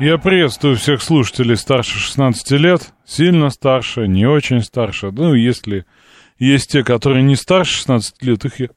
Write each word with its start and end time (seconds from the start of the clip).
Я 0.00 0.16
приветствую 0.16 0.76
всех 0.76 1.02
слушателей 1.02 1.58
старше 1.58 1.98
16 1.98 2.52
лет, 2.52 2.94
сильно 3.04 3.50
старше, 3.50 4.08
не 4.08 4.24
очень 4.24 4.62
старше. 4.62 5.10
Ну, 5.10 5.34
если 5.34 5.84
есть 6.38 6.72
те, 6.72 6.82
которые 6.82 7.22
не 7.22 7.36
старше 7.36 7.76
16 7.76 8.22
лет, 8.22 8.46
их 8.46 8.60
я 8.60 8.68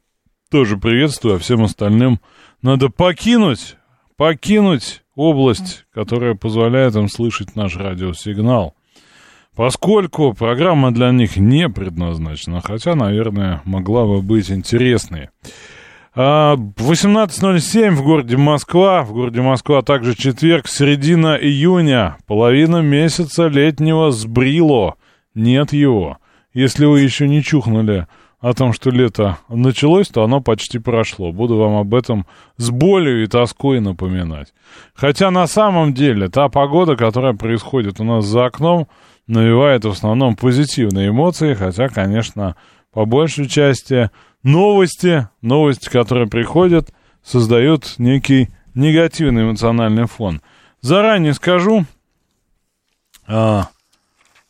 тоже 0.51 0.75
приветствую, 0.75 1.35
а 1.35 1.39
всем 1.39 1.63
остальным 1.63 2.19
надо 2.61 2.89
покинуть, 2.89 3.77
покинуть 4.17 5.01
область, 5.15 5.85
которая 5.93 6.35
позволяет 6.35 6.97
им 6.97 7.07
слышать 7.07 7.55
наш 7.55 7.77
радиосигнал. 7.77 8.75
Поскольку 9.55 10.33
программа 10.33 10.91
для 10.93 11.11
них 11.11 11.37
не 11.37 11.69
предназначена, 11.69 12.59
хотя, 12.59 12.95
наверное, 12.95 13.61
могла 13.63 14.05
бы 14.05 14.21
быть 14.21 14.51
интересной. 14.51 15.29
18.07 16.15 17.91
в 17.95 18.03
городе 18.03 18.37
Москва. 18.37 19.01
В 19.01 19.13
городе 19.13 19.41
Москва 19.41 19.81
также 19.81 20.15
четверг, 20.15 20.67
середина 20.67 21.35
июня. 21.35 22.17
Половина 22.27 22.81
месяца 22.81 23.47
летнего 23.47 24.11
сбрило. 24.11 24.95
Нет 25.33 25.73
его. 25.73 26.19
Если 26.53 26.85
вы 26.85 27.01
еще 27.01 27.27
не 27.27 27.41
чухнули 27.41 28.05
о 28.39 28.53
том, 28.53 28.73
что 28.73 28.91
лето 28.91 29.39
началось, 29.49 30.09
то 30.09 30.23
оно 30.23 30.39
почти 30.39 30.77
прошло. 30.77 31.31
Буду 31.31 31.57
вам 31.57 31.77
об 31.77 31.95
этом 31.95 32.27
с 32.57 32.69
болью 32.69 33.23
и 33.23 33.27
тоской 33.27 33.79
напоминать. 33.79 34.53
Хотя 34.93 35.31
на 35.31 35.47
самом 35.47 35.95
деле 35.95 36.27
та 36.29 36.47
погода, 36.47 36.95
которая 36.95 37.33
происходит 37.33 37.99
у 37.99 38.03
нас 38.03 38.23
за 38.25 38.45
окном, 38.45 38.87
навевает 39.25 39.83
в 39.83 39.89
основном 39.89 40.35
позитивные 40.35 41.09
эмоции, 41.09 41.55
хотя, 41.55 41.87
конечно, 41.87 42.55
по 42.91 43.05
большей 43.05 43.49
части 43.49 44.11
новости, 44.43 45.27
новости, 45.41 45.89
которые 45.89 46.27
приходят, 46.27 46.93
создают 47.23 47.95
некий 47.97 48.49
негативный 48.75 49.43
эмоциональный 49.43 50.05
фон. 50.05 50.41
Заранее 50.81 51.33
скажу, 51.33 51.85
а, 53.25 53.69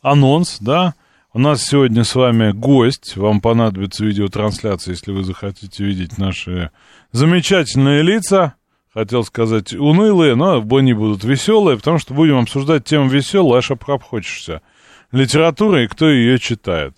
анонс, 0.02 0.58
да, 0.60 0.94
у 1.32 1.38
нас 1.38 1.64
сегодня 1.64 2.04
с 2.04 2.14
вами 2.14 2.52
гость, 2.52 3.16
вам 3.16 3.40
понадобится 3.40 4.04
видеотрансляция, 4.04 4.92
если 4.92 5.12
вы 5.12 5.24
захотите 5.24 5.84
видеть 5.84 6.18
наши 6.18 6.70
замечательные 7.12 8.02
лица, 8.02 8.54
хотел 8.92 9.24
сказать 9.24 9.72
унылые, 9.72 10.36
но 10.36 10.64
они 10.76 10.92
будут 10.92 11.24
веселые, 11.24 11.76
потому 11.76 11.98
что 11.98 12.14
будем 12.14 12.38
обсуждать 12.38 12.84
тему 12.84 13.08
веселую, 13.08 13.58
аж 13.58 13.70
обхохочешься. 13.70 14.62
Литература 15.10 15.84
и 15.84 15.88
кто 15.88 16.08
ее 16.08 16.38
читает. 16.38 16.94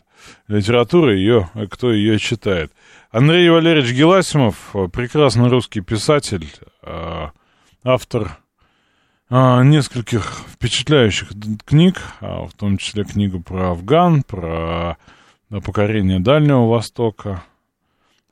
Литература 0.49 1.15
ее, 1.15 1.51
кто 1.71 1.93
ее 1.93 2.19
читает. 2.19 2.73
Андрей 3.17 3.49
Валерьевич 3.49 3.95
Геласимов, 3.95 4.75
прекрасный 4.93 5.49
русский 5.49 5.81
писатель, 5.81 6.53
э, 6.83 7.29
автор 7.83 8.39
э, 9.31 9.63
нескольких 9.65 10.43
впечатляющих 10.53 11.31
книг, 11.65 11.99
а 12.21 12.45
в 12.45 12.53
том 12.53 12.77
числе 12.77 13.05
книгу 13.05 13.41
про 13.41 13.71
Афган, 13.71 14.23
про 14.23 14.99
покорение 15.49 16.21
Дальнего 16.21 16.69
Востока, 16.69 17.43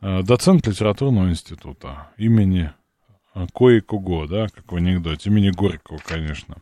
э, 0.02 0.22
доцент 0.22 0.66
литературного 0.66 1.30
института 1.30 2.08
имени 2.18 2.70
Кои 3.54 3.80
Куго, 3.80 4.26
да, 4.26 4.48
как 4.48 4.70
в 4.70 4.76
анекдоте, 4.76 5.30
имени 5.30 5.48
Горького, 5.48 5.98
конечно. 6.04 6.56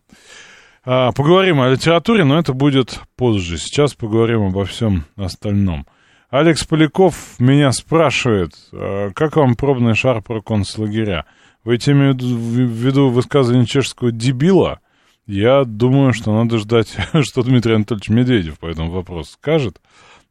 Поговорим 0.84 1.60
о 1.60 1.70
литературе, 1.70 2.22
но 2.22 2.38
это 2.38 2.52
будет 2.52 3.00
позже. 3.16 3.58
Сейчас 3.58 3.94
поговорим 3.94 4.42
обо 4.42 4.64
всем 4.64 5.06
остальном. 5.16 5.88
Алекс 6.32 6.64
Поляков 6.64 7.38
меня 7.38 7.72
спрашивает, 7.72 8.54
«А 8.72 9.10
как 9.10 9.36
вам 9.36 9.54
пробный 9.54 9.94
шар 9.94 10.22
про 10.22 10.40
концлагеря? 10.40 11.26
Вы 11.62 11.74
имеете 11.74 12.24
в 12.24 12.70
виду 12.70 13.10
высказывание 13.10 13.66
чешского 13.66 14.10
дебила? 14.10 14.80
Я 15.26 15.64
думаю, 15.64 16.14
что 16.14 16.32
надо 16.32 16.56
ждать, 16.56 16.96
что 17.20 17.42
Дмитрий 17.42 17.74
Анатольевич 17.74 18.08
Медведев 18.08 18.58
по 18.58 18.64
этому 18.64 18.90
вопросу 18.90 19.32
скажет. 19.32 19.78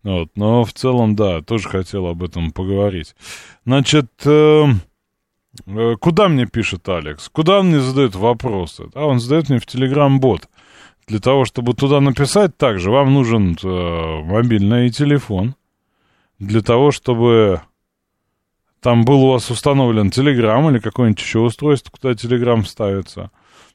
Вот, 0.02 0.30
но 0.34 0.64
в 0.64 0.74
целом, 0.74 1.16
да, 1.16 1.44
тоже 1.44 1.70
хотел 1.70 2.08
об 2.08 2.24
этом 2.24 2.52
поговорить. 2.52 3.16
Значит, 3.68 4.10
э, 4.26 4.66
э, 5.68 5.96
куда 6.02 6.30
мне 6.30 6.48
пишет 6.48 6.90
Алекс? 6.90 7.30
Куда 7.30 7.62
мне 7.62 7.80
задает 7.80 8.16
вопросы? 8.16 8.86
Да, 8.96 9.06
он 9.06 9.20
задает 9.20 9.50
мне 9.50 9.60
в 9.60 9.68
Телеграм-бот. 9.68 10.50
Для 11.06 11.20
того, 11.20 11.46
чтобы 11.46 11.76
туда 11.76 12.02
написать, 12.02 12.58
также 12.58 12.90
вам 12.90 13.14
нужен 13.14 13.56
э, 13.64 14.22
мобильный 14.24 14.90
телефон 14.90 15.54
для 16.42 16.62
того, 16.62 16.92
чтобы 16.92 17.62
там 18.82 19.06
был 19.06 19.24
у 19.24 19.32
вас 19.32 19.52
установлен 19.52 20.10
Telegram 20.10 20.70
или 20.72 20.80
какое-нибудь 20.80 21.22
еще 21.22 21.40
устройство, 21.40 21.92
куда 21.92 22.14
Telegram 22.14 22.66
ставится. 22.66 23.30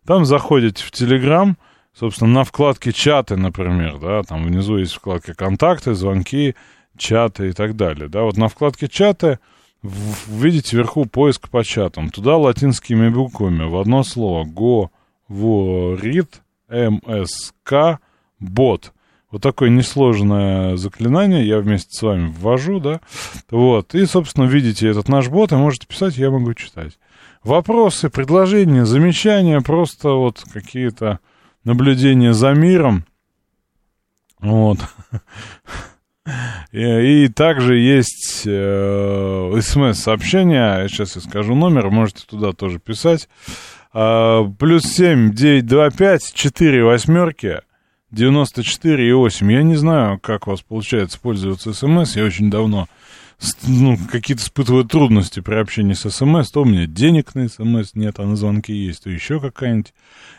Там 0.04 0.24
заходите 0.24 0.82
в 0.82 0.90
Telegram, 0.90 1.54
собственно, 1.94 2.30
на 2.30 2.44
вкладке 2.44 2.92
чаты, 2.92 3.36
например, 3.36 3.98
да, 3.98 4.22
там 4.24 4.44
внизу 4.44 4.78
есть 4.78 4.94
вкладка 4.94 5.34
контакты, 5.34 5.94
звонки, 5.94 6.56
чаты 6.96 7.50
и 7.50 7.52
так 7.52 7.76
далее, 7.76 8.08
да, 8.08 8.22
вот 8.22 8.36
на 8.36 8.48
вкладке 8.48 8.88
чаты 8.88 9.38
видите 9.82 10.76
вверху 10.76 11.06
поиск 11.06 11.48
по 11.48 11.62
чатам. 11.62 12.10
Туда 12.10 12.36
латинскими 12.36 13.08
буквами 13.08 13.62
в 13.62 13.76
одно 13.76 14.02
слово 14.02 14.44
говорит 15.28 16.42
МСК 16.68 18.00
бот. 18.40 18.92
Вот 19.36 19.42
такое 19.42 19.68
несложное 19.68 20.78
заклинание 20.78 21.46
я 21.46 21.58
вместе 21.58 21.90
с 21.92 22.00
вами 22.00 22.32
ввожу, 22.38 22.80
да. 22.80 23.02
Вот. 23.50 23.94
И, 23.94 24.06
собственно, 24.06 24.46
видите 24.46 24.88
этот 24.88 25.10
наш 25.10 25.28
бот, 25.28 25.52
и 25.52 25.56
можете 25.56 25.86
писать, 25.86 26.16
я 26.16 26.30
могу 26.30 26.54
читать. 26.54 26.98
Вопросы, 27.44 28.08
предложения, 28.08 28.86
замечания, 28.86 29.60
просто 29.60 30.12
вот 30.12 30.42
какие-то 30.50 31.20
наблюдения 31.64 32.32
за 32.32 32.52
миром. 32.54 33.04
Вот. 34.40 34.78
И, 36.72 37.28
также 37.28 37.76
есть 37.76 38.44
э, 38.46 39.60
смс-сообщение, 39.60 40.88
сейчас 40.88 41.14
я 41.16 41.20
скажу 41.20 41.54
номер, 41.54 41.90
можете 41.90 42.24
туда 42.26 42.54
тоже 42.54 42.78
писать. 42.78 43.28
Э, 43.92 44.44
плюс 44.58 44.84
семь 44.84 45.34
девять 45.34 45.66
два 45.66 45.90
пять 45.90 46.32
четыре 46.32 46.84
восьмерки 46.84 47.60
94,8. 48.16 49.52
Я 49.52 49.62
не 49.62 49.76
знаю, 49.76 50.18
как 50.18 50.46
у 50.46 50.50
вас 50.50 50.62
получается 50.62 51.20
пользоваться 51.20 51.72
СМС. 51.72 52.16
Я 52.16 52.24
очень 52.24 52.50
давно 52.50 52.88
ну, 53.66 53.98
какие-то 54.10 54.42
испытываю 54.42 54.84
трудности 54.84 55.40
при 55.40 55.56
общении 55.56 55.92
с 55.92 56.08
СМС. 56.08 56.50
То 56.50 56.62
у 56.62 56.64
меня 56.64 56.86
денег 56.86 57.34
на 57.34 57.48
СМС 57.48 57.94
нет, 57.94 58.18
а 58.18 58.24
на 58.24 58.36
звонки 58.36 58.72
есть, 58.72 59.04
то 59.04 59.10
еще 59.10 59.40
какая-нибудь 59.40 59.92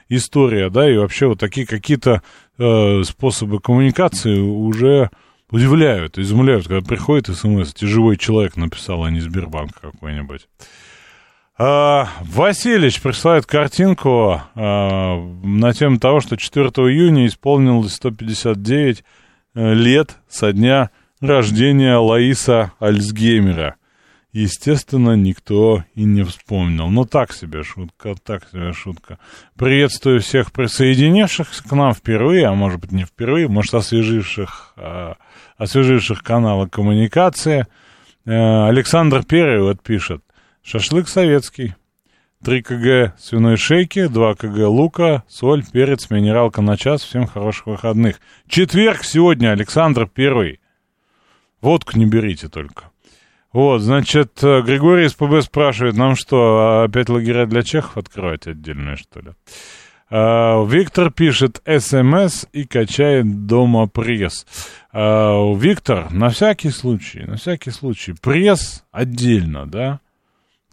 история, 0.10 0.70
да, 0.70 0.90
и 0.90 0.98
вообще 0.98 1.28
вот 1.28 1.40
такие 1.40 1.68
какие-то 1.68 2.24
э, 2.58 3.04
способы 3.04 3.60
коммуникации 3.60 4.40
уже 4.40 5.12
удивляют, 5.52 6.18
изумляют, 6.18 6.68
когда 6.68 6.82
приходит 6.82 7.28
СМС, 7.28 7.74
живой 7.80 8.18
человек 8.18 8.58
написал, 8.58 9.04
а 9.04 9.12
не 9.12 9.20
Сбербанк 9.20 9.80
какой-нибудь. 9.80 10.48
А, 11.60 12.10
Васильевич 12.22 13.02
присылает 13.02 13.48
картинку 13.48 14.42
а, 14.54 15.18
на 15.44 15.74
тему 15.74 15.98
того, 15.98 16.20
что 16.20 16.38
4 16.38 16.68
июня 16.68 17.26
исполнилось 17.26 17.96
159 17.96 19.04
э, 19.56 19.74
лет 19.74 20.18
со 20.30 20.54
дня 20.54 20.92
рождения 21.20 21.96
Лаиса 21.96 22.74
Альцгеймера. 22.80 23.76
Естественно, 24.34 25.16
никто 25.16 25.84
и 25.96 26.04
не 26.04 26.22
вспомнил. 26.22 26.90
Ну, 26.90 27.06
так 27.06 27.34
себе 27.34 27.64
шутка, 27.64 28.14
так 28.24 28.48
себе 28.52 28.72
шутка. 28.74 29.18
Приветствую 29.56 30.22
всех 30.22 30.52
присоединившихся 30.52 31.64
к 31.64 31.72
нам 31.72 31.96
впервые, 31.96 32.46
а 32.46 32.54
может 32.54 32.80
быть 32.82 32.92
не 32.92 33.04
впервые, 33.04 33.48
может 33.48 33.74
освеживших, 33.74 34.74
а, 34.78 35.16
освеживших 35.58 36.22
каналы 36.22 36.70
коммуникации. 36.70 37.66
Э, 38.26 38.68
Александр 38.68 39.24
Первый 39.24 39.64
вот 39.64 39.82
пишет. 39.82 40.22
Шашлык 40.70 41.08
советский. 41.08 41.76
3 42.44 42.62
кг 42.62 43.14
свиной 43.18 43.56
шейки, 43.56 44.08
2 44.08 44.36
кг 44.36 44.68
лука, 44.68 45.24
соль, 45.30 45.64
перец, 45.64 46.10
минералка 46.10 46.62
на 46.62 46.76
час. 46.76 47.04
Всем 47.04 47.26
хороших 47.26 47.68
выходных. 47.68 48.20
Четверг 48.50 49.06
сегодня, 49.06 49.54
Александр 49.54 50.10
Первый. 50.14 50.60
Водку 51.62 51.98
не 51.98 52.06
берите 52.06 52.50
только. 52.50 52.92
Вот, 53.54 53.80
значит, 53.80 54.44
э, 54.44 54.62
Григорий 54.62 55.06
из 55.06 55.14
ПБ 55.14 55.42
спрашивает, 55.42 55.96
нам 55.96 56.18
что, 56.18 56.84
опять 56.84 57.08
лагеря 57.08 57.46
для 57.46 57.64
чехов 57.64 57.96
открывать 57.96 58.46
отдельные, 58.46 58.98
что 58.98 59.22
ли? 59.22 59.32
А, 60.10 60.66
Виктор 60.66 61.12
пишет 61.12 61.62
СМС 61.66 62.46
и 62.52 62.66
качает 62.66 63.46
дома 63.46 63.88
пресс. 63.88 64.46
А, 64.92 65.50
Виктор, 65.56 66.12
на 66.12 66.28
всякий 66.30 66.72
случай, 66.72 67.22
на 67.22 67.38
всякий 67.38 67.72
случай, 67.72 68.14
пресс 68.22 68.84
отдельно, 68.92 69.66
да, 69.66 70.02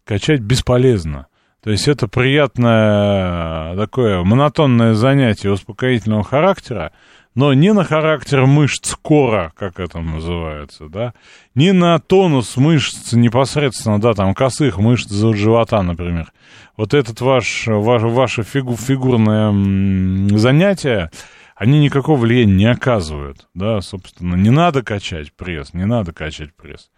качать 0.04 0.40
бесполезно. 0.40 1.26
То 1.62 1.70
есть 1.70 1.88
это 1.88 2.08
приятное 2.08 3.74
такое 3.76 4.22
монотонное 4.22 4.92
занятие 4.92 5.50
успокоительного 5.50 6.22
характера, 6.22 6.92
но 7.34 7.54
не 7.54 7.72
на 7.72 7.84
характер 7.84 8.44
мышц 8.44 8.94
кора, 9.00 9.50
как 9.56 9.80
это 9.80 10.00
называется, 10.00 10.88
да, 10.88 11.14
не 11.54 11.72
на 11.72 11.98
тонус 11.98 12.56
мышц 12.58 13.14
непосредственно, 13.14 13.98
да, 13.98 14.12
там, 14.12 14.34
косых 14.34 14.76
мышц 14.78 15.10
живота, 15.10 15.82
например. 15.82 16.32
Вот 16.76 16.92
этот 16.92 17.22
ваш, 17.22 17.64
ваш 17.66 18.02
ваше 18.02 18.42
фигу, 18.42 18.76
фигурное 18.76 20.36
занятие, 20.36 21.10
они 21.56 21.80
никакого 21.80 22.18
влияния 22.18 22.54
не 22.54 22.66
оказывают, 22.66 23.48
да, 23.54 23.80
собственно, 23.80 24.34
не 24.34 24.50
надо 24.50 24.82
качать 24.82 25.32
пресс, 25.32 25.72
не 25.72 25.86
надо 25.86 26.12
качать 26.12 26.54
пресс. 26.54 26.90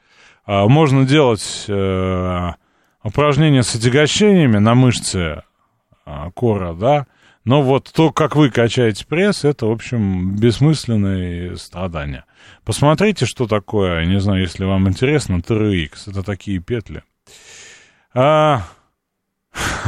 А 0.45 0.67
можно 0.67 1.05
делать 1.05 1.67
э, 1.69 2.51
упражнения 3.07 3.63
с 3.63 3.75
отягощениями 3.75 4.59
на 4.59 4.75
мышцы 4.75 5.43
э, 6.07 6.31
кора, 6.35 6.75
да, 6.75 7.07
но 7.45 7.63
вот 7.63 7.93
то, 7.95 8.11
как 8.11 8.35
вы 8.35 8.51
качаете 8.51 9.07
пресс, 9.07 9.45
это, 9.45 9.67
в 9.67 9.71
общем, 9.71 10.35
бессмысленные 10.35 11.57
страдания. 11.57 12.25
Посмотрите, 12.65 13.25
что 13.25 13.47
такое, 13.47 14.05
не 14.05 14.19
знаю, 14.19 14.41
если 14.41 14.65
вам 14.65 14.89
интересно, 14.89 15.37
TRX. 15.37 16.11
Это 16.11 16.25
такие 16.25 16.59
петли. 16.59 17.05
А... 18.13 18.63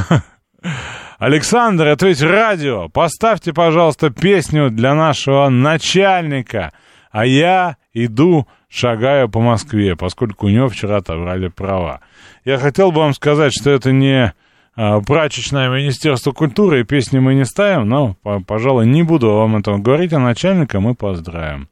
Александр, 1.19 1.87
это 1.87 2.07
ведь 2.07 2.21
радио. 2.21 2.87
Поставьте, 2.87 3.51
пожалуйста, 3.51 4.09
песню 4.09 4.69
для 4.69 4.95
нашего 4.95 5.49
начальника. 5.49 6.71
А 7.11 7.25
я 7.25 7.75
иду, 7.91 8.47
шагаю 8.69 9.29
по 9.29 9.41
Москве, 9.41 9.95
поскольку 9.95 10.45
у 10.45 10.49
него 10.49 10.69
вчера 10.69 10.97
отобрали 10.97 11.47
права. 11.47 12.01
Я 12.45 12.57
хотел 12.57 12.91
бы 12.91 12.99
вам 12.99 13.13
сказать, 13.13 13.51
что 13.53 13.71
это 13.71 13.91
не 13.91 14.33
а, 14.75 15.01
прачечное 15.01 15.69
Министерство 15.69 16.31
культуры, 16.31 16.81
и 16.81 16.85
песни 16.85 17.19
мы 17.19 17.33
не 17.33 17.45
ставим, 17.45 17.89
но, 17.89 18.15
пожалуй, 18.47 18.85
не 18.85 19.03
буду 19.03 19.31
вам 19.31 19.57
этого 19.57 19.77
говорить, 19.77 20.13
а 20.13 20.19
начальника 20.19 20.79
мы 20.79 20.95
поздравим. 20.95 21.67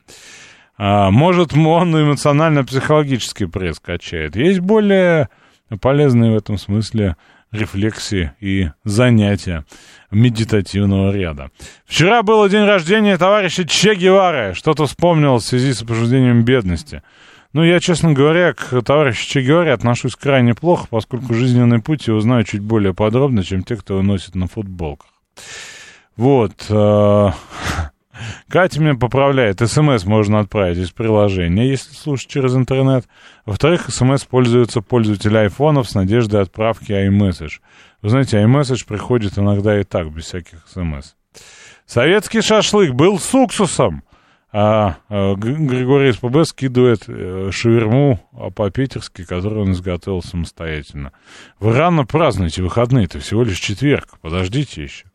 А, 0.77 1.09
может, 1.11 1.53
он 1.53 1.95
эмоционально-психологический 1.95 3.45
пресс 3.45 3.79
качает. 3.79 4.35
Есть 4.35 4.59
более 4.59 5.29
полезные 5.81 6.31
в 6.31 6.35
этом 6.35 6.57
смысле 6.57 7.15
рефлексии 7.51 8.31
и 8.39 8.69
занятия 8.83 9.65
медитативного 10.11 11.11
ряда. 11.11 11.49
Вчера 11.85 12.23
был 12.23 12.47
день 12.49 12.65
рождения 12.65 13.17
товарища 13.17 13.65
Че 13.67 13.95
Гевары. 13.95 14.53
Что-то 14.53 14.85
вспомнил 14.85 15.37
в 15.37 15.43
связи 15.43 15.73
с 15.73 15.81
обсуждением 15.81 16.43
бедности. 16.43 17.03
Ну, 17.53 17.63
я, 17.63 17.79
честно 17.79 18.13
говоря, 18.13 18.53
к 18.53 18.81
товарищу 18.81 19.29
Че 19.29 19.41
Геваре 19.41 19.73
отношусь 19.73 20.15
крайне 20.15 20.53
плохо, 20.53 20.87
поскольку 20.89 21.33
жизненный 21.33 21.81
путь 21.81 22.07
его 22.07 22.19
знаю 22.19 22.43
чуть 22.43 22.61
более 22.61 22.93
подробно, 22.93 23.43
чем 23.43 23.63
те, 23.63 23.75
кто 23.75 23.95
его 23.95 24.03
носит 24.03 24.35
на 24.35 24.47
футболках. 24.47 25.09
Вот. 26.15 26.65
Э, 28.17 28.51
Катя 28.51 28.79
меня 28.79 28.95
поправляет. 28.95 29.59
СМС 29.59 30.05
можно 30.05 30.39
отправить 30.39 30.77
из 30.77 30.91
приложения, 30.91 31.69
если 31.69 31.93
слушать 31.93 32.29
через 32.29 32.55
интернет. 32.55 33.05
Во-вторых, 33.45 33.89
СМС 33.89 34.23
пользуются 34.25 34.81
пользователи 34.81 35.37
айфонов 35.37 35.89
с 35.89 35.95
надеждой 35.95 36.41
отправки 36.41 36.91
iMessage. 36.91 37.59
Вы 38.01 38.09
знаете, 38.09 38.37
iMessage 38.37 38.85
приходит 38.87 39.37
иногда 39.37 39.79
и 39.79 39.83
так, 39.83 40.11
без 40.11 40.25
всяких 40.25 40.67
СМС. 40.67 41.13
Советский 41.85 42.41
шашлык 42.41 42.93
был 42.93 43.19
с 43.19 43.33
уксусом 43.33 44.03
а, 44.51 44.97
а 45.09 45.35
Григорий 45.35 46.13
СПБ 46.13 46.45
скидывает 46.45 47.03
э, 47.07 47.49
шаверму 47.51 48.19
по-питерски, 48.55 49.25
которую 49.25 49.63
он 49.63 49.71
изготовил 49.73 50.21
самостоятельно. 50.21 51.11
Вы 51.59 51.73
рано 51.73 52.05
празднуете 52.05 52.63
выходные, 52.63 53.05
это 53.05 53.19
всего 53.19 53.43
лишь 53.43 53.59
четверг, 53.59 54.17
подождите 54.21 54.83
еще. 54.83 55.05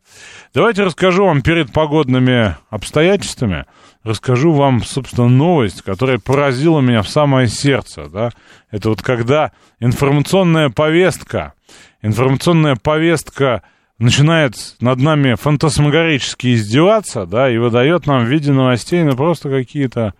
Давайте 0.53 0.83
расскажу 0.83 1.25
вам 1.25 1.41
перед 1.41 1.71
погодными 1.71 2.55
обстоятельствами, 2.69 3.65
расскажу 4.03 4.51
вам, 4.51 4.83
собственно, 4.83 5.27
новость, 5.27 5.81
которая 5.81 6.19
поразила 6.19 6.79
меня 6.79 7.01
в 7.01 7.09
самое 7.09 7.47
сердце, 7.47 8.07
да. 8.09 8.31
Это 8.69 8.89
вот 8.89 9.01
когда 9.01 9.51
информационная 9.79 10.69
повестка, 10.69 11.53
информационная 12.01 12.75
повестка 12.75 13.63
начинает 13.97 14.55
над 14.79 14.99
нами 14.99 15.35
фантасмагорически 15.35 16.53
издеваться, 16.53 17.25
да, 17.25 17.49
и 17.49 17.57
выдает 17.57 18.05
нам 18.05 18.25
в 18.25 18.27
виде 18.27 18.51
новостей, 18.51 19.03
ну, 19.03 19.15
просто 19.15 19.49
какие-то... 19.49 20.13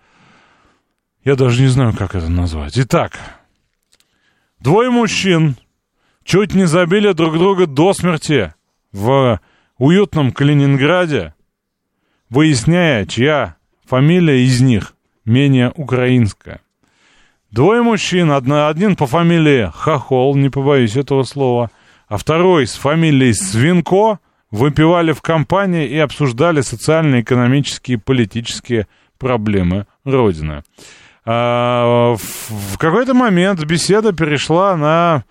Я 1.24 1.36
даже 1.36 1.62
не 1.62 1.68
знаю, 1.68 1.94
как 1.96 2.14
это 2.14 2.28
назвать. 2.28 2.76
Итак, 2.76 3.18
двое 4.58 4.90
мужчин 4.90 5.56
чуть 6.24 6.54
не 6.54 6.66
забили 6.66 7.12
друг 7.12 7.38
друга 7.38 7.66
до 7.66 7.92
смерти 7.94 8.52
в 8.92 9.40
уютном 9.78 10.32
Калининграде, 10.32 11.34
выясняя, 12.30 13.06
чья 13.06 13.56
фамилия 13.84 14.44
из 14.44 14.60
них 14.60 14.94
менее 15.24 15.72
украинская. 15.74 16.60
Двое 17.50 17.82
мужчин, 17.82 18.30
одна, 18.30 18.68
один 18.68 18.96
по 18.96 19.06
фамилии 19.06 19.70
Хохол, 19.72 20.34
не 20.36 20.50
побоюсь 20.50 20.96
этого 20.96 21.22
слова– 21.22 21.70
а 22.08 22.16
второй 22.16 22.66
с 22.66 22.74
фамилией 22.74 23.32
Свинко 23.32 24.18
выпивали 24.50 25.12
в 25.12 25.22
компании 25.22 25.88
и 25.88 25.98
обсуждали 25.98 26.60
социально-экономические 26.60 27.96
и 27.96 28.00
политические 28.00 28.86
проблемы 29.18 29.86
Родины. 30.04 30.62
А, 31.24 32.14
в 32.16 32.78
какой-то 32.78 33.14
момент 33.14 33.64
беседа 33.64 34.12
перешла 34.12 34.76
на 34.76 35.24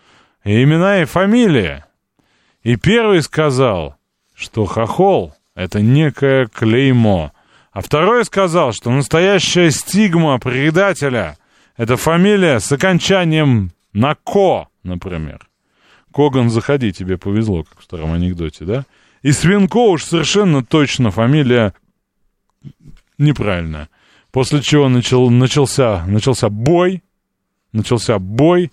имена 0.43 1.01
и 1.01 1.05
фамилии. 1.05 1.83
И 2.63 2.75
первый 2.75 3.21
сказал, 3.21 3.95
что 4.35 4.65
хохол— 4.65 5.33
это 5.55 5.81
некое 5.81 6.47
клеймо. 6.47 7.31
А 7.71 7.81
второй 7.81 8.25
сказал, 8.25 8.71
что 8.73 8.91
настоящая 8.91 9.71
стигма 9.71 10.39
предателя— 10.39 11.37
это 11.77 11.97
фамилия 11.97 12.59
с 12.59 12.71
окончанием 12.71 13.71
на 13.93 14.15
«ко», 14.15 14.67
например. 14.83 15.47
Коган, 16.13 16.49
заходи, 16.49 16.93
тебе 16.93 17.17
повезло, 17.17 17.63
как 17.63 17.79
в 17.79 17.83
старом 17.83 18.13
анекдоте, 18.13 18.65
да? 18.65 18.85
И 19.23 19.31
Свинко 19.31 19.77
уж 19.77 20.03
совершенно 20.03 20.63
точно 20.63 21.09
фамилия 21.09 21.73
неправильная. 23.17 23.89
После 24.31 24.61
чего 24.61 24.89
начал, 24.89 25.29
начался, 25.29 26.05
начался 26.05 26.49
бой, 26.49 27.03
начался 27.71 28.19
бой, 28.19 28.71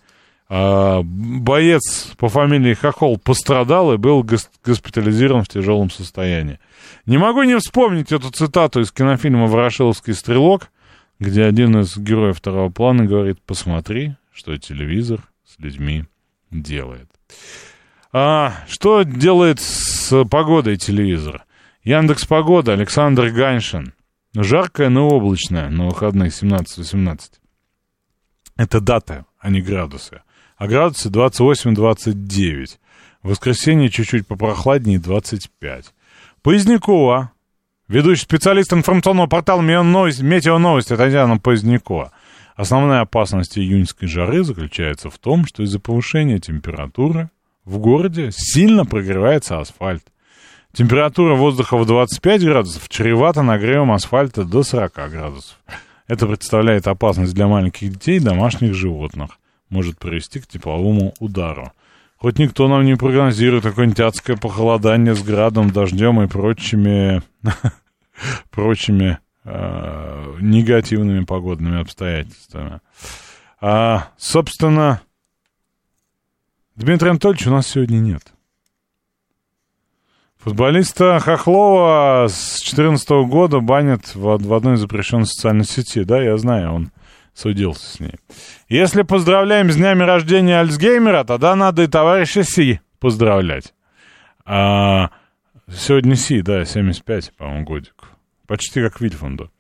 боец 0.51 2.13
по 2.19 2.29
фамилии 2.29 2.75
Хохол 2.75 3.19
пострадал 3.19 3.93
и 3.93 3.99
был 3.99 4.27
госпитализирован 4.65 5.45
в 5.45 5.49
тяжелом 5.49 5.91
состоянии. 5.91 6.59
Не 7.07 7.19
могу 7.19 7.45
не 7.45 7.57
вспомнить 7.59 8.11
эту 8.11 8.31
цитату 8.31 8.81
из 8.81 8.91
кинофильма 8.91 9.47
«Ворошиловский 9.47 10.13
стрелок», 10.13 10.71
где 11.21 11.45
один 11.45 11.79
из 11.79 11.97
героев 11.97 12.39
второго 12.39 12.71
плана 12.71 13.05
говорит 13.05 13.41
«Посмотри, 13.47 14.17
что 14.33 14.57
телевизор 14.59 15.23
с 15.45 15.57
людьми 15.61 16.05
делает». 16.51 17.09
А, 18.13 18.65
что 18.67 19.05
делает 19.05 19.61
с 19.61 20.25
погодой 20.25 20.77
телевизор? 20.77 21.45
Яндекс 21.85 22.27
Погода, 22.27 22.73
Александр 22.73 23.31
Ганшин. 23.31 23.95
Жаркое, 24.35 24.89
но 24.89 25.09
облачное 25.09 25.69
на 25.69 25.87
выходных 25.87 26.33
17-18. 26.33 27.21
Это 28.57 28.81
дата, 28.81 29.27
а 29.39 29.49
не 29.49 29.63
градусы. 29.63 30.23
А 30.61 30.67
градусы 30.67 31.09
28-29. 31.09 32.79
В 33.23 33.29
воскресенье 33.31 33.89
чуть-чуть 33.89 34.27
попрохладнее 34.27 34.99
25. 34.99 35.87
Позднякова, 36.43 37.33
ведущий 37.89 38.25
специалист 38.25 38.71
информационного 38.75 39.27
портала 39.27 39.63
«Метео 39.63 40.59
Новости» 40.59 40.95
Татьяна 40.95 41.39
Позднякова. 41.39 42.13
Основная 42.57 43.01
опасность 43.01 43.57
июньской 43.57 44.07
жары 44.07 44.45
заключается 44.45 45.09
в 45.09 45.17
том, 45.17 45.47
что 45.47 45.63
из-за 45.63 45.81
повышения 45.81 46.39
температуры 46.39 47.31
в 47.65 47.79
городе 47.79 48.29
сильно 48.31 48.85
прогревается 48.85 49.61
асфальт. 49.61 50.05
Температура 50.75 51.37
воздуха 51.37 51.79
в 51.79 51.87
25 51.87 52.45
градусов 52.45 52.87
чревата 52.91 53.41
нагревом 53.41 53.93
асфальта 53.93 54.45
до 54.45 54.63
40 54.63 54.93
градусов. 55.11 55.59
Это 56.07 56.27
представляет 56.27 56.87
опасность 56.87 57.33
для 57.33 57.47
маленьких 57.47 57.93
детей 57.93 58.19
и 58.19 58.21
домашних 58.21 58.75
животных. 58.75 59.40
Может 59.71 59.99
привести 59.99 60.41
к 60.41 60.47
тепловому 60.47 61.15
удару. 61.21 61.73
Хоть 62.17 62.39
никто 62.39 62.69
нам 62.69 62.85
не 62.85 62.97
прогнозирует 62.97 63.65
какое-нибудь 63.65 64.01
адское 64.01 64.37
похолодание 64.37 65.15
с 65.15 65.23
градом, 65.23 65.71
дождем 65.71 66.21
и 66.21 66.27
прочими, 66.27 67.23
прочими 68.51 69.19
э, 69.45 70.37
негативными 70.41 71.25
погодными 71.25 71.81
обстоятельствами. 71.81 72.81
А, 73.61 74.09
собственно, 74.19 75.01
Дмитрия 76.77 77.11
Анатольевича 77.11 77.49
у 77.49 77.53
нас 77.53 77.69
сегодня 77.69 77.99
нет. 77.99 78.23
Футболиста 80.39 81.19
Хохлова 81.21 82.27
с 82.29 82.61
2014 82.61 83.11
года 83.29 83.61
банят 83.61 84.15
в, 84.15 84.39
в 84.39 84.55
одной 84.55 84.79
запрещенных 84.79 85.29
социальных 85.29 85.71
сетей. 85.71 86.05
Да, 86.05 86.23
я 86.23 86.39
знаю, 86.39 86.73
он 86.73 86.93
судился 87.41 87.97
с 87.97 88.01
ней. 88.01 88.15
Если 88.69 89.03
поздравляем 89.03 89.71
с 89.71 89.77
днями 89.77 90.03
рождения 90.03 90.61
Альцгеймера, 90.61 91.25
тогда 91.25 91.57
надо 91.57 91.83
и 91.83 91.87
товарища 91.87 92.45
Си 92.45 92.81
поздравлять. 92.99 93.75
А, 94.45 95.11
сегодня 95.73 96.17
Си, 96.17 96.43
да, 96.43 96.65
75, 96.65 97.33
по-моему, 97.37 97.65
годик. 97.65 97.95
Почти 98.47 98.83
как 98.83 99.01
Вильфунду. 99.01 99.51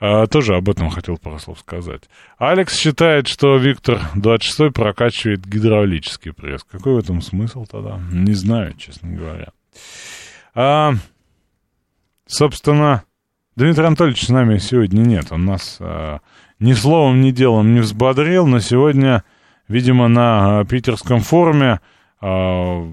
А, 0.00 0.26
тоже 0.26 0.56
об 0.56 0.68
этом 0.68 0.90
хотел 0.90 1.16
пару 1.16 1.38
слов 1.38 1.60
сказать. 1.60 2.02
Алекс 2.36 2.76
считает, 2.76 3.28
что 3.28 3.56
Виктор 3.56 4.00
26 4.16 4.74
прокачивает 4.74 5.46
гидравлический 5.46 6.32
пресс. 6.32 6.64
Какой 6.64 6.94
в 6.94 6.98
этом 6.98 7.22
смысл 7.22 7.64
тогда? 7.64 8.00
Не 8.12 8.34
знаю, 8.34 8.74
честно 8.76 9.10
говоря. 9.10 9.48
А, 10.54 10.94
собственно, 12.26 13.04
Дмитрий 13.56 13.86
Анатольевич 13.86 14.24
с 14.24 14.28
нами 14.30 14.58
сегодня 14.58 15.02
нет. 15.02 15.30
Он 15.30 15.44
нас 15.44 15.76
а, 15.80 16.18
ни 16.58 16.72
словом, 16.72 17.20
ни 17.20 17.30
делом 17.30 17.74
не 17.74 17.80
взбодрил, 17.80 18.46
но 18.46 18.60
сегодня, 18.60 19.24
видимо, 19.68 20.08
на 20.08 20.60
а, 20.60 20.64
питерском 20.64 21.20
форуме 21.20 21.80
а, 22.20 22.86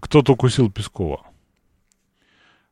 кто-то 0.00 0.32
укусил 0.32 0.70
Пескова. 0.70 1.20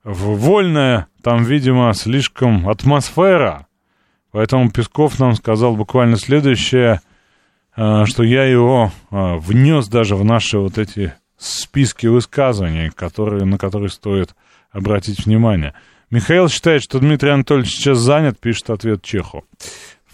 Вольная 0.04 1.06
там, 1.22 1.44
видимо, 1.44 1.92
слишком 1.94 2.68
атмосфера, 2.68 3.66
поэтому 4.32 4.70
Песков 4.70 5.18
нам 5.20 5.34
сказал 5.34 5.76
буквально 5.76 6.16
следующее, 6.16 7.00
а, 7.74 8.04
что 8.06 8.22
я 8.22 8.44
его 8.44 8.92
а, 9.10 9.36
внес 9.36 9.88
даже 9.88 10.16
в 10.16 10.24
наши 10.24 10.58
вот 10.58 10.78
эти 10.78 11.14
списки 11.38 12.06
высказываний, 12.06 12.90
которые, 12.90 13.44
на 13.44 13.58
которые 13.58 13.90
стоит 13.90 14.34
обратить 14.70 15.26
внимание. 15.26 15.74
Михаил 16.10 16.48
считает, 16.48 16.82
что 16.82 16.98
Дмитрий 16.98 17.30
Анатольевич 17.30 17.70
сейчас 17.70 17.98
занят, 17.98 18.38
пишет 18.38 18.70
ответ 18.70 19.02
Чеху. 19.02 19.44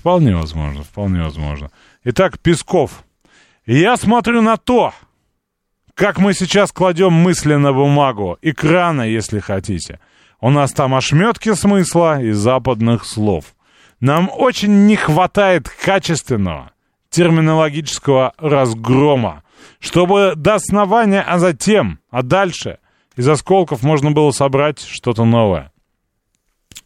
Вполне 0.08 0.34
возможно, 0.34 0.84
вполне 0.84 1.22
возможно. 1.22 1.70
Итак, 2.02 2.38
Песков. 2.38 3.04
Я 3.66 3.98
смотрю 3.98 4.40
на 4.40 4.56
то, 4.56 4.94
как 5.92 6.16
мы 6.18 6.32
сейчас 6.32 6.72
кладем 6.72 7.12
мысли 7.12 7.56
на 7.56 7.74
бумагу, 7.74 8.38
экрана, 8.40 9.02
если 9.02 9.38
хотите. 9.38 10.00
У 10.40 10.48
нас 10.48 10.72
там 10.72 10.94
ошметки 10.94 11.52
смысла 11.52 12.22
и 12.22 12.30
западных 12.30 13.04
слов. 13.04 13.54
Нам 14.00 14.30
очень 14.32 14.86
не 14.86 14.96
хватает 14.96 15.68
качественного 15.68 16.70
терминологического 17.10 18.32
разгрома, 18.38 19.42
чтобы 19.78 20.32
до 20.36 20.54
основания, 20.54 21.20
а 21.20 21.38
затем, 21.38 21.98
а 22.10 22.22
дальше 22.22 22.78
из 23.14 23.28
осколков 23.28 23.82
можно 23.82 24.10
было 24.10 24.30
собрать 24.30 24.80
что-то 24.80 25.26
новое. 25.26 25.70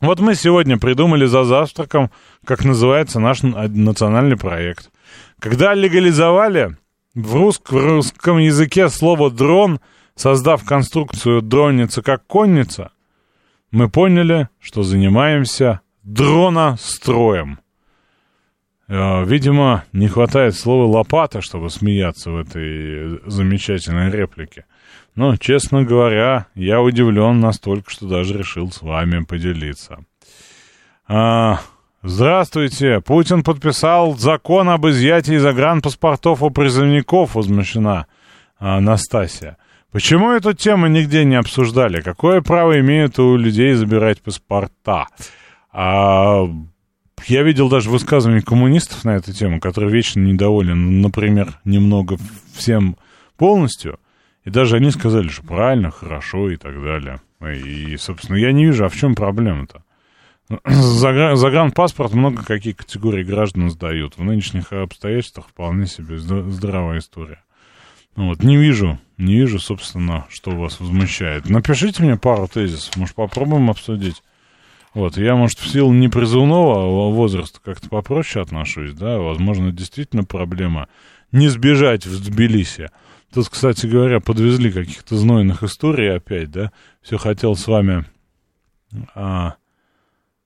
Вот 0.03 0.19
мы 0.19 0.35
сегодня 0.35 0.79
придумали 0.79 1.27
за 1.27 1.45
завтраком, 1.45 2.11
как 2.45 2.65
называется 2.65 3.21
наш 3.21 3.43
национальный 3.43 4.37
проект. 4.37 4.91
Когда 5.39 5.75
легализовали 5.75 6.77
в, 7.15 7.37
русск, 7.37 7.71
в 7.71 7.77
русском 7.77 8.39
языке 8.39 8.89
слово 8.89 9.31
«дрон», 9.31 9.79
создав 10.17 10.65
конструкцию 10.65 11.41
«дронница» 11.41 12.03
как 12.03 12.27
«конница», 12.27 12.91
мы 13.71 13.89
поняли, 13.89 14.49
что 14.61 14.83
занимаемся 14.83 15.83
дроностроем. 16.03 17.61
Э, 18.89 19.25
видимо, 19.25 19.85
не 19.93 20.09
хватает 20.09 20.57
слова 20.57 20.85
«лопата», 20.85 21.41
чтобы 21.41 21.71
смеяться 21.71 22.33
в 22.33 22.39
этой 22.39 23.21
замечательной 23.31 24.11
реплике. 24.11 24.65
Но, 25.15 25.37
честно 25.37 25.85
говоря, 25.85 26.47
я 26.55 26.81
удивлен 26.81 27.41
настолько, 27.41 27.91
что 27.91 28.07
даже 28.07 28.39
решил 28.39 28.71
с 28.71 28.81
вами 28.81 29.25
поделиться. 29.25 30.05
А, 31.07 31.61
здравствуйте. 32.03 33.01
Путин 33.01 33.43
подписал 33.43 34.17
закон 34.17 34.71
об 34.71 34.87
изъятии 34.87 35.37
загранпаспортов 35.37 36.43
у 36.43 36.51
призывников, 36.51 37.35
возмущена 37.35 38.07
Анастасия. 38.59 39.59
Почему 39.91 40.31
эту 40.31 40.55
тему 40.55 40.87
нигде 40.87 41.25
не 41.27 41.35
обсуждали? 41.35 42.01
Какое 42.01 42.41
право 42.41 42.81
имеют 42.81 43.19
у 43.19 43.37
людей 43.37 43.75
забирать 43.75 44.23
паспорта? 44.23 45.09
А, 45.71 46.49
я 47.27 47.43
видел 47.43 47.69
даже 47.69 47.91
высказывания 47.91 48.41
коммунистов 48.41 49.05
на 49.05 49.17
эту 49.17 49.35
тему, 49.35 49.61
которые 49.61 49.93
вечно 49.93 50.21
недовольны, 50.21 50.75
например, 50.75 51.61
немного 51.67 52.17
всем 52.55 52.97
полностью. 53.37 53.99
И 54.45 54.51
даже 54.51 54.77
они 54.77 54.91
сказали, 54.91 55.29
что 55.29 55.43
правильно, 55.43 55.91
хорошо 55.91 56.51
и 56.51 56.57
так 56.57 56.75
далее. 56.83 57.21
И, 57.41 57.97
собственно, 57.97 58.37
я 58.37 58.53
не 58.53 58.67
вижу, 58.67 58.85
а 58.85 58.89
в 58.89 58.97
чем 58.97 59.15
проблема-то? 59.15 59.83
Загран, 60.65 61.37
загранпаспорт 61.37 62.13
много 62.13 62.45
какие 62.45 62.73
категории 62.73 63.23
граждан 63.23 63.71
сдают. 63.71 64.17
В 64.17 64.25
нынешних 64.25 64.73
обстоятельствах 64.73 65.49
вполне 65.49 65.87
себе 65.87 66.19
здравая 66.19 66.99
история. 66.99 67.43
Ну 68.17 68.29
вот, 68.29 68.43
не 68.43 68.57
вижу, 68.57 68.99
не 69.17 69.37
вижу, 69.37 69.59
собственно, 69.59 70.27
что 70.29 70.51
вас 70.51 70.81
возмущает. 70.81 71.49
Напишите 71.49 72.03
мне 72.03 72.17
пару 72.17 72.47
тезисов, 72.47 72.97
может, 72.97 73.15
попробуем 73.15 73.71
обсудить. 73.71 74.23
Вот, 74.93 75.17
я, 75.17 75.35
может, 75.35 75.59
в 75.59 75.67
силу 75.67 75.93
непризывного 75.95 77.11
возраста 77.11 77.61
как-то 77.65 77.89
попроще 77.89 78.43
отношусь, 78.45 78.93
да, 78.93 79.19
возможно, 79.19 79.73
действительно 79.73 80.25
проблема 80.25 80.89
не 81.31 81.49
сбежать 81.49 82.05
в 82.05 82.23
Тбилиси. 82.23 82.91
Тут, 83.33 83.49
кстати 83.49 83.87
говоря, 83.87 84.21
подвезли 84.21 84.71
каких-то 84.71 85.17
знойных 85.17 85.63
историй 85.63 86.15
опять, 86.15 86.51
да, 86.51 86.71
все 87.01 87.17
хотел 87.17 87.57
с 87.57 87.67
вами 87.67 88.05
а, 89.15 89.55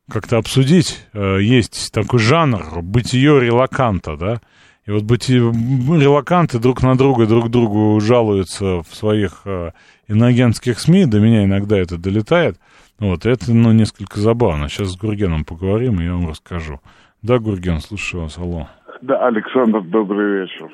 как-то 0.09 0.39
обсудить. 0.39 1.05
А, 1.13 1.39
есть 1.39 1.93
такой 1.93 2.21
жанр 2.21 2.83
бытие 2.83 3.41
релаканта, 3.41 4.17
да, 4.17 4.41
и 4.87 4.93
вот 4.93 5.03
быть 5.03 5.29
релаканты 5.29 6.61
друг 6.61 6.83
на 6.83 6.97
друга, 6.97 7.27
друг 7.27 7.51
другу 7.51 8.01
жалуются 8.01 8.83
в 8.83 8.95
своих 8.95 9.43
э, 9.45 9.73
иноагентских 10.07 10.79
СМИ, 10.79 11.07
до 11.07 11.19
меня 11.19 11.45
иногда 11.45 11.77
это 11.77 11.99
долетает. 11.99 12.57
Вот, 13.01 13.27
это, 13.27 13.53
ну, 13.53 13.73
несколько 13.73 14.21
забавно. 14.21 14.69
Сейчас 14.69 14.93
с 14.93 14.97
Гургеном 14.97 15.45
поговорим, 15.45 16.01
и 16.01 16.05
я 16.05 16.13
вам 16.13 16.29
расскажу. 16.29 16.81
Да, 17.21 17.41
Гурген, 17.41 17.81
слушаю 17.81 18.23
вас, 18.23 18.39
алло. 18.39 18.69
Да, 19.03 19.27
Александр, 19.27 19.83
добрый 19.83 20.43
вечер. 20.43 20.71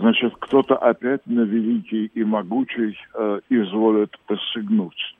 Значит, 0.00 0.34
кто-то 0.38 0.76
опять 0.76 1.20
на 1.26 1.40
великий 1.42 2.06
и 2.06 2.24
могучий 2.24 2.96
э, 3.14 3.40
изволит 3.50 4.16
посягнуть. 4.26 5.14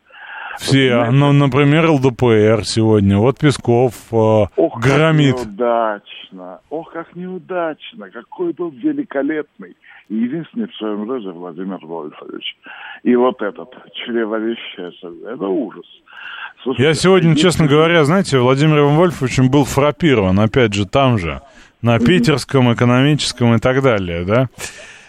Все, 0.59 1.11
ну, 1.11 1.33
например, 1.33 1.91
ЛДПР 1.91 2.65
сегодня. 2.65 3.19
Вот 3.19 3.39
Песков 3.39 3.95
э, 4.13 4.47
Ох, 4.57 4.81
громит. 4.81 5.37
Как 5.37 5.47
неудачно. 5.47 6.61
Ох, 6.71 6.93
как 6.93 7.17
неудачно. 7.17 8.11
Какой 8.11 8.53
был 8.53 8.71
великолепный. 8.71 9.77
И 10.09 10.15
единственный 10.15 10.69
в 10.69 10.75
своем 10.77 11.09
роде 11.09 11.31
Владимир 11.31 11.79
Вольфович. 11.83 12.57
И 13.03 13.15
вот 13.17 13.41
этот 13.41 13.71
чревовещатель. 13.95 15.25
Это 15.27 15.47
ужас. 15.47 15.87
Слушайте, 16.63 16.89
Я 16.89 16.95
сегодня, 16.95 17.35
честно 17.35 17.67
говоря, 17.67 18.05
знаете, 18.05 18.39
Владимиром 18.39 18.97
Вольфовичем 18.97 19.51
был 19.51 19.65
фрапирован, 19.65 20.39
опять 20.39 20.75
же, 20.75 20.87
там 20.87 21.19
же, 21.19 21.41
на 21.83 21.99
питерском, 21.99 22.73
экономическом 22.73 23.55
и 23.55 23.59
так 23.59 23.83
далее, 23.83 24.25
да? 24.25 24.49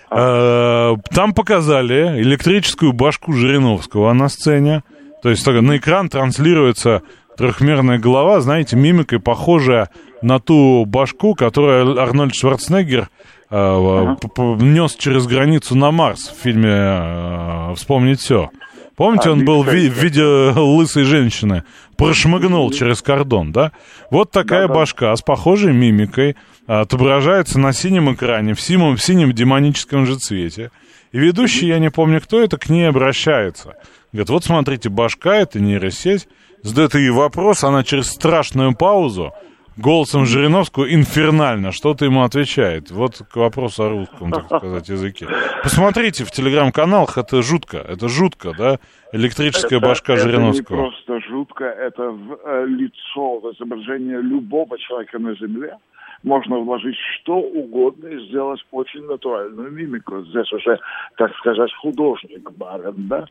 А. 0.09 0.93
Э, 0.93 1.13
там 1.13 1.33
показали 1.33 2.21
электрическую 2.21 2.93
башку 2.93 3.33
Жириновского 3.33 4.11
на 4.13 4.29
сцене. 4.29 4.83
То 5.21 5.29
есть 5.29 5.45
на 5.47 5.77
экран 5.77 6.09
транслируется 6.09 7.03
трехмерная 7.37 7.97
голова, 7.97 8.41
знаете, 8.41 8.75
мимикой 8.75 9.19
похожая 9.19 9.89
на 10.21 10.39
ту 10.39 10.85
башку, 10.85 11.33
которую 11.33 11.99
Арнольд 11.99 12.35
Шварценеггер 12.35 13.09
э, 13.49 14.15
нес 14.59 14.95
через 14.95 15.27
границу 15.27 15.75
на 15.75 15.91
Марс 15.91 16.29
в 16.29 16.41
фильме 16.41 16.69
э, 16.71 17.73
«Вспомнить 17.75 18.19
все». 18.19 18.49
Помните, 18.95 19.29
а, 19.29 19.31
он 19.31 19.43
был 19.43 19.63
в, 19.63 19.69
в 19.69 19.73
виде 19.73 20.23
лысой 20.23 21.03
женщины, 21.03 21.63
прошмыгнул 21.97 22.69
через 22.71 23.01
кордон, 23.01 23.51
да? 23.51 23.71
Вот 24.11 24.29
такая 24.29 24.67
да, 24.67 24.73
башка 24.73 25.15
с 25.15 25.21
похожей 25.21 25.73
мимикой 25.73 26.35
отображается 26.67 27.59
на 27.59 27.73
синем 27.73 28.13
экране, 28.13 28.53
в 28.53 28.61
синем, 28.61 28.95
в 28.95 29.01
синем 29.01 29.31
демоническом 29.33 30.05
же 30.05 30.17
цвете. 30.17 30.71
И 31.11 31.17
ведущий, 31.17 31.67
я 31.67 31.79
не 31.79 31.91
помню 31.91 32.21
кто 32.21 32.41
это, 32.41 32.57
к 32.57 32.69
ней 32.69 32.87
обращается. 32.87 33.75
Говорит, 34.11 34.29
вот 34.29 34.43
смотрите, 34.43 34.89
башка, 34.89 35.35
это 35.35 35.59
нейросеть. 35.59 36.27
Задает 36.61 36.95
ей 36.95 37.09
вопрос, 37.09 37.63
она 37.63 37.83
через 37.83 38.07
страшную 38.07 38.75
паузу 38.75 39.33
голосом 39.77 40.25
Жириновского 40.25 40.93
инфернально 40.93 41.71
что-то 41.71 42.05
ему 42.05 42.23
отвечает. 42.23 42.91
Вот 42.91 43.17
к 43.17 43.35
вопросу 43.35 43.83
о 43.83 43.89
русском, 43.89 44.31
так 44.31 44.45
сказать, 44.45 44.89
языке. 44.89 45.27
Посмотрите 45.61 46.23
в 46.23 46.31
телеграм-каналах, 46.31 47.17
это 47.17 47.41
жутко, 47.41 47.77
это 47.77 48.07
жутко, 48.07 48.53
да? 48.57 48.79
Электрическая 49.11 49.79
это, 49.79 49.87
башка 49.87 50.13
это 50.13 50.23
Жириновского. 50.23 50.75
Это 50.75 50.83
не 50.83 50.89
просто 50.89 51.19
жутко, 51.29 51.63
это 51.65 52.09
в 52.11 52.39
э, 52.45 52.65
лицо, 52.67 53.39
в 53.39 53.51
изображение 53.53 54.21
любого 54.21 54.77
человека 54.77 55.19
на 55.19 55.35
Земле 55.35 55.77
можно 56.23 56.57
вложить 56.59 56.95
что 57.15 57.35
угодно 57.35 58.07
и 58.07 58.27
сделать 58.27 58.59
очень 58.71 59.05
натуральную 59.05 59.71
мимику. 59.71 60.21
Здесь 60.23 60.51
уже, 60.53 60.79
так 61.17 61.35
сказать, 61.37 61.71
художник 61.81 62.49
барин, 62.51 63.07
да? 63.09 63.25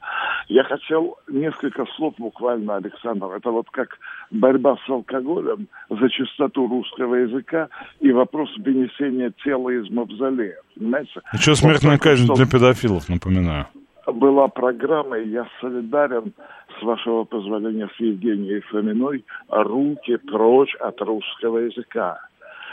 Я 0.48 0.64
хотел 0.64 1.16
несколько 1.28 1.86
слов 1.96 2.14
буквально, 2.18 2.76
Александр. 2.76 3.26
Это 3.26 3.50
вот 3.50 3.68
как 3.70 3.98
борьба 4.30 4.76
с 4.86 4.90
алкоголем 4.90 5.68
за 5.88 6.08
чистоту 6.10 6.68
русского 6.68 7.14
языка 7.14 7.68
и 8.00 8.12
вопрос 8.12 8.50
вынесения 8.58 9.32
тела 9.42 9.70
из 9.70 9.90
мавзолея. 9.90 10.58
Понимаете? 10.76 11.20
Еще 11.32 11.54
смертная 11.54 11.92
вот, 11.92 12.02
казнь 12.02 12.32
для 12.34 12.46
педофилов, 12.46 13.08
напоминаю. 13.08 13.66
Была 14.06 14.48
программа, 14.48 15.18
и 15.18 15.28
я 15.28 15.46
солидарен, 15.60 16.32
с 16.78 16.82
вашего 16.82 17.24
позволения, 17.24 17.88
с 17.96 18.00
Евгенией 18.00 18.60
Фоминой, 18.62 19.24
руки 19.48 20.16
прочь 20.16 20.74
от 20.76 21.00
русского 21.00 21.58
языка 21.58 22.18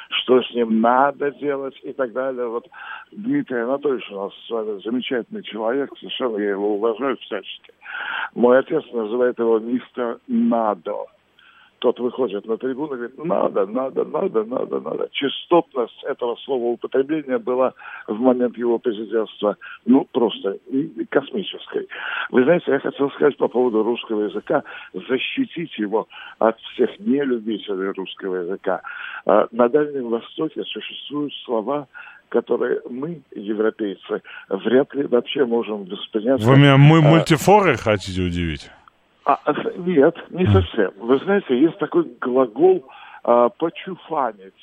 что 0.09 0.41
с 0.41 0.53
ним 0.53 0.81
надо 0.81 1.31
делать 1.31 1.79
и 1.83 1.93
так 1.93 2.11
далее. 2.13 2.47
Вот 2.47 2.67
Дмитрий 3.11 3.59
Анатольевич 3.59 4.09
у 4.11 4.15
нас 4.15 4.33
с 4.47 4.49
вами 4.49 4.81
замечательный 4.83 5.43
человек, 5.43 5.91
совершенно 5.97 6.37
я 6.37 6.51
его 6.51 6.75
уважаю 6.75 7.17
всячески. 7.17 7.73
Мой 8.33 8.59
отец 8.59 8.83
называет 8.91 9.39
его 9.39 9.59
мистер 9.59 10.19
Надо 10.27 11.05
тот 11.79 11.99
выходит 11.99 12.45
на 12.45 12.57
трибуну 12.57 12.93
и 12.93 12.97
говорит, 12.97 13.17
надо, 13.17 13.65
надо, 13.65 14.05
надо, 14.05 14.43
надо, 14.43 14.79
надо. 14.79 15.09
Частотность 15.11 16.03
этого 16.03 16.35
слова 16.45 16.65
употребления 16.65 17.37
была 17.37 17.73
в 18.07 18.19
момент 18.19 18.57
его 18.57 18.77
президентства, 18.79 19.57
ну, 19.85 20.07
просто 20.11 20.57
космической. 21.09 21.87
Вы 22.31 22.43
знаете, 22.43 22.71
я 22.71 22.79
хотел 22.79 23.09
сказать 23.11 23.37
по 23.37 23.47
поводу 23.47 23.83
русского 23.83 24.23
языка, 24.23 24.63
защитить 24.93 25.77
его 25.77 26.07
от 26.37 26.59
всех 26.59 26.99
нелюбителей 26.99 27.91
русского 27.91 28.35
языка. 28.35 28.81
А, 29.25 29.47
на 29.51 29.69
Дальнем 29.69 30.09
Востоке 30.09 30.63
существуют 30.63 31.33
слова, 31.45 31.87
которые 32.29 32.81
мы, 32.89 33.21
европейцы, 33.35 34.21
вряд 34.49 34.93
ли 34.93 35.03
вообще 35.03 35.45
можем 35.45 35.85
воспринять. 35.85 36.41
Вы 36.41 36.57
меня 36.57 36.77
мы 36.77 36.99
а, 36.99 37.01
мультифоры 37.01 37.75
хотите 37.75 38.21
удивить? 38.21 38.69
А, 39.29 39.53
нет, 39.77 40.15
не 40.31 40.45
совсем. 40.47 40.91
Вы 40.97 41.19
знаете, 41.19 41.59
есть 41.59 41.77
такой 41.77 42.03
глагол 42.19 42.85
а, 43.23 43.49
«почуфанить». 43.49 44.53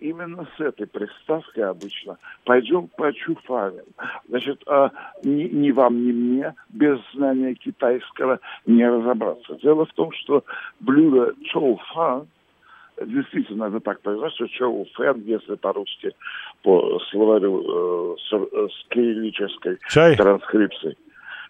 Именно 0.00 0.46
с 0.56 0.60
этой 0.60 0.86
приставкой 0.86 1.64
обычно. 1.64 2.18
Пойдем 2.44 2.88
почуфаним. 2.88 3.84
Значит, 4.28 4.62
а, 4.66 4.90
ни, 5.22 5.44
ни 5.44 5.70
вам, 5.70 6.04
ни 6.06 6.12
мне 6.12 6.54
без 6.68 6.98
знания 7.14 7.54
китайского 7.54 8.40
не 8.66 8.86
разобраться. 8.86 9.54
Дело 9.62 9.86
в 9.86 9.92
том, 9.94 10.12
что 10.12 10.44
блюдо 10.80 11.32
чоуфан 11.44 12.26
действительно 13.00 13.64
это 13.64 13.80
так 13.80 14.00
произносится, 14.02 14.48
чоу 14.48 14.86
фэн, 14.94 15.22
если 15.24 15.54
по-русски, 15.54 16.14
по 16.62 16.98
словарю 17.10 17.62
э, 17.62 18.16
с, 18.18 18.32
э, 18.32 18.68
с 18.68 18.88
кириллической 18.88 19.78
Чай? 19.88 20.16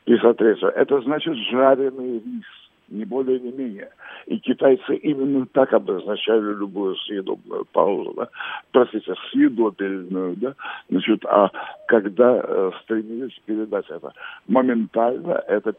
Транскрипцией. 0.05 0.57
53 0.57 0.69
это 0.75 1.01
значит 1.01 1.35
жареный 1.51 2.19
рис, 2.19 2.45
не 2.89 3.05
более, 3.05 3.41
не 3.41 3.53
менее. 3.53 3.91
И 4.27 4.39
китайцы 4.39 4.97
именно 4.97 5.47
так 5.53 5.73
обозначали 5.73 6.55
любую 6.55 6.97
съедобную 6.97 7.65
паузу, 7.73 8.15
да? 8.17 8.29
простите, 8.73 9.15
съедобельную, 9.31 10.37
да, 10.37 10.55
значит, 10.89 11.25
а 11.27 11.51
когда 11.89 12.41
э, 12.43 12.71
стремились 12.83 13.39
передать 13.45 13.87
это 13.91 14.13
моментально, 14.47 15.43
это 15.49 15.75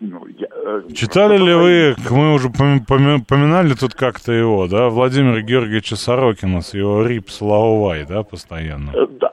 ну, 0.00 0.26
я, 0.26 0.48
э, 0.50 0.82
Читали 0.94 1.38
ли 1.38 1.54
вы, 1.54 1.96
мы 2.10 2.34
уже 2.34 2.50
поминали 2.50 3.72
тут 3.72 3.94
как-то 3.94 4.32
его, 4.32 4.68
да, 4.68 4.90
Владимира 4.90 5.40
Георгиевича 5.40 5.96
Сорокина 5.96 6.60
с 6.60 6.74
его 6.74 7.06
Рип 7.06 7.30
Слаувай, 7.30 8.04
да, 8.06 8.22
постоянно? 8.22 8.90
Э, 8.90 9.06
да, 9.18 9.32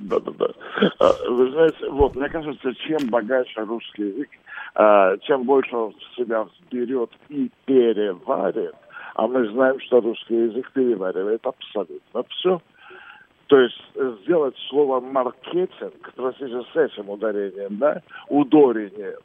да, 0.00 0.18
да, 0.20 0.32
да. 0.32 1.12
Вы 1.28 1.50
знаете, 1.50 1.88
вот, 1.90 2.14
мне 2.16 2.28
кажется, 2.28 2.74
чем 2.86 3.08
богаче 3.08 3.60
русский 3.62 4.08
язык, 4.08 4.28
а, 4.74 5.16
чем 5.18 5.44
больше 5.44 5.76
он 5.76 5.94
себя 6.16 6.46
берет 6.70 7.10
и 7.28 7.50
переварит, 7.66 8.74
а 9.14 9.26
мы 9.26 9.46
знаем, 9.50 9.78
что 9.80 10.00
русский 10.00 10.36
язык 10.36 10.70
переваривает 10.72 11.46
абсолютно 11.46 12.22
все. 12.30 12.60
То 13.48 13.58
есть 13.58 13.82
сделать 14.22 14.56
слово 14.68 15.00
маркетинг, 15.00 16.12
простите, 16.14 16.62
с 16.72 16.76
этим 16.76 17.10
ударением, 17.10 17.78
да, 17.78 18.00
ударением. 18.28 19.18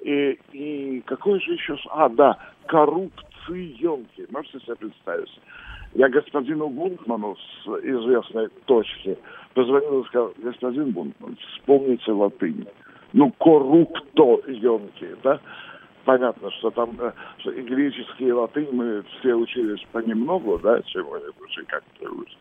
И, 0.00 0.38
и 0.52 1.00
какой 1.00 1.40
же 1.40 1.54
еще... 1.54 1.76
А, 1.90 2.08
да, 2.08 2.38
коррупционки. 2.66 4.26
Можете 4.30 4.60
себе 4.60 4.76
представить? 4.76 5.40
Я 5.94 6.08
господину 6.08 6.68
Бунтману 6.68 7.36
с 7.36 7.68
известной 7.82 8.48
точки 8.66 9.16
позвонил 9.54 10.02
и 10.02 10.06
сказал, 10.06 10.32
господин 10.38 10.92
Бунтман, 10.92 11.36
вспомните 11.36 12.12
латынь. 12.12 12.66
Ну, 13.12 13.32
коррупто 13.38 14.40
емкий, 14.46 15.14
да? 15.22 15.40
Понятно, 16.04 16.50
что 16.52 16.70
там 16.70 16.90
э, 17.00 17.12
что 17.38 17.50
и 17.50 17.62
греческий, 17.62 18.26
и 18.26 18.32
латынь 18.32 18.68
мы 18.70 19.02
все 19.02 19.34
учились 19.34 19.84
понемногу, 19.90 20.58
да, 20.62 20.80
чего-нибудь, 20.82 21.66
как-нибудь. 21.66 22.38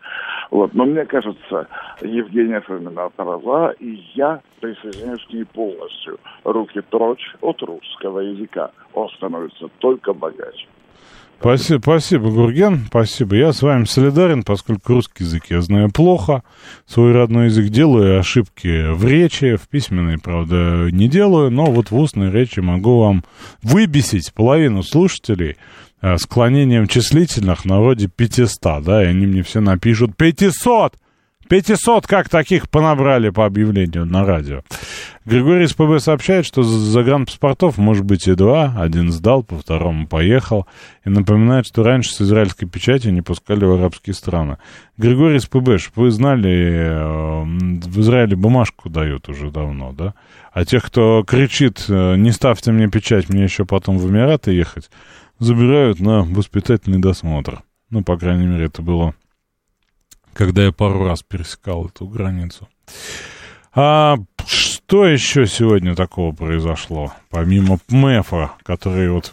Вот. 0.51 0.73
Но 0.75 0.86
мне 0.86 1.05
кажется, 1.05 1.67
Евгения 2.01 2.62
Фомина 2.62 3.10
права, 3.10 3.71
и 3.79 4.03
я 4.13 4.41
присоединяюсь 4.60 5.25
к 5.25 5.34
ней 5.34 5.45
полностью. 5.45 6.19
Руки 6.43 6.81
прочь 6.81 7.36
от 7.41 7.62
русского 7.63 8.19
языка. 8.19 8.71
Он 8.93 9.10
становится 9.10 9.67
только 9.79 10.13
богаче. 10.13 10.67
Спасибо, 11.39 11.82
спасибо, 11.82 12.32
Гурген, 12.32 12.86
спасибо. 12.88 13.36
Я 13.36 13.54
с 13.54 13.62
вами 13.62 13.86
солидарен, 13.86 14.43
поскольку 14.43 14.93
русский 14.93 15.24
язык 15.24 15.45
я 15.50 15.62
знаю 15.62 15.91
плохо. 15.91 16.43
Свой 16.88 17.12
родной 17.12 17.45
язык 17.45 17.69
делаю, 17.69 18.19
ошибки 18.19 18.91
в 18.91 19.06
речи, 19.06 19.56
в 19.56 19.67
письменной, 19.67 20.17
правда, 20.17 20.88
не 20.91 21.08
делаю, 21.08 21.52
но 21.52 21.65
вот 21.65 21.91
в 21.91 21.98
устной 21.98 22.32
речи 22.32 22.62
могу 22.62 23.00
вам 23.00 23.24
выбесить 23.62 24.34
половину 24.34 24.82
слушателей 24.82 25.58
э, 26.02 26.17
склонением 26.17 26.88
числительных 26.88 27.65
на 27.65 27.80
вроде 27.80 28.08
500, 28.08 28.84
да, 28.84 29.04
и 29.04 29.08
они 29.08 29.28
мне 29.28 29.43
все 29.43 29.62
напишут 29.62 30.15
500! 30.17 30.95
500 31.47 32.08
как 32.08 32.29
таких 32.29 32.69
понабрали 32.69 33.29
по 33.29 33.45
объявлению 33.45 34.05
на 34.05 34.25
радио. 34.25 34.62
Григорий 35.25 35.65
СПБ 35.65 35.99
сообщает, 35.99 36.45
что 36.45 36.62
загранпаспортов 36.62 37.77
может 37.77 38.05
быть 38.05 38.27
и 38.27 38.36
два. 38.36 38.75
Один 38.77 39.12
сдал, 39.12 39.43
по 39.43 39.58
второму 39.58 40.08
поехал. 40.08 40.67
И 41.03 41.10
напоминает, 41.10 41.65
что 41.65 41.84
раньше 41.84 42.13
с 42.13 42.21
израильской 42.21 42.67
печати 42.67 43.08
не 43.08 43.21
пускали 43.21 43.65
в 43.65 43.73
арабские 43.73 44.13
страны. 44.13 44.58
Григорий 44.97 45.39
СПБ, 45.39 45.79
чтобы 45.79 46.03
вы 46.03 46.12
знали, 46.12 46.51
э, 46.51 47.43
в 47.43 47.99
Израиле 48.01 48.36
бумажку 48.36 48.89
дают 48.89 49.27
уже 49.27 49.49
давно, 49.49 49.93
да? 49.93 50.13
А 50.53 50.63
тех, 50.63 50.84
кто 50.84 51.23
кричит, 51.23 51.86
э, 51.89 52.15
не 52.17 52.31
ставьте 52.31 52.71
мне 52.71 52.88
печать, 52.88 53.29
мне 53.29 53.43
еще 53.43 53.65
потом 53.65 53.97
в 53.97 54.08
Эмираты 54.10 54.51
ехать, 54.51 54.91
забирают 55.39 55.99
на 55.99 56.21
воспитательный 56.21 56.99
досмотр. 56.99 57.63
Ну, 57.89 58.03
по 58.03 58.15
крайней 58.17 58.45
мере, 58.45 58.65
это 58.65 58.81
было 58.81 59.15
когда 60.36 60.65
я 60.65 60.71
пару 60.71 61.06
раз 61.06 61.24
пересекал 61.24 61.86
эту 61.88 62.06
границу. 62.06 62.67
А 63.74 64.17
что 64.45 65.06
еще 65.06 65.48
сегодня 65.48 65.95
такого 65.95 66.34
произошло? 66.34 67.13
Помимо 67.30 67.80
МЭФа, 67.89 68.52
который 68.63 69.10
вот 69.10 69.32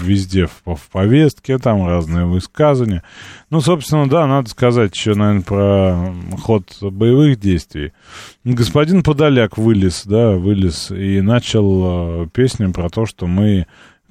везде 0.00 0.46
в, 0.46 0.76
в 0.76 0.88
повестке, 0.90 1.58
там 1.58 1.86
разные 1.86 2.26
высказывания. 2.26 3.02
Ну, 3.50 3.60
собственно, 3.60 4.08
да, 4.08 4.26
надо 4.26 4.48
сказать 4.48 4.94
еще, 4.94 5.14
наверное, 5.14 5.42
про 5.42 6.14
ход 6.38 6.76
боевых 6.80 7.40
действий. 7.40 7.92
Господин 8.44 9.02
Подоляк 9.02 9.58
вылез, 9.58 10.04
да, 10.04 10.32
вылез 10.32 10.90
и 10.90 11.20
начал 11.20 12.24
э, 12.24 12.28
песню 12.32 12.72
про 12.72 12.88
то, 12.90 13.06
что 13.06 13.26
мы 13.26 13.66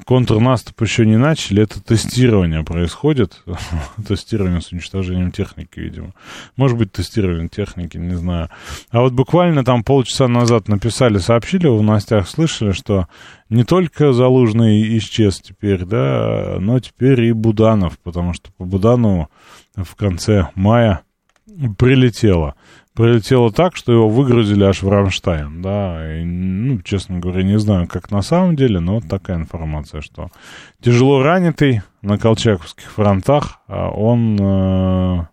контрнаступ 0.06 0.82
еще 0.82 1.06
не 1.06 1.18
начали, 1.18 1.64
это 1.64 1.84
тестирование 1.84 2.64
происходит. 2.64 3.44
тестирование 4.08 4.62
с 4.62 4.72
уничтожением 4.72 5.32
техники, 5.32 5.80
видимо. 5.80 6.14
Может 6.56 6.78
быть, 6.78 6.92
тестирование 6.92 7.50
техники, 7.50 7.98
не 7.98 8.16
знаю. 8.16 8.50
А 8.92 9.02
вот 9.02 9.14
буквально 9.14 9.64
там 9.64 9.84
полчаса 9.84 10.28
назад 10.28 10.68
написали, 10.68 11.18
сообщили 11.18 11.68
в 11.68 11.82
новостях, 11.82 12.28
слышали, 12.28 12.72
что 12.72 13.08
не 13.50 13.64
только 13.64 14.14
Залужный 14.14 14.98
исчез 14.98 15.40
теперь, 15.40 15.86
да, 15.86 16.58
но 16.60 16.80
теперь 16.80 17.22
и 17.22 17.32
Буданов, 17.32 18.00
потому 18.00 18.34
что 18.34 18.52
по 18.52 18.66
Буданову 18.66 19.30
в 19.76 19.96
конце 19.96 20.50
мая 20.56 21.02
прилетело 21.78 22.56
прилетело 22.94 23.52
так, 23.52 23.76
что 23.76 23.92
его 23.92 24.10
выгрузили 24.10 24.64
аж 24.64 24.84
в 24.84 24.90
Рамштайн, 24.90 25.62
да, 25.62 26.20
и, 26.20 26.24
ну, 26.24 26.82
честно 26.82 27.20
говоря, 27.20 27.44
не 27.44 27.60
знаю, 27.60 27.88
как 27.88 28.12
на 28.12 28.22
самом 28.22 28.56
деле, 28.56 28.80
но 28.80 28.96
вот 28.96 29.08
такая 29.08 29.38
информация, 29.38 30.02
что 30.02 30.30
тяжело 30.82 31.24
ранитый 31.24 31.82
на 32.02 32.18
Колчаковских 32.18 32.92
фронтах, 32.92 33.60
а 33.68 33.90
он, 33.90 34.38
э, 34.40 35.26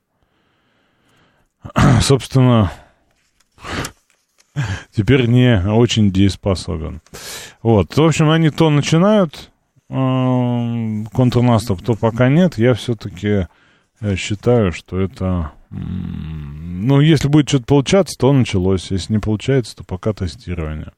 собственно, 2.00 2.72
теперь 4.94 5.26
не 5.26 5.62
очень 5.68 6.10
дееспособен. 6.10 7.00
Вот, 7.62 7.96
в 7.96 8.02
общем, 8.02 8.30
они 8.30 8.50
то 8.50 8.70
начинают 8.70 9.50
э, 9.88 11.04
контрнаступ, 11.12 11.82
то 11.82 11.94
пока 11.94 12.28
нет, 12.28 12.58
я 12.58 12.74
все-таки 12.74 13.46
Я 14.00 14.16
считаю, 14.16 14.72
что 14.72 14.98
это... 14.98 15.52
Ну, 15.70 17.00
если 17.00 17.28
будет 17.28 17.48
что-то 17.48 17.64
получаться, 17.64 18.16
то 18.18 18.32
началось. 18.32 18.90
Если 18.90 19.14
не 19.14 19.18
получается, 19.18 19.76
то 19.76 19.84
пока 19.84 20.12
тестирование. 20.12 20.92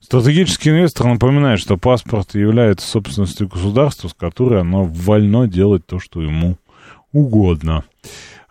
Стратегический 0.00 0.70
инвестор 0.70 1.06
напоминает, 1.06 1.58
что 1.58 1.76
паспорт 1.76 2.34
является 2.34 2.86
собственностью 2.86 3.48
государства, 3.48 4.08
с 4.08 4.14
которой 4.14 4.60
оно 4.60 4.84
вольно 4.84 5.48
делать 5.48 5.86
то, 5.86 5.98
что 5.98 6.22
ему 6.22 6.58
угодно. 7.12 7.84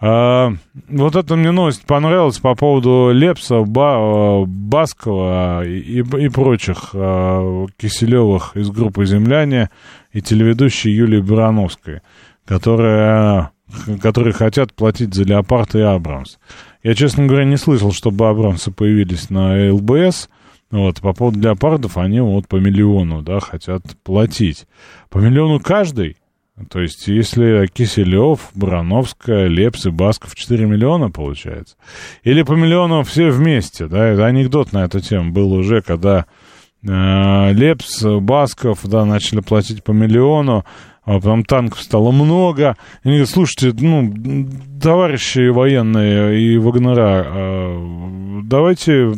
А, 0.01 0.53
вот 0.89 1.15
эта 1.15 1.35
мне 1.35 1.51
новость 1.51 1.85
понравилась 1.85 2.39
по 2.39 2.55
поводу 2.55 3.11
Лепса, 3.13 3.61
Ба, 3.61 4.43
Баскова 4.45 5.65
и, 5.65 5.99
и 5.99 6.29
прочих 6.29 6.89
а, 6.93 7.65
Киселевых 7.77 8.57
из 8.57 8.69
группы 8.69 9.05
«Земляне» 9.05 9.69
и 10.11 10.21
телеведущей 10.21 10.91
Юлии 10.91 11.21
Барановской, 11.21 12.01
которая, 12.45 13.51
которые 14.01 14.33
хотят 14.33 14.73
платить 14.73 15.13
за 15.13 15.23
«Леопард» 15.23 15.75
и 15.75 15.79
«Абрамс». 15.79 16.37
Я, 16.83 16.93
честно 16.93 17.25
говоря, 17.25 17.45
не 17.45 17.57
слышал, 17.57 17.91
чтобы 17.91 18.27
«Абрамсы» 18.27 18.71
появились 18.71 19.29
на 19.29 19.73
ЛБС. 19.73 20.29
Вот, 20.71 21.01
по 21.01 21.13
поводу 21.13 21.39
«Леопардов» 21.39 21.97
они 21.97 22.19
вот 22.19 22.47
по 22.47 22.57
миллиону, 22.57 23.21
да, 23.21 23.39
хотят 23.39 23.83
платить. 24.03 24.67
По 25.09 25.19
миллиону 25.19 25.59
каждый– 25.59 26.17
то 26.69 26.79
есть, 26.79 27.07
если 27.07 27.67
Киселев, 27.67 28.49
Барановская, 28.53 29.47
Лепс 29.47 29.87
и 29.87 29.89
Басков 29.89 30.35
4 30.35 30.65
миллиона, 30.65 31.11
получается. 31.11 31.75
Или 32.23 32.43
по 32.43 32.53
миллиону 32.53 33.03
все 33.03 33.29
вместе, 33.29 33.87
да, 33.87 34.07
это 34.07 34.25
анекдот 34.25 34.71
на 34.71 34.85
эту 34.85 35.01
тему 35.01 35.31
был 35.31 35.51
уже, 35.51 35.81
когда 35.81 36.25
э, 36.81 37.51
Лепс, 37.51 38.03
Басков, 38.03 38.79
да, 38.85 39.03
начали 39.03 39.41
платить 39.41 39.83
по 39.83 39.91
миллиону, 39.91 40.63
а 41.05 41.15
потом 41.15 41.45
танков 41.45 41.81
стало 41.81 42.11
много. 42.11 42.75
И 43.03 43.07
они 43.07 43.17
говорят, 43.17 43.29
слушайте, 43.29 43.73
ну, 43.79 44.49
товарищи 44.81 45.49
военные 45.49 46.41
и 46.41 46.57
Вагнера, 46.57 47.23
э, 47.25 48.41
давайте 48.43 49.13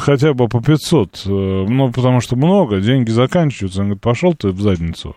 хотя 0.00 0.34
бы 0.34 0.48
по 0.48 0.60
500, 0.60 1.22
э, 1.26 1.30
ну, 1.68 1.92
потому 1.92 2.20
что 2.20 2.34
много, 2.34 2.80
деньги 2.80 3.10
заканчиваются. 3.10 3.80
Он 3.80 3.86
говорит, 3.86 4.02
пошел 4.02 4.34
ты 4.34 4.48
в 4.48 4.60
задницу. 4.60 5.16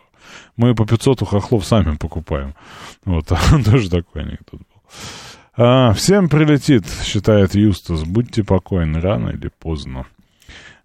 Мы 0.58 0.76
по 0.76 0.86
500 0.86 1.24
у 1.24 1.26
хохлов 1.26 1.66
сами 1.66 1.98
покупаем. 1.98 2.54
Вот, 3.04 3.26
тоже 3.66 3.90
такой 3.90 4.22
анекдот 4.22 4.60
был. 4.60 4.66
А, 5.58 5.94
всем 5.94 6.30
прилетит, 6.30 6.86
считает 7.04 7.56
Юстас. 7.56 8.04
Будьте 8.04 8.44
покойны, 8.44 9.02
рано 9.02 9.30
или 9.30 9.50
поздно. 9.60 10.06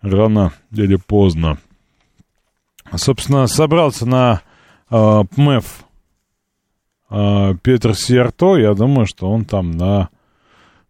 Рано 0.01 0.53
или 0.73 0.97
поздно. 0.97 1.59
Собственно, 2.95 3.47
собрался 3.49 4.07
на 4.07 4.41
ПМЭФ 4.89 5.85
э, 7.11 7.55
Петр 7.63 7.95
Сиарто. 7.95 8.57
Я 8.57 8.75
думаю, 8.75 9.07
что 9.07 9.31
он 9.31 9.45
там 9.45 9.73
на 9.73 10.09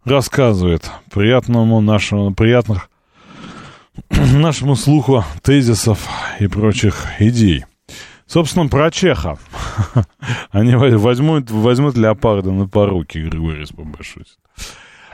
рассказывает 0.03 0.89
приятному 1.11 1.81
нашему, 1.81 2.33
приятных 2.33 2.89
нашему 4.09 4.75
слуху 4.75 5.23
тезисов 5.41 6.07
и 6.39 6.47
прочих 6.47 7.05
идей. 7.19 7.65
Собственно, 8.25 8.67
про 8.67 8.91
чехов. 8.91 9.39
Они 10.51 10.75
возьмут, 10.75 11.49
возьмут 11.49 11.95
леопарда 11.95 12.51
на 12.51 12.67
поруки, 12.67 13.19
Григорий 13.19 13.65
побашутит. 13.73 14.37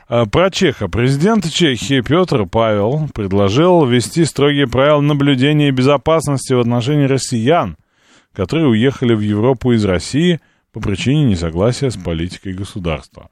А, 0.10 0.26
про 0.26 0.50
Чеха. 0.50 0.88
Президент 0.88 1.50
Чехии 1.50 2.02
Петр 2.02 2.46
Павел 2.46 3.08
предложил 3.14 3.86
ввести 3.86 4.26
строгие 4.26 4.68
правила 4.68 5.00
наблюдения 5.00 5.70
и 5.70 5.72
безопасности 5.72 6.54
в 6.54 6.60
отношении 6.60 7.06
россиян, 7.06 7.78
которые 8.34 8.68
уехали 8.68 9.14
в 9.14 9.22
Европу 9.22 9.72
из 9.74 9.86
России 9.86 10.40
по 10.72 10.80
причине 10.80 11.26
несогласия 11.26 11.90
с 11.90 11.98
политикой 11.98 12.54
государства. 12.54 13.30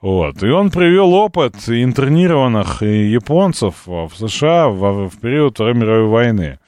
Вот. 0.00 0.42
И 0.42 0.48
он 0.48 0.70
привел 0.70 1.12
опыт 1.14 1.56
интернированных 1.68 2.82
японцев 2.82 3.74
в 3.86 4.10
США 4.16 4.68
в, 4.68 5.08
в 5.08 5.18
период 5.20 5.54
Второй 5.54 5.74
мировой 5.74 6.08
войны. 6.08 6.58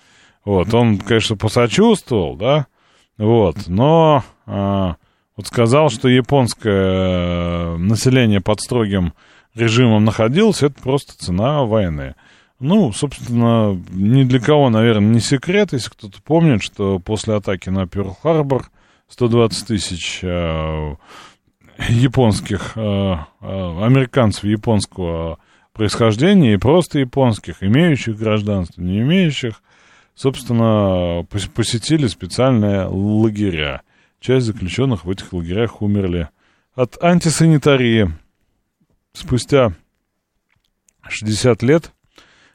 Вот, 0.44 0.72
он, 0.74 0.98
конечно, 0.98 1.36
посочувствовал, 1.36 2.34
да, 2.34 2.66
вот, 3.18 3.68
но 3.68 4.24
а, 4.46 4.96
вот 5.36 5.46
сказал, 5.46 5.90
что 5.90 6.08
японское 6.08 7.76
население 7.76 8.40
под 8.40 8.60
строгим 8.60 9.12
режимом 9.54 10.06
находилось, 10.06 10.62
это 10.62 10.80
просто 10.82 11.16
цена 11.18 11.64
войны. 11.64 12.14
Ну, 12.60 12.92
собственно, 12.92 13.82
ни 13.90 14.22
для 14.24 14.38
кого, 14.38 14.68
наверное, 14.68 15.14
не 15.14 15.20
секрет, 15.20 15.72
если 15.72 15.88
кто-то 15.88 16.20
помнит, 16.20 16.62
что 16.62 16.98
после 16.98 17.34
атаки 17.34 17.70
на 17.70 17.86
Пёрл-Харбор 17.86 18.66
120 19.08 19.66
тысяч 19.66 20.20
э, 20.22 20.94
японских, 21.88 22.72
э, 22.76 22.80
э, 22.80 23.14
американцев 23.40 24.44
японского 24.44 25.38
происхождения 25.72 26.52
и 26.52 26.58
просто 26.58 26.98
японских, 26.98 27.62
имеющих 27.62 28.18
гражданство, 28.18 28.82
не 28.82 29.00
имеющих, 29.00 29.62
собственно, 30.14 31.24
посетили 31.54 32.08
специальные 32.08 32.84
лагеря. 32.84 33.80
Часть 34.20 34.44
заключенных 34.44 35.06
в 35.06 35.10
этих 35.10 35.32
лагерях 35.32 35.80
умерли 35.80 36.28
от 36.74 37.02
антисанитарии. 37.02 38.12
Спустя 39.14 39.72
60 41.08 41.62
лет 41.62 41.92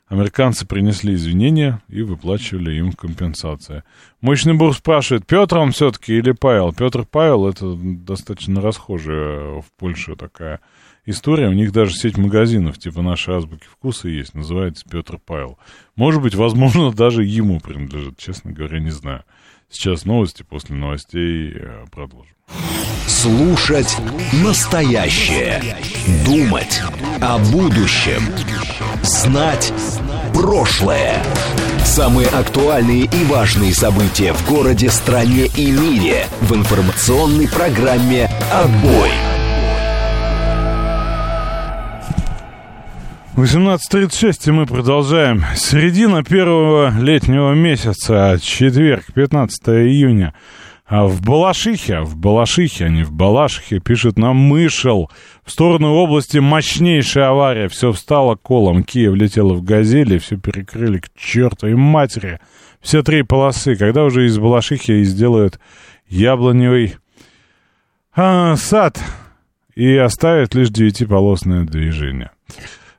американцы 0.08 0.66
принесли 0.66 1.16
извинения 1.16 1.82
и 1.88 2.02
выплачивали 2.02 2.74
им 2.76 2.92
компенсации. 2.94 3.84
Мощный 4.22 4.54
бур 4.54 4.76
спрашивает, 4.76 5.26
Петр 5.26 5.58
он 5.58 5.72
все-таки 5.72 6.18
или 6.18 6.32
Павел? 6.32 6.74
Петр 6.74 7.06
Павел 7.06 7.48
это 7.48 7.76
достаточно 7.76 8.62
расхожая 8.62 9.62
в 9.62 9.66
Польше 9.78 10.16
такая 10.16 10.60
история. 11.06 11.48
У 11.48 11.54
них 11.54 11.72
даже 11.72 11.96
сеть 11.96 12.18
магазинов, 12.18 12.78
типа 12.78 13.02
нашей 13.02 13.36
азбуки 13.36 13.66
вкуса 13.66 14.08
есть, 14.08 14.34
называется 14.34 14.86
Петр 14.90 15.20
Павел. 15.24 15.58
Может 15.96 16.22
быть, 16.22 16.36
возможно, 16.36 16.92
даже 16.96 17.24
ему 17.24 17.60
принадлежит, 17.60 18.18
честно 18.18 18.52
говоря, 18.52 18.80
не 18.80 18.92
знаю. 18.92 19.24
Сейчас 19.70 20.06
новости, 20.06 20.44
после 20.44 20.76
новостей 20.76 21.52
э, 21.56 21.86
продолжим. 21.92 22.36
Слушать 23.08 23.98
настоящее. 24.44 25.62
Думать 26.26 26.82
о 27.22 27.38
будущем. 27.38 28.24
Знать 29.04 29.72
прошлое. 30.34 31.24
Самые 31.84 32.28
актуальные 32.28 33.04
и 33.04 33.24
важные 33.26 33.74
события 33.74 34.34
в 34.34 34.48
городе, 34.48 34.90
стране 34.90 35.46
и 35.56 35.72
мире 35.72 36.26
в 36.42 36.56
информационной 36.56 37.48
программе 37.48 38.30
«Отбой». 38.52 39.12
18.36, 43.36 44.48
и 44.48 44.52
мы 44.52 44.66
продолжаем. 44.66 45.44
Середина 45.58 46.24
первого 46.24 46.94
летнего 46.98 47.54
месяца, 47.54 48.40
четверг, 48.42 49.04
15 49.14 49.68
июня. 49.68 50.34
А 50.88 51.08
в 51.08 51.22
Балашихе, 51.22 52.02
в 52.02 52.16
Балашихе, 52.16 52.86
а 52.86 52.90
не 52.90 53.04
в 53.04 53.12
Балашихе, 53.12 53.80
пишет 53.80 54.20
нам 54.20 54.36
Мышел. 54.36 55.10
В 55.44 55.50
сторону 55.50 55.94
области 55.94 56.38
мощнейшая 56.38 57.30
авария. 57.30 57.70
Все 57.70 57.92
встало 57.92 58.36
колом. 58.36 58.84
Киев 58.84 59.16
летела 59.16 59.54
в 59.54 59.64
газели, 59.64 60.20
все 60.20 60.38
перекрыли 60.38 61.00
к 61.00 61.10
чертовой 61.16 61.76
матери. 61.76 62.40
Все 62.82 63.02
три 63.02 63.24
полосы. 63.24 63.76
Когда 63.76 64.04
уже 64.04 64.28
из 64.28 64.38
Балашихи 64.38 65.04
сделают 65.04 65.60
яблоневый 66.08 66.98
а, 68.16 68.56
сад 68.56 69.00
и 69.74 69.96
оставят 69.98 70.54
лишь 70.54 70.70
девятиполосное 70.70 71.64
движение. 71.64 72.30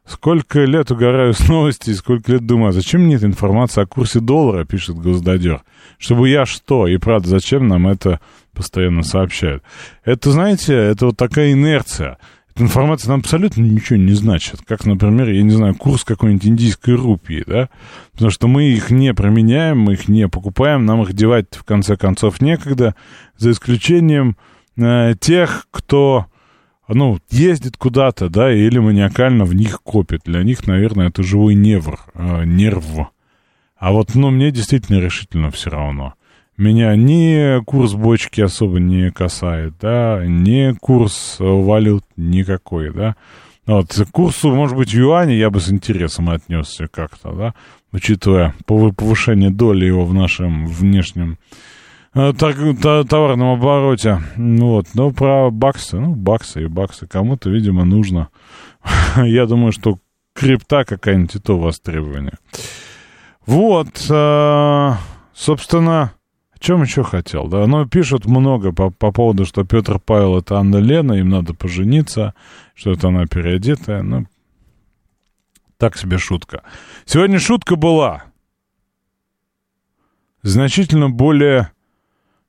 Сколько 0.07 0.61
лет 0.65 0.91
угораю 0.93 1.35
с 1.35 1.49
новостей, 1.49 1.95
сколько 1.95 2.33
лет 2.33 2.47
думаю, 2.47 2.69
а 2.69 2.73
зачем 2.73 3.03
мне 3.03 3.17
эта 3.17 3.27
информация 3.27 3.85
о 3.85 3.87
курсе 3.87 4.21
доллара, 4.21 4.65
пишет 4.65 4.97
Госдадер. 4.97 5.63
Чтобы 5.99 6.29
я 6.29 6.47
что? 6.47 6.87
И 6.87 6.97
правда, 6.97 7.29
зачем 7.29 7.67
нам 7.67 7.89
это 7.89 8.21
постоянно 8.55 9.03
сообщают? 9.03 9.65
Это, 10.05 10.31
знаете, 10.31 10.75
это 10.75 11.07
вот 11.07 11.17
такая 11.17 11.53
инерция. 11.53 12.19
Эта 12.55 12.63
информация 12.63 13.11
нам 13.11 13.21
абсолютно 13.21 13.63
ничего 13.63 13.99
не 13.99 14.13
значит. 14.13 14.61
Как, 14.67 14.87
например, 14.87 15.29
я 15.29 15.43
не 15.43 15.51
знаю, 15.51 15.75
курс 15.75 16.05
какой-нибудь 16.05 16.47
индийской 16.47 16.95
рупии, 16.95 17.43
да? 17.45 17.69
Потому 18.13 18.31
что 18.31 18.47
мы 18.47 18.65
их 18.65 18.91
не 18.91 19.13
променяем, 19.13 19.81
мы 19.81 19.95
их 19.95 20.09
не 20.09 20.29
покупаем, 20.29 20.87
нам 20.87 21.03
их 21.03 21.13
девать 21.15 21.49
в 21.51 21.65
конце 21.65 21.97
концов 21.97 22.41
некогда, 22.41 22.95
за 23.37 23.51
исключением 23.51 24.37
э, 24.77 25.15
тех, 25.19 25.67
кто 25.71 26.27
ну, 26.89 27.19
ездит 27.31 27.77
куда-то, 27.77 28.29
да, 28.29 28.53
или 28.53 28.79
маниакально 28.79 29.45
в 29.45 29.55
них 29.55 29.83
копит. 29.83 30.23
Для 30.25 30.43
них, 30.43 30.67
наверное, 30.67 31.09
это 31.09 31.23
живой 31.23 31.55
невр, 31.55 31.99
э, 32.15 32.45
нерв. 32.45 32.85
А 33.79 33.93
вот, 33.93 34.15
ну, 34.15 34.31
мне 34.31 34.51
действительно 34.51 35.01
решительно 35.01 35.51
все 35.51 35.71
равно. 35.71 36.15
Меня 36.57 36.97
ни 36.97 37.63
курс 37.65 37.93
бочки 37.93 38.41
особо 38.41 38.81
не 38.81 39.11
касает, 39.11 39.75
да, 39.81 40.25
ни 40.25 40.73
курс 40.73 41.37
валют 41.39 42.05
никакой, 42.17 42.93
да. 42.93 43.17
Вот, 43.67 43.93
к 43.93 44.11
курсу, 44.13 44.55
может 44.55 44.77
быть, 44.77 44.91
в 44.91 44.97
юане 44.97 45.37
я 45.37 45.51
бы 45.51 45.61
с 45.61 45.71
интересом 45.71 46.31
отнесся 46.31 46.87
как-то, 46.87 47.33
да, 47.33 47.55
учитывая 47.93 48.55
повышение 48.65 49.51
доли 49.51 49.85
его 49.85 50.07
в 50.07 50.15
нашем 50.15 50.67
внешнем 50.67 51.33
э, 51.33 51.76
товарном 52.17 53.59
обороте. 53.59 54.23
Вот. 54.37 54.87
Но 54.95 55.11
про 55.11 55.51
баксы, 55.51 55.99
ну, 55.99 56.15
баксы 56.15 56.63
и 56.63 56.67
баксы 56.67 57.07
кому-то, 57.07 57.51
видимо, 57.51 57.85
нужно. 57.85 58.31
Я 59.17 59.47
думаю, 59.47 59.73
что 59.73 59.99
крипта 60.33 60.85
какая-нибудь 60.85 61.35
и 61.35 61.39
то 61.39 61.59
востребование. 61.59 62.39
Вот, 63.45 64.07
э, 64.11 64.93
собственно, 65.35 66.13
о 66.53 66.59
чем 66.59 66.83
еще 66.83 67.05
хотел, 67.05 67.49
да? 67.49 67.67
Ну, 67.67 67.87
пишут 67.87 68.27
много 68.27 68.73
по, 68.73 68.91
по 68.91 69.13
поводу, 69.13 69.45
что 69.45 69.65
Петр 69.65 69.99
Павел 69.99 70.39
это 70.39 70.57
Анна 70.59 70.77
Лена, 70.79 71.13
им 71.13 71.29
надо 71.29 71.55
пожениться, 71.55 72.35
что 72.75 72.93
это 72.93 73.09
она 73.09 73.27
переодетая. 73.27 74.03
Ну, 74.03 74.27
так 75.77 75.97
себе 75.99 76.17
шутка. 76.17 76.63
Сегодня 77.05 77.39
шутка 77.39 77.77
была 77.77 78.25
значительно 80.43 81.11
более... 81.11 81.71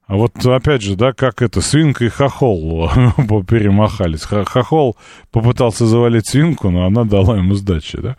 А 0.08 0.16
вот 0.16 0.46
опять 0.46 0.82
же, 0.82 0.96
да, 0.96 1.12
как 1.12 1.42
это, 1.42 1.60
свинка 1.60 2.06
и 2.06 2.10
хохол 2.10 2.90
перемахались. 3.48 4.24
Хохол 4.24 4.96
попытался 5.32 5.86
завалить 5.86 6.30
свинку, 6.30 6.70
но 6.70 6.86
она 6.86 7.04
дала 7.04 7.36
ему 7.36 7.56
сдачи, 7.56 8.00
да. 8.02 8.16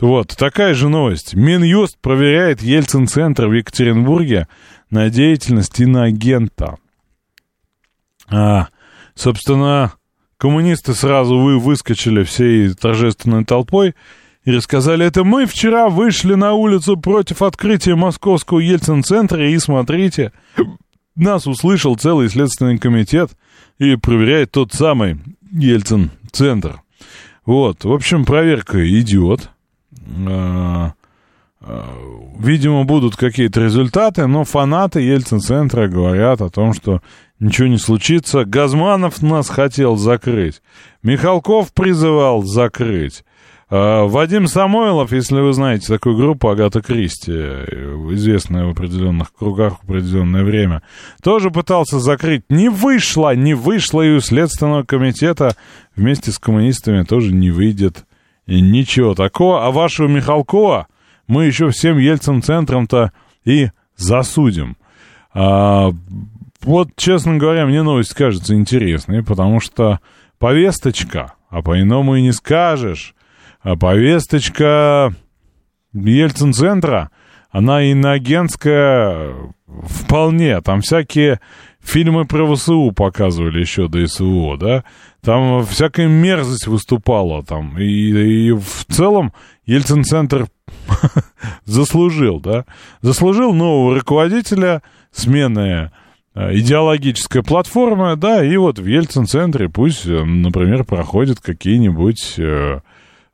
Вот, 0.00 0.34
такая 0.36 0.72
же 0.72 0.88
новость. 0.88 1.34
Минюст 1.34 1.98
проверяет 2.00 2.62
Ельцин-центр 2.62 3.48
в 3.48 3.52
Екатеринбурге 3.52 4.48
на 4.90 5.10
деятельность 5.10 5.78
иноагента. 5.78 6.76
А, 8.28 8.68
собственно, 9.14 9.92
коммунисты 10.38 10.94
сразу 10.94 11.36
вы 11.38 11.58
выскочили 11.58 12.24
всей 12.24 12.72
торжественной 12.72 13.44
толпой 13.44 13.94
и 14.44 14.52
рассказали, 14.52 15.04
это 15.04 15.22
мы 15.22 15.44
вчера 15.44 15.90
вышли 15.90 16.32
на 16.34 16.54
улицу 16.54 16.96
против 16.96 17.42
открытия 17.42 17.94
московского 17.94 18.60
Ельцин-центра, 18.60 19.50
и 19.50 19.58
смотрите, 19.58 20.32
нас 21.16 21.46
услышал 21.46 21.96
целый 21.96 22.28
следственный 22.28 22.78
комитет 22.78 23.30
и 23.78 23.96
проверяет 23.96 24.52
тот 24.52 24.72
самый 24.72 25.18
Ельцин-центр. 25.50 26.82
Вот, 27.44 27.84
в 27.84 27.92
общем, 27.92 28.24
проверка 28.24 28.86
идет. 29.00 29.50
А, 30.26 30.92
а, 31.60 32.34
видимо, 32.38 32.84
будут 32.84 33.16
какие-то 33.16 33.60
результаты, 33.62 34.26
но 34.26 34.44
фанаты 34.44 35.00
Ельцин-центра 35.00 35.88
говорят 35.88 36.40
о 36.40 36.50
том, 36.50 36.74
что 36.74 37.00
ничего 37.38 37.68
не 37.68 37.78
случится. 37.78 38.44
Газманов 38.44 39.22
нас 39.22 39.48
хотел 39.48 39.96
закрыть. 39.96 40.60
Михалков 41.02 41.72
призывал 41.72 42.42
закрыть. 42.42 43.24
А, 43.68 44.04
Вадим 44.04 44.46
Самойлов, 44.46 45.12
если 45.12 45.40
вы 45.40 45.52
знаете 45.52 45.88
такую 45.88 46.16
группу 46.16 46.48
Агата 46.48 46.80
Кристи, 46.80 47.32
известная 47.32 48.66
в 48.66 48.70
определенных 48.70 49.32
кругах 49.32 49.80
в 49.80 49.84
определенное 49.84 50.44
время, 50.44 50.82
тоже 51.22 51.50
пытался 51.50 51.98
закрыть. 51.98 52.44
Не 52.48 52.68
вышло, 52.68 53.34
не 53.34 53.54
вышло 53.54 54.02
и 54.02 54.14
у 54.14 54.20
Следственного 54.20 54.84
комитета 54.84 55.56
вместе 55.96 56.30
с 56.30 56.38
коммунистами 56.38 57.02
тоже 57.02 57.34
не 57.34 57.50
выйдет. 57.50 58.04
Ничего 58.46 59.14
такого. 59.14 59.66
А 59.66 59.72
вашего 59.72 60.06
Михалкова 60.06 60.86
мы 61.26 61.46
еще 61.46 61.70
всем 61.70 61.98
Ельцин-центром-то 61.98 63.10
и 63.44 63.70
засудим. 63.96 64.76
А, 65.34 65.90
вот, 66.62 66.90
честно 66.94 67.36
говоря, 67.36 67.66
мне 67.66 67.82
новость 67.82 68.14
кажется 68.14 68.54
интересной, 68.54 69.24
потому 69.24 69.58
что 69.58 69.98
повесточка, 70.38 71.34
а 71.50 71.62
по-иному 71.62 72.14
и 72.14 72.22
не 72.22 72.32
скажешь, 72.32 73.15
повесточка 73.74 75.12
Ельцин-центра, 75.92 77.10
она 77.50 77.82
иноагентская 77.82 79.34
вполне. 79.66 80.60
Там 80.60 80.80
всякие 80.80 81.40
фильмы 81.82 82.26
про 82.26 82.54
ВСУ 82.54 82.92
показывали 82.92 83.60
еще 83.60 83.88
до 83.88 84.06
СВО, 84.06 84.56
да? 84.56 84.84
Там 85.22 85.64
всякая 85.66 86.06
мерзость 86.06 86.66
выступала 86.66 87.42
там. 87.42 87.78
И, 87.78 87.84
и 87.84 88.52
в 88.52 88.84
целом 88.88 89.32
Ельцин-центр 89.64 90.46
заслужил, 91.64 92.40
да? 92.40 92.64
Заслужил 93.00 93.52
нового 93.52 93.96
руководителя, 93.98 94.82
смены 95.10 95.90
э, 96.34 96.58
идеологическая 96.58 97.42
платформа, 97.42 98.16
да, 98.16 98.44
и 98.44 98.56
вот 98.56 98.78
в 98.78 98.86
Ельцин-центре 98.86 99.68
пусть, 99.68 100.06
э, 100.06 100.22
например, 100.22 100.84
проходят 100.84 101.40
какие-нибудь 101.40 102.34
Э, 102.38 102.80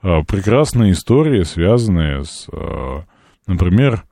прекрасные 0.02 0.92
истории, 0.92 1.44
связанные 1.44 2.24
с, 2.24 2.48
э, 2.52 3.02
например, 3.46 4.04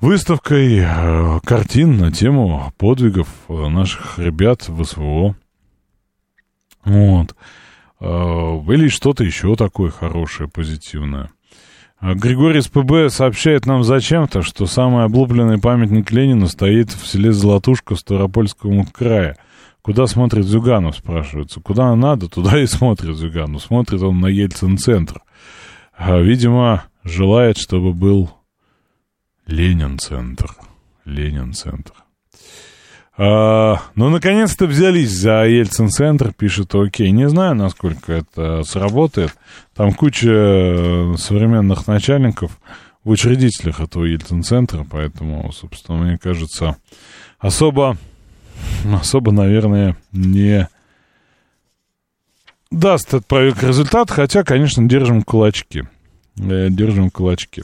выставкой 0.00 0.78
э, 0.78 1.40
картин 1.44 1.98
на 1.98 2.12
тему 2.12 2.72
подвигов 2.78 3.28
наших 3.48 4.18
ребят 4.18 4.68
в 4.68 4.84
СВО. 4.84 5.36
Вот. 6.84 7.34
Или 8.00 8.88
что-то 8.88 9.24
еще 9.24 9.56
такое 9.56 9.90
хорошее, 9.90 10.48
позитивное. 10.48 11.30
Григорий 12.00 12.60
СПБ 12.60 13.08
сообщает 13.08 13.64
нам 13.66 13.82
зачем-то, 13.82 14.42
что 14.42 14.66
самый 14.66 15.04
облупленный 15.04 15.58
памятник 15.58 16.12
Ленину 16.12 16.46
стоит 16.46 16.90
в 16.90 17.06
селе 17.06 17.32
Золотушка 17.32 17.96
Ставропольскому 17.96 18.86
края. 18.86 19.38
Куда 19.86 20.08
смотрит 20.08 20.46
Зюганов, 20.46 20.96
спрашивается. 20.96 21.60
Куда 21.60 21.94
надо, 21.94 22.28
туда 22.28 22.60
и 22.60 22.66
смотрит 22.66 23.16
Зюганов. 23.16 23.62
Смотрит 23.62 24.02
он 24.02 24.18
на 24.18 24.26
Ельцин-центр. 24.26 25.22
А, 25.96 26.18
видимо, 26.18 26.86
желает, 27.04 27.56
чтобы 27.56 27.92
был 27.92 28.32
Ленин-центр. 29.46 30.56
Ленин-центр. 31.04 31.92
А, 33.16 33.80
ну, 33.94 34.08
наконец-то 34.08 34.66
взялись 34.66 35.12
за 35.12 35.46
Ельцин-центр, 35.46 36.32
пишет 36.32 36.74
Окей. 36.74 37.12
Не 37.12 37.28
знаю, 37.28 37.54
насколько 37.54 38.12
это 38.12 38.64
сработает. 38.64 39.36
Там 39.72 39.92
куча 39.92 40.28
э, 40.28 41.14
современных 41.16 41.86
начальников 41.86 42.58
в 43.04 43.10
учредителях 43.10 43.78
этого 43.78 44.02
Ельцин-центра, 44.02 44.84
поэтому, 44.90 45.52
собственно, 45.52 45.98
мне 45.98 46.18
кажется, 46.18 46.76
особо 47.38 47.96
особо, 48.92 49.32
наверное, 49.32 49.96
не 50.12 50.68
даст 52.70 53.08
этот 53.08 53.26
проект 53.26 53.62
результат, 53.62 54.10
хотя, 54.10 54.44
конечно, 54.44 54.86
держим 54.88 55.22
кулачки. 55.22 55.84
Э, 56.38 56.68
держим 56.70 57.10
кулачки. 57.10 57.62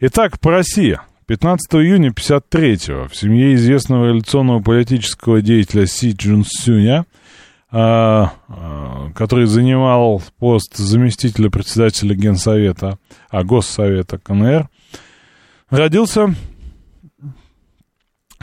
Итак, 0.00 0.38
по 0.40 0.50
России. 0.50 0.98
15 1.26 1.74
июня 1.76 2.10
53-го 2.10 3.08
в 3.08 3.16
семье 3.16 3.54
известного 3.54 4.06
революционного 4.06 4.60
политического 4.60 5.40
деятеля 5.40 5.86
Си 5.86 6.12
Джун 6.12 6.44
Сюня, 6.46 7.06
а, 7.70 8.34
а, 8.46 9.10
который 9.14 9.46
занимал 9.46 10.22
пост 10.38 10.76
заместителя 10.76 11.48
председателя 11.48 12.14
Генсовета, 12.14 12.98
а 13.30 13.42
Госсовета 13.42 14.18
КНР, 14.18 14.68
родился 15.70 16.34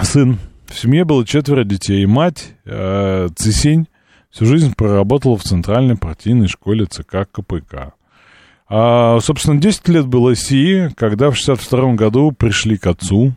сын 0.02 0.40
в 0.72 0.80
семье 0.80 1.04
было 1.04 1.26
четверо 1.26 1.64
детей. 1.64 2.06
Мать 2.06 2.56
э, 2.66 3.28
Цисень 3.36 3.88
всю 4.30 4.46
жизнь 4.46 4.74
проработала 4.76 5.38
в 5.38 5.44
Центральной 5.44 5.98
партийной 5.98 6.48
школе 6.48 6.86
ЦК 6.86 7.28
КПК. 7.32 7.94
А, 8.70 9.20
собственно, 9.20 9.60
10 9.60 9.88
лет 9.90 10.08
было 10.08 10.34
Си, 10.34 10.90
когда 10.96 11.30
в 11.30 11.36
62 11.36 11.96
году 11.96 12.32
пришли 12.32 12.78
к 12.78 12.88
отцу, 12.88 13.34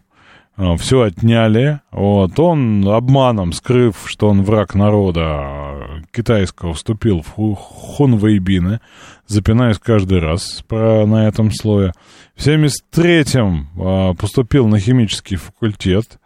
э, 0.56 0.76
все 0.76 1.02
отняли. 1.02 1.80
Вот, 1.90 2.38
он 2.38 2.86
обманом, 2.88 3.52
скрыв, 3.52 4.04
что 4.06 4.28
он 4.28 4.44
враг 4.44 4.76
народа 4.76 6.02
китайского, 6.12 6.74
вступил 6.74 7.22
в 7.22 7.54
хунвейбины, 7.56 8.80
запинаясь 9.26 9.78
каждый 9.78 10.20
раз 10.20 10.62
про, 10.68 11.04
на 11.04 11.26
этом 11.26 11.50
слое. 11.50 11.92
В 12.36 12.46
73-м 12.46 13.68
э, 13.76 14.14
поступил 14.14 14.68
на 14.68 14.78
химический 14.78 15.36
факультет, 15.36 16.20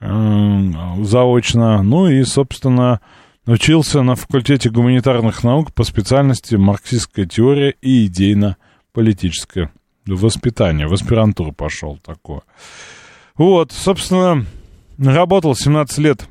заочно. 0.00 1.82
Ну 1.82 2.08
и, 2.08 2.24
собственно, 2.24 3.00
учился 3.46 4.02
на 4.02 4.14
факультете 4.14 4.70
гуманитарных 4.70 5.44
наук 5.44 5.72
по 5.72 5.84
специальности 5.84 6.54
марксистская 6.54 7.26
теория 7.26 7.74
и 7.82 8.06
идейно-политическое 8.06 9.70
воспитание. 10.06 10.86
В 10.86 10.92
аспирантуру 10.92 11.52
пошел 11.52 11.98
такое. 12.04 12.42
Вот, 13.36 13.72
собственно, 13.72 14.44
работал 14.98 15.54
17 15.54 15.98
лет 15.98 16.28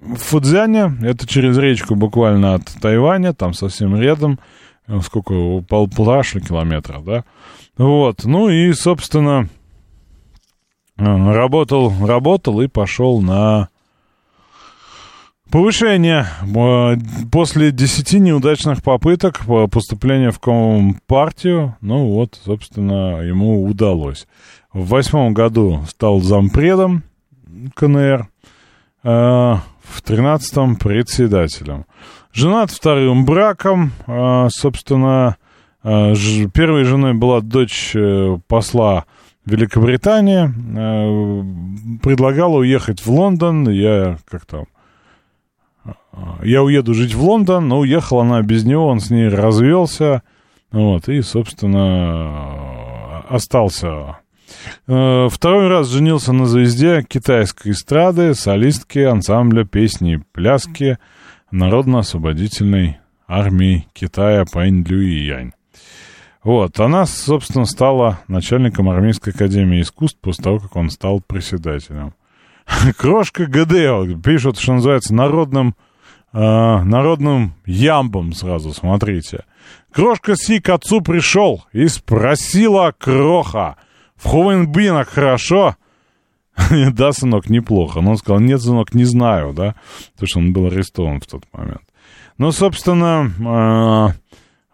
в 0.00 0.16
Фудзяне. 0.16 0.96
Это 1.02 1.26
через 1.26 1.56
речку 1.58 1.94
буквально 1.94 2.54
от 2.54 2.64
Тайваня, 2.80 3.32
там 3.32 3.54
совсем 3.54 4.00
рядом. 4.00 4.38
Сколько? 5.02 5.34
Пол, 5.34 5.62
полтора 5.62 6.22
километра, 6.22 7.00
да? 7.00 7.24
Вот, 7.76 8.24
ну 8.24 8.48
и, 8.48 8.72
собственно, 8.72 9.48
Работал, 10.98 11.92
работал 12.04 12.60
и 12.60 12.66
пошел 12.66 13.20
на 13.22 13.68
повышение. 15.50 16.26
После 17.30 17.70
десяти 17.70 18.18
неудачных 18.18 18.82
попыток 18.82 19.42
поступления 19.70 20.32
в 20.32 20.40
Компартию, 20.40 21.76
ну 21.80 22.08
вот, 22.08 22.38
собственно, 22.44 23.20
ему 23.20 23.64
удалось. 23.64 24.26
В 24.72 24.88
восьмом 24.88 25.34
году 25.34 25.84
стал 25.88 26.20
зампредом 26.20 27.04
КНР, 27.74 28.28
э, 29.04 29.56
в 29.88 30.02
13-м 30.04 30.76
председателем. 30.76 31.86
Женат 32.32 32.70
вторым 32.70 33.24
браком, 33.24 33.92
э, 34.06 34.48
собственно, 34.50 35.36
э, 35.82 36.14
первой 36.52 36.84
женой 36.84 37.14
была 37.14 37.40
дочь 37.40 37.92
э, 37.94 38.38
посла 38.46 39.06
Великобритании, 39.48 40.48
э, 40.48 41.98
предлагала 42.02 42.58
уехать 42.58 43.04
в 43.04 43.10
Лондон, 43.10 43.68
я 43.68 44.18
как 44.26 44.46
там, 44.46 44.66
э, 45.84 45.90
я 46.44 46.62
уеду 46.62 46.94
жить 46.94 47.14
в 47.14 47.22
Лондон, 47.22 47.68
но 47.68 47.80
уехала 47.80 48.22
она 48.22 48.42
без 48.42 48.64
него, 48.64 48.86
он 48.86 49.00
с 49.00 49.10
ней 49.10 49.28
развелся, 49.28 50.22
вот, 50.70 51.08
и, 51.08 51.22
собственно, 51.22 53.20
остался. 53.28 54.18
Э, 54.86 55.28
Второй 55.30 55.68
раз 55.68 55.88
женился 55.88 56.32
на 56.32 56.46
звезде 56.46 57.02
китайской 57.02 57.72
эстрады, 57.72 58.34
солистки 58.34 59.00
ансамбля 59.00 59.64
песни 59.64 60.22
пляски 60.32 60.98
Народно-освободительной 61.50 62.98
армии 63.26 63.86
Китая 63.94 64.44
Пань 64.50 64.82
Люи 64.82 65.24
Янь. 65.24 65.52
Вот, 66.48 66.80
она, 66.80 67.04
собственно, 67.04 67.66
стала 67.66 68.20
начальником 68.26 68.88
армейской 68.88 69.34
академии 69.34 69.82
искусств 69.82 70.18
после 70.18 70.44
того, 70.44 70.58
как 70.60 70.76
он 70.76 70.88
стал 70.88 71.20
председателем. 71.20 72.14
Крошка 72.96 73.44
ГД, 73.44 74.24
пишут, 74.24 74.58
что 74.58 74.72
называется, 74.72 75.12
народным, 75.14 75.74
э, 76.32 76.38
народным 76.38 77.52
ямбом 77.66 78.32
сразу, 78.32 78.72
смотрите. 78.72 79.44
Крошка 79.92 80.36
Си 80.36 80.58
к 80.60 80.70
отцу 80.70 81.02
пришел 81.02 81.66
и 81.74 81.86
спросила 81.86 82.94
Кроха, 82.96 83.76
в 84.16 84.26
Хувенбинах 84.26 85.10
хорошо? 85.10 85.76
да, 86.70 87.12
сынок, 87.12 87.50
неплохо. 87.50 88.00
Но 88.00 88.12
он 88.12 88.16
сказал, 88.16 88.40
нет, 88.40 88.62
сынок, 88.62 88.94
не 88.94 89.04
знаю, 89.04 89.52
да, 89.52 89.74
потому 90.14 90.26
что 90.26 90.38
он 90.38 90.54
был 90.54 90.68
арестован 90.68 91.20
в 91.20 91.26
тот 91.26 91.42
момент. 91.52 91.82
Ну, 92.38 92.52
собственно, 92.52 94.14
э, 94.14 94.28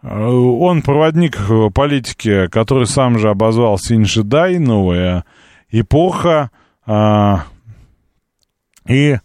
он 0.07 0.81
проводник 0.81 1.37
политики, 1.73 2.47
который 2.47 2.85
сам 2.85 3.17
же 3.17 3.29
обозвал 3.29 3.77
Синьшидай, 3.79 4.59
новая 4.59 5.25
эпоха, 5.71 6.51
э, 6.85 7.35
и 8.87 9.17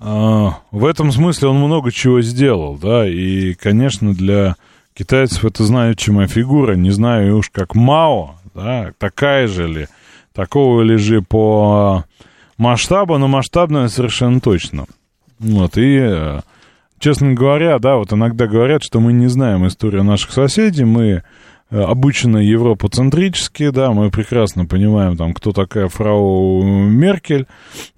в 0.00 0.84
этом 0.86 1.12
смысле 1.12 1.48
он 1.48 1.56
много 1.56 1.92
чего 1.92 2.22
сделал, 2.22 2.78
да, 2.78 3.06
и, 3.06 3.52
конечно, 3.52 4.14
для 4.14 4.56
китайцев 4.94 5.44
это 5.44 5.64
значимая 5.64 6.26
фигура, 6.26 6.74
не 6.74 6.90
знаю 6.90 7.36
уж 7.36 7.50
как 7.50 7.74
Мао, 7.74 8.36
да, 8.54 8.92
такая 8.98 9.46
же 9.46 9.68
ли, 9.68 9.88
такого 10.32 10.80
ли 10.80 10.96
же 10.96 11.20
по 11.20 12.04
масштабу, 12.56 13.18
но 13.18 13.28
масштабная 13.28 13.88
совершенно 13.88 14.40
точно. 14.40 14.86
Вот, 15.38 15.76
и, 15.76 16.40
честно 17.00 17.32
говоря, 17.32 17.80
да, 17.80 17.96
вот 17.96 18.12
иногда 18.12 18.46
говорят, 18.46 18.84
что 18.84 19.00
мы 19.00 19.12
не 19.12 19.26
знаем 19.26 19.66
историю 19.66 20.04
наших 20.04 20.30
соседей, 20.30 20.84
мы 20.84 21.24
Э, 21.70 21.82
обычно 21.82 22.38
европоцентрические, 22.38 23.70
да, 23.70 23.92
мы 23.92 24.10
прекрасно 24.10 24.66
понимаем, 24.66 25.16
там, 25.16 25.32
кто 25.32 25.52
такая 25.52 25.88
фрау 25.88 26.62
Меркель, 26.64 27.46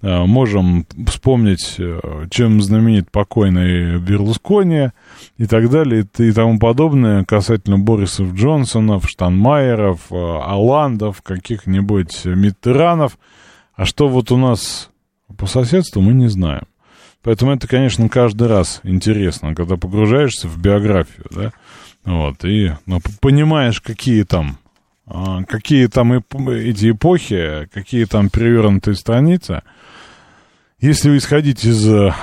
э, 0.01 0.25
можем 0.25 0.85
вспомнить, 1.07 1.75
э, 1.79 1.99
чем 2.29 2.61
знаменит 2.61 3.09
покойный 3.09 3.97
Берлускони 3.99 4.89
и 5.37 5.45
так 5.47 5.69
далее, 5.71 6.05
и 6.19 6.31
тому 6.31 6.59
подобное 6.59 7.23
касательно 7.23 7.79
Борисов 7.79 8.33
Джонсонов, 8.33 9.09
Штанмайеров, 9.09 10.11
Оландов, 10.11 11.23
каких-нибудь 11.23 12.25
Миттеранов. 12.25 13.17
А 13.75 13.85
что 13.85 14.07
вот 14.07 14.31
у 14.31 14.37
нас 14.37 14.91
по 15.35 15.47
соседству, 15.47 15.99
мы 15.99 16.13
не 16.13 16.27
знаем. 16.27 16.63
Поэтому 17.23 17.53
это, 17.53 17.67
конечно, 17.67 18.09
каждый 18.09 18.47
раз 18.47 18.81
интересно, 18.83 19.55
когда 19.55 19.77
погружаешься 19.77 20.47
в 20.47 20.59
биографию, 20.59 21.25
да, 21.31 21.53
вот, 22.03 22.43
и 22.43 22.73
ну, 22.85 22.99
понимаешь, 23.21 23.79
какие 23.79 24.23
там, 24.23 24.57
а, 25.07 25.43
какие 25.45 25.87
там 25.87 26.11
эти 26.13 26.91
эпохи, 26.91 27.69
какие 27.73 28.05
там 28.05 28.29
перевернутые 28.29 28.95
страницы, 28.95 29.63
если 30.83 31.17
исходить 31.17 31.63
из 31.63 31.87
э, 31.87 32.13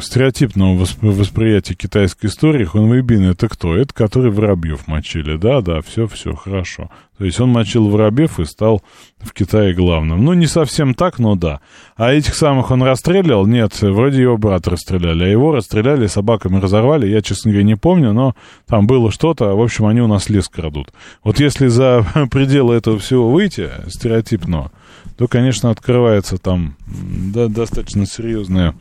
стереотипного 0.00 0.76
восп 0.76 1.02
восприятия 1.02 1.74
китайской 1.74 2.26
истории, 2.26 2.64
Хунвейбин 2.64 3.30
это 3.30 3.48
кто? 3.48 3.76
Это 3.76 3.92
который 3.92 4.30
Воробьев 4.30 4.86
мочили, 4.86 5.36
да, 5.36 5.60
да, 5.60 5.80
все, 5.82 6.06
все, 6.06 6.32
хорошо. 6.36 6.88
То 7.18 7.24
есть 7.24 7.40
он 7.40 7.48
мочил 7.48 7.88
Воробьев 7.88 8.38
и 8.38 8.44
стал 8.44 8.80
в 9.18 9.32
Китае 9.32 9.74
главным. 9.74 10.24
Ну, 10.24 10.34
не 10.34 10.46
совсем 10.46 10.94
так, 10.94 11.18
но 11.18 11.34
да. 11.34 11.60
А 11.96 12.12
этих 12.12 12.36
самых 12.36 12.70
он 12.70 12.84
расстрелял? 12.84 13.44
Нет, 13.44 13.80
вроде 13.82 14.22
его 14.22 14.36
брат 14.38 14.68
расстреляли, 14.68 15.24
а 15.24 15.28
его 15.28 15.50
расстреляли, 15.50 16.06
собаками 16.06 16.60
разорвали, 16.60 17.08
я, 17.08 17.22
честно 17.22 17.50
говоря, 17.50 17.64
не 17.64 17.76
помню, 17.76 18.12
но 18.12 18.36
там 18.68 18.86
было 18.86 19.10
что-то, 19.10 19.56
в 19.56 19.60
общем, 19.60 19.86
они 19.86 20.00
у 20.00 20.06
нас 20.06 20.28
лес 20.28 20.48
крадут. 20.48 20.92
Вот 21.24 21.40
если 21.40 21.66
за 21.66 22.06
пределы 22.30 22.76
этого 22.76 23.00
всего 23.00 23.32
выйти, 23.32 23.68
стереотипного, 23.88 24.70
то, 25.16 25.28
конечно, 25.28 25.70
открывается 25.70 26.38
там 26.38 26.76
да, 26.86 27.48
достаточно 27.48 28.06
серьезные 28.06 28.74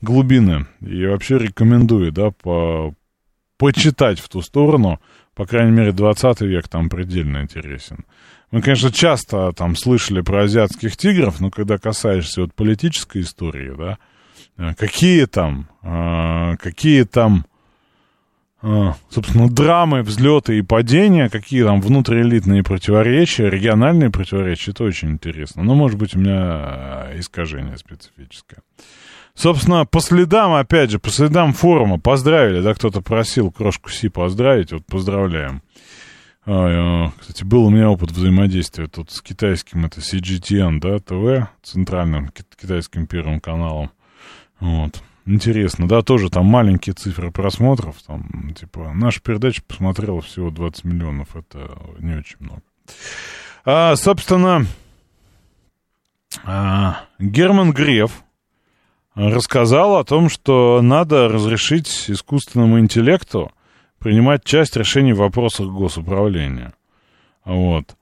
глубины. 0.00 0.66
И 0.80 1.06
вообще 1.06 1.38
рекомендую, 1.38 2.12
да, 2.12 2.30
по, 2.30 2.94
почитать 3.58 4.18
в 4.18 4.28
ту 4.28 4.42
сторону. 4.42 5.00
По 5.34 5.46
крайней 5.46 5.72
мере, 5.72 5.92
20 5.92 6.40
век 6.42 6.68
там 6.68 6.88
предельно 6.88 7.42
интересен. 7.42 8.04
Мы, 8.50 8.62
конечно, 8.62 8.92
часто 8.92 9.52
там 9.52 9.74
слышали 9.74 10.20
про 10.20 10.44
азиатских 10.44 10.96
тигров, 10.96 11.40
но 11.40 11.50
когда 11.50 11.76
касаешься 11.76 12.42
вот 12.42 12.54
политической 12.54 13.22
истории, 13.22 13.74
да, 13.76 13.98
э, 14.56 14.74
какие 14.74 15.24
там, 15.24 15.68
э, 15.82 16.56
какие 16.58 17.02
там 17.02 17.46
собственно, 19.10 19.50
драмы, 19.50 20.02
взлеты 20.02 20.58
и 20.58 20.62
падения, 20.62 21.28
какие 21.28 21.64
там 21.64 21.80
внутриэлитные 21.80 22.62
противоречия, 22.62 23.50
региональные 23.50 24.10
противоречия, 24.10 24.70
это 24.70 24.84
очень 24.84 25.10
интересно. 25.10 25.62
Но, 25.62 25.74
может 25.74 25.98
быть, 25.98 26.16
у 26.16 26.18
меня 26.18 26.36
а, 26.36 27.12
искажение 27.14 27.76
специфическое. 27.76 28.60
Собственно, 29.34 29.84
по 29.84 30.00
следам, 30.00 30.54
опять 30.54 30.90
же, 30.90 30.98
по 30.98 31.10
следам 31.10 31.52
форума 31.52 31.98
поздравили, 31.98 32.62
да, 32.62 32.72
кто-то 32.72 33.02
просил 33.02 33.50
Крошку 33.50 33.90
Си 33.90 34.08
поздравить, 34.08 34.72
вот 34.72 34.86
поздравляем. 34.86 35.60
А, 36.46 37.10
кстати, 37.18 37.44
был 37.44 37.66
у 37.66 37.70
меня 37.70 37.90
опыт 37.90 38.12
взаимодействия 38.12 38.86
тут 38.86 39.10
с 39.10 39.20
китайским, 39.20 39.84
это 39.84 40.00
CGTN, 40.00 40.78
да, 40.80 40.98
ТВ, 41.00 41.48
центральным 41.62 42.30
китайским 42.30 43.06
первым 43.06 43.40
каналом. 43.40 43.90
Вот. 44.60 45.02
Интересно, 45.26 45.88
да, 45.88 46.02
тоже 46.02 46.28
там 46.28 46.44
маленькие 46.44 46.94
цифры 46.94 47.30
просмотров, 47.30 47.96
там, 48.06 48.52
типа, 48.54 48.92
наша 48.94 49.22
передача 49.22 49.62
посмотрела 49.62 50.20
всего 50.20 50.50
20 50.50 50.84
миллионов, 50.84 51.34
это 51.34 51.78
не 51.98 52.14
очень 52.14 52.36
много. 52.40 52.62
А, 53.64 53.96
собственно, 53.96 54.66
а, 56.44 57.06
Герман 57.18 57.72
Греф 57.72 58.22
рассказал 59.14 59.96
о 59.96 60.04
том, 60.04 60.28
что 60.28 60.80
надо 60.82 61.28
разрешить 61.28 62.10
искусственному 62.10 62.78
интеллекту 62.78 63.50
принимать 63.98 64.44
часть 64.44 64.76
решений 64.76 65.14
в 65.14 65.18
вопросах 65.18 65.68
госуправления. 65.68 66.74
Вот. 67.44 67.96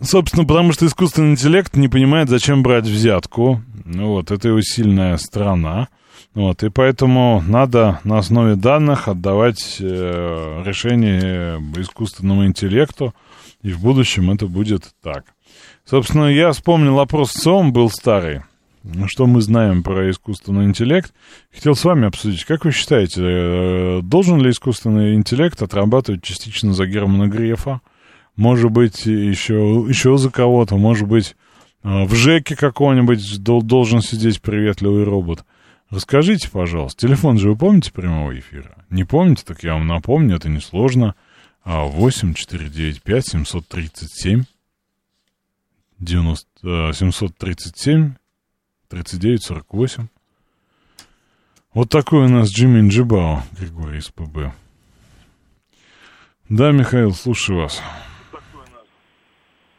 Собственно, 0.00 0.46
потому 0.46 0.72
что 0.72 0.86
искусственный 0.86 1.32
интеллект 1.32 1.76
не 1.76 1.88
понимает, 1.88 2.28
зачем 2.28 2.62
брать 2.62 2.84
взятку. 2.84 3.62
Вот, 3.84 4.30
это 4.30 4.48
его 4.48 4.60
сильная 4.60 5.16
сторона. 5.16 5.88
Вот, 6.34 6.62
и 6.62 6.70
поэтому 6.70 7.42
надо 7.46 8.00
на 8.04 8.18
основе 8.18 8.54
данных 8.54 9.08
отдавать 9.08 9.76
э, 9.80 10.62
решение 10.64 11.60
искусственному 11.76 12.46
интеллекту, 12.46 13.14
и 13.62 13.70
в 13.70 13.80
будущем 13.80 14.30
это 14.30 14.46
будет 14.46 14.94
так. 15.02 15.24
Собственно, 15.84 16.26
я 16.26 16.52
вспомнил 16.52 17.00
опрос 17.00 17.32
СОМ, 17.32 17.72
был 17.72 17.90
старый. 17.90 18.42
Что 19.06 19.26
мы 19.26 19.42
знаем 19.42 19.82
про 19.82 20.10
искусственный 20.10 20.64
интеллект? 20.64 21.12
Хотел 21.52 21.76
с 21.76 21.84
вами 21.84 22.08
обсудить. 22.08 22.44
Как 22.44 22.64
вы 22.64 22.72
считаете, 22.72 23.22
э, 23.22 24.00
должен 24.02 24.40
ли 24.40 24.50
искусственный 24.50 25.14
интеллект 25.14 25.60
отрабатывать 25.60 26.22
частично 26.22 26.72
за 26.72 26.86
Германа 26.86 27.28
Грефа? 27.28 27.80
Может 28.36 28.70
быть, 28.70 29.06
еще, 29.06 29.84
еще 29.88 30.16
за 30.16 30.30
кого-то, 30.30 30.76
может 30.76 31.06
быть, 31.06 31.36
а, 31.82 32.04
в 32.04 32.14
ЖЭКе 32.14 32.56
какого-нибудь 32.56 33.42
должен 33.42 34.00
сидеть 34.00 34.40
приветливый 34.40 35.04
робот. 35.04 35.44
Расскажите, 35.90 36.50
пожалуйста, 36.50 37.06
телефон 37.06 37.38
же 37.38 37.50
вы 37.50 37.56
помните 37.56 37.92
прямого 37.92 38.38
эфира? 38.38 38.74
Не 38.88 39.04
помните, 39.04 39.44
так 39.46 39.62
я 39.62 39.74
вам 39.74 39.86
напомню, 39.86 40.36
это 40.36 40.48
несложно. 40.48 41.14
8 41.64 42.34
495 42.34 43.26
737 43.26 44.44
90, 45.98 46.92
737 46.92 48.14
39 48.88 49.42
48. 49.44 50.08
Вот 51.74 51.88
такой 51.88 52.24
у 52.24 52.28
нас 52.28 52.50
Джимми 52.50 52.88
Джибао, 52.88 53.42
Григорий 53.58 53.98
из 53.98 54.08
ПБ. 54.08 54.52
Да, 56.48 56.72
Михаил, 56.72 57.14
слушаю 57.14 57.60
вас. 57.60 57.80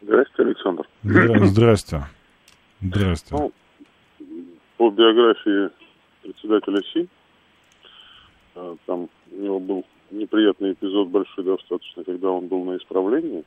Здравствуйте, 0.04 0.44
Александр. 0.52 0.88
Здра- 1.04 1.46
Здрасте. 1.46 2.04
Здрасте. 2.82 3.36
Ну, 3.36 3.52
по 4.78 4.90
биографии 4.90 5.70
председателя 6.22 6.82
СИ, 6.94 7.08
а, 8.56 8.76
там 8.86 9.10
у 9.32 9.42
него 9.42 9.60
был 9.60 9.86
неприятный 10.12 10.74
эпизод 10.74 11.08
большой 11.10 11.44
достаточно, 11.46 12.04
когда 12.04 12.30
он 12.30 12.48
был 12.48 12.64
на 12.66 12.78
исправлении. 12.78 13.44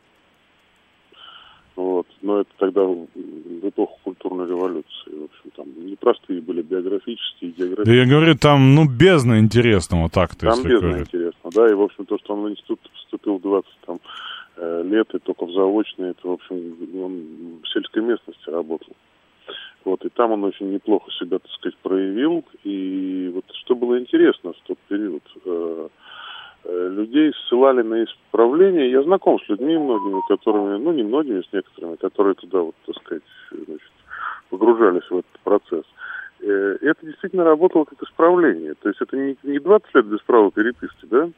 Вот. 1.76 2.06
Но 2.22 2.40
это 2.40 2.50
тогда 2.56 2.84
в 2.84 3.06
эпоху 3.68 3.98
культурной 4.02 4.48
революции. 4.48 5.10
В 5.10 5.24
общем, 5.24 5.50
там 5.56 5.86
непростые 5.86 6.40
были 6.40 6.62
биографические, 6.62 7.52
Да 7.52 7.64
географические. 7.66 7.98
я 7.98 8.06
говорю, 8.06 8.34
там, 8.36 8.74
ну, 8.74 8.88
бездна 8.88 9.38
интересного 9.40 10.08
так-то, 10.08 10.46
Там 10.46 10.62
бездна 10.62 11.00
интересно, 11.00 11.50
да, 11.52 11.70
и, 11.70 11.74
в 11.74 11.82
общем, 11.82 12.06
то, 12.06 12.16
что 12.18 12.32
он 12.34 12.44
в 12.44 12.50
институт 12.50 12.80
вступил 12.94 13.36
в 13.36 13.42
20 13.42 13.70
там, 13.86 13.98
лет, 14.56 15.14
и 15.14 15.18
только 15.18 15.46
в 15.46 15.52
заочный, 15.52 16.10
это, 16.10 16.28
в 16.28 16.32
общем, 16.32 16.76
он 17.02 17.60
в 17.62 17.68
сельской 17.68 18.02
местности 18.02 18.48
работал. 18.48 18.94
Вот, 19.86 20.04
и 20.04 20.08
там 20.08 20.32
он 20.32 20.42
очень 20.42 20.72
неплохо 20.72 21.12
себя, 21.12 21.38
так 21.38 21.50
сказать, 21.52 21.78
проявил, 21.78 22.44
и 22.64 23.30
вот 23.32 23.44
что 23.54 23.76
было 23.76 24.00
интересно 24.00 24.52
в 24.52 24.66
тот 24.66 24.78
период, 24.88 25.22
э, 25.44 25.88
э, 26.64 26.88
людей 26.88 27.32
ссылали 27.48 27.82
на 27.82 28.02
исправление, 28.02 28.90
я 28.90 29.04
знаком 29.04 29.38
с 29.38 29.48
людьми 29.48 29.78
многими, 29.78 30.20
которыми, 30.26 30.78
ну, 30.78 30.92
не 30.92 31.04
многими, 31.04 31.40
с 31.40 31.52
некоторыми, 31.52 31.94
которые 31.96 32.34
туда, 32.34 32.62
вот, 32.62 32.74
так 32.84 32.96
сказать, 32.96 33.22
значит, 33.52 33.92
погружались 34.50 35.08
в 35.08 35.18
этот 35.18 35.40
процесс. 35.44 35.84
Э, 36.40 36.76
Это 36.80 37.06
действительно 37.06 37.44
работало 37.44 37.84
как 37.84 38.02
исправление. 38.02 38.74
То 38.74 38.88
есть 38.88 39.00
это 39.00 39.16
не, 39.16 39.36
не 39.42 39.58
20 39.58 39.94
лет 39.94 40.06
без 40.06 40.20
права 40.20 40.50
переписки, 40.50 41.06
да? 41.06 41.28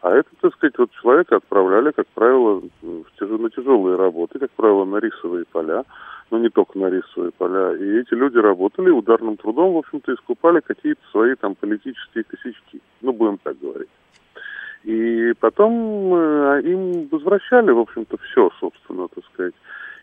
А 0.00 0.14
это, 0.14 0.28
так 0.40 0.54
сказать, 0.54 0.78
вот 0.78 0.90
человека 0.92 1.36
отправляли, 1.36 1.90
как 1.90 2.06
правило, 2.08 2.62
в 2.82 3.04
тяж- 3.20 3.38
на 3.38 3.50
тяжелые 3.50 3.96
работы, 3.96 4.38
как 4.38 4.50
правило, 4.52 4.84
на 4.84 4.98
рисовые 4.98 5.44
поля, 5.44 5.84
но 6.30 6.38
не 6.38 6.50
только 6.50 6.78
на 6.78 6.86
рисовые 6.88 7.32
поля. 7.32 7.74
И 7.74 7.98
эти 8.00 8.14
люди 8.14 8.38
работали 8.38 8.90
ударным 8.90 9.36
трудом, 9.36 9.74
в 9.74 9.78
общем-то, 9.78 10.14
искупали 10.14 10.60
какие-то 10.60 11.00
свои 11.10 11.34
там 11.34 11.56
политические 11.56 12.24
косячки. 12.24 12.80
Ну, 13.00 13.12
будем 13.12 13.38
так 13.38 13.58
говорить. 13.58 13.88
И 14.84 15.32
потом 15.40 16.14
э, 16.14 16.62
им 16.62 17.08
возвращали, 17.08 17.72
в 17.72 17.80
общем-то, 17.80 18.16
все, 18.18 18.50
собственно, 18.60 19.08
так 19.08 19.24
сказать, 19.32 19.54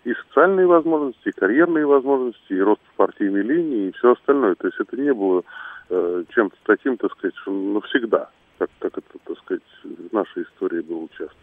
и 0.06 0.14
социальные 0.14 0.68
возможности, 0.68 1.30
и 1.30 1.32
карьерные 1.32 1.86
возможности, 1.86 2.54
и 2.54 2.62
рост 2.62 2.82
партийной 2.96 3.42
линии, 3.42 3.88
и 3.88 3.92
все 3.94 4.14
остальное. 4.14 4.56
То 4.56 4.68
есть 4.68 4.80
это 4.80 4.96
не 4.96 5.14
было 5.14 5.44
э, 5.90 6.24
чем-то 6.30 6.56
таким, 6.64 6.96
так 6.98 7.12
сказать, 7.14 7.36
что 7.42 7.52
навсегда, 7.52 8.30
как, 8.60 8.70
как 8.80 8.98
это, 9.00 9.20
так 9.26 9.38
сказать, 9.40 9.64
в 9.84 10.14
нашей 10.14 10.44
истории 10.44 10.82
было 10.82 11.08
часто. 11.18 11.36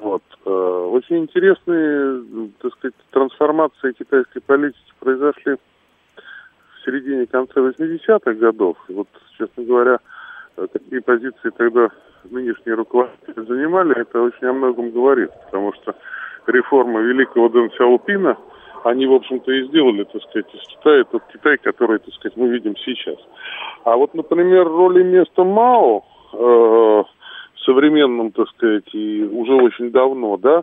Вот. 0.00 0.22
Э, 0.46 0.50
очень 0.50 1.18
интересные, 1.18 2.50
так 2.60 2.72
сказать, 2.72 2.94
трансформации 3.10 3.92
китайской 3.92 4.40
политики 4.40 4.92
произошли 4.98 5.56
в 5.56 6.84
середине, 6.84 7.26
конце 7.26 7.60
80-х 7.60 8.32
годов. 8.34 8.78
И 8.88 8.94
вот, 8.94 9.08
честно 9.36 9.64
говоря, 9.64 9.98
э, 10.56 10.66
какие 10.72 11.00
позиции 11.00 11.50
тогда 11.56 11.90
нынешние 12.24 12.74
руководители 12.74 13.44
занимали, 13.44 14.00
это 14.00 14.22
очень 14.22 14.46
о 14.46 14.54
многом 14.54 14.90
говорит, 14.90 15.30
потому 15.44 15.74
что 15.74 15.94
реформа 16.48 17.00
великого 17.00 17.48
Дэн 17.48 17.70
Сяопина, 17.76 18.36
они, 18.84 19.06
в 19.06 19.14
общем-то, 19.14 19.50
и 19.50 19.66
сделали, 19.68 20.04
так 20.04 20.22
сказать, 20.22 20.46
из 20.54 20.60
Китая 20.68 21.04
тот 21.04 21.22
Китай, 21.32 21.58
который, 21.58 21.98
так 21.98 22.14
сказать, 22.14 22.36
мы 22.36 22.48
видим 22.48 22.76
сейчас. 22.76 23.16
А 23.84 23.96
вот, 23.96 24.14
например, 24.14 24.66
роль 24.66 25.00
и 25.00 25.04
место 25.04 25.44
Мао 25.44 26.04
э, 26.32 27.04
современном, 27.64 28.30
так 28.30 28.48
сказать, 28.50 28.94
и 28.94 29.24
уже 29.24 29.54
очень 29.54 29.90
давно, 29.90 30.36
да, 30.36 30.62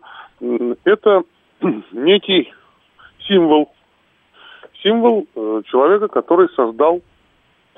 это 0.86 1.24
некий 1.92 2.54
символ, 3.28 3.72
символ 4.82 5.28
э, 5.36 5.62
человека, 5.66 6.08
который 6.08 6.50
создал 6.56 7.02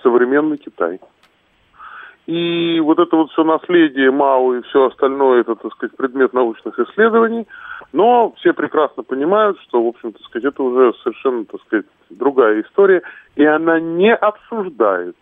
современный 0.04 0.58
Китай. 0.58 1.00
И 2.26 2.80
вот 2.80 2.98
это 2.98 3.16
вот 3.16 3.32
все 3.32 3.44
наследие 3.44 4.10
Мао 4.10 4.56
и 4.56 4.62
все 4.64 4.88
остальное, 4.88 5.42
это, 5.42 5.56
так 5.56 5.72
сказать, 5.74 5.96
предмет 5.96 6.34
научных 6.34 6.80
исследований. 6.80 7.48
Но 7.94 8.34
все 8.38 8.54
прекрасно 8.54 9.04
понимают, 9.04 9.60
что, 9.62 9.84
в 9.84 9.88
общем, 9.88 10.12
так 10.12 10.22
сказать, 10.24 10.54
это 10.54 10.64
уже 10.64 10.94
совершенно, 11.04 11.46
так 11.46 11.62
сказать, 11.62 11.86
другая 12.10 12.62
история, 12.62 13.04
и 13.36 13.46
она 13.46 13.80
не 13.80 14.14
обсуждается. 14.14 15.20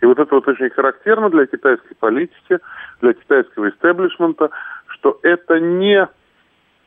И 0.00 0.06
вот 0.06 0.18
это 0.18 0.34
вот 0.34 0.46
очень 0.48 0.70
характерно 0.70 1.30
для 1.30 1.46
китайской 1.46 1.94
политики, 1.94 2.58
для 3.00 3.14
китайского 3.14 3.70
истеблишмента, 3.70 4.50
что 4.88 5.18
это 5.22 5.60
не 5.60 6.08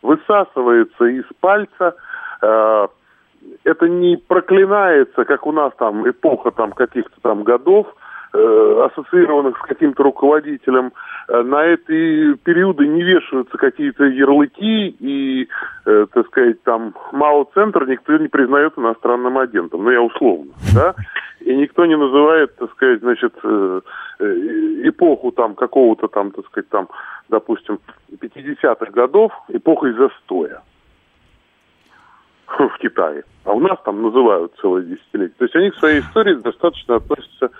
высасывается 0.02 1.06
из 1.06 1.26
пальца, 1.40 1.96
э, 2.42 2.88
это 3.64 3.90
не 3.90 4.18
проклинается, 4.18 5.26
как 5.26 5.48
у 5.48 5.52
нас 5.52 5.74
там 5.78 6.08
эпоха 6.08 6.52
там 6.52 6.74
каких-то 6.74 7.20
там 7.22 7.44
годов, 7.44 7.88
ассоциированных 8.34 9.58
с 9.58 9.62
каким-то 9.62 10.04
руководителем, 10.04 10.92
э, 11.28 11.42
на 11.42 11.64
эти 11.64 12.34
периоды 12.44 12.88
не 12.88 13.04
вешаются 13.04 13.58
какие-то 13.58 14.06
ярлыки 14.06 14.96
и, 15.00 15.48
э, 15.86 16.06
так 16.14 16.28
сказать, 16.28 16.62
там 16.64 16.94
Мао-центр 17.12 17.88
никто 17.88 18.18
не 18.18 18.28
признает 18.28 18.74
иностранным 18.78 19.38
агентом, 19.38 19.84
ну 19.84 19.92
я 19.92 20.02
условно, 20.02 20.52
да, 20.74 20.96
и 21.40 21.56
никто 21.56 21.86
не 21.86 21.96
называет, 21.96 22.56
так 22.58 22.72
сказать, 22.72 23.00
значит, 23.00 23.34
э, 23.44 23.82
э, 24.20 24.26
эпоху 24.84 25.32
там 25.32 25.56
какого-то 25.56 26.08
там, 26.08 26.32
так 26.32 26.46
сказать, 26.48 26.70
там, 26.70 26.90
допустим, 27.30 27.80
50-х 28.12 28.92
годов 28.92 29.32
эпохой 29.50 29.94
застоя 29.94 30.62
в 32.48 32.78
Китае. 32.80 33.24
А 33.46 33.54
у 33.54 33.60
нас 33.60 33.78
там 33.84 34.02
называют 34.02 34.54
целое 34.62 34.84
десятилетие. 34.84 35.36
То 35.38 35.46
есть 35.46 35.56
они 35.56 35.70
к 35.70 35.76
своей 35.76 36.00
истории 36.00 36.36
достаточно 36.36 36.96
относятся 36.96 37.52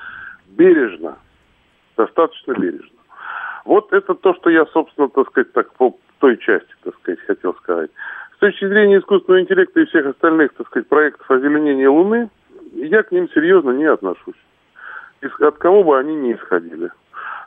бережно. 0.58 1.18
Достаточно 1.96 2.54
бережно. 2.54 2.98
Вот 3.66 3.92
это 3.94 4.14
то, 4.16 4.34
что 4.36 4.50
я, 4.50 4.66
собственно, 4.68 5.10
так 5.10 5.28
сказать, 5.28 5.52
так 5.54 5.74
по 5.74 5.96
той 6.20 6.38
части, 6.38 6.74
так 6.84 6.96
сказать, 6.96 7.20
хотел 7.22 7.54
сказать. 7.56 7.92
С 8.36 8.40
точки 8.40 8.68
зрения 8.68 9.00
искусственного 9.00 9.42
интеллекта 9.42 9.80
и 9.82 9.86
всех 9.86 10.06
остальных, 10.06 10.54
так 10.54 10.68
сказать, 10.68 10.88
проектов 10.88 11.30
озеленения 11.30 11.90
Луны, 11.90 12.30
я 12.74 13.04
к 13.04 13.12
ним 13.12 13.30
серьезно 13.30 13.72
не 13.72 13.86
отношусь. 13.86 14.36
От 15.40 15.58
кого 15.58 15.84
бы 15.84 15.98
они 15.98 16.16
ни 16.16 16.34
исходили. 16.34 16.92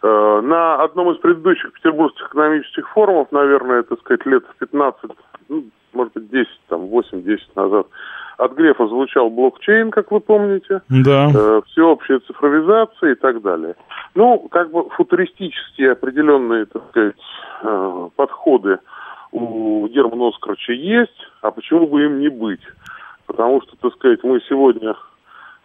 Э, 0.03 0.41
На 0.43 0.83
одном 0.83 1.13
из 1.13 1.19
предыдущих 1.19 1.73
петербургских 1.73 2.27
экономических 2.27 2.89
форумов, 2.91 3.31
наверное, 3.33 3.83
так 3.83 4.01
сказать, 4.01 4.27
лет 4.27 4.45
в 4.45 4.57
15, 4.59 5.11
ну, 5.49 5.65
может 5.93 6.13
быть, 6.15 6.31
10, 6.31 6.49
там, 6.69 6.87
8-10 6.87 7.39
назад, 7.55 7.87
от 8.41 8.55
Грефа 8.55 8.87
звучал 8.87 9.29
блокчейн, 9.29 9.91
как 9.91 10.11
вы 10.11 10.21
помните, 10.21 10.81
Да. 10.89 11.31
э, 11.35 11.61
всеобщая 11.67 12.21
цифровизация 12.21 13.13
и 13.13 13.15
так 13.15 13.43
далее. 13.43 13.75
Ну, 14.15 14.49
как 14.51 14.71
бы 14.71 14.89
футуристические 14.91 15.93
определенные, 15.93 16.65
так 16.65 16.83
сказать, 16.89 17.17
э, 17.63 18.09
подходы 18.17 18.79
у 19.33 19.87
Германа 19.89 20.29
Оскаровича 20.29 20.73
есть, 20.73 21.27
а 21.43 21.51
почему 21.51 21.87
бы 21.87 22.03
им 22.03 22.21
не 22.21 22.29
быть? 22.29 22.63
Потому 23.27 23.61
что, 23.63 23.77
так 23.77 23.93
сказать, 23.95 24.25
мы 24.25 24.41
сегодня 24.49 24.97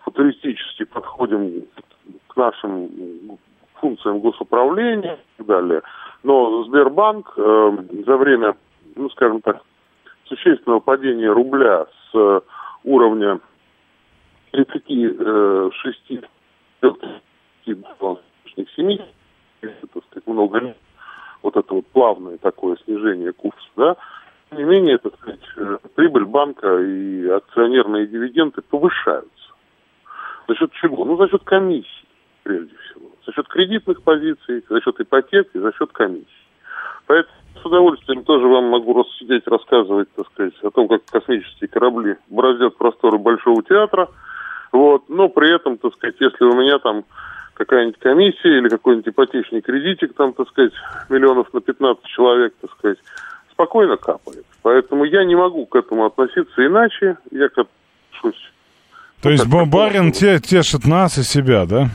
футуристически 0.04 0.84
подходим 0.84 1.64
к 2.28 2.36
нашим 2.36 2.90
функциям 3.76 4.20
госуправления 4.20 5.14
и 5.14 5.38
так 5.38 5.48
далее. 5.48 5.82
Но 6.24 6.64
Сбербанк 6.66 7.34
э, 7.38 7.78
за 8.06 8.18
время, 8.18 8.56
ну, 8.96 9.10
скажем 9.12 9.42
так, 9.42 9.62
существенного 10.26 10.82
падения 10.82 11.32
рубля 11.32 11.86
с 11.86 12.16
э, 12.16 12.42
уровня 12.86 13.40
36 14.52 16.26
7, 18.76 19.00
это, 19.62 19.88
так 19.88 20.04
сказать, 20.06 20.28
много 20.28 20.76
вот 21.42 21.56
это 21.56 21.74
вот 21.74 21.88
плавное 21.88 22.38
такое 22.38 22.78
снижение 22.86 23.34
курса, 23.34 23.70
да, 23.76 23.96
тем 24.50 24.60
не 24.60 24.64
менее, 24.66 24.98
так 24.98 25.16
сказать, 25.16 25.40
э, 25.58 25.78
прибыль 25.96 26.26
банка 26.26 26.80
и 26.80 27.28
акционерные 27.28 28.08
дивиденды 28.08 28.62
повышаются. 28.62 29.30
За 30.48 30.56
счет 30.56 30.72
чего? 30.74 31.06
Ну, 31.06 31.18
за 31.18 31.28
счет 31.30 31.44
комиссий, 31.44 32.08
прежде 32.44 32.76
всего. 32.78 33.10
За 33.26 33.34
счет 33.34 33.48
кредитных 33.48 34.04
позиций, 34.04 34.64
за 34.70 34.82
счет 34.82 35.00
ипотек 35.00 35.50
и 35.54 35.60
за 35.60 35.72
счет 35.74 35.92
комиссий. 35.92 36.28
Поэтому 37.08 37.36
с 37.62 37.66
удовольствием 37.66 38.24
тоже 38.24 38.48
вам 38.48 38.66
могу 38.66 38.94
рассидеть, 38.94 39.48
рассказывать, 39.48 40.10
так 40.16 40.28
сказать, 40.28 40.54
о 40.64 40.72
том, 40.72 40.88
как 40.88 41.06
космические 41.06 41.68
корабли 41.68 42.16
бороздят 42.30 42.78
просторы 42.78 43.18
Большого 43.18 43.64
театра. 43.64 44.10
Вот. 44.72 45.10
Но 45.10 45.30
при 45.30 45.54
этом, 45.56 45.78
так 45.78 45.94
сказать, 45.94 46.16
если 46.20 46.44
у 46.44 46.54
меня 46.54 46.80
там 46.80 47.06
какая-нибудь 47.54 48.00
комиссия 48.00 48.58
или 48.58 48.70
какой-нибудь 48.70 49.08
ипотечный 49.08 49.62
кредитик, 49.62 50.14
там, 50.14 50.34
так 50.34 50.48
сказать, 50.50 50.74
миллионов 51.10 51.54
на 51.54 51.62
15 51.62 52.04
человек, 52.06 52.54
так 52.62 52.72
сказать, 52.72 52.98
спокойно 53.52 53.98
капает. 53.98 54.46
Поэтому 54.62 55.06
я 55.06 55.24
не 55.24 55.36
могу 55.36 55.66
к 55.66 55.76
этому 55.76 56.06
относиться 56.06 56.66
иначе. 56.66 57.18
Я 57.32 57.48
к 57.48 57.54
этому 57.54 57.70
отношусь. 58.10 58.52
То 59.22 59.30
есть 59.30 59.50
как 59.50 59.68
барин 59.68 60.12
такое. 60.12 60.40
те, 60.40 60.40
тешит 60.40 60.86
нас 60.86 61.18
и 61.18 61.24
себя, 61.24 61.66
да? 61.66 61.90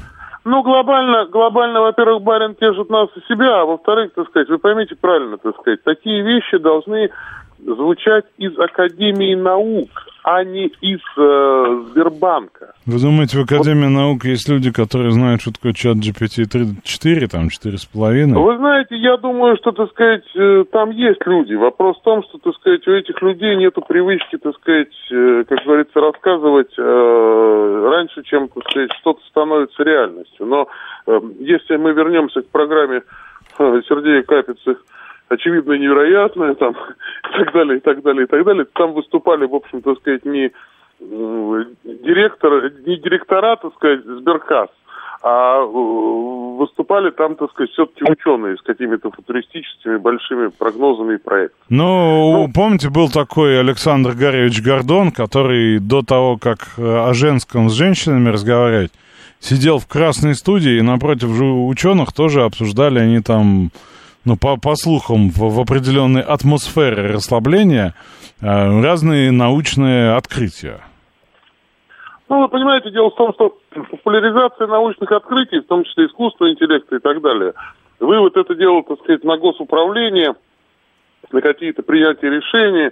Ну, 0.50 0.64
глобально, 0.64 1.26
глобально, 1.26 1.80
во-первых, 1.80 2.24
барин 2.24 2.56
тешит 2.56 2.90
нас 2.90 3.08
и 3.14 3.20
себя, 3.32 3.60
а 3.60 3.64
во-вторых, 3.66 4.12
так 4.14 4.26
сказать, 4.26 4.48
вы 4.48 4.58
поймите 4.58 4.96
правильно, 4.96 5.38
так 5.38 5.56
сказать, 5.60 5.84
такие 5.84 6.22
вещи 6.22 6.58
должны 6.58 7.10
звучать 7.60 8.24
из 8.36 8.58
Академии 8.58 9.36
наук, 9.36 9.90
а 10.22 10.44
не 10.44 10.66
из 10.66 11.00
э, 11.16 11.84
Сбербанка. 11.90 12.74
Вы 12.86 13.00
думаете, 13.00 13.38
в 13.38 13.42
Академии 13.42 13.84
вот. 13.84 14.00
наук 14.00 14.24
есть 14.24 14.48
люди, 14.48 14.70
которые 14.70 15.12
знают, 15.12 15.40
что 15.40 15.52
такое 15.52 15.72
чат 15.72 15.96
GPT 15.96 16.44
4, 16.82 17.26
там, 17.28 17.46
4,5? 17.46 18.34
Вы 18.34 18.56
знаете, 18.56 18.96
я 18.96 19.16
думаю, 19.16 19.56
что, 19.56 19.72
так 19.72 19.90
сказать, 19.90 20.24
э, 20.34 20.64
там 20.70 20.90
есть 20.90 21.24
люди. 21.26 21.54
Вопрос 21.54 21.98
в 21.98 22.02
том, 22.02 22.22
что, 22.24 22.38
так 22.38 22.54
сказать, 22.56 22.86
у 22.86 22.92
этих 22.92 23.20
людей 23.22 23.56
нет 23.56 23.74
привычки, 23.88 24.36
так 24.36 24.54
сказать, 24.56 24.92
э, 25.10 25.44
как 25.48 25.64
говорится, 25.64 26.00
рассказывать 26.00 26.72
э, 26.76 27.88
раньше, 27.90 28.22
чем, 28.24 28.48
так 28.48 28.64
сказать, 28.70 28.92
что-то 29.00 29.20
становится 29.28 29.82
реальностью. 29.82 30.46
Но 30.46 30.68
э, 31.06 31.20
если 31.40 31.76
мы 31.76 31.92
вернемся 31.92 32.42
к 32.42 32.48
программе 32.48 33.02
э, 33.58 33.80
Сергея 33.88 34.22
Капицы 34.22 34.76
очевидно 35.30 35.74
невероятное, 35.74 36.54
там, 36.54 36.72
и 37.30 37.38
так 37.38 37.54
далее, 37.54 37.78
и 37.78 37.80
так 37.80 38.02
далее, 38.02 38.24
и 38.24 38.26
так 38.26 38.44
далее. 38.44 38.66
Там 38.74 38.92
выступали, 38.92 39.46
в 39.46 39.54
общем, 39.54 39.80
так 39.80 39.98
сказать, 39.98 40.24
не 40.26 40.52
директор, 41.00 42.70
не 42.86 42.96
директора, 42.98 43.56
так 43.56 43.72
сказать, 43.74 44.04
сберкасс, 44.04 44.68
а 45.22 45.62
выступали 45.62 47.10
там, 47.10 47.36
так 47.36 47.50
сказать, 47.52 47.70
все-таки 47.70 48.04
ученые 48.04 48.58
с 48.58 48.62
какими-то 48.62 49.10
футуристическими 49.10 49.96
большими 49.96 50.48
прогнозами 50.48 51.14
и 51.14 51.18
проектами. 51.18 51.64
Ну, 51.70 52.32
ну, 52.32 52.52
помните, 52.52 52.90
был 52.90 53.08
такой 53.08 53.58
Александр 53.60 54.12
Гарьевич 54.12 54.62
Гордон, 54.62 55.10
который 55.10 55.78
до 55.78 56.02
того, 56.02 56.36
как 56.36 56.58
э, 56.76 56.82
о 56.82 57.14
женском 57.14 57.70
с 57.70 57.72
женщинами 57.72 58.28
разговаривать, 58.28 58.92
сидел 59.38 59.78
в 59.78 59.86
красной 59.86 60.34
студии, 60.34 60.78
и 60.78 60.82
напротив 60.82 61.30
ученых 61.30 62.12
тоже 62.12 62.42
обсуждали 62.42 62.98
они 62.98 63.20
там 63.20 63.70
ну, 64.24 64.36
по, 64.36 64.56
по 64.56 64.74
слухам, 64.74 65.30
в, 65.30 65.38
в 65.38 65.60
определенной 65.60 66.22
атмосфере 66.22 67.06
расслабления 67.06 67.94
э, 68.40 68.46
разные 68.46 69.30
научные 69.32 70.14
открытия. 70.14 70.80
Ну, 72.28 72.42
вы 72.42 72.48
понимаете, 72.48 72.90
дело 72.90 73.10
в 73.10 73.16
том, 73.16 73.32
что 73.34 73.58
популяризация 73.90 74.68
научных 74.68 75.10
открытий, 75.10 75.60
в 75.60 75.66
том 75.66 75.84
числе 75.84 76.06
искусственного 76.06 76.52
интеллекта 76.52 76.96
и 76.96 77.00
так 77.00 77.20
далее, 77.22 77.54
вывод 77.98 78.36
это 78.36 78.54
дело, 78.54 78.84
так 78.84 79.00
сказать, 79.00 79.24
на 79.24 79.36
госуправление, 79.36 80.34
на 81.32 81.40
какие-то 81.40 81.82
принятия 81.82 82.30
решений, 82.30 82.90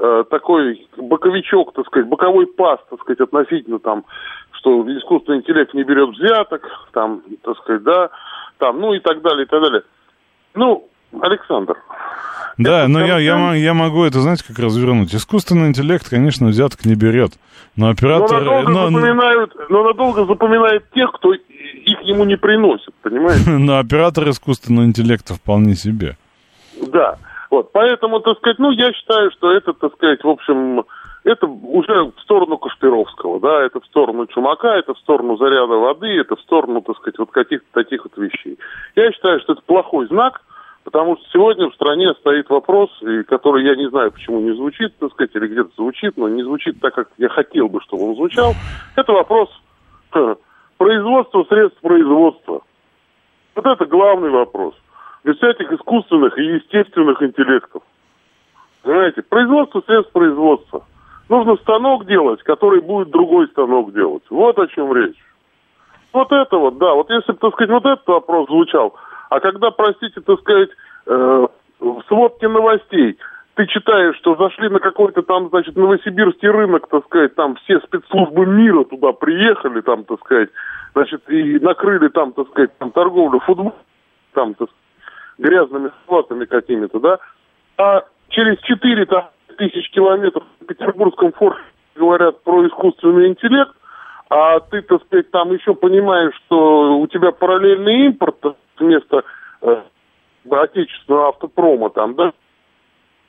э, 0.00 0.24
такой 0.28 0.88
боковичок, 0.96 1.72
так 1.74 1.86
сказать, 1.86 2.08
боковой 2.08 2.46
пас, 2.46 2.80
так 2.90 3.00
сказать, 3.00 3.20
относительно 3.20 3.78
там, 3.78 4.04
что 4.52 4.82
искусственный 4.96 5.38
интеллект 5.38 5.72
не 5.74 5.84
берет 5.84 6.10
взяток, 6.10 6.62
там, 6.92 7.22
так 7.42 7.58
сказать, 7.58 7.82
да, 7.82 8.10
там, 8.58 8.80
ну 8.80 8.92
и 8.92 8.98
так 8.98 9.22
далее, 9.22 9.44
и 9.44 9.48
так 9.48 9.62
далее. 9.62 9.82
Ну, 10.54 10.88
Александр. 11.20 11.76
Да, 12.58 12.88
но 12.88 13.00
я, 13.04 13.18
я, 13.18 13.54
я 13.54 13.74
могу 13.74 14.04
это, 14.04 14.20
знаете, 14.20 14.44
как 14.46 14.58
развернуть. 14.58 15.14
Искусственный 15.14 15.68
интеллект, 15.68 16.08
конечно, 16.08 16.48
взяток 16.48 16.84
не 16.84 16.94
берет. 16.94 17.32
Но 17.76 17.88
оператор... 17.88 18.42
Но 18.42 18.62
надолго, 18.62 18.70
но... 18.70 18.90
Запоминают, 18.90 19.56
но 19.70 19.84
надолго 19.84 20.26
запоминает 20.26 20.90
тех, 20.90 21.10
кто 21.12 21.32
их 21.32 21.40
ему 22.02 22.24
не 22.24 22.36
приносит, 22.36 22.92
понимаете? 23.02 23.50
Но 23.58 23.78
оператор 23.78 24.28
искусственного 24.28 24.84
интеллекта 24.84 25.34
вполне 25.34 25.74
себе. 25.74 26.16
Да. 26.92 27.16
Вот, 27.50 27.72
поэтому, 27.72 28.20
так 28.20 28.38
сказать, 28.38 28.58
ну, 28.58 28.70
я 28.70 28.92
считаю, 28.92 29.30
что 29.32 29.52
это, 29.52 29.72
так 29.72 29.92
сказать, 29.94 30.22
в 30.22 30.28
общем, 30.28 30.84
это 31.24 31.46
уже 31.46 32.04
в 32.04 32.20
сторону 32.20 32.58
Кашпировского, 32.58 33.40
да, 33.40 33.62
это 33.62 33.80
в 33.80 33.86
сторону 33.86 34.26
Чумака, 34.26 34.68
это 34.68 34.94
в 34.94 34.98
сторону 34.98 35.36
заряда 35.36 35.74
воды, 35.74 36.18
это 36.18 36.36
в 36.36 36.40
сторону, 36.40 36.80
так 36.80 36.96
сказать, 36.96 37.18
вот 37.18 37.30
каких-то 37.30 37.66
таких 37.72 38.04
вот 38.04 38.16
вещей. 38.16 38.58
Я 38.96 39.12
считаю, 39.12 39.40
что 39.40 39.52
это 39.52 39.62
плохой 39.62 40.06
знак, 40.06 40.40
потому 40.84 41.16
что 41.16 41.26
сегодня 41.32 41.68
в 41.68 41.74
стране 41.74 42.14
стоит 42.20 42.48
вопрос, 42.48 42.90
который 43.28 43.64
я 43.64 43.76
не 43.76 43.88
знаю, 43.90 44.12
почему 44.12 44.40
не 44.40 44.54
звучит, 44.54 44.96
так 44.98 45.12
сказать, 45.12 45.34
или 45.34 45.46
где-то 45.46 45.70
звучит, 45.76 46.16
но 46.16 46.28
не 46.28 46.42
звучит 46.42 46.80
так, 46.80 46.94
как 46.94 47.08
я 47.18 47.28
хотел 47.28 47.68
бы, 47.68 47.80
чтобы 47.82 48.08
он 48.08 48.16
звучал. 48.16 48.54
Это 48.96 49.12
вопрос 49.12 49.50
производства 50.78 51.44
средств 51.44 51.80
производства. 51.82 52.62
Вот 53.54 53.66
это 53.66 53.84
главный 53.84 54.30
вопрос. 54.30 54.74
Без 55.22 55.36
всяких 55.36 55.70
искусственных 55.70 56.38
и 56.38 56.42
естественных 56.42 57.22
интеллектов. 57.22 57.82
Понимаете, 58.82 59.20
производство 59.20 59.82
средств 59.82 60.12
производства. 60.12 60.86
Нужно 61.30 61.54
станок 61.58 62.06
делать, 62.06 62.42
который 62.42 62.80
будет 62.80 63.10
другой 63.10 63.46
станок 63.46 63.94
делать. 63.94 64.24
Вот 64.30 64.58
о 64.58 64.66
чем 64.66 64.92
речь. 64.92 65.16
Вот 66.12 66.32
это 66.32 66.56
вот, 66.58 66.78
да. 66.78 66.92
Вот 66.94 67.08
если 67.08 67.30
бы, 67.30 67.38
так 67.38 67.52
сказать, 67.52 67.70
вот 67.70 67.86
этот 67.86 68.06
вопрос 68.08 68.48
звучал. 68.48 68.96
А 69.28 69.38
когда, 69.38 69.70
простите, 69.70 70.20
так 70.22 70.40
сказать, 70.40 70.70
э, 71.06 71.46
в 71.78 72.02
сводке 72.08 72.48
новостей 72.48 73.16
ты 73.54 73.66
читаешь, 73.68 74.16
что 74.16 74.34
зашли 74.34 74.68
на 74.70 74.80
какой-то 74.80 75.22
там, 75.22 75.50
значит, 75.50 75.76
новосибирский 75.76 76.48
рынок, 76.48 76.88
так 76.88 77.04
сказать, 77.04 77.36
там 77.36 77.54
все 77.56 77.78
спецслужбы 77.78 78.44
мира 78.46 78.82
туда 78.82 79.12
приехали, 79.12 79.82
там, 79.82 80.02
так 80.02 80.18
сказать, 80.20 80.48
значит, 80.94 81.22
и 81.30 81.60
накрыли 81.60 82.08
там, 82.08 82.32
так 82.32 82.48
сказать, 82.48 82.76
там 82.78 82.90
торговлю 82.90 83.38
футболом, 83.38 83.74
там, 84.34 84.54
так, 84.54 84.68
грязными 85.38 85.92
схватами 86.02 86.44
какими-то, 86.44 86.98
да, 86.98 87.18
а 87.78 88.02
через 88.30 88.58
4 88.62 89.06
там, 89.06 89.28
тысяч 89.60 89.90
километров 89.90 90.44
в 90.60 90.66
Петербургском 90.66 91.32
форте 91.32 91.60
говорят 91.94 92.42
про 92.42 92.66
искусственный 92.66 93.28
интеллект, 93.28 93.72
а 94.30 94.58
ты, 94.60 94.80
так 94.80 95.02
сказать, 95.04 95.30
там 95.30 95.52
еще 95.52 95.74
понимаешь, 95.74 96.32
что 96.46 96.98
у 96.98 97.06
тебя 97.08 97.30
параллельный 97.30 98.06
импорт 98.06 98.38
вместо 98.78 99.22
э, 99.60 99.82
отечественного 100.50 101.28
автопрома 101.28 101.90
там, 101.90 102.14
да, 102.14 102.32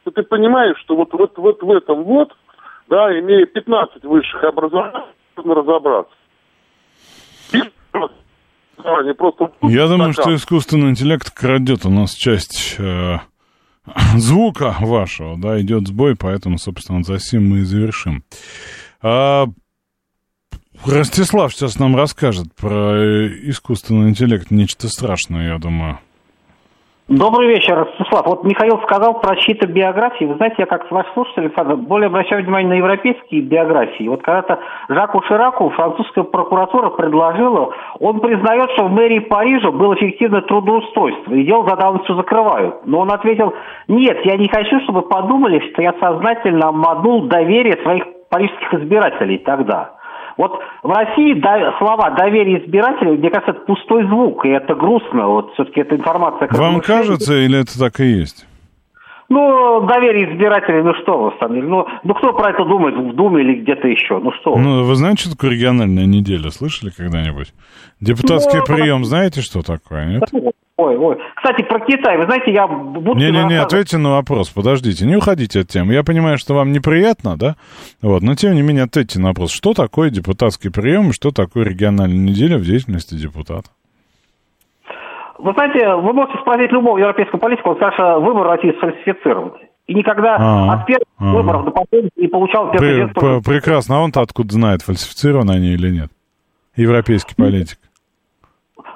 то 0.05 0.11
ты 0.11 0.23
понимаешь, 0.23 0.77
что 0.79 0.95
вот, 0.95 1.11
вот, 1.11 1.37
вот 1.37 1.61
в 1.61 1.71
этом 1.71 2.03
вот, 2.05 2.31
да, 2.87 3.19
имея 3.19 3.45
15 3.45 4.03
высших 4.05 4.41
образований, 4.45 5.07
можно 5.35 5.55
разобраться. 5.55 6.13
Я 9.63 9.87
думаю, 9.87 10.13
что 10.13 10.33
искусственный 10.33 10.91
интеллект 10.91 11.29
крадет 11.29 11.85
у 11.85 11.89
нас 11.89 12.13
часть 12.13 12.77
э, 12.79 13.17
звука 14.15 14.75
вашего, 14.79 15.37
да, 15.37 15.59
идет 15.61 15.87
сбой, 15.87 16.15
поэтому, 16.15 16.57
собственно, 16.57 17.03
за 17.03 17.19
сим 17.19 17.49
мы 17.49 17.59
и 17.59 17.63
завершим. 17.63 18.23
А, 19.01 19.47
Ростислав 20.85 21.53
сейчас 21.53 21.77
нам 21.77 21.95
расскажет 21.95 22.53
про 22.55 22.95
э, 22.95 23.49
искусственный 23.49 24.09
интеллект, 24.09 24.49
нечто 24.51 24.87
страшное, 24.87 25.49
я 25.49 25.57
думаю. 25.59 25.99
Добрый 27.11 27.49
вечер, 27.49 27.75
Ростислав. 27.75 28.25
Вот 28.25 28.45
Михаил 28.45 28.79
сказал 28.83 29.19
про 29.19 29.35
чьи-то 29.35 29.67
биографии. 29.67 30.23
Вы 30.23 30.35
знаете, 30.35 30.55
я 30.59 30.65
как 30.65 30.89
ваш 30.89 31.05
слушатель, 31.13 31.41
Александр, 31.41 31.75
более 31.75 32.07
обращаю 32.07 32.41
внимание 32.41 32.69
на 32.69 32.77
европейские 32.77 33.41
биографии. 33.41 34.07
Вот 34.07 34.21
когда-то 34.21 34.59
Жаку 34.87 35.21
Шираку 35.27 35.71
французская 35.71 36.23
прокуратура 36.23 36.89
предложила, 36.91 37.73
он 37.99 38.21
признает, 38.21 38.71
что 38.77 38.85
в 38.85 38.91
мэрии 38.93 39.19
Парижа 39.19 39.71
было 39.71 39.95
эффективное 39.95 40.39
трудоустройство, 40.43 41.33
и 41.33 41.43
дело 41.43 41.67
за 41.67 41.75
давностью 41.75 42.15
закрывают. 42.15 42.85
Но 42.85 42.99
он 42.99 43.11
ответил, 43.11 43.53
нет, 43.89 44.17
я 44.23 44.37
не 44.37 44.47
хочу, 44.47 44.79
чтобы 44.85 45.01
подумали, 45.01 45.59
что 45.73 45.81
я 45.81 45.93
сознательно 45.99 46.69
обманул 46.69 47.23
доверие 47.23 47.77
своих 47.83 48.05
парижских 48.29 48.73
избирателей 48.73 49.39
тогда. 49.39 49.95
Вот 50.41 50.59
в 50.81 50.89
России 50.89 51.39
да, 51.39 51.77
слова 51.77 52.09
доверие 52.17 52.65
избирателей, 52.65 53.11
мне 53.11 53.29
кажется, 53.29 53.51
это 53.51 53.59
пустой 53.61 54.07
звук, 54.07 54.43
и 54.43 54.49
это 54.49 54.73
грустно. 54.73 55.27
Вот 55.27 55.53
все-таки 55.53 55.81
эта 55.81 55.95
информация... 55.95 56.49
Вам 56.51 56.81
кажется, 56.81 57.35
или 57.35 57.61
это 57.61 57.77
так 57.77 57.99
и 57.99 58.05
есть? 58.05 58.47
Ну, 59.29 59.85
доверие 59.87 60.33
избирателей, 60.33 60.81
ну 60.81 60.95
что 61.03 61.25
вы, 61.25 61.31
самом 61.39 61.55
деле, 61.55 61.67
ну, 61.67 61.85
ну 62.03 62.13
кто 62.15 62.33
про 62.33 62.49
это 62.49 62.65
думает 62.65 62.95
в 62.95 63.15
Думе 63.15 63.43
или 63.43 63.61
где-то 63.61 63.87
еще, 63.87 64.17
ну 64.17 64.31
что 64.41 64.57
Ну, 64.57 64.83
вы 64.83 64.95
знаете, 64.95 65.21
что 65.21 65.37
такое 65.37 65.51
региональная 65.51 66.07
неделя, 66.07 66.49
слышали 66.49 66.89
когда-нибудь? 66.89 67.53
Депутатский 68.01 68.59
ну, 68.59 68.65
прием, 68.65 69.05
знаете, 69.05 69.41
что 69.41 69.61
такое, 69.61 70.07
нет? 70.07 70.23
Ой, 70.77 70.97
ой. 70.97 71.17
Кстати, 71.35 71.63
про 71.63 71.79
Китай, 71.81 72.17
вы 72.17 72.25
знаете, 72.25 72.51
я 72.51 72.67
буду... 72.67 73.13
Не-не-не, 73.15 73.61
ответьте 73.61 73.97
на 73.97 74.11
вопрос, 74.11 74.49
подождите, 74.49 75.05
не 75.05 75.15
уходите 75.15 75.59
от 75.61 75.67
темы. 75.67 75.93
Я 75.93 76.03
понимаю, 76.03 76.37
что 76.37 76.55
вам 76.55 76.71
неприятно, 76.71 77.37
да? 77.37 77.55
Вот, 78.01 78.23
но 78.23 78.35
тем 78.35 78.55
не 78.55 78.61
менее 78.61 78.85
ответьте 78.85 79.19
на 79.19 79.27
вопрос, 79.29 79.51
что 79.51 79.73
такое 79.73 80.09
депутатский 80.09 80.71
прием 80.71 81.09
и 81.09 81.13
что 81.13 81.31
такое 81.31 81.65
региональная 81.65 82.17
неделя 82.17 82.57
в 82.57 82.63
деятельности 82.63 83.13
депутата? 83.15 83.69
Вы 85.37 85.53
знаете, 85.53 85.95
вы 85.95 86.13
можете 86.13 86.39
спросить 86.39 86.71
любого 86.71 86.97
европейского 86.97 87.39
политика, 87.39 87.67
он 87.69 87.75
скажет, 87.75 87.95
что 87.95 88.19
выбор 88.19 88.47
России 88.47 88.75
сфальсифицирован. 88.77 89.53
И 89.87 89.93
никогда 89.93 90.35
А-а-а. 90.35 90.73
от 90.73 90.85
первых 90.85 91.07
А-а-а. 91.17 91.33
выборов 91.33 91.65
до 91.65 91.71
последних 91.71 92.11
не 92.15 92.27
получал 92.27 92.71
При, 92.71 93.07
Прекрасно. 93.41 93.97
А 93.97 93.99
он-то 93.99 94.21
откуда 94.21 94.53
знает, 94.53 94.83
фальсифицированы 94.83 95.51
они 95.51 95.73
или 95.73 95.89
нет? 95.89 96.11
Европейский 96.75 97.35
политик. 97.35 97.77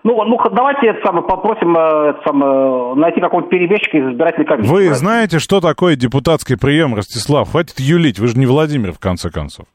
Ну, 0.06 0.24
ну 0.24 0.38
давайте 0.52 0.86
это 0.86 1.00
самое, 1.04 1.26
попросим 1.26 1.76
э, 1.76 2.10
это 2.12 2.20
самое, 2.24 2.94
найти 2.94 3.20
какого-нибудь 3.20 3.50
перебежчика 3.50 3.98
из 3.98 4.12
избирательной 4.12 4.46
комиссии. 4.46 4.72
Вы 4.72 4.94
знаете, 4.94 5.40
что 5.40 5.60
такое 5.62 5.96
депутатский 5.96 6.60
прием, 6.60 6.94
Ростислав? 6.94 7.50
Хватит 7.50 7.80
юлить, 7.80 8.20
вы 8.20 8.28
же 8.28 8.38
не 8.38 8.46
Владимир, 8.46 8.92
в 8.92 9.00
конце 9.00 9.32
концов. 9.32 9.66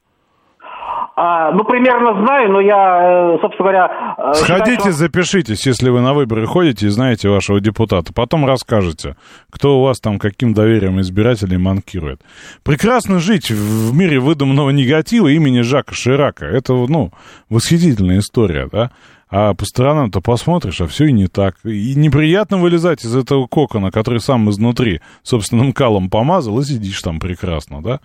А, 1.16 1.50
ну, 1.50 1.64
примерно 1.64 2.24
знаю, 2.24 2.52
но 2.52 2.60
я, 2.60 3.34
э, 3.34 3.38
собственно 3.40 3.70
говоря... 3.70 4.14
Э, 4.18 4.34
Сходите, 4.34 4.70
считаю, 4.70 4.92
что... 4.92 4.92
запишитесь, 4.92 5.66
если 5.66 5.90
вы 5.90 6.00
на 6.00 6.14
выборы 6.14 6.46
ходите 6.46 6.86
и 6.86 6.90
знаете 6.90 7.28
вашего 7.28 7.60
депутата. 7.60 8.12
Потом 8.14 8.46
расскажете, 8.46 9.16
кто 9.50 9.80
у 9.80 9.82
вас 9.82 9.98
там 9.98 10.20
каким 10.20 10.54
доверием 10.54 11.00
избирателей 11.00 11.58
манкирует. 11.58 12.20
Прекрасно 12.62 13.18
жить 13.18 13.50
в 13.50 13.92
мире 13.96 14.20
выдуманного 14.20 14.70
негатива 14.70 15.26
имени 15.26 15.62
Жака 15.62 15.92
Ширака. 15.92 16.46
Это, 16.46 16.72
ну, 16.72 17.10
восхитительная 17.48 18.20
история, 18.20 18.68
да? 18.70 18.92
А 19.30 19.54
по 19.54 19.64
сторонам-то 19.64 20.20
посмотришь, 20.20 20.80
а 20.80 20.86
все 20.86 21.06
и 21.06 21.12
не 21.12 21.28
так. 21.28 21.56
И 21.64 21.94
неприятно 21.94 22.58
вылезать 22.58 23.04
из 23.04 23.14
этого 23.14 23.46
кокона, 23.46 23.90
который 23.90 24.20
сам 24.20 24.50
изнутри 24.50 25.00
собственным 25.22 25.72
калом 25.72 26.10
помазал, 26.10 26.58
и 26.58 26.64
сидишь 26.64 27.00
там 27.00 27.20
прекрасно, 27.20 27.82
да? 27.82 28.00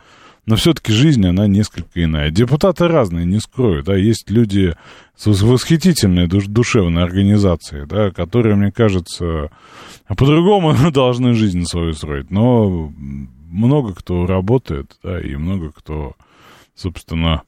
но 0.46 0.56
все-таки 0.56 0.92
жизнь, 0.92 1.26
она 1.26 1.48
несколько 1.48 2.04
иная. 2.04 2.30
Депутаты 2.30 2.88
разные, 2.88 3.26
не 3.26 3.40
скрою, 3.40 3.84
да, 3.84 3.96
есть 3.96 4.30
люди 4.30 4.76
с 5.16 5.26
восхитительной 5.26 6.28
душ 6.28 6.46
душевной 6.46 7.04
организацией, 7.04 7.86
да, 7.88 8.12
которые, 8.12 8.56
мне 8.56 8.72
кажется, 8.72 9.50
по-другому 10.08 10.76
должны 10.92 11.34
жизнь 11.34 11.64
свою 11.66 11.94
строить, 11.94 12.30
но 12.30 12.92
много 13.50 13.94
кто 13.94 14.26
работает, 14.28 14.98
да, 15.02 15.20
и 15.20 15.36
много 15.36 15.72
кто, 15.72 16.14
собственно, 16.76 17.44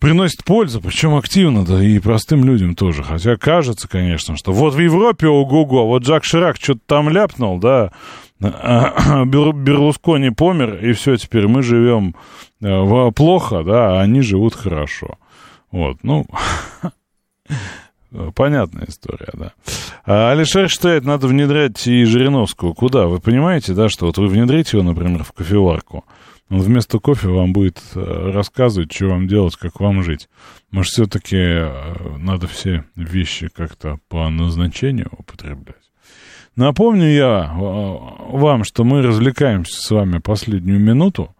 приносит 0.00 0.44
пользу, 0.44 0.80
причем 0.80 1.14
активно, 1.14 1.64
да, 1.64 1.82
и 1.82 1.98
простым 1.98 2.44
людям 2.44 2.74
тоже. 2.74 3.04
Хотя 3.04 3.36
кажется, 3.36 3.86
конечно, 3.88 4.36
что 4.36 4.52
вот 4.52 4.74
в 4.74 4.78
Европе 4.78 5.28
ого-го, 5.28 5.82
а 5.82 5.84
вот 5.84 6.02
Джак 6.02 6.24
Ширак 6.24 6.56
что-то 6.56 6.80
там 6.86 7.08
ляпнул, 7.10 7.58
да, 7.58 7.92
Берлускони 8.40 10.30
помер, 10.30 10.76
и 10.84 10.92
все, 10.92 11.16
теперь 11.16 11.46
мы 11.46 11.62
живем 11.62 12.16
э, 12.62 13.10
плохо, 13.14 13.62
да, 13.62 13.98
а 13.98 14.00
они 14.00 14.22
живут 14.22 14.54
хорошо. 14.54 15.18
Вот, 15.70 15.98
ну, 16.02 16.26
понятная 18.34 18.86
история, 18.88 19.30
да. 19.34 19.52
А 20.04 20.32
Алишер 20.32 20.68
считает, 20.70 21.04
надо 21.04 21.28
внедрять 21.28 21.86
и 21.86 22.04
Жириновского. 22.04 22.72
Куда? 22.72 23.06
Вы 23.06 23.20
понимаете, 23.20 23.74
да, 23.74 23.88
что 23.88 24.06
вот 24.06 24.16
вы 24.16 24.28
внедрите 24.28 24.78
его, 24.78 24.86
например, 24.88 25.22
в 25.22 25.32
кофеварку, 25.32 26.04
он 26.50 26.60
вместо 26.60 26.98
кофе 26.98 27.28
вам 27.28 27.52
будет 27.52 27.80
э, 27.94 28.30
рассказывать, 28.32 28.92
что 28.92 29.06
вам 29.06 29.28
делать, 29.28 29.56
как 29.56 29.78
вам 29.78 30.02
жить. 30.02 30.28
Может, 30.72 30.92
все-таки 30.92 31.36
э, 31.36 32.16
надо 32.18 32.48
все 32.48 32.84
вещи 32.96 33.48
как-то 33.48 34.00
по 34.08 34.28
назначению 34.28 35.10
употреблять? 35.16 35.76
Напомню 36.56 37.06
я 37.06 37.44
э, 37.44 38.36
вам, 38.36 38.64
что 38.64 38.82
мы 38.82 39.00
развлекаемся 39.00 39.80
с 39.80 39.90
вами 39.90 40.18
последнюю 40.18 40.80
минуту, 40.80 41.34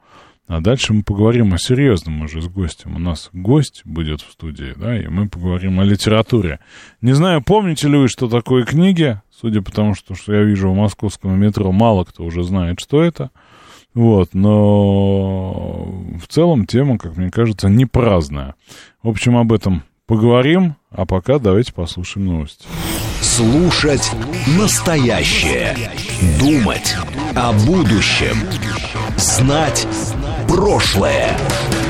а 0.46 0.60
дальше 0.60 0.92
мы 0.92 1.02
поговорим 1.02 1.54
о 1.54 1.58
серьезном 1.58 2.22
уже 2.22 2.40
с 2.40 2.46
гостем. 2.46 2.94
У 2.94 3.00
нас 3.00 3.30
гость 3.32 3.82
будет 3.84 4.20
в 4.20 4.30
студии, 4.30 4.74
да, 4.76 4.96
и 4.96 5.08
мы 5.08 5.28
поговорим 5.28 5.80
о 5.80 5.84
литературе. 5.84 6.60
Не 7.00 7.14
знаю, 7.14 7.42
помните 7.42 7.88
ли 7.88 7.96
вы, 7.96 8.06
что 8.06 8.28
такое 8.28 8.64
книги, 8.64 9.20
судя 9.30 9.60
по 9.60 9.72
тому, 9.72 9.94
что, 9.94 10.14
что 10.14 10.32
я 10.34 10.44
вижу 10.44 10.70
в 10.70 10.76
московском 10.76 11.36
метро, 11.36 11.72
мало 11.72 12.04
кто 12.04 12.24
уже 12.24 12.44
знает, 12.44 12.78
что 12.78 13.02
это. 13.02 13.30
Вот, 13.94 14.34
но 14.34 15.84
в 16.20 16.28
целом 16.28 16.66
тема, 16.66 16.98
как 16.98 17.16
мне 17.16 17.30
кажется, 17.30 17.68
не 17.68 17.86
праздная. 17.86 18.54
В 19.02 19.08
общем, 19.08 19.36
об 19.36 19.52
этом 19.52 19.82
поговорим, 20.06 20.76
а 20.90 21.06
пока 21.06 21.38
давайте 21.38 21.72
послушаем 21.72 22.26
новости. 22.26 22.66
Слушать 23.20 24.10
настоящее. 24.58 25.76
Думать 26.38 26.96
о 27.34 27.52
будущем. 27.52 28.36
Знать 29.16 29.86
прошлое. 30.48 31.36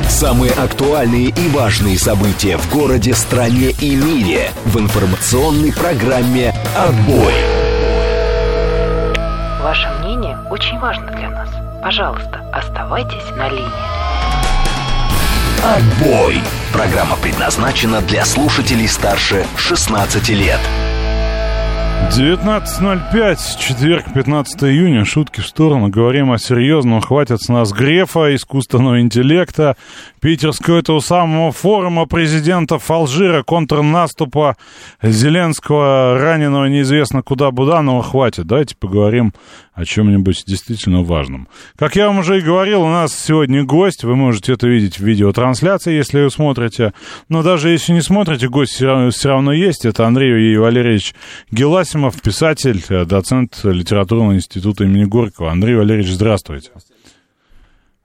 Самые 0.09 0.53
актуальные 0.53 1.29
и 1.29 1.49
важные 1.49 1.99
события 1.99 2.57
в 2.57 2.73
городе, 2.73 3.15
стране 3.15 3.71
и 3.81 3.95
мире 3.95 4.51
в 4.65 4.79
информационной 4.79 5.73
программе 5.73 6.53
«Отбой». 6.77 7.35
Ваше 9.63 9.89
мнение 10.01 10.37
очень 10.51 10.79
важно 10.79 11.07
для 11.13 11.31
нас. 11.31 11.60
Пожалуйста, 11.83 12.45
оставайтесь 12.53 13.31
на 13.37 13.49
линии. 13.49 13.65
Отбой! 15.65 16.41
Программа 16.73 17.17
предназначена 17.17 18.03
для 18.03 18.25
слушателей 18.27 18.87
старше 18.87 19.47
16 19.57 20.29
лет. 20.31 20.61
19.05, 22.11 23.59
четверг, 23.59 24.13
15 24.13 24.65
июня. 24.65 25.05
Шутки 25.05 25.41
в 25.41 25.47
сторону. 25.47 25.89
Говорим 25.89 26.33
о 26.33 26.39
серьезном. 26.39 27.01
Хватит 27.01 27.41
с 27.41 27.49
нас 27.49 27.73
Грефа, 27.73 28.35
искусственного 28.35 29.01
интеллекта, 29.01 29.77
питерского 30.21 30.79
этого 30.79 30.99
самого 31.01 31.53
форума 31.53 32.07
президентов 32.07 32.91
Алжира, 32.91 33.45
контрнаступа 33.45 34.57
Зеленского, 35.03 36.19
раненого 36.19 36.67
неизвестно 36.67 37.23
куда 37.23 37.53
Буданова. 37.53 38.03
Хватит. 38.03 38.47
Давайте 38.47 38.75
поговорим 38.77 39.33
о 39.73 39.85
чем-нибудь 39.85 40.45
действительно 40.47 41.03
важном. 41.03 41.49
Как 41.77 41.97
я 41.97 42.09
вам 42.09 42.19
уже 42.19 42.39
и 42.39 42.43
говорил, 42.43 42.83
у 42.83 42.89
нас 42.89 43.15
сегодня 43.15 43.65
гость. 43.65 44.05
Вы 44.05 44.17
можете 44.17 44.53
это 44.53 44.69
видеть 44.69 44.99
в 44.99 45.05
видеотрансляции, 45.05 45.93
если 45.93 46.23
вы 46.23 46.31
смотрите. 46.31 46.93
Но 47.29 47.43
даже 47.43 47.71
если 47.71 47.93
не 47.93 48.03
смотрите, 48.03 48.49
гость 48.49 48.73
все 48.73 49.29
равно 49.29 49.53
есть. 49.53 49.85
Это 49.85 50.07
Андрей 50.07 50.57
Валерьевич 50.57 51.15
Геласимов, 51.51 52.21
писатель, 52.21 52.83
доцент 53.07 53.61
литературного 53.65 54.35
института 54.35 54.85
имени 54.85 55.05
Горького. 55.05 55.51
Андрей 55.51 55.77
Валерьевич, 55.77 56.13
здравствуйте. 56.13 56.71
А, 56.75 56.79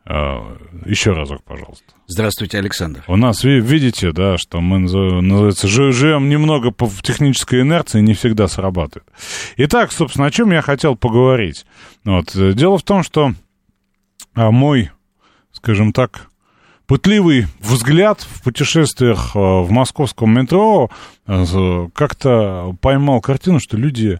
еще 0.07 1.13
разок, 1.13 1.43
пожалуйста. 1.43 1.85
Здравствуйте, 2.07 2.59
Александр. 2.59 3.03
У 3.07 3.15
нас, 3.15 3.43
видите, 3.43 4.11
да, 4.11 4.37
что 4.37 4.61
мы, 4.61 4.77
называется, 4.77 5.67
живем 5.67 6.29
немного 6.29 6.69
по 6.69 6.87
технической 7.01 7.61
инерции, 7.61 8.01
не 8.01 8.13
всегда 8.13 8.47
срабатывает. 8.47 9.07
Итак, 9.57 9.91
собственно, 9.91 10.27
о 10.27 10.31
чем 10.31 10.51
я 10.51 10.61
хотел 10.61 10.95
поговорить. 10.95 11.65
Вот. 12.03 12.31
Дело 12.35 12.77
в 12.77 12.83
том, 12.83 13.01
что 13.01 13.33
а, 14.35 14.51
мой, 14.51 14.91
скажем 15.51 15.91
так, 15.91 16.29
пытливый 16.85 17.47
взгляд 17.59 18.21
в 18.21 18.43
путешествиях 18.43 19.31
а, 19.35 19.63
в 19.63 19.71
московском 19.71 20.31
метро 20.31 20.91
как-то 21.25 22.75
поймал 22.79 23.21
картину, 23.21 23.59
что 23.59 23.75
люди 23.75 24.19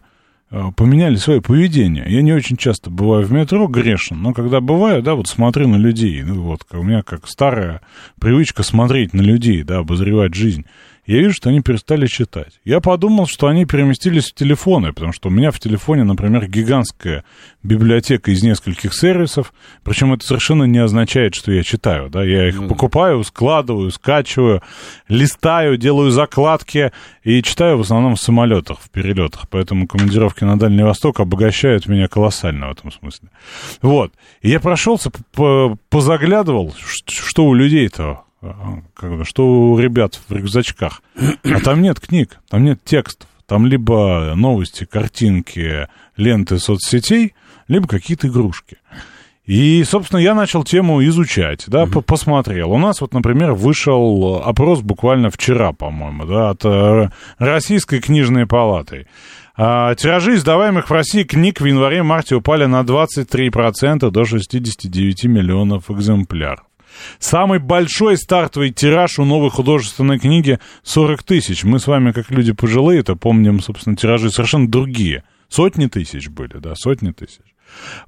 поменяли 0.50 1.16
свое 1.16 1.40
поведение. 1.40 2.04
Я 2.06 2.22
не 2.22 2.32
очень 2.32 2.56
часто 2.56 2.90
бываю 2.90 3.26
в 3.26 3.32
метро, 3.32 3.66
грешен, 3.66 4.22
но 4.22 4.32
когда 4.32 4.60
бываю, 4.60 5.02
да, 5.02 5.14
вот 5.14 5.26
смотрю 5.26 5.68
на 5.68 5.76
людей. 5.76 6.22
Ну, 6.22 6.42
вот 6.42 6.62
у 6.70 6.82
меня 6.82 7.02
как 7.02 7.28
старая 7.28 7.80
привычка 8.20 8.62
смотреть 8.62 9.12
на 9.12 9.22
людей, 9.22 9.62
да, 9.62 9.78
обозревать 9.78 10.34
жизнь 10.34 10.64
я 11.06 11.18
вижу, 11.18 11.34
что 11.34 11.50
они 11.50 11.60
перестали 11.60 12.06
читать. 12.06 12.60
Я 12.64 12.80
подумал, 12.80 13.26
что 13.26 13.46
они 13.46 13.64
переместились 13.64 14.30
в 14.30 14.34
телефоны, 14.34 14.92
потому 14.92 15.12
что 15.12 15.28
у 15.28 15.32
меня 15.32 15.52
в 15.52 15.60
телефоне, 15.60 16.02
например, 16.02 16.48
гигантская 16.48 17.24
библиотека 17.62 18.30
из 18.32 18.42
нескольких 18.42 18.92
сервисов, 18.92 19.52
причем 19.84 20.12
это 20.12 20.26
совершенно 20.26 20.64
не 20.64 20.78
означает, 20.78 21.34
что 21.34 21.52
я 21.52 21.62
читаю, 21.62 22.10
да, 22.10 22.24
я 22.24 22.48
их 22.48 22.60
mm. 22.60 22.68
покупаю, 22.68 23.22
складываю, 23.24 23.90
скачиваю, 23.90 24.62
листаю, 25.08 25.76
делаю 25.76 26.10
закладки 26.10 26.92
и 27.22 27.42
читаю 27.42 27.78
в 27.78 27.82
основном 27.82 28.16
в 28.16 28.20
самолетах, 28.20 28.80
в 28.80 28.90
перелетах, 28.90 29.48
поэтому 29.48 29.86
командировки 29.86 30.44
на 30.44 30.58
Дальний 30.58 30.82
Восток 30.82 31.20
обогащают 31.20 31.86
меня 31.86 32.08
колоссально 32.08 32.68
в 32.68 32.72
этом 32.72 32.92
смысле. 32.92 33.28
Вот, 33.80 34.12
и 34.42 34.50
я 34.50 34.60
прошелся, 34.60 35.10
позаглядывал, 35.88 36.74
что 37.06 37.44
у 37.44 37.54
людей-то 37.54 38.25
как 38.94 39.16
бы, 39.16 39.24
что 39.24 39.46
у 39.46 39.78
ребят 39.78 40.20
в 40.28 40.32
рюкзачках. 40.32 41.02
А 41.16 41.60
там 41.60 41.82
нет 41.82 42.00
книг, 42.00 42.38
там 42.48 42.64
нет 42.64 42.80
текстов. 42.84 43.28
Там 43.46 43.66
либо 43.66 44.32
новости, 44.34 44.84
картинки, 44.84 45.86
ленты 46.16 46.58
соцсетей, 46.58 47.34
либо 47.68 47.86
какие-то 47.86 48.26
игрушки. 48.26 48.78
И, 49.44 49.84
собственно, 49.84 50.18
я 50.18 50.34
начал 50.34 50.64
тему 50.64 51.04
изучать, 51.04 51.64
да, 51.68 51.84
угу. 51.84 52.02
посмотрел. 52.02 52.72
У 52.72 52.78
нас 52.78 53.00
вот, 53.00 53.14
например, 53.14 53.52
вышел 53.52 54.42
опрос 54.44 54.80
буквально 54.80 55.30
вчера, 55.30 55.72
по-моему, 55.72 56.24
да, 56.26 56.50
от 56.50 56.64
э, 56.64 57.10
Российской 57.38 58.00
книжной 58.00 58.46
палаты. 58.46 59.06
А, 59.56 59.94
тиражи 59.94 60.34
издаваемых 60.34 60.90
в 60.90 60.92
России 60.92 61.22
книг 61.22 61.60
в 61.60 61.64
январе-марте 61.64 62.34
упали 62.34 62.66
на 62.66 62.80
23% 62.80 64.10
до 64.10 64.24
69 64.24 65.24
миллионов 65.24 65.90
экземпляров. 65.92 66.64
Самый 67.18 67.58
большой 67.58 68.16
стартовый 68.16 68.70
тираж 68.70 69.18
у 69.18 69.24
новой 69.24 69.50
художественной 69.50 70.18
книги 70.18 70.58
40 70.82 71.22
тысяч. 71.22 71.64
Мы 71.64 71.78
с 71.78 71.86
вами, 71.86 72.12
как 72.12 72.30
люди 72.30 72.52
пожилые, 72.52 73.00
это 73.00 73.16
помним, 73.16 73.60
собственно, 73.60 73.96
тиражи 73.96 74.30
совершенно 74.30 74.68
другие. 74.68 75.24
Сотни 75.48 75.86
тысяч 75.86 76.28
были, 76.28 76.58
да, 76.58 76.74
сотни 76.74 77.12
тысяч. 77.12 77.40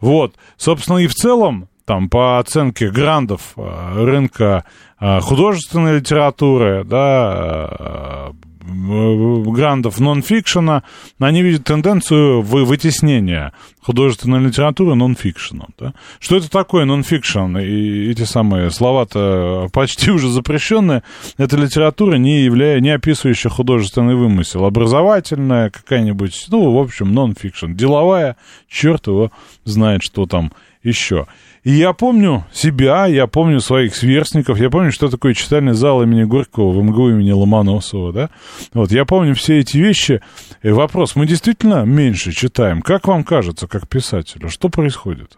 Вот, 0.01 0.35
собственно, 0.57 0.99
и 0.99 1.07
в 1.07 1.15
целом, 1.15 1.69
там, 1.85 2.09
по 2.09 2.39
оценке 2.39 2.91
грандов 2.91 3.55
э, 3.57 4.05
рынка 4.05 4.65
э, 5.01 5.21
художественной 5.21 5.99
литературы, 5.99 6.85
да, 6.85 8.33
э, 8.69 9.43
грандов 9.51 9.99
нон-фикшена, 10.01 10.83
они 11.19 11.43
видят 11.43 11.65
тенденцию 11.65 12.43
в 12.43 12.65
вытеснения 12.65 13.53
художественной 13.81 14.41
литературы 14.41 14.95
нон-фикшеном. 14.95 15.69
Да? 15.79 15.95
Что 16.21 16.37
это 16.37 16.51
такое 16.51 16.85
нон-фикшн? 16.85 17.57
И 17.59 18.11
эти 18.11 18.23
самые 18.23 18.71
слова-то 18.71 19.69
почти 19.73 20.11
уже 20.13 20.29
запрещенные. 20.29 21.03
Это 21.39 21.57
литература, 21.57 22.17
не, 22.17 22.43
являя, 22.43 22.81
не 22.81 22.91
описывающая 22.91 23.51
художественный 23.51 24.15
вымысел. 24.15 24.65
Образовательная 24.65 25.71
какая-нибудь, 25.71 26.47
ну, 26.51 26.73
в 26.73 26.79
общем, 26.79 27.13
нон-фикшн. 27.13 27.73
Деловая, 27.73 28.37
черт 28.69 29.07
его 29.07 29.33
знает, 29.65 30.03
что 30.03 30.27
там 30.27 30.53
еще. 30.83 31.27
И 31.69 31.73
я 31.73 31.93
помню 31.93 32.47
себя, 32.51 33.05
я 33.05 33.27
помню 33.27 33.61
своих 33.61 33.95
сверстников, 33.95 34.59
я 34.59 34.71
помню, 34.71 34.91
что 34.91 35.11
такое 35.11 35.35
читальный 35.35 35.75
зал 35.75 36.03
имени 36.03 36.25
Горького 36.25 36.73
в 36.73 36.83
МГУ 36.83 37.11
имени 37.11 37.31
Ломоносова, 37.31 38.11
да? 38.11 38.31
Вот, 38.73 38.91
я 38.91 39.05
помню 39.05 39.35
все 39.35 39.59
эти 39.59 39.77
вещи. 39.77 40.23
И 40.63 40.71
вопрос, 40.71 41.15
мы 41.15 41.27
действительно 41.27 41.85
меньше 41.85 42.33
читаем? 42.33 42.81
Как 42.81 43.07
вам 43.07 43.23
кажется, 43.23 43.67
как 43.69 43.87
писателю, 43.87 44.49
что 44.49 44.71
происходит? 44.71 45.37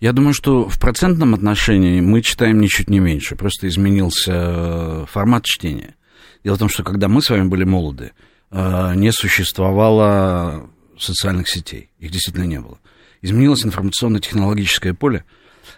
Я 0.00 0.12
думаю, 0.12 0.34
что 0.34 0.68
в 0.68 0.80
процентном 0.80 1.32
отношении 1.32 2.00
мы 2.00 2.22
читаем 2.22 2.58
ничуть 2.60 2.90
не 2.90 2.98
меньше, 2.98 3.36
просто 3.36 3.68
изменился 3.68 4.32
э, 4.34 5.04
формат 5.08 5.44
чтения. 5.44 5.94
Дело 6.42 6.56
в 6.56 6.58
том, 6.58 6.68
что 6.68 6.82
когда 6.82 7.06
мы 7.06 7.22
с 7.22 7.30
вами 7.30 7.46
были 7.46 7.62
молоды, 7.62 8.10
э, 8.50 8.94
не 8.96 9.12
существовало 9.12 10.68
социальных 10.98 11.48
сетей, 11.48 11.90
их 12.00 12.10
действительно 12.10 12.46
не 12.46 12.58
было 12.58 12.80
изменилось 13.26 13.64
информационно-технологическое 13.64 14.94
поле, 14.94 15.24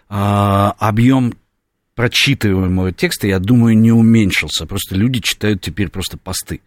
объем 0.09 1.35
прочитываемого 1.95 2.93
текста, 2.93 3.27
я 3.27 3.41
думаю, 3.41 3.77
не 3.77 3.91
уменьшился. 3.91 4.67
Просто 4.67 4.95
люди 4.95 5.21
читают 5.21 5.61
теперь 5.61 5.89
просто 5.89 6.17
посты. 6.17 6.61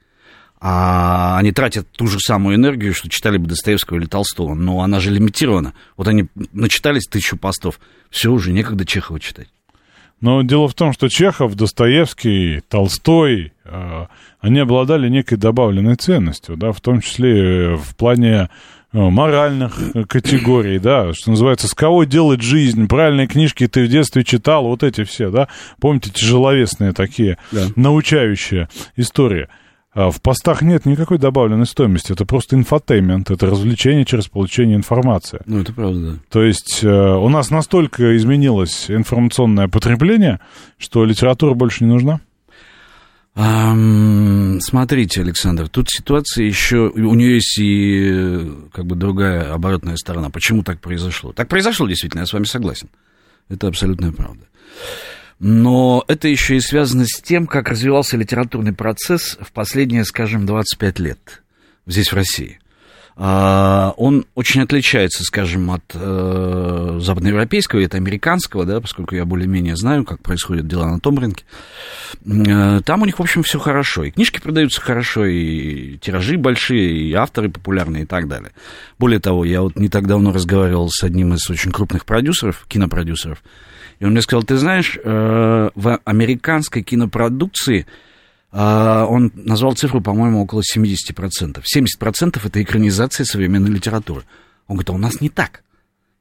А 0.59 1.37
они 1.39 1.51
тратят 1.51 1.89
ту 1.89 2.07
же 2.07 2.19
самую 2.19 2.55
энергию, 2.55 2.93
что 2.93 3.09
читали 3.09 3.37
бы 3.37 3.47
Достоевского 3.47 3.97
или 3.97 4.05
Толстого. 4.05 4.53
Но 4.53 4.81
она 4.81 4.99
же 4.99 5.09
лимитирована. 5.09 5.73
Вот 5.95 6.07
они 6.07 6.27
начитались 6.51 7.07
тысячу 7.07 7.37
постов. 7.37 7.79
Все, 8.09 8.29
уже 8.29 8.51
некогда 8.51 8.85
Чехова 8.85 9.19
читать. 9.19 9.47
Но 10.19 10.43
дело 10.43 10.67
в 10.67 10.75
том, 10.75 10.93
что 10.93 11.07
Чехов, 11.07 11.55
Достоевский, 11.55 12.61
Толстой, 12.67 13.53
э, 13.63 14.05
они 14.39 14.59
обладали 14.59 15.09
некой 15.09 15.37
добавленной 15.37 15.95
ценностью, 15.95 16.57
да, 16.57 16.73
в 16.73 16.81
том 16.81 17.01
числе 17.01 17.75
в 17.75 17.95
плане 17.95 18.41
Э, 18.43 18.80
моральных 18.93 19.79
э, 19.93 20.03
категорий, 20.03 20.79
да, 20.79 21.13
что 21.13 21.31
называется, 21.31 21.67
с 21.67 21.73
кого 21.73 22.03
делать 22.03 22.41
жизнь, 22.41 22.87
правильные 22.87 23.27
книжки 23.27 23.67
ты 23.67 23.85
в 23.85 23.87
детстве 23.87 24.23
читал, 24.23 24.65
вот 24.65 24.83
эти 24.83 25.03
все, 25.03 25.29
да, 25.29 25.47
помните, 25.79 26.11
тяжеловесные 26.11 26.93
такие, 26.93 27.37
да. 27.51 27.67
научающие 27.75 28.69
истории. 28.95 29.47
А 29.93 30.09
в 30.09 30.21
постах 30.21 30.61
нет 30.61 30.85
никакой 30.85 31.17
добавленной 31.17 31.65
стоимости, 31.65 32.13
это 32.13 32.25
просто 32.25 32.55
infotainment, 32.55 33.29
это 33.29 33.47
развлечение 33.47 34.05
через 34.05 34.27
получение 34.27 34.77
информации. 34.77 35.41
Ну, 35.45 35.59
это 35.59 35.73
правда, 35.73 35.99
да. 35.99 36.19
То 36.29 36.43
есть 36.43 36.79
э, 36.81 36.87
у 36.89 37.27
нас 37.27 37.49
настолько 37.49 38.15
изменилось 38.15 38.89
информационное 38.89 39.67
потребление, 39.67 40.39
что 40.77 41.03
литература 41.03 41.55
больше 41.55 41.83
не 41.83 41.89
нужна? 41.89 42.21
Смотрите, 43.33 45.21
Александр, 45.21 45.69
тут 45.69 45.89
ситуация 45.89 46.45
еще, 46.45 46.89
у 46.89 47.15
нее 47.15 47.35
есть 47.35 47.57
и 47.59 48.69
как 48.73 48.85
бы 48.85 48.95
другая 48.95 49.53
оборотная 49.53 49.95
сторона. 49.95 50.29
Почему 50.29 50.63
так 50.63 50.79
произошло? 50.79 51.33
Так 51.33 51.47
произошло, 51.47 51.87
действительно, 51.87 52.21
я 52.21 52.25
с 52.25 52.33
вами 52.33 52.43
согласен. 52.43 52.89
Это 53.49 53.67
абсолютная 53.67 54.11
правда. 54.11 54.45
Но 55.39 56.03
это 56.07 56.27
еще 56.27 56.55
и 56.55 56.61
связано 56.61 57.05
с 57.05 57.19
тем, 57.21 57.47
как 57.47 57.69
развивался 57.69 58.15
литературный 58.15 58.73
процесс 58.73 59.37
в 59.41 59.51
последние, 59.51 60.05
скажем, 60.05 60.45
25 60.45 60.99
лет 60.99 61.41
здесь, 61.87 62.11
в 62.11 62.15
России. 62.15 62.60
А, 63.23 63.93
он 63.97 64.25
очень 64.33 64.63
отличается, 64.63 65.23
скажем, 65.23 65.69
от 65.69 65.83
э, 65.93 66.97
западноевропейского 66.99 67.81
и 67.81 67.85
от 67.85 67.93
американского, 67.93 68.65
да, 68.65 68.81
поскольку 68.81 69.13
я 69.13 69.25
более-менее 69.25 69.75
знаю, 69.75 70.05
как 70.05 70.23
происходят 70.23 70.67
дела 70.67 70.87
на 70.87 70.99
том 70.99 71.19
рынке. 71.19 71.43
Э, 72.25 72.81
там 72.83 73.03
у 73.03 73.05
них, 73.05 73.19
в 73.19 73.21
общем, 73.21 73.43
все 73.43 73.59
хорошо. 73.59 74.05
И 74.05 74.09
книжки 74.09 74.41
продаются 74.41 74.81
хорошо, 74.81 75.27
и 75.27 75.99
тиражи 75.99 76.35
большие, 76.35 76.93
и 76.93 77.13
авторы 77.13 77.51
популярные 77.51 78.03
и 78.03 78.05
так 78.07 78.27
далее. 78.27 78.53
Более 78.97 79.19
того, 79.19 79.45
я 79.45 79.61
вот 79.61 79.75
не 79.75 79.87
так 79.87 80.07
давно 80.07 80.33
разговаривал 80.33 80.89
с 80.89 81.03
одним 81.03 81.35
из 81.35 81.47
очень 81.47 81.71
крупных 81.71 82.05
продюсеров, 82.05 82.65
кинопродюсеров, 82.67 83.43
и 83.99 84.05
он 84.05 84.13
мне 84.13 84.23
сказал, 84.23 84.41
ты 84.41 84.57
знаешь, 84.57 84.97
э, 84.97 85.69
в 85.75 85.99
американской 86.05 86.81
кинопродукции 86.81 87.85
он 88.51 89.31
назвал 89.33 89.73
цифру, 89.73 90.01
по-моему, 90.01 90.43
около 90.43 90.61
70%. 90.61 91.63
70% 91.63 92.41
это 92.43 92.63
экранизация 92.63 93.25
современной 93.25 93.71
литературы. 93.71 94.23
Он 94.67 94.75
говорит, 94.75 94.89
а 94.89 94.93
у 94.93 94.97
нас 94.97 95.21
не 95.21 95.29
так. 95.29 95.63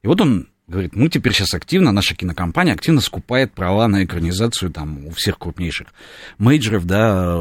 И 0.02 0.06
вот 0.06 0.20
он 0.20 0.48
говорит, 0.68 0.94
мы 0.94 1.08
теперь 1.08 1.32
сейчас 1.32 1.52
активно, 1.54 1.90
наша 1.90 2.14
кинокомпания 2.14 2.72
активно 2.72 3.00
скупает 3.00 3.52
права 3.52 3.88
на 3.88 4.04
экранизацию 4.04 4.70
там 4.70 5.06
у 5.06 5.10
всех 5.10 5.38
крупнейших 5.38 5.88
мейджеров, 6.38 6.86
да, 6.86 7.34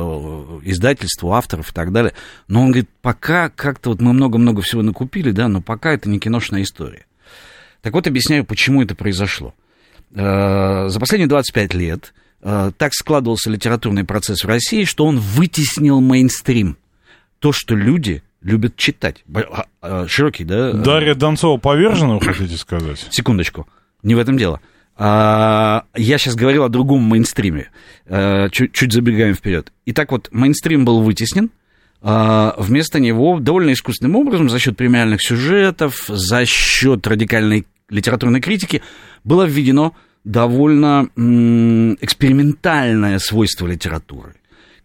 издательств, 0.64 1.24
авторов 1.24 1.70
и 1.70 1.74
так 1.74 1.92
далее. 1.92 2.14
Но 2.48 2.62
он 2.62 2.72
говорит, 2.72 2.90
пока 3.04 3.50
как-то 3.50 3.92
вот 3.92 4.02
мы 4.02 4.14
много-много 4.14 4.64
всего 4.64 4.82
накупили, 4.82 5.30
да, 5.32 5.48
но 5.48 5.62
пока 5.62 5.94
это 5.94 6.10
не 6.10 6.20
киношная 6.20 6.64
история. 6.64 7.06
Так 7.82 7.94
вот, 7.94 8.08
объясняю, 8.08 8.44
почему 8.44 8.82
это 8.82 8.96
произошло. 8.96 9.54
Э, 10.12 10.90
за 10.90 11.00
последние 11.00 11.30
25 11.30 11.74
лет 11.76 12.14
Э, 12.14 12.29
так 12.42 12.94
складывался 12.94 13.50
литературный 13.50 14.04
процесс 14.04 14.44
в 14.44 14.48
России, 14.48 14.84
что 14.86 15.06
он 15.06 15.20
вытеснил 15.20 16.00
мейнстрим. 16.02 16.78
То, 17.40 17.52
что 17.52 17.76
люди 17.76 18.24
любят 18.42 18.76
читать. 18.78 19.24
А, 19.34 19.66
а, 19.82 20.08
широкий, 20.08 20.46
да? 20.46 20.72
Дарья 20.72 21.14
Донцова 21.16 21.58
повержена, 21.58 22.20
хотите 22.20 22.56
сказать? 22.58 23.08
Секундочку, 23.12 23.68
не 24.04 24.16
в 24.16 24.20
этом 24.20 24.38
дело. 24.38 24.62
А, 24.96 25.84
я 25.96 26.18
сейчас 26.18 26.36
говорил 26.36 26.64
о 26.64 26.70
другом 26.70 27.02
мейнстриме. 27.04 27.70
Чуть, 28.52 28.74
чуть 28.74 28.94
забегаем 28.94 29.34
вперед. 29.36 29.72
Итак, 29.86 30.12
вот 30.12 30.30
мейнстрим 30.32 30.86
был 30.86 31.02
вытеснен, 31.02 31.52
вместо 32.02 33.00
него 33.00 33.40
довольно 33.40 33.74
искусственным 33.74 34.16
образом, 34.16 34.50
за 34.50 34.58
счет 34.60 34.78
премиальных 34.78 35.22
сюжетов, 35.22 36.06
за 36.08 36.46
счет 36.46 37.06
радикальной 37.06 37.68
литературной 37.90 38.40
критики, 38.42 38.82
было 39.24 39.44
введено 39.44 39.94
довольно 40.32 41.10
экспериментальное 41.16 43.20
свойство 43.20 43.68
литературы. 43.68 44.34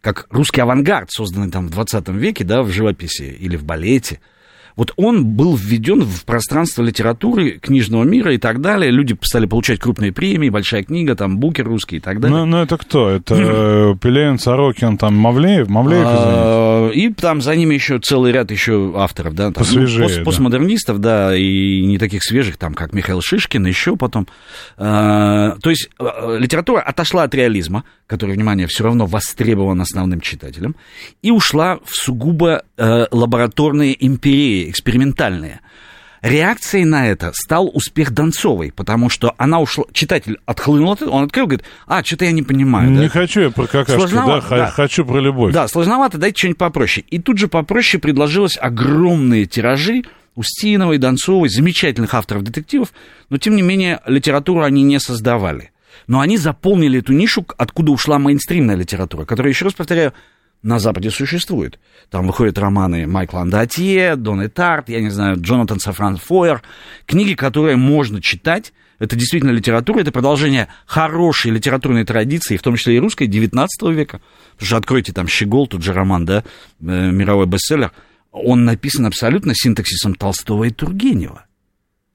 Как 0.00 0.26
русский 0.30 0.60
авангард, 0.60 1.10
созданный 1.10 1.50
там 1.50 1.68
в 1.68 1.70
20 1.70 2.08
веке, 2.08 2.44
да, 2.44 2.62
в 2.62 2.70
живописи 2.70 3.36
или 3.38 3.56
в 3.56 3.64
балете– 3.64 4.20
вот 4.76 4.92
он 4.96 5.24
был 5.24 5.54
введен 5.54 6.02
в 6.02 6.24
пространство 6.24 6.82
литературы, 6.82 7.58
книжного 7.60 8.02
мира 8.04 8.34
и 8.34 8.38
так 8.38 8.60
далее. 8.60 8.90
Люди 8.90 9.16
стали 9.22 9.46
получать 9.46 9.78
крупные 9.78 10.12
премии, 10.12 10.48
большая 10.48 10.82
книга, 10.82 11.14
там, 11.14 11.38
Букер 11.38 11.66
русский 11.66 11.96
и 11.96 12.00
так 12.00 12.20
далее. 12.20 12.38
Ну, 12.38 12.46
ну 12.46 12.58
это 12.58 12.76
кто? 12.76 13.08
Это 13.08 13.34
э, 13.34 13.94
Пелевин, 14.00 14.38
Сорокин, 14.38 14.98
там, 14.98 15.14
Мавлеев? 15.14 15.68
Мавлеев 15.68 16.04
а, 16.04 16.90
И 16.90 17.12
там 17.12 17.40
за 17.40 17.54
ними 17.54 17.74
еще 17.74 18.00
целый 18.00 18.32
ряд 18.32 18.50
еще 18.50 18.92
авторов, 18.96 19.34
да. 19.34 19.52
Там, 19.52 19.64
Посвежее, 19.64 20.00
ну, 20.00 20.04
пост, 20.06 20.18
да. 20.18 20.24
Постмодернистов, 20.24 20.98
да, 20.98 21.36
и 21.36 21.84
не 21.84 21.98
таких 21.98 22.24
свежих, 22.24 22.56
там, 22.56 22.74
как 22.74 22.92
Михаил 22.92 23.20
Шишкин, 23.20 23.66
еще 23.66 23.96
потом. 23.96 24.26
А, 24.76 25.56
то 25.62 25.70
есть 25.70 25.88
а, 25.98 26.36
литература 26.36 26.80
отошла 26.80 27.22
от 27.22 27.34
реализма, 27.34 27.84
который, 28.06 28.34
внимание, 28.34 28.66
все 28.66 28.84
равно 28.84 29.06
востребован 29.06 29.80
основным 29.80 30.20
читателем, 30.20 30.76
и 31.22 31.30
ушла 31.30 31.78
в 31.84 31.94
сугубо 31.94 32.64
э, 32.76 33.06
лабораторные 33.10 33.96
империи, 34.06 34.63
экспериментальные. 34.70 35.60
Реакцией 36.22 36.86
на 36.86 37.06
это 37.06 37.32
стал 37.34 37.70
успех 37.74 38.12
Донцовой, 38.12 38.72
потому 38.72 39.10
что 39.10 39.34
она 39.36 39.60
ушла, 39.60 39.84
читатель 39.92 40.38
отхлынул, 40.46 40.96
он 41.10 41.24
открыл, 41.24 41.46
говорит, 41.46 41.66
а, 41.86 42.02
что-то 42.02 42.24
я 42.24 42.32
не 42.32 42.42
понимаю. 42.42 42.90
Не 42.90 43.02
да? 43.02 43.08
хочу 43.10 43.40
я 43.42 43.50
про 43.50 43.66
какашки, 43.66 44.14
да, 44.14 44.40
да, 44.40 44.70
хочу 44.70 45.04
про 45.04 45.20
любовь. 45.20 45.52
Да, 45.52 45.68
сложновато, 45.68 46.16
дайте 46.16 46.38
что-нибудь 46.38 46.58
попроще. 46.58 47.04
И 47.10 47.18
тут 47.18 47.36
же 47.36 47.48
попроще 47.48 48.00
предложилось 48.00 48.56
огромные 48.58 49.44
тиражи, 49.44 50.04
Устиновой, 50.34 50.98
Донцовой, 50.98 51.48
замечательных 51.48 52.14
авторов 52.14 52.42
детективов, 52.42 52.92
но, 53.28 53.38
тем 53.38 53.54
не 53.54 53.62
менее, 53.62 54.00
литературу 54.06 54.62
они 54.62 54.82
не 54.82 54.98
создавали. 54.98 55.70
Но 56.06 56.20
они 56.20 56.38
заполнили 56.38 56.98
эту 56.98 57.12
нишу, 57.12 57.46
откуда 57.56 57.92
ушла 57.92 58.18
мейнстримная 58.18 58.74
литература, 58.74 59.24
которая, 59.24 59.52
еще 59.52 59.66
раз 59.66 59.74
повторяю, 59.74 60.12
на 60.64 60.78
Западе 60.78 61.10
существует. 61.10 61.78
Там 62.10 62.26
выходят 62.26 62.58
романы 62.58 63.06
Майкла 63.06 63.42
Андатье, 63.42 64.16
Дон 64.16 64.48
Тарт, 64.50 64.88
я 64.88 65.00
не 65.00 65.10
знаю, 65.10 65.36
Джонатан 65.38 65.78
Сафран 65.78 66.16
Фойер. 66.16 66.62
Книги, 67.06 67.34
которые 67.34 67.76
можно 67.76 68.20
читать. 68.20 68.72
Это 68.98 69.14
действительно 69.16 69.50
литература, 69.50 70.00
это 70.00 70.12
продолжение 70.12 70.68
хорошей 70.86 71.50
литературной 71.50 72.04
традиции, 72.04 72.56
в 72.56 72.62
том 72.62 72.76
числе 72.76 72.96
и 72.96 73.00
русской, 73.00 73.26
19 73.26 73.90
века. 73.90 74.20
Потому 74.52 74.66
что 74.66 74.76
откройте 74.78 75.12
там 75.12 75.28
«Щегол», 75.28 75.66
тут 75.66 75.82
же 75.82 75.92
роман, 75.92 76.24
да, 76.24 76.44
э, 76.80 77.10
мировой 77.10 77.46
бестселлер. 77.46 77.92
Он 78.30 78.64
написан 78.64 79.04
абсолютно 79.06 79.52
синтаксисом 79.54 80.14
Толстого 80.14 80.64
и 80.64 80.70
Тургенева. 80.70 81.44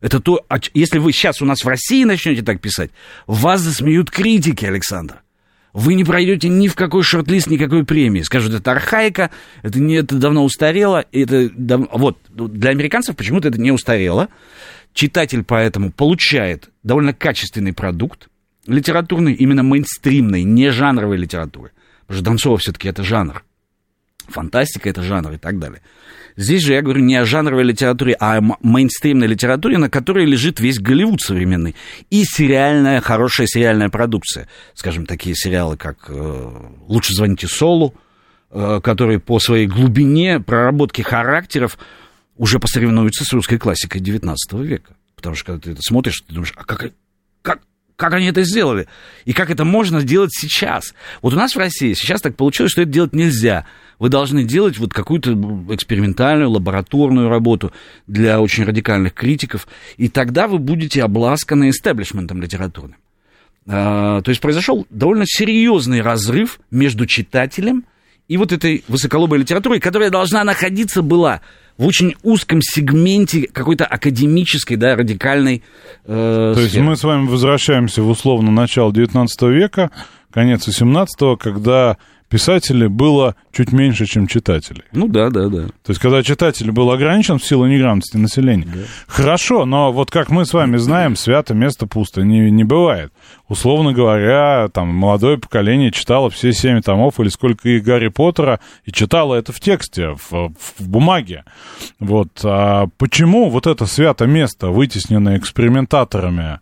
Это 0.01 0.19
то, 0.19 0.45
если 0.73 0.97
вы 0.97 1.11
сейчас 1.11 1.41
у 1.41 1.45
нас 1.45 1.63
в 1.63 1.67
России 1.67 2.03
начнете 2.05 2.41
так 2.41 2.61
писать, 2.61 2.89
вас 3.27 3.61
засмеют 3.61 4.09
критики, 4.09 4.65
Александр. 4.65 5.21
Вы 5.73 5.93
не 5.93 6.03
пройдете 6.03 6.49
ни 6.49 6.67
в 6.67 6.75
какой 6.75 7.03
шорт-лист, 7.03 7.47
никакой 7.47 7.85
премии. 7.85 8.21
Скажут, 8.21 8.53
это 8.53 8.71
архаика, 8.71 9.29
это, 9.61 9.79
не, 9.79 9.95
это 9.95 10.15
давно 10.15 10.43
устарело. 10.43 11.05
Это, 11.11 11.49
дав... 11.55 11.87
Вот, 11.91 12.17
для 12.29 12.71
американцев 12.71 13.15
почему-то 13.15 13.49
это 13.49 13.59
не 13.59 13.71
устарело. 13.71 14.29
Читатель 14.93 15.43
поэтому 15.43 15.91
получает 15.91 16.69
довольно 16.81 17.13
качественный 17.13 17.73
продукт, 17.73 18.29
литературный, 18.65 19.33
именно 19.33 19.61
мейнстримной, 19.61 20.43
не 20.43 20.71
жанровой 20.71 21.17
литературы. 21.17 21.71
Потому 22.07 22.17
что 22.17 22.25
Донцова 22.25 22.57
все-таки 22.57 22.87
это 22.87 23.03
жанр. 23.03 23.43
Фантастика 24.29 24.89
это 24.89 25.03
жанр 25.03 25.33
и 25.33 25.37
так 25.37 25.59
далее. 25.59 25.81
Здесь 26.35 26.63
же 26.63 26.73
я 26.73 26.81
говорю 26.81 27.01
не 27.01 27.15
о 27.17 27.25
жанровой 27.25 27.63
литературе, 27.63 28.15
а 28.19 28.37
о 28.37 28.41
мейнстримной 28.61 29.27
литературе, 29.27 29.77
на 29.77 29.89
которой 29.89 30.25
лежит 30.25 30.59
весь 30.59 30.79
Голливуд 30.79 31.21
современный. 31.21 31.75
И 32.09 32.23
сериальная, 32.23 33.01
хорошая 33.01 33.47
сериальная 33.47 33.89
продукция. 33.89 34.47
Скажем, 34.73 35.05
такие 35.05 35.35
сериалы, 35.35 35.75
как 35.75 36.05
э, 36.07 36.51
«Лучше 36.87 37.13
звоните 37.13 37.47
Солу», 37.47 37.93
э, 38.51 38.79
которые 38.81 39.19
по 39.19 39.39
своей 39.39 39.67
глубине, 39.67 40.39
проработке 40.39 41.03
характеров 41.03 41.77
уже 42.37 42.59
посоревнуются 42.59 43.25
с 43.25 43.33
русской 43.33 43.57
классикой 43.57 43.99
XIX 43.99 44.35
века. 44.63 44.95
Потому 45.15 45.35
что 45.35 45.45
когда 45.45 45.61
ты 45.61 45.71
это 45.71 45.81
смотришь, 45.81 46.21
ты 46.25 46.33
думаешь, 46.33 46.53
а 46.55 46.63
как, 46.63 46.93
как, 47.41 47.59
как 47.97 48.13
они 48.13 48.27
это 48.27 48.43
сделали? 48.43 48.87
И 49.25 49.33
как 49.33 49.49
это 49.49 49.65
можно 49.65 49.99
сделать 49.99 50.31
сейчас? 50.33 50.93
Вот 51.21 51.33
у 51.33 51.35
нас 51.35 51.53
в 51.53 51.59
России 51.59 51.93
сейчас 51.93 52.21
так 52.21 52.37
получилось, 52.37 52.71
что 52.71 52.83
это 52.83 52.91
делать 52.91 53.11
нельзя. 53.11 53.65
Вы 53.99 54.09
должны 54.09 54.45
делать 54.45 54.77
вот 54.77 54.93
какую-то 54.93 55.33
экспериментальную, 55.69 56.49
лабораторную 56.49 57.29
работу 57.29 57.71
для 58.07 58.39
очень 58.39 58.63
радикальных 58.63 59.13
критиков, 59.13 59.67
и 59.97 60.07
тогда 60.07 60.47
вы 60.47 60.57
будете 60.57 61.03
обласканы 61.03 61.69
истеблишментом 61.69 62.41
литературным. 62.41 62.97
А, 63.67 64.21
то 64.21 64.29
есть 64.29 64.41
произошел 64.41 64.87
довольно 64.89 65.25
серьезный 65.27 66.01
разрыв 66.01 66.59
между 66.71 67.05
читателем 67.05 67.83
и 68.29 68.37
вот 68.37 68.51
этой 68.51 68.83
высоколобой 68.87 69.39
литературой, 69.39 69.79
которая 69.79 70.09
должна 70.09 70.43
находиться 70.43 71.01
была 71.01 71.41
в 71.77 71.85
очень 71.85 72.15
узком 72.23 72.61
сегменте 72.61 73.47
какой-то 73.51 73.85
академической, 73.85 74.75
да, 74.75 74.95
радикальной 74.95 75.63
э, 76.05 76.51
То 76.55 76.61
есть 76.61 76.77
мы 76.77 76.95
с 76.95 77.03
вами 77.03 77.27
возвращаемся 77.27 78.01
в 78.01 78.09
условно 78.09 78.51
начало 78.51 78.93
19 78.93 79.41
века, 79.43 79.91
конец 80.31 80.67
18 80.67 81.39
когда 81.39 81.97
писателей 82.29 82.87
было 82.87 83.35
чуть 83.51 83.71
меньше, 83.71 84.05
чем 84.05 84.27
читателей. 84.27 84.83
Ну 84.91 85.07
да, 85.07 85.29
да, 85.29 85.49
да. 85.49 85.67
То 85.67 85.89
есть, 85.89 85.99
когда 85.99 86.23
читатель 86.23 86.71
был 86.71 86.91
ограничен 86.91 87.39
в 87.39 87.45
силу 87.45 87.65
неграмотности 87.65 88.17
населения. 88.17 88.67
Да. 88.73 88.81
Хорошо, 89.07 89.65
но 89.65 89.91
вот 89.91 90.11
как 90.11 90.29
мы 90.29 90.45
с 90.45 90.53
вами 90.53 90.77
знаем, 90.77 91.15
свято 91.15 91.53
место 91.53 91.87
пусто 91.87 92.21
не, 92.21 92.51
не 92.51 92.63
бывает. 92.63 93.11
Условно 93.47 93.93
говоря, 93.93 94.69
там 94.71 94.89
молодое 94.89 95.37
поколение 95.37 95.91
читало 95.91 96.29
все 96.29 96.53
семь 96.53 96.81
томов 96.81 97.19
или 97.19 97.29
сколько 97.29 97.67
и 97.67 97.79
Гарри 97.79 98.09
Поттера, 98.09 98.59
и 98.85 98.91
читало 98.91 99.35
это 99.35 99.51
в 99.51 99.59
тексте, 99.59 100.09
в, 100.09 100.53
в 100.77 100.87
бумаге. 100.87 101.43
Вот. 101.99 102.29
А 102.43 102.87
почему 102.97 103.49
вот 103.49 103.65
это 103.65 103.85
свято 103.87 104.27
место, 104.27 104.67
вытесненное 104.67 105.37
экспериментаторами, 105.37 106.59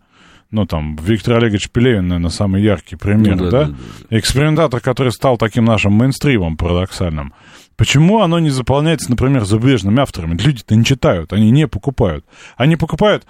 ну, 0.50 0.66
там, 0.66 0.96
Виктор 0.96 1.36
Олегович 1.36 1.70
Пелевин, 1.70 2.08
наверное, 2.08 2.30
самый 2.30 2.62
яркий 2.62 2.96
пример, 2.96 3.36
ну, 3.36 3.44
да, 3.44 3.50
да? 3.50 3.64
Да, 3.64 3.74
да? 4.10 4.18
Экспериментатор, 4.18 4.80
который 4.80 5.12
стал 5.12 5.36
таким 5.36 5.64
нашим 5.64 5.92
мейнстримом 5.92 6.56
парадоксальным. 6.56 7.34
Почему 7.76 8.22
оно 8.22 8.38
не 8.38 8.50
заполняется, 8.50 9.10
например, 9.10 9.44
зарубежными 9.44 10.00
авторами? 10.00 10.36
Люди-то 10.42 10.74
не 10.74 10.84
читают, 10.84 11.32
они 11.32 11.50
не 11.50 11.68
покупают. 11.68 12.24
Они 12.56 12.76
покупают 12.76 13.24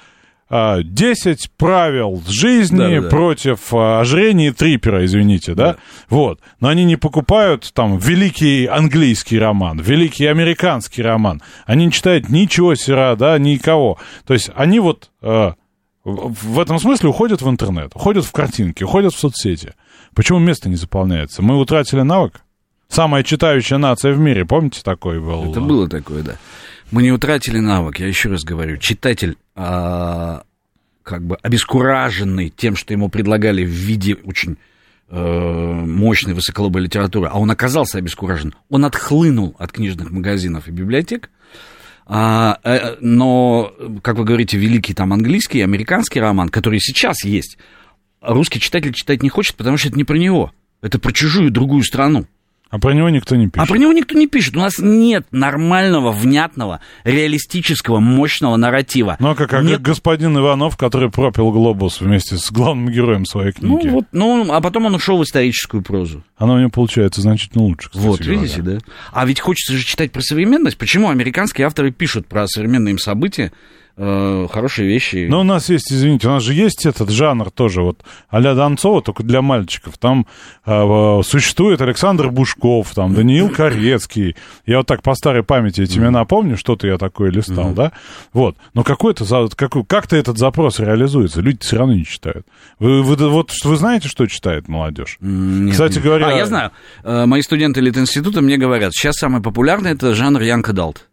а, 0.51 0.83
10 0.83 1.51
правил 1.59 2.23
жизни 2.27 2.79
да, 2.79 3.01
да. 3.03 3.09
против 3.09 3.75
а, 3.75 4.01
ожирения 4.01 4.53
трипера, 4.53 5.05
извините, 5.05 5.55
да? 5.55 5.73
да? 5.73 5.79
Вот. 6.09 6.41
Но 6.61 6.69
они 6.69 6.85
не 6.85 6.97
покупают 6.97 7.71
там 7.75 7.99
великий 7.99 8.67
английский 8.67 9.39
роман, 9.39 9.79
великий 9.81 10.25
американский 10.27 11.03
роман. 11.03 11.43
Они 11.67 11.87
не 11.87 11.93
читают 11.93 12.29
ничего 12.29 12.75
сера, 12.75 13.17
да, 13.17 13.39
никого. 13.39 13.99
То 14.27 14.35
есть 14.35 14.51
они 14.55 14.81
вот... 14.81 15.11
А, 15.21 15.55
в 16.05 16.59
этом 16.59 16.79
смысле 16.79 17.11
уходят 17.11 17.43
в 17.43 17.49
интернет, 17.49 17.93
уходят 17.95 18.25
в 18.25 18.33
картинки, 18.33 18.85
уходят 18.85 19.15
в 19.15 19.19
соцсети. 19.19 19.75
Почему 20.15 20.39
место 20.39 20.69
не 20.69 20.77
заполняется? 20.77 21.43
Мы 21.43 21.59
утратили 21.59 22.03
навык? 22.03 22.41
Самая 22.89 23.23
читающая 23.23 23.77
нация 23.79 24.13
в 24.13 24.19
мире, 24.19 24.47
помните, 24.47 24.81
такой 24.83 25.21
был? 25.21 25.51
Это 25.51 25.61
было 25.61 25.89
такое, 25.89 26.23
да. 26.23 26.37
Мы 26.91 27.03
не 27.03 27.13
утратили 27.13 27.59
навык, 27.59 27.99
я 28.01 28.07
еще 28.07 28.31
раз 28.31 28.45
говорю. 28.45 28.79
Читатель, 28.79 29.37
а, 29.55 30.43
как 31.03 31.23
бы 31.23 31.37
обескураженный 31.43 32.49
тем, 32.49 32.77
что 32.77 32.95
ему 32.95 33.11
предлагали 33.11 33.63
в 33.65 33.69
виде 33.69 34.15
очень 34.25 34.57
э, 35.11 35.21
мощной 35.21 36.35
высоколобой 36.35 36.83
литературы, 36.83 37.29
а 37.31 37.39
он 37.39 37.51
оказался 37.51 37.99
обескуражен, 37.99 38.55
он 38.71 38.85
отхлынул 38.85 39.55
от 39.59 39.73
книжных 39.73 40.11
магазинов 40.11 40.69
и 40.69 40.71
библиотек, 40.71 41.31
а, 42.11 42.59
э, 42.65 42.97
но, 43.01 43.73
как 44.03 44.17
вы 44.17 44.25
говорите, 44.25 44.57
великий 44.57 44.95
там 44.95 45.13
английский, 45.13 45.61
американский 45.61 46.21
роман, 46.21 46.49
который 46.49 46.81
сейчас 46.81 47.23
есть, 47.23 47.59
русский 48.23 48.61
читатель 48.61 48.95
читать 48.95 49.23
не 49.23 49.29
хочет, 49.29 49.57
потому 49.57 49.77
что 49.77 49.89
это 49.89 49.99
не 49.99 50.05
про 50.05 50.17
него. 50.17 50.53
Это 50.81 50.99
про 50.99 51.13
чужую 51.13 51.51
другую 51.51 51.83
страну. 51.83 52.27
А 52.71 52.79
про 52.79 52.93
него 52.93 53.09
никто 53.09 53.35
не 53.35 53.49
пишет. 53.49 53.67
А 53.67 53.73
про 53.73 53.79
него 53.79 53.93
никто 53.93 54.17
не 54.17 54.27
пишет. 54.27 54.57
У 54.57 54.61
нас 54.61 54.79
нет 54.79 55.27
нормального, 55.31 56.13
внятного, 56.13 56.81
реалистического, 57.05 57.99
мощного 57.99 58.57
нарратива. 58.57 59.17
Ну, 59.21 59.31
а 59.31 59.35
как, 59.35 59.49
как 59.51 59.65
нет... 59.65 59.81
господин 59.81 60.37
Иванов, 60.37 60.77
который 60.77 61.11
пропил 61.11 61.51
глобус 61.51 62.01
вместе 62.01 62.37
с 62.37 62.51
главным 62.51 62.91
героем 62.93 63.25
своей 63.25 63.53
книги. 63.53 63.87
Ну, 63.87 63.93
вот, 63.93 64.05
ну, 64.13 64.53
а 64.53 64.61
потом 64.61 64.87
он 64.87 64.95
ушел 64.95 65.19
в 65.19 65.25
историческую 65.25 65.83
прозу. 65.83 66.23
Она 66.37 66.55
у 66.55 66.59
него 66.59 66.71
получается 66.71 67.23
значительно 67.23 67.65
лучше, 67.65 67.89
кстати 67.89 68.07
Вот, 68.07 68.21
говоря. 68.21 68.41
видите, 68.41 68.63
да? 68.63 68.79
А 69.13 69.25
ведь 69.25 69.41
хочется 69.41 69.75
же 69.75 69.85
читать 69.85 70.13
про 70.13 70.21
современность. 70.21 70.77
Почему 70.77 71.09
американские 71.09 71.67
авторы 71.67 71.91
пишут 71.91 72.27
про 72.27 72.47
современные 72.47 72.93
им 72.93 72.99
события? 72.99 73.51
Э, 74.01 74.47
хорошие 74.49 74.87
вещи. 74.87 75.27
Но 75.29 75.41
у 75.41 75.43
нас 75.43 75.69
есть, 75.69 75.93
извините, 75.93 76.29
у 76.29 76.31
нас 76.31 76.45
же 76.45 76.55
есть 76.55 76.87
этот 76.87 77.11
жанр 77.11 77.51
тоже, 77.51 77.83
вот 77.83 78.05
а-ля 78.29 78.55
Донцова, 78.55 79.03
только 79.03 79.25
для 79.25 79.43
мальчиков. 79.43 79.99
Там 79.99 80.25
э, 80.65 81.21
существует 81.25 81.81
Александр 81.81 82.31
Бушков, 82.31 82.95
там 82.95 83.13
Даниил 83.13 83.49
Корецкий. 83.49 84.37
Я 84.67 84.79
вот 84.79 84.87
так 84.87 85.03
по 85.03 85.17
старой 85.17 85.43
памяти 85.43 85.81
эти 85.81 85.99
имена 85.99 86.25
помню, 86.27 86.57
что-то 86.57 86.87
я 86.87 86.97
такое 86.97 87.33
листал, 87.33 87.73
да? 87.73 87.91
Вот. 88.33 88.57
Но 88.73 88.85
какой-то, 88.85 89.49
какой, 89.57 89.85
как-то 89.85 90.15
этот 90.15 90.39
запрос 90.39 90.79
реализуется, 90.79 91.41
люди 91.41 91.59
все 91.63 91.79
равно 91.79 91.95
не 91.95 92.05
читают. 92.05 92.47
Вы, 92.79 93.03
вы, 93.03 93.17
вот 93.29 93.51
вы 93.65 93.77
знаете, 93.77 94.07
что 94.07 94.29
читает 94.29 94.69
молодежь? 94.69 95.17
Нет, 95.21 95.73
Кстати 95.73 95.95
нет. 95.95 96.05
говоря... 96.05 96.29
А, 96.29 96.33
я 96.35 96.47
знаю. 96.47 96.71
Э, 97.03 97.27
мои 97.27 97.43
студенты 97.43 97.81
Литинститута 97.81 98.43
мне 98.43 98.59
говорят, 98.59 98.93
сейчас 98.93 99.17
самый 99.17 99.43
популярный 99.43 99.91
это 99.91 100.15
жанр 100.15 100.43
Янка 100.43 100.73
Далт. 100.73 101.09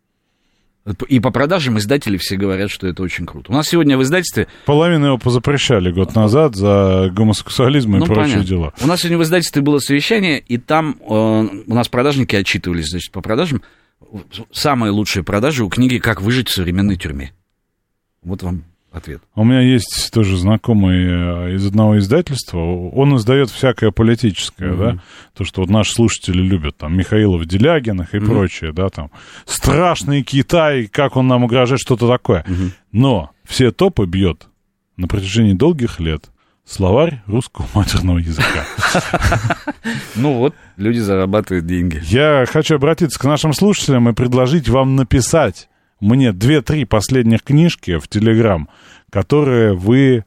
И 1.07 1.19
по 1.19 1.31
продажам 1.31 1.79
издатели 1.79 2.17
все 2.17 2.36
говорят, 2.36 2.69
что 2.69 2.86
это 2.86 3.01
очень 3.01 3.25
круто. 3.25 3.51
У 3.51 3.55
нас 3.55 3.67
сегодня 3.67 3.97
в 3.97 4.03
издательстве... 4.03 4.47
Половину 4.65 5.07
его 5.07 5.17
позапрещали 5.17 5.91
год 5.91 6.13
назад 6.13 6.55
за 6.55 7.09
гомосексуализм 7.11 7.95
и 7.95 7.99
ну, 7.99 8.05
прочие 8.05 8.23
понятно. 8.23 8.45
дела. 8.45 8.73
У 8.79 8.86
нас 8.86 8.99
сегодня 8.99 9.17
в 9.17 9.23
издательстве 9.23 9.63
было 9.63 9.79
совещание, 9.79 10.39
и 10.39 10.59
там 10.59 10.97
э, 11.01 11.03
у 11.07 11.73
нас 11.73 11.88
продажники 11.88 12.36
отчитывались, 12.36 12.89
значит, 12.89 13.11
по 13.11 13.21
продажам. 13.21 13.63
Самые 14.51 14.91
лучшие 14.91 15.23
продажи 15.23 15.63
у 15.63 15.69
книги 15.69 15.97
«Как 15.97 16.21
выжить 16.21 16.49
в 16.49 16.53
современной 16.53 16.97
тюрьме». 16.97 17.31
Вот 18.21 18.43
вам 18.43 18.63
ответ. 18.95 19.21
У 19.35 19.43
меня 19.43 19.61
есть 19.61 20.09
тоже 20.11 20.37
знакомый 20.37 21.05
э, 21.05 21.55
из 21.55 21.65
одного 21.65 21.97
издательства. 21.99 22.59
Он 22.59 23.15
издает 23.17 23.49
всякое 23.49 23.91
политическое, 23.91 24.71
mm-hmm. 24.71 24.95
да. 24.95 25.03
То, 25.33 25.43
что 25.43 25.61
вот 25.61 25.69
наши 25.69 25.93
слушатели 25.93 26.41
любят, 26.41 26.77
там, 26.77 26.97
Михаилов 26.97 27.45
Делягинах 27.45 28.13
и 28.13 28.17
mm-hmm. 28.17 28.25
прочее, 28.25 28.71
да, 28.71 28.89
там. 28.89 29.11
Страшный 29.45 30.23
Китай, 30.23 30.87
как 30.87 31.15
он 31.15 31.27
нам 31.27 31.43
угрожает, 31.43 31.81
что-то 31.81 32.07
такое. 32.07 32.43
Mm-hmm. 32.47 32.71
Но 32.93 33.31
все 33.43 33.71
топы 33.71 34.05
бьет 34.05 34.47
на 34.97 35.07
протяжении 35.07 35.53
долгих 35.53 35.99
лет 35.99 36.29
словарь 36.65 37.21
русского 37.27 37.67
матерного 37.73 38.17
языка. 38.17 38.65
Ну 40.15 40.37
вот, 40.37 40.55
люди 40.77 40.99
зарабатывают 40.99 41.65
деньги. 41.65 42.01
Я 42.05 42.45
хочу 42.49 42.75
обратиться 42.75 43.19
к 43.19 43.23
нашим 43.25 43.53
слушателям 43.53 44.07
и 44.09 44.13
предложить 44.13 44.69
вам 44.69 44.95
написать 44.95 45.67
мне 45.99 46.31
две-три 46.31 46.85
последних 46.85 47.43
книжки 47.43 47.97
в 47.97 48.07
Телеграм, 48.07 48.69
которые 49.09 49.73
вы 49.73 50.25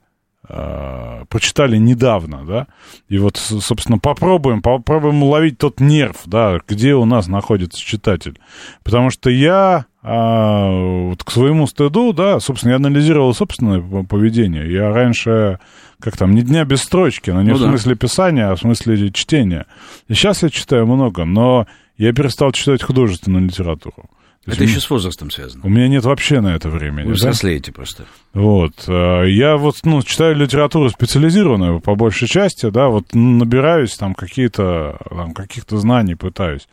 э, 0.49 1.25
прочитали 1.29 1.77
недавно, 1.77 2.45
да, 2.47 2.67
и 3.09 3.19
вот, 3.19 3.37
собственно, 3.37 3.99
попробуем, 3.99 4.63
попробуем 4.63 5.23
уловить 5.23 5.59
тот 5.59 5.81
нерв, 5.81 6.23
да, 6.27 6.59
где 6.67 6.95
у 6.95 7.05
нас 7.05 7.29
находится 7.29 7.81
читатель, 7.81 8.39
потому 8.83 9.11
что 9.11 9.31
я 9.31 9.87
э, 10.03 11.09
вот 11.09 11.23
к 11.23 11.31
своему 11.31 11.67
стыду, 11.67 12.13
да, 12.13 12.41
собственно, 12.41 12.71
я 12.71 12.77
анализировал 12.77 13.35
собственное 13.35 13.81
поведение, 14.05 14.73
я 14.73 14.91
раньше, 14.91 15.59
как 16.01 16.17
там, 16.17 16.35
ни 16.35 16.41
дня 16.41 16.65
без 16.65 16.83
строчки, 16.83 17.31
но 17.31 17.43
не 17.43 17.51
ну, 17.51 17.57
в 17.57 17.61
смысле 17.61 17.95
да. 17.95 17.99
писания, 17.99 18.51
а 18.51 18.57
в 18.57 18.61
смысле 18.61 19.13
чтения, 19.13 19.67
и 20.09 20.15
сейчас 20.15 20.43
я 20.43 20.49
читаю 20.49 20.87
много, 20.87 21.25
но 21.25 21.67
я 21.99 22.13
перестал 22.13 22.53
читать 22.53 22.83
художественную 22.83 23.45
литературу. 23.45 24.09
То 24.49 24.53
есть 24.53 24.63
Это 24.63 24.71
у 24.71 24.73
еще 24.73 24.81
с 24.81 24.89
возрастом 24.89 25.31
связано. 25.31 25.63
У 25.63 25.69
меня 25.69 25.89
нет 25.89 26.05
вообще 26.05 26.41
на 26.41 26.55
это 26.55 26.71
времени. 26.71 27.05
Вы 27.05 27.11
да? 27.11 27.17
взрослеете 27.17 27.71
просто. 27.71 28.07
Вот. 28.33 28.73
э, 28.87 29.29
Я 29.29 29.59
вот, 29.59 29.77
ну, 29.85 30.03
читаю 30.03 30.37
литературу 30.37 30.89
специализированную 30.89 31.81
по 31.81 31.95
большей 31.97 32.29
части, 32.29 32.71
да, 32.71 32.89
вот 32.89 33.13
набираюсь 33.13 33.95
там 33.99 34.15
какие-то, 34.15 34.97
там, 35.11 35.35
каких-то 35.35 35.77
знаний 35.77 36.15
пытаюсь. 36.15 36.67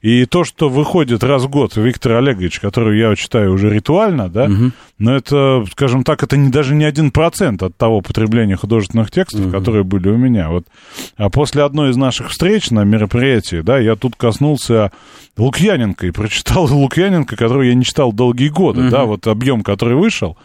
И 0.00 0.26
то, 0.26 0.44
что 0.44 0.68
выходит 0.68 1.24
раз 1.24 1.42
в 1.44 1.48
год 1.48 1.76
Виктор 1.76 2.12
Олегович, 2.12 2.60
который 2.60 2.98
я 3.00 3.14
читаю 3.16 3.52
уже 3.52 3.68
ритуально, 3.68 4.28
да, 4.28 4.48
но 4.98 5.14
это, 5.16 5.64
скажем 5.72 6.04
так, 6.04 6.22
это 6.22 6.36
не, 6.36 6.50
даже 6.50 6.74
не 6.74 6.84
один 6.84 7.10
процент 7.10 7.62
от 7.62 7.76
того 7.76 8.00
потребления 8.00 8.56
художественных 8.56 9.10
текстов, 9.10 9.50
которые 9.50 9.84
были 9.84 10.08
у 10.08 10.16
меня. 10.16 10.50
Вот. 10.50 10.66
А 11.16 11.30
после 11.30 11.62
одной 11.64 11.90
из 11.90 11.96
наших 11.96 12.30
встреч 12.30 12.70
на 12.70 12.84
мероприятии, 12.84 13.60
да, 13.60 13.78
я 13.78 13.96
тут 13.96 14.14
коснулся 14.16 14.92
Лукьяненко 15.36 16.06
и 16.06 16.10
прочитал 16.10 16.66
Лукьяненко, 16.70 17.36
который 17.36 17.68
я 17.68 17.74
не 17.74 17.84
читал 17.84 18.12
долгие 18.12 18.48
годы, 18.48 18.90
да, 18.90 19.04
вот 19.04 19.26
объем, 19.26 19.62
который 19.62 19.94
вышел. 19.96 20.36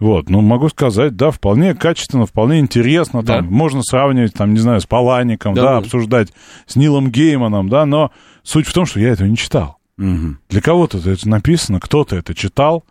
Вот, 0.00 0.28
ну, 0.30 0.40
могу 0.40 0.68
сказать, 0.68 1.16
да, 1.16 1.30
вполне 1.30 1.74
качественно, 1.74 2.26
вполне 2.26 2.60
интересно, 2.60 3.22
там, 3.24 3.44
Да. 3.44 3.50
можно 3.50 3.82
сравнивать, 3.82 4.34
там, 4.34 4.52
не 4.52 4.60
знаю, 4.60 4.80
с 4.80 4.86
Палаником, 4.86 5.54
Да, 5.54 5.62
да, 5.62 5.70
да. 5.72 5.76
обсуждать 5.78 6.28
с 6.66 6.76
Нилом 6.76 7.10
Гейманом, 7.10 7.68
да, 7.68 7.86
но 7.86 8.10
суть 8.42 8.66
в 8.66 8.72
том, 8.72 8.86
что 8.86 9.00
я 9.00 9.10
этого 9.10 9.26
не 9.26 9.36
читал. 9.36 9.78
Мгм. 9.96 10.38
Для 10.48 10.60
кого-то 10.60 10.98
это 10.98 11.28
написано, 11.28 11.80
кто-то 11.80 12.16
это 12.16 12.34
читал, 12.34 12.84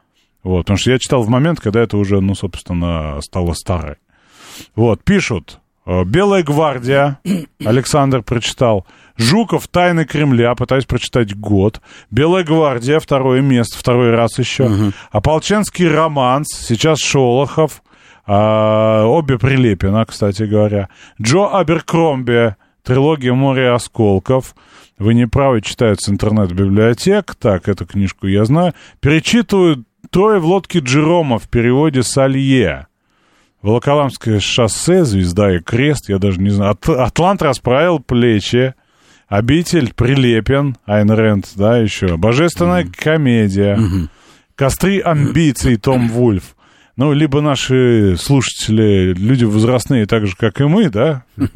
вот, 0.43 0.61
потому 0.63 0.77
что 0.77 0.91
я 0.91 0.99
читал 0.99 1.23
в 1.23 1.29
момент, 1.29 1.59
когда 1.59 1.81
это 1.81 1.97
уже, 1.97 2.21
ну, 2.21 2.35
собственно, 2.35 3.19
стало 3.21 3.53
старой. 3.53 3.95
Вот, 4.75 5.03
пишут, 5.03 5.59
э, 5.85 6.03
«Белая 6.03 6.43
гвардия», 6.43 7.19
Александр 7.65 8.23
прочитал, 8.23 8.85
«Жуков. 9.17 9.67
Тайны 9.67 10.05
Кремля», 10.05 10.55
пытаюсь 10.55 10.85
прочитать 10.85 11.35
год, 11.35 11.81
«Белая 12.09 12.43
гвардия», 12.43 12.99
второе 12.99 13.41
место, 13.41 13.77
второй 13.77 14.11
раз 14.11 14.39
еще, 14.39 14.91
«Ополченский 15.11 15.87
романс», 15.87 16.47
сейчас 16.49 16.99
Шолохов, 16.99 17.83
а, 18.25 19.05
обе 19.05 19.37
Прилепина, 19.37 20.05
кстати 20.05 20.43
говоря, 20.43 20.89
Джо 21.21 21.47
Аберкромби, 21.47 22.55
трилогия 22.83 23.33
«Море 23.33 23.71
осколков», 23.71 24.55
вы 25.01 25.13
не 25.13 25.27
правы, 25.27 25.61
читают 25.61 25.99
с 26.01 26.09
интернет-библиотек. 26.09 27.35
Так, 27.35 27.67
эту 27.67 27.85
книжку 27.85 28.27
я 28.27 28.45
знаю. 28.45 28.73
Перечитываю 28.99 29.83
«Трое 30.09 30.39
в 30.39 30.45
лодке 30.45 30.79
Джерома» 30.79 31.39
в 31.39 31.47
переводе 31.49 32.03
Салье. 32.03 32.87
Волоколамское 33.61 34.39
шоссе, 34.39 35.03
звезда 35.05 35.55
и 35.55 35.59
крест, 35.59 36.09
я 36.09 36.17
даже 36.17 36.39
не 36.39 36.49
знаю. 36.49 36.71
Ат- 36.71 36.89
Атлант 36.89 37.41
расправил 37.41 37.99
плечи. 37.99 38.73
Обитель 39.27 39.93
Прилепин, 39.93 40.75
Айн 40.85 41.09
Рэнд, 41.09 41.51
да, 41.55 41.77
еще. 41.77 42.17
Божественная 42.17 42.85
комедия. 42.85 43.79
Костры 44.55 44.99
амбиций, 44.99 45.77
Том 45.77 46.09
Вульф. 46.09 46.55
Ну, 47.01 47.13
либо 47.13 47.41
наши 47.41 48.15
слушатели, 48.15 49.15
люди 49.15 49.43
возрастные, 49.43 50.05
так 50.05 50.27
же, 50.27 50.35
как 50.35 50.61
и 50.61 50.65
мы, 50.65 50.91
да? 50.91 51.23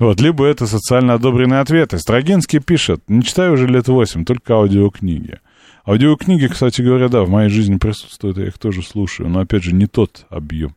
Вот, 0.00 0.20
либо 0.20 0.44
это 0.44 0.66
социально 0.66 1.14
одобренные 1.14 1.60
ответы. 1.60 2.00
Строгинский 2.00 2.58
пишет, 2.58 3.00
не 3.06 3.22
читаю 3.22 3.52
уже 3.52 3.68
лет 3.68 3.86
восемь, 3.86 4.24
только 4.24 4.54
аудиокниги. 4.54 5.38
Аудиокниги, 5.86 6.48
кстати 6.48 6.82
говоря, 6.82 7.08
да, 7.08 7.22
в 7.22 7.28
моей 7.28 7.48
жизни 7.48 7.76
присутствуют, 7.76 8.38
я 8.38 8.48
их 8.48 8.58
тоже 8.58 8.82
слушаю, 8.82 9.28
но, 9.28 9.38
опять 9.38 9.62
же, 9.62 9.72
не 9.72 9.86
тот 9.86 10.26
объем. 10.30 10.74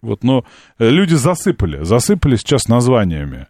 Вот, 0.00 0.24
но 0.24 0.46
э, 0.78 0.88
люди 0.88 1.12
засыпали, 1.12 1.84
засыпали 1.84 2.36
сейчас 2.36 2.66
названиями. 2.66 3.46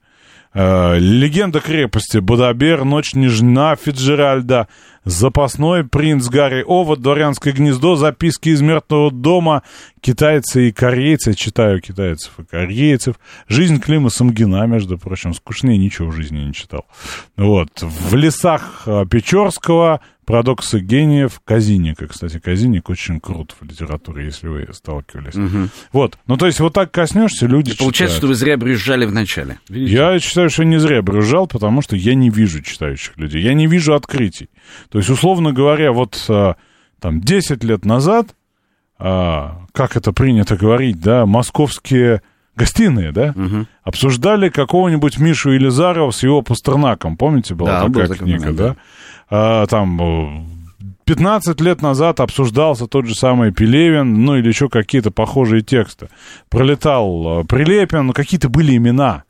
Э, 0.53 0.99
Легенда 0.99 1.61
крепости, 1.61 2.19
Бадабер, 2.19 2.83
Ночь 2.85 3.15
нежна, 3.15 3.77
Фиджеральда, 3.77 4.67
Запасной, 5.05 5.85
Принц 5.85 6.29
Гарри 6.29 6.63
Овод, 6.67 7.01
Дворянское 7.01 7.53
гнездо, 7.53 7.97
Записки 7.97 8.51
из 8.51 8.61
мертвого 8.61 9.11
дома, 9.11 9.63
Китайцы 10.01 10.69
и 10.69 10.73
корейцы, 10.73 11.35
читаю 11.35 11.81
китайцев 11.81 12.33
и 12.39 12.45
корейцев, 12.45 13.17
Жизнь 13.49 13.81
Клима 13.81 14.11
Самгина, 14.11 14.67
между 14.67 14.99
прочим, 14.99 15.35
скучнее 15.35 15.79
ничего 15.79 16.09
в 16.09 16.17
жизни 16.17 16.39
не 16.39 16.53
читал. 16.53 16.87
Вот, 17.37 17.71
В 17.81 18.15
лесах 18.15 18.83
э, 18.87 19.05
Печорского, 19.11 20.01
Парадоксы 20.27 20.79
гениев, 20.81 21.41
Казиника. 21.45 22.07
Кстати, 22.07 22.39
Казиник 22.39 22.89
очень 22.89 23.21
крут 23.21 23.57
в 23.59 23.65
литературе, 23.65 24.27
если 24.27 24.49
вы 24.49 24.69
сталкивались. 24.73 25.35
Вот, 25.93 26.19
ну 26.27 26.37
то 26.37 26.47
есть 26.47 26.61
вот 26.61 26.73
так 26.73 26.91
коснешься, 26.93 27.47
люди 27.47 27.77
Получается, 27.77 27.93
читают. 27.93 28.13
что 28.19 28.27
вы 28.29 28.35
зря 28.35 28.57
брюзжали 28.57 29.07
в 29.07 29.13
начале. 29.13 29.59
Видите? 29.69 29.93
Я 29.93 30.19
считаю, 30.21 30.51
что 30.51 30.65
не 30.65 30.79
зря 30.79 31.03
брюзжал, 31.03 31.47
потому 31.47 31.83
что 31.83 31.97
я 31.97 32.15
не 32.15 32.31
вижу 32.31 32.63
читающих 32.63 33.17
людей, 33.17 33.43
я 33.43 33.55
не 33.55 33.67
вижу 33.67 33.95
открытий. 33.95 34.51
То 34.91 34.99
есть, 34.99 35.11
условно 35.11 35.53
говоря, 35.53 35.93
вот 35.93 36.23
а, 36.29 36.55
там 37.01 37.21
10 37.21 37.65
лет 37.65 37.85
назад, 37.85 38.29
а, 38.99 39.65
как 39.73 39.97
это 39.97 40.13
принято 40.13 40.57
говорить, 40.57 41.01
да, 41.01 41.27
московские 41.27 42.23
гостиные, 42.57 43.11
да, 43.13 43.35
обсуждали 43.83 44.51
какого-нибудь 44.51 45.19
Мишу 45.19 45.51
Елизарова 45.51 46.11
с 46.11 46.23
его 46.23 46.43
Пастернаком. 46.43 47.17
Помните, 47.17 47.55
была 47.55 47.81
Да, 47.81 47.87
был 47.87 47.93
такая 47.95 48.09
такой 48.09 48.25
книга, 48.27 48.41
момент, 48.41 48.57
да? 48.59 48.69
да. 48.69 48.77
А, 49.31 49.67
там 49.67 50.01
э, 50.01 50.43
15 51.05 51.61
лет 51.61 51.83
назад 51.83 52.21
обсуждался 52.21 52.87
тот 52.87 53.07
же 53.07 53.15
самый 53.15 53.53
Пелевин, 53.53 54.25
ну 54.25 54.37
или 54.37 54.49
еще 54.49 54.69
какие-то 54.69 55.11
похожие 55.11 55.63
тексты. 55.63 56.09
Пролетал 56.49 57.41
э, 57.41 57.45
Прилепин, 57.45 58.07
ну 58.07 58.13
какие-то 58.13 58.49
были 58.49 58.77
имена. 58.77 59.25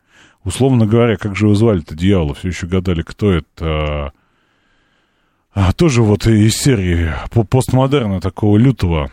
Условно 0.44 0.86
говоря, 0.86 1.16
как 1.16 1.36
же 1.36 1.46
его 1.46 1.54
звали-то, 1.54 1.94
дьявола, 1.94 2.34
все 2.34 2.48
еще 2.48 2.66
гадали, 2.66 3.02
кто 3.02 3.30
это. 3.32 4.12
А, 5.52 5.72
тоже 5.72 6.02
вот 6.02 6.26
из 6.26 6.54
серии 6.54 7.10
по- 7.30 7.44
постмодерна 7.44 8.20
такого 8.20 8.56
лютого. 8.56 9.10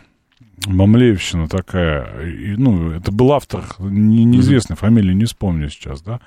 Мамлеевщина 0.66 1.48
такая. 1.48 2.22
И, 2.26 2.56
ну, 2.56 2.90
это 2.90 3.12
был 3.12 3.32
автор, 3.32 3.64
не- 3.78 4.24
неизвестной 4.24 4.76
фамилии, 4.76 5.14
не 5.14 5.24
вспомню 5.24 5.70
сейчас, 5.70 6.02
да? 6.02 6.20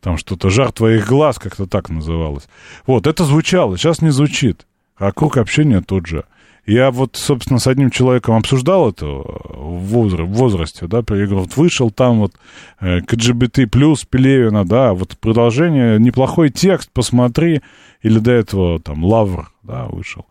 Там 0.00 0.16
что-то 0.18 0.50
«Жар 0.50 0.72
твоих 0.72 1.06
глаз» 1.08 1.38
как-то 1.38 1.66
так 1.66 1.88
называлось. 1.90 2.48
Вот, 2.86 3.06
это 3.06 3.24
звучало, 3.24 3.76
сейчас 3.78 4.02
не 4.02 4.10
звучит. 4.10 4.66
А 4.96 5.12
круг 5.12 5.36
общения 5.36 5.80
тот 5.80 6.06
же. 6.06 6.24
Я 6.66 6.90
вот, 6.90 7.16
собственно, 7.16 7.58
с 7.58 7.66
одним 7.66 7.90
человеком 7.90 8.34
обсуждал 8.36 8.90
это 8.90 9.06
в, 9.06 9.96
возра- 9.96 10.24
в 10.24 10.32
возрасте, 10.34 10.86
да, 10.86 10.98
я 10.98 11.02
говорю, 11.26 11.38
вот 11.40 11.56
вышел 11.56 11.90
там 11.90 12.18
вот 12.18 12.34
э, 12.80 13.00
КГБТ 13.00 13.70
плюс 13.70 14.04
Пелевина, 14.04 14.66
да, 14.66 14.92
вот 14.92 15.16
продолжение, 15.18 15.98
неплохой 15.98 16.50
текст, 16.50 16.90
посмотри, 16.92 17.62
или 18.02 18.18
до 18.18 18.32
этого 18.32 18.80
там 18.80 19.02
Лавр, 19.02 19.50
да, 19.62 19.86
вышел. 19.86 20.26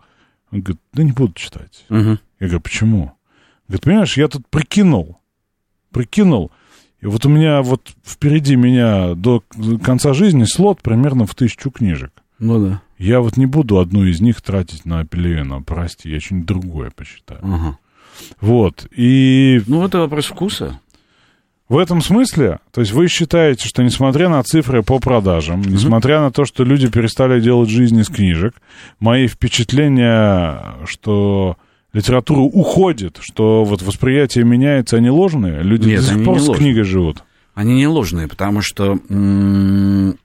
Он 0.52 0.60
говорит, 0.62 0.80
да 0.94 1.02
не 1.04 1.12
буду 1.12 1.34
читать. 1.34 1.86
Мгм. 1.90 2.20
Я 2.40 2.48
говорю, 2.48 2.62
почему? 2.62 3.14
Говорит, 3.68 3.84
понимаешь, 3.84 4.18
я 4.18 4.28
тут 4.28 4.48
прикинул, 4.48 5.20
прикинул, 5.92 6.52
и 7.02 7.06
вот 7.06 7.26
у 7.26 7.30
меня 7.30 7.62
вот 7.62 7.94
впереди 8.06 8.56
меня 8.56 9.14
до 9.14 9.44
конца 9.84 10.14
жизни 10.14 10.46
слот 10.46 10.82
примерно 10.82 11.26
в 11.26 11.36
тысячу 11.36 11.70
книжек. 11.70 12.12
Ну 12.40 12.64
да. 12.64 12.82
Я 12.98 13.20
вот 13.22 13.38
не 13.38 13.46
буду 13.46 13.80
одну 13.80 14.06
из 14.06 14.22
них 14.22 14.42
тратить 14.42 14.86
на 14.86 15.06
Пелевина, 15.06 15.62
прости, 15.62 16.10
я 16.10 16.20
что-нибудь 16.20 16.48
другое 16.48 16.92
почитаю. 16.92 17.42
Ага. 17.44 17.78
Вот, 18.42 18.88
и 18.96 19.62
Ну, 19.68 19.86
это 19.86 20.00
вопрос 20.00 20.26
вкуса. 20.26 20.80
в 21.70 21.78
этом 21.78 22.02
смысле, 22.02 22.60
то 22.72 22.82
есть 22.82 22.94
вы 22.94 23.08
считаете, 23.08 23.68
что 23.68 23.84
несмотря 23.84 24.30
на 24.30 24.42
цифры 24.42 24.82
по 24.82 24.98
продажам, 25.00 25.62
несмотря 25.62 26.22
на 26.22 26.32
то, 26.32 26.46
что 26.46 26.64
люди 26.64 26.90
перестали 26.90 27.40
делать 27.40 27.70
жизнь 27.70 28.00
из 28.00 28.08
книжек, 28.08 28.56
мои 29.00 29.28
впечатления, 29.28 30.78
что 30.86 31.58
литература 31.94 32.40
уходит, 32.40 33.18
что 33.22 33.64
вот 33.64 33.82
восприятие 33.82 34.44
меняется, 34.44 34.98
они 34.98 35.10
ложные? 35.10 35.62
Люди 35.64 35.88
Нет, 35.90 36.02
до 36.02 36.08
сих 36.14 36.24
пор 36.26 36.40
с 36.40 36.48
ложные. 36.48 36.58
книгой 36.58 36.84
живут. 36.84 37.24
Они 37.54 37.76
не 37.76 37.88
ложные, 37.88 38.28
потому 38.28 38.62
что 38.62 39.00
м, 39.10 40.18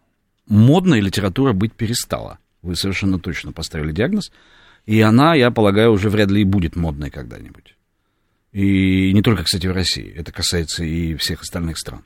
модная 0.49 1.01
литература 1.01 1.53
быть 1.53 1.73
перестала. 1.73 2.39
Вы 2.63 2.77
совершенно 2.77 3.19
точно 3.19 3.53
поставили 3.53 3.93
диагноз. 3.93 4.31
И 4.87 5.01
она, 5.01 5.35
я 5.35 5.51
полагаю, 5.51 5.93
уже 5.93 6.11
вряд 6.11 6.31
ли 6.31 6.43
и 6.43 6.45
будет 6.45 6.77
модной 6.77 7.11
когда-нибудь. 7.11 7.77
И 8.53 9.13
не 9.15 9.23
только, 9.23 9.45
кстати, 9.45 9.67
в 9.67 9.73
России. 9.73 10.13
Это 10.15 10.31
касается 10.33 10.85
и 10.85 11.15
всех 11.15 11.43
остальных 11.43 11.79
стран. 11.79 12.03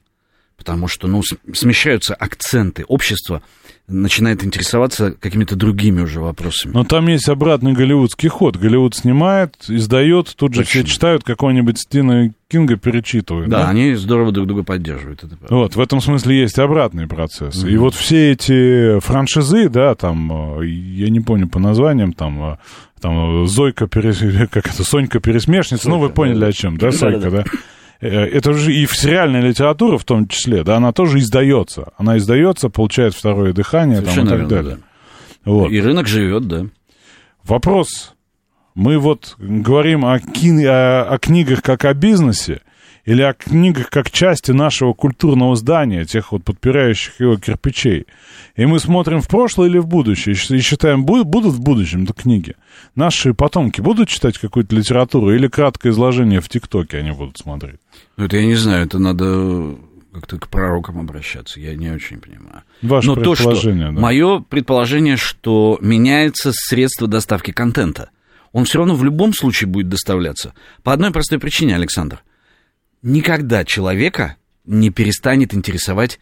Потому 0.56 0.86
что, 0.86 1.08
ну, 1.08 1.22
смещаются 1.52 2.14
акценты. 2.14 2.84
Общество 2.84 3.42
начинает 3.88 4.44
интересоваться 4.44 5.12
какими-то 5.12 5.54
другими 5.54 6.00
уже 6.00 6.20
вопросами. 6.20 6.72
Но 6.72 6.84
там 6.84 7.06
есть 7.06 7.28
обратный 7.28 7.72
голливудский 7.72 8.28
ход. 8.28 8.56
Голливуд 8.56 8.96
снимает, 8.96 9.54
издает, 9.68 10.34
тут 10.36 10.54
же 10.54 10.64
все 10.64 10.80
Точно. 10.80 10.94
читают 10.94 11.24
какого-нибудь 11.24 11.78
Стивена 11.78 12.32
Кинга, 12.48 12.76
перечитывают. 12.76 13.48
да, 13.48 13.68
они 13.68 13.94
здорово 13.94 14.32
друг 14.32 14.46
друга 14.46 14.64
поддерживают. 14.64 15.24
Это 15.24 15.36
правда. 15.36 15.54
Вот, 15.54 15.76
в 15.76 15.80
этом 15.80 16.00
смысле 16.00 16.40
есть 16.40 16.58
обратный 16.58 17.06
процесс. 17.06 17.64
И 17.64 17.76
вот 17.76 17.94
все 17.94 18.32
эти 18.32 18.98
франшизы, 19.00 19.68
да, 19.68 19.94
там, 19.94 20.60
э, 20.60 20.66
я 20.66 21.08
не 21.08 21.20
помню 21.20 21.48
по 21.48 21.58
названиям, 21.58 22.12
там, 22.12 22.52
э, 22.52 22.56
там 23.00 23.44
э, 23.44 23.46
Зойка, 23.46 23.86
перес... 23.86 24.18
как 24.50 24.66
это, 24.66 24.84
Сонька 24.84 25.20
Пересмешница, 25.20 25.88
ну, 25.88 25.98
вы 25.98 26.10
поняли 26.10 26.44
о 26.44 26.52
чем, 26.52 26.76
да, 26.76 26.90
Сойка, 26.92 27.30
да? 27.30 27.40
Э, 27.40 27.44
Это 28.00 28.52
же 28.52 28.74
и 28.74 28.86
в 28.86 28.94
сериальной 28.96 29.40
литературе 29.40 29.98
в 29.98 30.04
том 30.04 30.28
числе, 30.28 30.64
да, 30.64 30.76
она 30.76 30.92
тоже 30.92 31.18
издается. 31.18 31.92
Она 31.96 32.18
издается, 32.18 32.68
получает 32.68 33.14
второе 33.14 33.52
дыхание 33.52 34.02
там, 34.02 34.12
и 34.12 34.28
так 34.28 34.38
верно, 34.38 34.48
далее. 34.48 34.78
Вот. 35.44 35.70
И 35.70 35.80
рынок 35.80 36.06
живет, 36.06 36.46
да. 36.46 36.66
Вопрос 37.44 38.14
Мы 38.74 38.98
вот 38.98 39.36
говорим 39.38 40.04
о, 40.04 40.18
ки- 40.18 40.64
о, 40.64 41.04
о 41.04 41.18
книгах 41.18 41.62
как 41.62 41.84
о 41.84 41.94
бизнесе, 41.94 42.60
или 43.06 43.22
о 43.22 43.32
книгах 43.32 43.88
как 43.88 44.10
части 44.10 44.50
нашего 44.50 44.92
культурного 44.92 45.56
здания, 45.56 46.04
тех 46.04 46.32
вот 46.32 46.44
подпирающих 46.44 47.20
его 47.20 47.36
кирпичей. 47.36 48.06
И 48.56 48.64
мы 48.64 48.80
смотрим 48.80 49.20
в 49.20 49.28
прошлое 49.28 49.68
или 49.68 49.78
в 49.78 49.86
будущее, 49.86 50.34
и 50.34 50.60
считаем, 50.60 51.04
будут, 51.04 51.52
в 51.52 51.60
будущем 51.60 52.04
это 52.04 52.14
книги. 52.14 52.54
Наши 52.94 53.34
потомки 53.34 53.82
будут 53.82 54.08
читать 54.08 54.38
какую-то 54.38 54.74
литературу 54.74 55.34
или 55.34 55.46
краткое 55.46 55.90
изложение 55.90 56.40
в 56.40 56.48
ТикТоке 56.48 56.98
они 56.98 57.12
будут 57.12 57.36
смотреть? 57.36 57.80
Ну, 58.16 58.24
это 58.24 58.38
я 58.38 58.46
не 58.46 58.54
знаю, 58.54 58.86
это 58.86 58.98
надо 58.98 59.76
как-то 60.12 60.38
к 60.38 60.48
пророкам 60.48 60.98
обращаться, 60.98 61.60
я 61.60 61.74
не 61.74 61.90
очень 61.90 62.18
понимаю. 62.18 62.62
Ваше 62.80 63.08
Но 63.08 63.14
то, 63.16 63.34
что 63.34 63.50
предположение, 63.50 63.92
да. 63.92 64.00
мое 64.00 64.40
предположение, 64.40 65.18
что 65.18 65.78
меняется 65.82 66.52
средство 66.54 67.06
доставки 67.06 67.50
контента. 67.50 68.08
Он 68.52 68.64
все 68.64 68.78
равно 68.78 68.94
в 68.94 69.04
любом 69.04 69.34
случае 69.34 69.68
будет 69.68 69.90
доставляться. 69.90 70.54
По 70.82 70.94
одной 70.94 71.10
простой 71.10 71.38
причине, 71.38 71.74
Александр. 71.74 72.22
Никогда 73.02 73.66
человека 73.66 74.36
не 74.64 74.88
перестанет 74.88 75.52
интересовать 75.52 76.18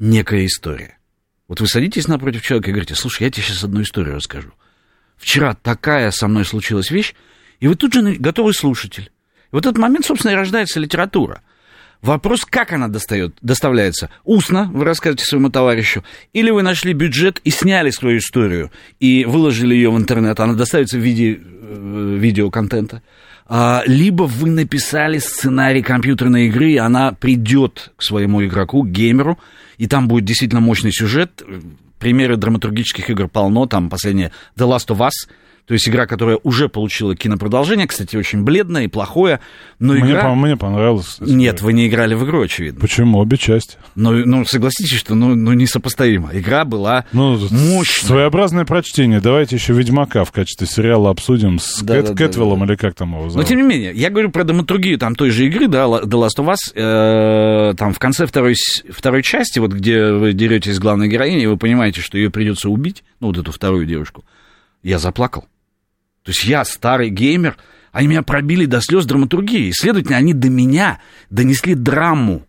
некая 0.00 0.46
история. 0.46 0.96
Вот 1.48 1.60
вы 1.60 1.68
садитесь 1.68 2.08
напротив 2.08 2.42
человека 2.42 2.70
и 2.70 2.72
говорите, 2.72 2.94
слушай, 2.94 3.22
я 3.22 3.30
тебе 3.30 3.44
сейчас 3.44 3.62
одну 3.62 3.82
историю 3.82 4.16
расскажу. 4.16 4.52
Вчера 5.16 5.54
такая 5.54 6.10
со 6.10 6.28
мной 6.28 6.44
случилась 6.44 6.90
вещь, 6.90 7.14
и 7.60 7.68
вы 7.68 7.76
тут 7.76 7.94
же 7.94 8.02
готовый 8.16 8.52
слушатель. 8.52 9.10
И 9.46 9.54
вот 9.54 9.64
этот 9.64 9.78
момент, 9.78 10.04
собственно, 10.04 10.32
и 10.32 10.34
рождается 10.34 10.80
литература. 10.80 11.42
Вопрос, 12.02 12.44
как 12.44 12.72
она 12.72 12.88
достает, 12.88 13.36
доставляется? 13.40 14.10
Устно, 14.24 14.70
вы 14.72 14.84
расскажете 14.84 15.24
своему 15.24 15.50
товарищу, 15.50 16.04
или 16.32 16.50
вы 16.50 16.62
нашли 16.62 16.92
бюджет 16.92 17.40
и 17.42 17.50
сняли 17.50 17.90
свою 17.90 18.18
историю, 18.18 18.70
и 19.00 19.24
выложили 19.24 19.74
ее 19.74 19.90
в 19.90 19.96
интернет, 19.96 20.38
она 20.40 20.54
доставится 20.54 20.98
в 20.98 21.00
виде 21.00 21.40
э, 21.40 22.16
видеоконтента. 22.18 23.02
Либо 23.48 24.24
вы 24.24 24.50
написали 24.50 25.18
сценарий 25.18 25.82
компьютерной 25.82 26.48
игры, 26.48 26.78
она 26.78 27.12
придет 27.12 27.92
к 27.96 28.02
своему 28.02 28.44
игроку, 28.44 28.84
геймеру, 28.84 29.38
и 29.78 29.86
там 29.86 30.08
будет 30.08 30.24
действительно 30.24 30.60
мощный 30.60 30.92
сюжет. 30.92 31.42
Примеры 31.98 32.36
драматургических 32.36 33.08
игр 33.08 33.28
полно, 33.28 33.66
там 33.66 33.88
последняя 33.88 34.32
The 34.56 34.68
Last 34.68 34.88
of 34.88 34.98
Us, 34.98 35.28
то 35.66 35.74
есть 35.74 35.88
игра, 35.88 36.06
которая 36.06 36.38
уже 36.44 36.68
получила 36.68 37.16
кинопродолжение, 37.16 37.86
кстати, 37.86 38.16
очень 38.16 38.42
бледное 38.44 38.84
и 38.84 38.88
плохое, 38.88 39.40
но 39.78 39.94
Мне, 39.94 40.12
игра... 40.12 40.22
по- 40.22 40.34
мне 40.34 40.56
понравилось. 40.56 41.16
Нет, 41.20 41.60
вы 41.60 41.72
не 41.72 41.88
играли 41.88 42.14
в 42.14 42.24
игру, 42.24 42.42
очевидно. 42.42 42.80
Почему? 42.80 43.18
Обе 43.18 43.36
части. 43.36 43.76
Но, 43.96 44.12
ну, 44.12 44.44
согласитесь, 44.44 44.96
что 44.96 45.14
ну, 45.14 45.34
ну, 45.34 45.52
несопоставимо. 45.54 46.30
Игра 46.32 46.64
была 46.64 47.04
Ну, 47.12 47.36
мощная. 47.50 48.06
Своеобразное 48.08 48.64
прочтение. 48.64 49.20
Давайте 49.20 49.56
еще 49.56 49.72
«Ведьмака» 49.72 50.24
в 50.24 50.32
качестве 50.32 50.66
сериала 50.66 51.10
обсудим 51.10 51.58
с 51.58 51.80
Да, 51.82 51.96
Кэт- 51.96 52.02
да, 52.02 52.08
да, 52.12 52.14
Кэтвеллом 52.14 52.60
да. 52.60 52.66
или 52.66 52.76
как 52.76 52.94
там 52.94 53.12
его 53.14 53.24
Но 53.24 53.30
зовут. 53.30 53.48
тем 53.48 53.56
не 53.58 53.64
менее, 53.64 53.92
я 53.94 54.10
говорю 54.10 54.30
про 54.30 54.44
драматургию 54.44 54.98
там 54.98 55.16
той 55.16 55.30
же 55.30 55.46
игры, 55.46 55.66
да, 55.66 55.86
The 55.86 56.02
Last 56.04 56.38
of 56.38 56.46
Us, 56.54 56.56
э, 56.74 57.74
там 57.76 57.92
в 57.92 57.98
конце 57.98 58.26
второй, 58.26 58.54
второй 58.90 59.22
части, 59.22 59.58
вот 59.58 59.72
где 59.72 60.12
вы 60.12 60.32
деретесь 60.32 60.76
с 60.76 60.78
главной 60.78 61.08
героиней, 61.08 61.42
и 61.42 61.46
вы 61.46 61.56
понимаете, 61.56 62.00
что 62.00 62.16
ее 62.18 62.30
придется 62.30 62.68
убить, 62.70 63.02
ну, 63.20 63.28
вот 63.28 63.38
эту 63.38 63.50
вторую 63.52 63.86
девушку, 63.86 64.24
я 64.82 64.98
заплакал. 64.98 65.46
То 66.26 66.30
есть 66.30 66.44
я 66.44 66.64
старый 66.64 67.08
геймер, 67.08 67.56
они 67.92 68.08
меня 68.08 68.22
пробили 68.22 68.66
до 68.66 68.80
слез 68.80 69.06
драматургии. 69.06 69.70
Следовательно, 69.70 70.16
они 70.16 70.34
до 70.34 70.50
меня 70.50 71.00
донесли 71.30 71.76
драму. 71.76 72.44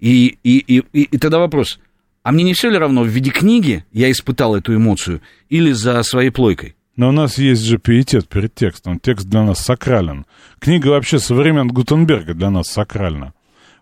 И, 0.00 0.38
и, 0.42 0.58
и, 0.58 0.82
и, 0.92 1.02
и 1.02 1.18
тогда 1.18 1.38
вопрос, 1.38 1.78
а 2.24 2.32
мне 2.32 2.42
не 2.42 2.52
все 2.52 2.68
ли 2.68 2.76
равно, 2.76 3.04
в 3.04 3.06
виде 3.06 3.30
книги 3.30 3.84
я 3.92 4.10
испытал 4.10 4.56
эту 4.56 4.74
эмоцию 4.74 5.22
или 5.48 5.70
за 5.70 6.02
своей 6.02 6.30
плойкой? 6.30 6.74
Но 6.96 7.10
у 7.10 7.12
нас 7.12 7.38
есть 7.38 7.62
же 7.62 7.78
пиетет 7.78 8.28
перед 8.28 8.56
текстом. 8.56 8.98
Текст 8.98 9.28
для 9.28 9.44
нас 9.44 9.60
сакрален. 9.60 10.26
Книга 10.58 10.88
вообще 10.88 11.20
со 11.20 11.36
времен 11.36 11.68
Гутенберга 11.68 12.34
для 12.34 12.50
нас 12.50 12.66
сакральна. 12.66 13.34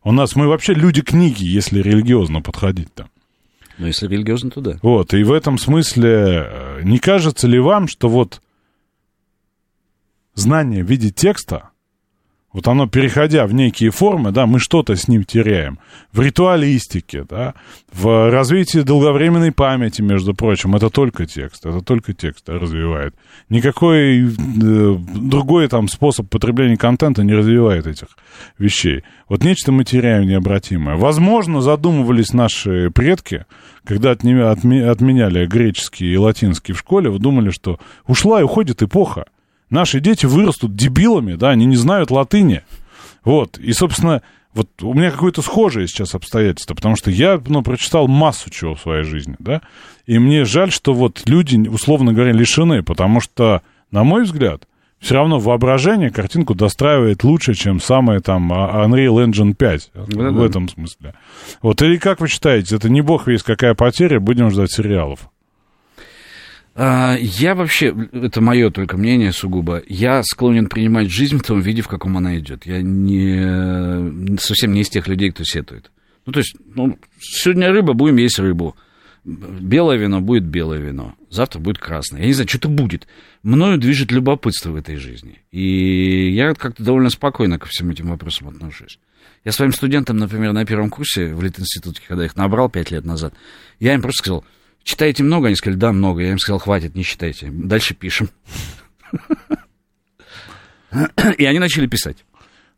У 0.05 0.13
нас 0.13 0.37
мы 0.37 0.49
вообще 0.49 0.75
люди 0.75 1.01
книги, 1.01 1.45
если 1.45 1.81
религиозно 1.81 2.43
подходить-то. 2.43 3.09
Ну, 3.79 3.87
если 3.87 4.07
религиозно, 4.07 4.51
то 4.51 4.61
да. 4.61 4.79
Вот, 4.83 5.15
и 5.15 5.23
в 5.23 5.33
этом 5.33 5.57
смысле 5.57 6.47
э, 6.47 6.81
не 6.83 6.99
кажется 6.99 7.49
ли 7.49 7.59
вам, 7.59 7.89
что 7.89 8.11
вот 8.11 8.43
знание 10.41 10.83
в 10.83 10.89
виде 10.89 11.11
текста, 11.11 11.71
вот 12.53 12.67
оно, 12.67 12.89
переходя 12.89 13.47
в 13.47 13.55
некие 13.55 13.91
формы, 13.91 14.33
да, 14.33 14.45
мы 14.47 14.59
что-то 14.59 14.97
с 14.97 15.07
ним 15.07 15.23
теряем. 15.23 15.79
В 16.13 16.21
ритуалистике, 16.21 17.25
да, 17.29 17.55
в 17.93 18.29
развитии 18.29 18.81
долговременной 18.81 19.53
памяти, 19.53 20.03
между 20.03 20.35
прочим, 20.35 20.75
это 20.75 20.91
только 20.91 21.27
текст, 21.27 21.65
это 21.65 21.81
только 21.81 22.13
текст 22.13 22.49
развивает. 22.49 23.15
Никакой 23.51 24.25
э, 24.25 24.97
другой 25.15 25.69
там 25.69 25.87
способ 25.87 26.29
потребления 26.29 26.77
контента 26.77 27.23
не 27.23 27.35
развивает 27.35 27.87
этих 27.87 28.09
вещей. 28.59 29.05
Вот 29.29 29.45
нечто 29.45 29.71
мы 29.71 29.85
теряем 29.85 30.27
необратимое. 30.27 30.97
Возможно, 30.97 31.61
задумывались 31.61 32.33
наши 32.33 32.91
предки, 32.91 33.47
когда 33.85 34.11
отменяли 34.11 35.47
греческий 35.47 36.13
и 36.13 36.17
латинский 36.17 36.75
в 36.75 36.79
школе, 36.81 37.17
думали, 37.17 37.51
что 37.51 37.79
ушла 38.09 38.41
и 38.41 38.45
уходит 38.45 38.83
эпоха. 38.83 39.27
Наши 39.71 40.01
дети 40.01 40.27
вырастут 40.27 40.75
дебилами, 40.75 41.35
да, 41.35 41.51
они 41.51 41.65
не 41.65 41.77
знают 41.77 42.11
латыни. 42.11 42.63
Вот, 43.25 43.59
и, 43.59 43.73
собственно, 43.73 44.23
вот 44.53 44.69
у 44.83 44.95
меня 44.95 45.11
какое-то 45.11 45.43
схожее 45.43 45.87
сейчас 45.87 46.15
обстоятельство, 46.15 46.75
потому 46.75 46.97
что 46.97 47.11
я, 47.11 47.41
ну, 47.47 47.63
прочитал 47.63 48.09
массу 48.09 48.51
чего 48.51 48.75
в 48.75 48.81
своей 48.81 49.05
жизни, 49.05 49.37
да, 49.39 49.63
и 50.07 50.19
мне 50.19 50.45
жаль, 50.45 50.73
что 50.73 50.93
вот 50.93 51.23
люди, 51.27 51.57
условно 51.69 52.13
говоря, 52.13 52.33
лишены, 52.33 52.83
потому 52.83 53.21
что, 53.21 53.63
на 53.91 54.03
мой 54.03 54.25
взгляд, 54.25 54.67
все 54.99 55.15
равно 55.15 55.39
воображение 55.39 56.11
картинку 56.11 56.55
достраивает 56.55 57.25
лучше, 57.25 57.55
чем 57.55 57.81
самая 57.81 58.21
там 58.21 58.53
а- 58.53 58.85
Unreal 58.87 59.25
Engine 59.25 59.55
5 59.55 59.91
в 59.95 60.15
Да-да. 60.15 60.45
этом 60.47 60.69
смысле. 60.69 61.15
Вот, 61.63 61.81
или 61.83 61.97
как 61.97 62.21
вы 62.21 62.29
считаете, 62.29 62.77
это 62.77 62.91
не 62.91 63.01
бог 63.01 63.27
весь 63.27 63.43
какая 63.43 63.75
потеря, 63.75 64.21
будем 64.21 64.51
ждать 64.51 64.73
сериалов? 64.73 65.21
А, 66.75 67.17
Я 67.21 67.55
вообще, 67.55 67.95
это 68.13 68.41
мое 68.41 68.71
только 68.71 68.97
мнение 68.97 69.33
сугубо, 69.33 69.83
я 69.89 70.23
склонен 70.23 70.69
принимать 70.69 71.11
жизнь 71.11 71.39
в 71.39 71.43
том 71.43 71.61
виде, 71.61 71.83
в 71.83 71.89
каком 71.89 72.17
она 72.17 72.39
идет. 72.39 72.67
Я 72.67 72.81
не, 72.81 74.39
совсем 74.39 74.73
не 74.73 74.83
из 74.83 74.89
тех 74.89 75.09
людей, 75.09 75.31
кто 75.31 75.45
сетует. 75.45 75.91
Ну, 76.27 76.33
то 76.33 76.41
есть, 76.41 76.55
ну, 76.75 76.99
сегодня 77.19 77.73
рыба, 77.73 77.93
будем 77.93 78.17
есть 78.17 78.39
рыбу. 78.39 78.77
Белое 79.25 79.99
вино 79.99 80.21
будет 80.21 80.45
белое 80.45 80.79
вино. 80.79 81.15
Завтра 81.29 81.59
будет 81.59 81.79
красное. 81.79 82.21
Я 82.21 82.27
не 82.27 82.33
знаю, 82.33 82.49
что-то 82.49 82.69
будет. 82.69 83.07
Мною 83.43 83.77
движет 83.79 84.11
любопытство 84.13 84.71
в 84.71 84.77
этой 84.77 84.97
жизни. 84.97 85.43
И 85.51 86.31
я 86.33 86.55
как-то 86.55 86.83
довольно 86.83 87.11
спокойно 87.11 87.59
ко 87.59 87.67
всем 87.67 87.91
этим 87.91 88.09
вопросам 88.09 88.49
отношусь. 88.49 88.99
Я 89.45 89.53
своим 89.53 89.73
студентам, 89.73 90.17
например, 90.17 90.53
на 90.53 90.65
первом 90.65 90.91
курсе 90.91 91.35
в 91.35 91.43
Литинституте, 91.43 92.01
когда 92.07 92.25
их 92.25 92.37
набрал 92.37 92.69
пять 92.71 92.91
лет 92.91 93.05
назад, 93.05 93.35
я 93.79 93.95
им 93.95 94.03
просто 94.03 94.23
сказал, 94.23 94.45
читаете 94.83 95.23
много? 95.23 95.49
Они 95.49 95.57
сказали, 95.57 95.79
да, 95.79 95.93
много. 95.93 96.23
Я 96.23 96.31
им 96.31 96.39
сказал, 96.39 96.59
хватит, 96.59 96.95
не 96.95 97.05
читайте. 97.05 97.51
Дальше 97.51 97.95
пишем. 97.95 98.31
И 101.39 101.45
они 101.45 101.59
начали 101.59 101.87
писать. 101.87 102.25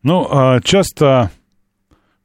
Ну, 0.02 0.26
а, 0.30 0.60
часто 0.60 1.30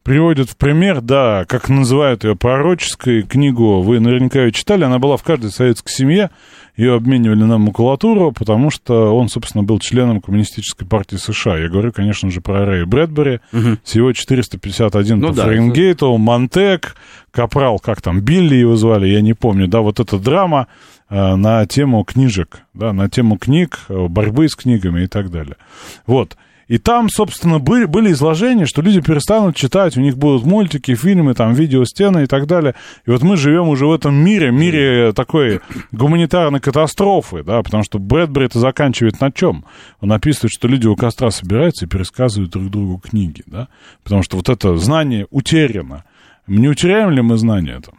приводят 0.03 0.49
в 0.49 0.55
пример, 0.57 1.01
да, 1.01 1.45
как 1.45 1.67
называют 1.69 2.23
ее 2.23 2.35
пророческой 2.35 3.23
книгу, 3.23 3.81
вы 3.81 3.99
наверняка 3.99 4.45
ее 4.45 4.53
читали, 4.53 4.85
она 4.85 4.99
была 4.99 5.17
в 5.17 5.23
каждой 5.23 5.51
советской 5.51 5.91
семье, 5.91 6.31
ее 6.77 6.93
обменивали 6.93 7.43
на 7.43 7.57
макулатуру, 7.57 8.31
потому 8.31 8.69
что 8.69 9.17
он, 9.17 9.29
собственно, 9.29 9.63
был 9.63 9.79
членом 9.79 10.21
Коммунистической 10.21 10.87
партии 10.87 11.15
США. 11.15 11.57
Я 11.57 11.69
говорю, 11.69 11.91
конечно 11.91 12.29
же, 12.29 12.39
про 12.39 12.65
Рэя 12.65 12.85
Брэдбери, 12.85 13.39
с 13.83 13.95
его 13.95 14.13
451 14.13 15.19
Ну 15.19 15.29
по 15.29 15.33
да, 15.33 15.43
Фаренгейту, 15.43 16.15
Монтек, 16.17 16.95
Капрал, 17.31 17.79
как 17.79 18.01
там, 18.01 18.21
Билли 18.21 18.55
его 18.55 18.75
звали, 18.75 19.07
я 19.07 19.21
не 19.21 19.33
помню, 19.33 19.67
да, 19.67 19.81
вот 19.81 19.99
эта 19.99 20.17
драма 20.19 20.67
э, 21.09 21.35
на 21.35 21.65
тему 21.65 22.03
книжек, 22.03 22.61
да, 22.73 22.93
на 22.93 23.09
тему 23.09 23.37
книг, 23.37 23.79
э, 23.89 24.07
борьбы 24.07 24.47
с 24.47 24.55
книгами 24.55 25.03
и 25.03 25.07
так 25.07 25.31
далее. 25.31 25.57
Вот. 26.05 26.37
И 26.67 26.77
там, 26.77 27.09
собственно, 27.09 27.59
были, 27.59 27.85
были 27.85 28.11
изложения, 28.11 28.65
что 28.65 28.81
люди 28.81 28.99
перестанут 29.01 29.55
читать, 29.55 29.95
у 29.97 30.01
них 30.01 30.17
будут 30.17 30.45
мультики, 30.45 30.95
фильмы, 30.95 31.33
там, 31.33 31.53
видеостены 31.53 32.23
и 32.23 32.25
так 32.25 32.45
далее. 32.45 32.75
И 33.05 33.09
вот 33.09 33.21
мы 33.21 33.37
живем 33.37 33.69
уже 33.69 33.85
в 33.85 33.93
этом 33.93 34.15
мире, 34.15 34.51
мире 34.51 35.13
такой 35.13 35.61
гуманитарной 35.91 36.59
катастрофы, 36.59 37.43
да, 37.43 37.63
потому 37.63 37.83
что 37.83 37.99
Брэдбери 37.99 38.47
это 38.47 38.59
заканчивает 38.59 39.21
на 39.21 39.31
чем? 39.31 39.65
Он 40.01 40.11
описывает, 40.11 40.51
что 40.51 40.67
люди 40.67 40.87
у 40.87 40.95
костра 40.95 41.31
собираются 41.31 41.85
и 41.85 41.89
пересказывают 41.89 42.51
друг 42.51 42.69
другу 42.69 42.99
книги, 42.99 43.43
да, 43.45 43.69
потому 44.03 44.23
что 44.23 44.37
вот 44.37 44.49
это 44.49 44.75
знание 44.77 45.27
утеряно. 45.29 46.03
Не 46.47 46.67
утеряем 46.67 47.11
ли 47.11 47.21
мы 47.21 47.37
знание 47.37 47.77
это? 47.77 47.91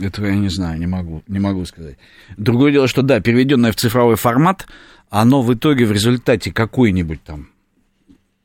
Этого 0.00 0.26
я 0.26 0.34
не 0.34 0.48
знаю, 0.48 0.78
не 0.78 0.86
могу, 0.86 1.22
не 1.28 1.38
могу 1.38 1.64
сказать. 1.64 1.96
Другое 2.36 2.72
дело, 2.72 2.88
что 2.88 3.02
да, 3.02 3.20
переведенное 3.20 3.72
в 3.72 3.76
цифровой 3.76 4.16
формат, 4.16 4.66
оно 5.10 5.42
в 5.42 5.52
итоге 5.52 5.84
в 5.84 5.92
результате 5.92 6.52
какой-нибудь 6.52 7.22
там 7.22 7.48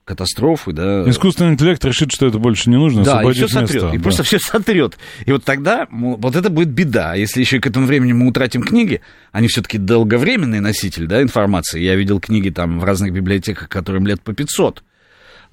катастрофы, 0.05 0.71
да. 0.71 1.09
Искусственный 1.09 1.53
интеллект 1.53 1.83
решит, 1.83 2.11
что 2.11 2.27
это 2.27 2.37
больше 2.37 2.69
не 2.69 2.77
нужно, 2.77 3.03
Да, 3.03 3.23
и 3.23 3.33
все 3.33 3.47
сотрет. 3.47 3.73
место. 3.73 3.89
И 3.95 3.97
да. 3.97 4.03
просто 4.03 4.23
все 4.23 4.39
сотрет. 4.39 4.97
И 5.25 5.31
вот 5.31 5.43
тогда 5.43 5.87
вот 5.91 6.35
это 6.35 6.49
будет 6.49 6.69
беда. 6.69 7.15
Если 7.15 7.41
еще 7.41 7.59
к 7.59 7.67
этому 7.67 7.87
времени 7.87 8.13
мы 8.13 8.27
утратим 8.27 8.61
книги, 8.61 9.01
они 9.31 9.47
все-таки 9.47 9.77
долговременный 9.77 10.59
носитель 10.59 11.07
да, 11.07 11.21
информации. 11.21 11.81
Я 11.81 11.95
видел 11.95 12.19
книги 12.19 12.49
там 12.49 12.79
в 12.79 12.83
разных 12.83 13.11
библиотеках, 13.11 13.67
которым 13.67 14.05
лет 14.05 14.21
по 14.21 14.33
500. 14.33 14.83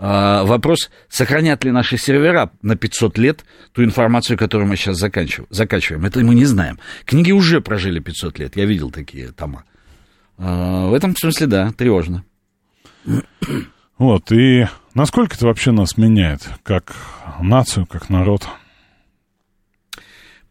А, 0.05 0.43
вопрос, 0.43 0.91
сохранят 1.09 1.62
ли 1.62 1.70
наши 1.70 1.97
сервера 1.97 2.51
на 2.61 2.74
500 2.74 3.19
лет 3.19 3.45
ту 3.70 3.85
информацию, 3.85 4.37
которую 4.37 4.69
мы 4.69 4.77
сейчас 4.77 4.97
закачиваем. 4.97 6.05
Это 6.05 6.19
мы 6.24 6.35
не 6.35 6.45
знаем. 6.45 6.81
Книги 7.05 7.31
уже 7.31 7.61
прожили 7.61 8.01
500 8.01 8.39
лет. 8.41 8.57
Я 8.57 8.65
видел 8.65 8.91
такие 8.91 9.31
тома. 9.31 9.62
А, 10.39 10.89
в 10.89 10.95
этом 10.95 11.15
смысле, 11.15 11.47
да, 11.47 11.70
тревожно. 11.70 12.24
Вот, 13.97 14.33
и 14.33 14.66
насколько 14.95 15.37
это 15.37 15.47
вообще 15.47 15.70
нас 15.70 15.97
меняет, 15.97 16.49
как 16.65 16.97
нацию, 17.41 17.87
как 17.87 18.11
народ? 18.11 18.49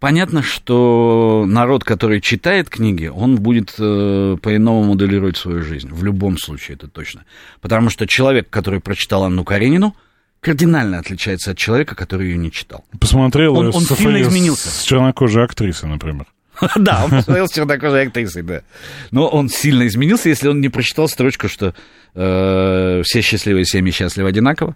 Понятно, 0.02 0.42
что 0.42 1.46
народ, 1.48 1.84
который 1.84 2.22
читает 2.22 2.70
книги, 2.70 3.06
он 3.06 3.36
будет 3.36 3.76
э, 3.78 4.36
по-иному 4.42 4.84
моделировать 4.84 5.38
свою 5.38 5.62
жизнь. 5.62 5.90
В 5.94 6.04
любом 6.04 6.40
случае, 6.40 6.74
это 6.76 6.88
точно. 6.88 7.24
Потому 7.62 7.92
что 7.92 8.08
человек, 8.08 8.50
который 8.50 8.80
прочитал 8.80 9.26
Анну 9.26 9.44
Каренину, 9.44 9.96
кардинально 10.40 10.98
отличается 10.98 11.52
от 11.52 11.60
человека, 11.60 11.94
который 11.94 12.30
ее 12.30 12.38
не 12.38 12.52
читал. 12.52 12.84
Посмотрел 13.00 13.56
Он- 13.58 13.68
э, 13.68 13.70
он 13.70 13.84
с- 13.84 13.96
сильно 13.96 14.20
изменился. 14.24 14.70
С 14.70 14.82
чернокожей 14.82 15.44
актрисой, 15.44 15.88
например. 15.88 16.26
Да, 16.78 17.04
он 17.06 17.12
посмотрел 17.12 17.48
с 17.48 17.52
чернокожей 17.54 18.08
актрисой, 18.08 18.42
да. 18.42 18.64
Но 19.12 19.28
он 19.28 19.50
сильно 19.50 19.86
изменился, 19.86 20.30
если 20.30 20.48
он 20.48 20.62
не 20.62 20.70
прочитал 20.70 21.08
строчку, 21.10 21.48
что 21.48 21.76
э, 22.16 23.02
все 23.06 23.22
счастливые 23.22 23.66
семьи 23.66 23.92
счастливы 23.94 24.30
одинаково, 24.30 24.76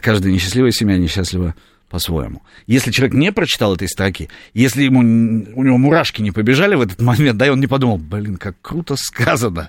каждая 0.00 0.32
несчастливая 0.32 0.70
семья 0.70 0.96
несчастлива 0.96 1.56
по-своему. 1.92 2.42
Если 2.66 2.90
человек 2.90 3.14
не 3.14 3.30
прочитал 3.32 3.74
этой 3.74 3.86
строки, 3.86 4.30
если 4.54 4.84
ему, 4.84 5.00
у 5.00 5.62
него 5.62 5.76
мурашки 5.76 6.22
не 6.22 6.30
побежали 6.30 6.74
в 6.74 6.80
этот 6.80 7.02
момент, 7.02 7.36
да, 7.36 7.46
и 7.46 7.50
он 7.50 7.60
не 7.60 7.66
подумал, 7.66 7.98
блин, 7.98 8.38
как 8.38 8.56
круто 8.62 8.96
сказано, 8.96 9.68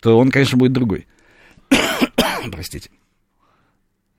то 0.00 0.18
он, 0.18 0.32
конечно, 0.32 0.58
будет 0.58 0.72
другой. 0.72 1.06
Простите. 2.50 2.90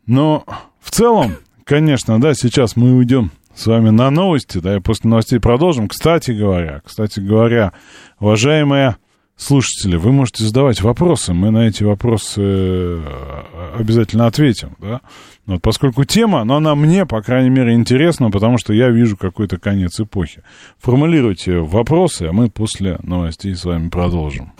Но 0.07 0.45
в 0.80 0.91
целом, 0.91 1.36
конечно, 1.66 2.22
да, 2.22 2.34
сейчас 2.34 2.78
мы 2.78 2.95
уйдем 2.95 3.32
с 3.53 3.66
вами 3.66 3.90
на 3.90 4.10
новости, 4.12 4.60
да, 4.60 4.78
и 4.78 4.80
после 4.80 5.10
новостей 5.10 5.41
продолжим. 5.41 5.90
Кстати 5.90 6.32
говоря, 6.32 6.82
кстати 6.86 7.20
говоря, 7.20 7.74
уважаемые 8.18 8.95
слушатели, 9.36 9.98
вы 9.98 10.14
можете 10.14 10.45
задавать 10.45 10.82
вопросы, 10.82 11.34
мы 11.34 11.52
на 11.52 11.68
эти 11.68 11.84
вопросы 11.84 12.41
э, 12.41 13.74
обязательно 13.78 14.28
ответим, 14.28 14.78
да. 14.80 15.02
Вот, 15.45 15.61
поскольку 15.61 16.05
тема, 16.05 16.43
но 16.43 16.55
она 16.55 16.73
мне, 16.73 17.05
по 17.05 17.22
крайней 17.22 17.51
мере, 17.51 17.73
интересна, 17.73 18.31
потому 18.31 18.57
что 18.57 18.73
я 18.73 18.89
вижу 18.89 19.15
какой-то 19.15 19.59
конец 19.59 19.99
эпохи. 19.99 20.41
Формулируйте 20.80 21.59
вопросы, 21.59 22.23
а 22.23 22.31
мы 22.31 22.49
после 22.49 22.97
новостей 23.03 23.55
с 23.55 23.63
вами 23.63 23.89
продолжим. 23.89 24.53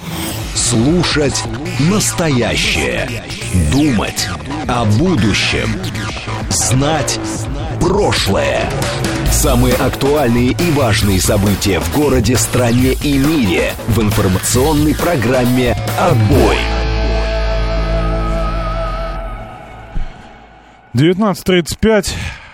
Слушать 0.53 1.43
настоящее. 1.91 3.09
Думать 3.71 4.29
о 4.67 4.85
будущем. 4.85 5.69
Знать 6.49 7.19
прошлое. 7.81 8.69
Самые 9.31 9.75
актуальные 9.75 10.51
и 10.51 10.71
важные 10.71 11.19
события 11.19 11.79
в 11.79 11.95
городе, 11.95 12.37
стране 12.37 12.93
и 12.93 13.17
мире 13.17 13.73
в 13.87 14.01
информационной 14.01 14.95
программе 14.95 15.75
«Отбой». 15.99 16.84
19.35. 20.95 22.13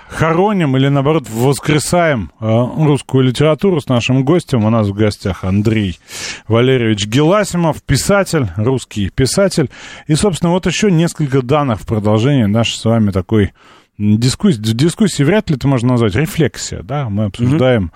Хороним 0.09 0.76
или, 0.76 0.88
наоборот, 0.88 1.30
воскресаем 1.30 2.31
э, 2.39 2.45
русскую 2.47 3.23
литературу 3.23 3.80
с 3.80 3.88
нашим 3.88 4.26
гостем. 4.26 4.65
У 4.65 4.69
нас 4.72 4.88
в 4.88 4.93
гостях 4.93 5.43
Андрей 5.43 5.99
Валерьевич 6.47 7.05
Геласимов, 7.05 7.84
писатель, 7.84 8.47
русский 8.57 9.09
писатель. 9.09 9.69
И, 10.07 10.15
собственно, 10.15 10.51
вот 10.51 10.65
еще 10.65 10.89
несколько 10.91 11.43
данных 11.43 11.81
в 11.81 11.85
продолжении 11.85 12.45
нашей 12.45 12.77
с 12.77 12.84
вами 12.84 13.11
такой 13.11 13.53
дискуссии. 13.99 14.59
Дискуссии 14.59 15.22
вряд 15.22 15.51
ли 15.51 15.55
это 15.55 15.68
можно 15.68 15.89
назвать 15.89 16.15
рефлексия, 16.15 16.81
да? 16.81 17.09
Мы 17.09 17.26
обсуждаем, 17.26 17.91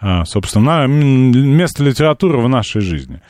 а, 0.00 0.24
собственно, 0.24 0.86
место 0.88 1.84
литературы 1.84 2.38
в 2.38 2.48
нашей 2.48 2.80
жизни. 2.80 3.20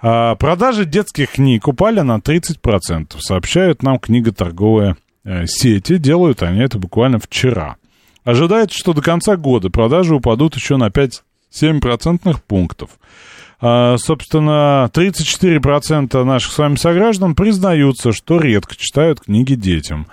А, 0.00 0.36
Продажи 0.36 0.86
детских 0.86 1.32
книг 1.32 1.68
упали 1.68 2.00
на 2.00 2.18
30%, 2.18 3.20
сообщают 3.20 3.82
нам 3.82 3.98
книготорговые 3.98 4.92
э, 4.92 5.07
сети. 5.46 5.98
Делают 5.98 6.42
они 6.42 6.60
это 6.60 6.78
буквально 6.78 7.18
вчера. 7.18 7.76
Ожидается, 8.24 8.76
что 8.78 8.92
до 8.92 9.02
конца 9.02 9.36
года 9.36 9.70
продажи 9.70 10.14
упадут 10.14 10.54
еще 10.54 10.76
на 10.76 10.88
5-7 10.88 11.80
процентных 11.80 12.42
пунктов. 12.42 12.90
А, 13.60 13.96
собственно, 13.98 14.90
34% 14.92 16.22
наших 16.24 16.52
с 16.52 16.58
вами 16.58 16.76
сограждан 16.76 17.34
признаются, 17.34 18.12
что 18.12 18.38
редко 18.38 18.76
читают 18.76 19.20
книги 19.20 19.54
детям. 19.54 20.06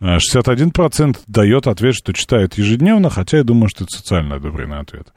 А, 0.00 0.18
61% 0.18 1.18
дает 1.26 1.66
ответ, 1.66 1.94
что 1.94 2.12
читают 2.12 2.58
ежедневно, 2.58 3.10
хотя 3.10 3.38
я 3.38 3.44
думаю, 3.44 3.68
что 3.68 3.84
это 3.84 3.96
социально 3.96 4.36
одобренный 4.36 4.80
ответ. 4.80 5.08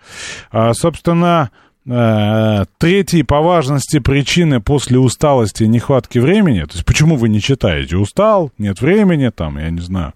А, 0.51 0.73
собственно, 0.73 1.51
э, 1.51 1.64
третьей 1.85 3.21
по 3.21 3.41
важности 3.41 3.99
причины 3.99 4.59
после 4.59 4.97
усталости 4.97 5.63
и 5.63 5.67
нехватки 5.67 6.17
времени, 6.17 6.61
то 6.61 6.73
есть 6.73 6.85
почему 6.85 7.15
вы 7.15 7.29
не 7.29 7.39
читаете? 7.39 7.97
Устал, 7.97 8.51
нет 8.57 8.81
времени, 8.81 9.29
там, 9.29 9.59
я 9.59 9.69
не 9.69 9.81
знаю, 9.81 10.13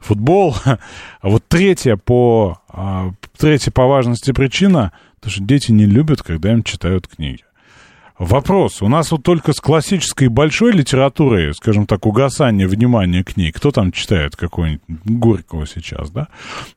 футбол. 0.00 0.56
А 0.64 1.28
вот 1.28 1.44
третья 1.46 1.94
по, 1.96 2.58
а, 2.68 3.12
третья 3.38 3.70
по 3.70 3.86
важности 3.86 4.32
причина, 4.32 4.90
то 5.20 5.30
что 5.30 5.40
дети 5.40 5.70
не 5.70 5.86
любят, 5.86 6.20
когда 6.20 6.52
им 6.52 6.64
читают 6.64 7.06
книги. 7.06 7.44
Вопрос. 8.22 8.82
У 8.82 8.88
нас 8.88 9.10
вот 9.10 9.24
только 9.24 9.52
с 9.52 9.60
классической 9.60 10.28
большой 10.28 10.70
литературой, 10.70 11.52
скажем 11.54 11.86
так, 11.86 12.06
угасание 12.06 12.68
внимания 12.68 13.24
книг. 13.24 13.56
Кто 13.56 13.72
там 13.72 13.90
читает 13.90 14.36
какого-нибудь 14.36 14.80
Горького 15.04 15.66
сейчас, 15.66 16.08
да? 16.10 16.28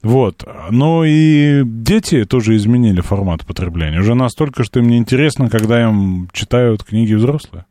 Вот. 0.01 0.43
Ну 0.71 1.03
и 1.03 1.61
дети 1.63 2.25
тоже 2.25 2.55
изменили 2.55 3.01
формат 3.01 3.45
потребления. 3.45 3.99
Уже 3.99 4.15
настолько, 4.15 4.63
что 4.63 4.79
им 4.79 4.87
неинтересно, 4.87 5.47
когда 5.47 5.83
им 5.83 6.29
читают 6.33 6.83
книги 6.83 7.13
взрослые. 7.13 7.65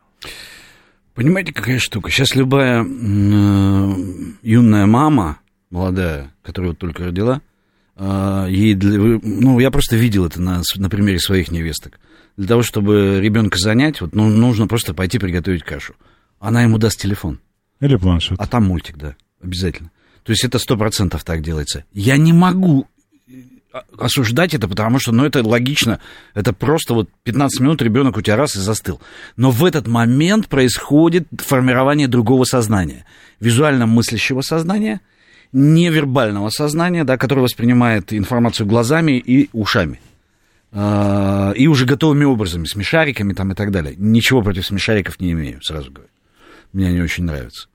Понимаете, 1.14 1.52
какая 1.52 1.80
штука? 1.80 2.12
Сейчас 2.12 2.36
любая 2.36 2.84
э, 2.84 3.94
юная 4.42 4.86
мама, 4.86 5.38
молодая, 5.70 6.30
которая 6.44 6.70
вот 6.70 6.78
только 6.78 7.06
родила, 7.06 7.40
э, 7.96 8.46
ей 8.50 8.74
для, 8.74 9.18
ну, 9.20 9.58
я 9.58 9.72
просто 9.72 9.96
видел 9.96 10.26
это 10.26 10.40
на, 10.40 10.62
на 10.76 10.88
примере 10.88 11.18
своих 11.18 11.50
невесток. 11.50 11.98
Для 12.36 12.48
того, 12.48 12.62
чтобы 12.62 13.20
ребенка 13.20 13.58
занять, 13.58 14.00
вот, 14.00 14.14
ну, 14.14 14.28
нужно 14.28 14.66
просто 14.66 14.92
пойти 14.94 15.18
приготовить 15.18 15.62
кашу. 15.62 15.94
Она 16.40 16.62
ему 16.62 16.78
даст 16.78 17.00
телефон, 17.00 17.40
Или 17.80 17.96
планшет. 17.96 18.38
а 18.40 18.46
там 18.46 18.64
мультик, 18.64 18.96
да, 18.96 19.14
обязательно. 19.42 19.90
То 20.24 20.32
есть 20.32 20.44
это 20.44 20.58
сто 20.58 20.76
процентов 20.76 21.22
так 21.22 21.42
делается. 21.42 21.84
Я 21.92 22.16
не 22.16 22.32
могу 22.32 22.88
э, 23.28 23.78
осуждать 23.98 24.54
это, 24.54 24.66
потому 24.66 24.98
что, 24.98 25.12
ну, 25.12 25.24
это 25.24 25.46
логично. 25.46 26.00
Это 26.34 26.52
просто 26.52 26.94
вот 26.94 27.08
15 27.22 27.60
минут 27.60 27.82
ребенок 27.82 28.16
у 28.16 28.22
тебя 28.22 28.36
раз 28.36 28.56
и 28.56 28.60
застыл. 28.60 29.00
Но 29.36 29.50
в 29.50 29.64
этот 29.64 29.86
момент 29.86 30.48
происходит 30.48 31.28
формирование 31.38 32.08
другого 32.08 32.44
сознания. 32.44 33.04
Визуально 33.38 33.86
мыслящего 33.86 34.40
сознания, 34.40 35.00
невербального 35.52 36.48
сознания, 36.48 37.04
да, 37.04 37.16
которое 37.16 37.42
воспринимает 37.42 38.12
информацию 38.12 38.66
глазами 38.66 39.12
и 39.18 39.50
ушами. 39.52 40.00
А, 40.76 41.52
И 41.52 41.68
уже 41.68 41.86
готовыми 41.86 42.24
образами, 42.24 42.66
смешариками 42.66 43.32
там 43.32 43.52
и 43.52 43.54
так 43.54 43.70
далее. 43.70 43.94
Ничего 43.96 44.42
против 44.42 44.66
смешариков 44.66 45.20
не 45.20 45.32
имею, 45.32 45.62
сразу 45.62 45.90
говорю. 45.92 46.10
Мне 46.72 46.88
они 46.88 47.00
очень 47.00 47.24
нравятся. 47.24 47.68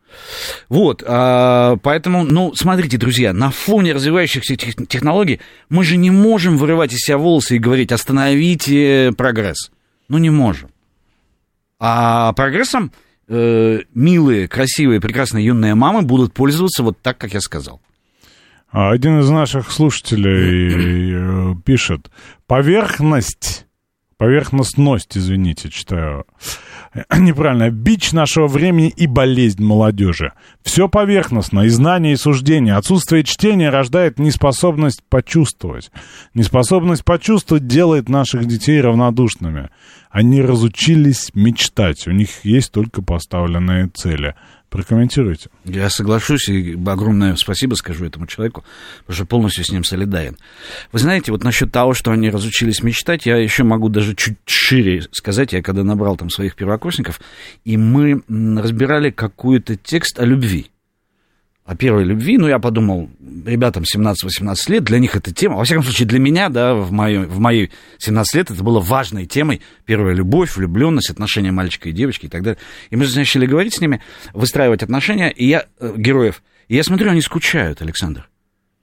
Вот, 0.67 1.03
а, 1.05 1.77
поэтому, 1.81 2.26
ну, 2.26 2.53
смотрите, 2.55 2.97
друзья, 2.97 3.31
на 3.31 3.51
фоне 3.51 3.93
развивающихся 3.93 4.55
тех- 4.55 4.76
технологий 4.88 5.39
мы 5.69 5.84
же 5.85 5.95
не 5.97 6.11
можем 6.11 6.57
вырывать 6.57 6.91
из 6.93 6.99
себя 6.99 7.17
волосы 7.17 7.55
и 7.55 7.59
говорить, 7.59 7.91
остановите 7.91 9.13
прогресс. 9.15 9.71
Ну, 10.09 10.17
не 10.17 10.30
можем. 10.30 10.69
А 11.80 12.34
прогрессом 12.34 12.91
э, 13.30 13.81
милые, 13.93 14.47
красивые, 14.47 14.99
прекрасные 14.99 15.45
юные 15.45 15.76
мамы 15.76 16.01
будут 16.01 16.34
пользоваться 16.34 16.84
вот 16.84 16.99
так, 17.01 17.17
как 17.17 17.34
я 17.34 17.39
сказал. 17.39 17.80
А 18.71 18.91
Один 18.91 19.19
из 19.19 19.29
наших 19.29 19.71
слушателей 19.71 21.13
э, 21.13 21.55
пишет, 21.65 22.11
поверхность, 22.45 23.65
поверхностность, 24.17 25.17
извините, 25.17 25.69
читаю 25.69 26.25
неправильно, 27.17 27.71
бич 27.71 28.11
нашего 28.11 28.47
времени 28.47 28.89
и 28.95 29.07
болезнь 29.07 29.63
молодежи. 29.63 30.33
Все 30.61 30.87
поверхностно, 30.87 31.61
и 31.61 31.69
знание, 31.69 32.13
и 32.13 32.17
суждение. 32.17 32.75
Отсутствие 32.75 33.23
чтения 33.23 33.71
рождает 33.71 34.19
неспособность 34.19 35.01
почувствовать. 35.09 35.91
Неспособность 36.35 37.03
почувствовать 37.03 37.65
делает 37.65 38.07
наших 38.07 38.45
детей 38.45 38.81
равнодушными. 38.81 39.69
Они 40.11 40.41
разучились 40.41 41.31
мечтать, 41.33 42.07
у 42.07 42.11
них 42.11 42.29
есть 42.43 42.71
только 42.71 43.01
поставленные 43.01 43.87
цели. 43.87 44.35
Прокомментируйте. 44.69 45.49
Я 45.65 45.89
соглашусь 45.89 46.47
и 46.47 46.77
огромное 46.85 47.35
спасибо 47.35 47.73
скажу 47.73 48.05
этому 48.05 48.27
человеку, 48.27 48.63
потому 48.99 49.15
что 49.15 49.25
полностью 49.25 49.65
с 49.65 49.71
ним 49.71 49.83
солидарен. 49.83 50.37
Вы 50.91 50.99
знаете, 50.99 51.31
вот 51.31 51.43
насчет 51.43 51.71
того, 51.71 51.95
что 51.95 52.11
они 52.11 52.29
разучились 52.29 52.83
мечтать, 52.83 53.25
я 53.25 53.37
еще 53.37 53.63
могу 53.63 53.89
даже 53.89 54.15
чуть 54.15 54.37
шире 54.45 55.03
сказать. 55.11 55.53
Я 55.53 55.63
когда 55.63 55.83
набрал 55.83 56.17
там 56.17 56.29
своих 56.29 56.55
первокурсников, 56.55 57.19
и 57.65 57.77
мы 57.77 58.21
разбирали 58.27 59.09
какой-то 59.09 59.75
текст 59.75 60.19
о 60.19 60.25
любви 60.25 60.69
о 61.69 61.75
первой 61.75 62.03
любви, 62.03 62.39
ну, 62.39 62.47
я 62.47 62.57
подумал, 62.57 63.11
ребятам 63.45 63.83
17-18 63.83 64.55
лет, 64.69 64.83
для 64.85 64.97
них 64.97 65.15
эта 65.15 65.31
тема, 65.31 65.57
во 65.57 65.65
всяком 65.65 65.83
случае, 65.83 66.07
для 66.07 66.17
меня, 66.17 66.49
да, 66.49 66.73
в, 66.73 66.91
моей, 66.91 67.19
в 67.19 67.37
мои 67.37 67.67
17 67.99 68.33
лет 68.33 68.49
это 68.49 68.63
было 68.63 68.79
важной 68.79 69.27
темой, 69.27 69.61
первая 69.85 70.15
любовь, 70.15 70.57
влюбленность, 70.57 71.11
отношения 71.11 71.51
мальчика 71.51 71.89
и 71.89 71.91
девочки 71.91 72.25
и 72.25 72.27
так 72.27 72.41
далее. 72.41 72.57
И 72.89 72.95
мы 72.95 73.05
начали 73.07 73.45
говорить 73.45 73.75
с 73.75 73.81
ними, 73.81 74.01
выстраивать 74.33 74.81
отношения, 74.81 75.29
и 75.29 75.45
я, 75.45 75.67
э, 75.79 75.93
героев, 75.95 76.41
и 76.69 76.75
я 76.75 76.83
смотрю, 76.83 77.11
они 77.11 77.21
скучают, 77.21 77.83
Александр. 77.83 78.27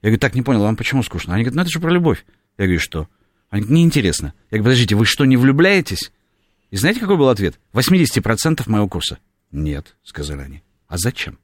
Я 0.01 0.07
говорю, 0.07 0.19
так, 0.21 0.33
не 0.33 0.41
понял, 0.41 0.61
вам 0.61 0.77
почему 0.77 1.03
скучно? 1.03 1.33
Они 1.33 1.43
говорят, 1.43 1.55
ну, 1.57 1.61
это 1.63 1.71
же 1.71 1.81
про 1.81 1.91
любовь. 1.91 2.25
Я 2.57 2.67
говорю, 2.67 2.79
что? 2.79 3.09
Они 3.49 3.63
говорят, 3.63 3.75
неинтересно. 3.75 4.33
Я 4.49 4.59
говорю, 4.59 4.63
подождите, 4.63 4.95
вы 4.95 5.05
что, 5.05 5.25
не 5.25 5.35
влюбляетесь? 5.35 6.13
И 6.71 6.77
знаете, 6.77 7.01
какой 7.01 7.17
был 7.17 7.27
ответ? 7.27 7.59
80% 7.73 8.63
моего 8.67 8.87
курса. 8.87 9.17
Нет, 9.51 9.97
сказали 10.05 10.39
они. 10.39 10.63
А 10.87 10.97
зачем? 10.97 11.37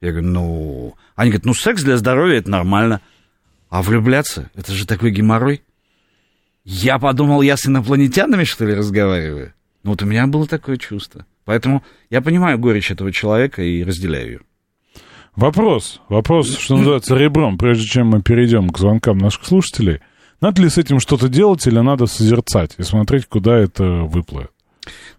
Я 0.00 0.12
говорю, 0.12 0.28
ну... 0.28 0.94
Они 1.16 1.30
говорят, 1.30 1.44
ну, 1.44 1.54
секс 1.54 1.82
для 1.82 1.96
здоровья 1.96 2.38
это 2.38 2.50
нормально. 2.50 3.00
А 3.68 3.82
влюбляться, 3.82 4.50
это 4.54 4.72
же 4.72 4.86
такой 4.86 5.10
геморрой. 5.10 5.62
Я 6.64 6.98
подумал, 6.98 7.42
я 7.42 7.56
с 7.56 7.66
инопланетянами, 7.66 8.44
что 8.44 8.64
ли, 8.64 8.74
разговариваю? 8.74 9.54
Ну, 9.82 9.90
вот 9.90 10.02
у 10.02 10.06
меня 10.06 10.26
было 10.26 10.46
такое 10.46 10.76
чувство. 10.76 11.26
Поэтому 11.44 11.82
я 12.10 12.20
понимаю 12.20 12.58
горечь 12.58 12.90
этого 12.90 13.10
человека 13.10 13.62
и 13.62 13.82
разделяю 13.82 14.26
ее. 14.26 14.40
Вопрос, 15.34 16.00
вопрос, 16.08 16.58
что 16.58 16.76
называется, 16.76 17.14
ребром, 17.16 17.58
прежде 17.58 17.86
чем 17.86 18.08
мы 18.08 18.22
перейдем 18.22 18.70
к 18.70 18.78
звонкам 18.78 19.18
наших 19.18 19.46
слушателей. 19.46 20.00
Надо 20.40 20.62
ли 20.62 20.68
с 20.68 20.78
этим 20.78 21.00
что-то 21.00 21.28
делать 21.28 21.66
или 21.66 21.78
надо 21.78 22.06
созерцать 22.06 22.74
и 22.76 22.82
смотреть, 22.82 23.26
куда 23.26 23.56
это 23.56 23.84
выплывет? 23.84 24.50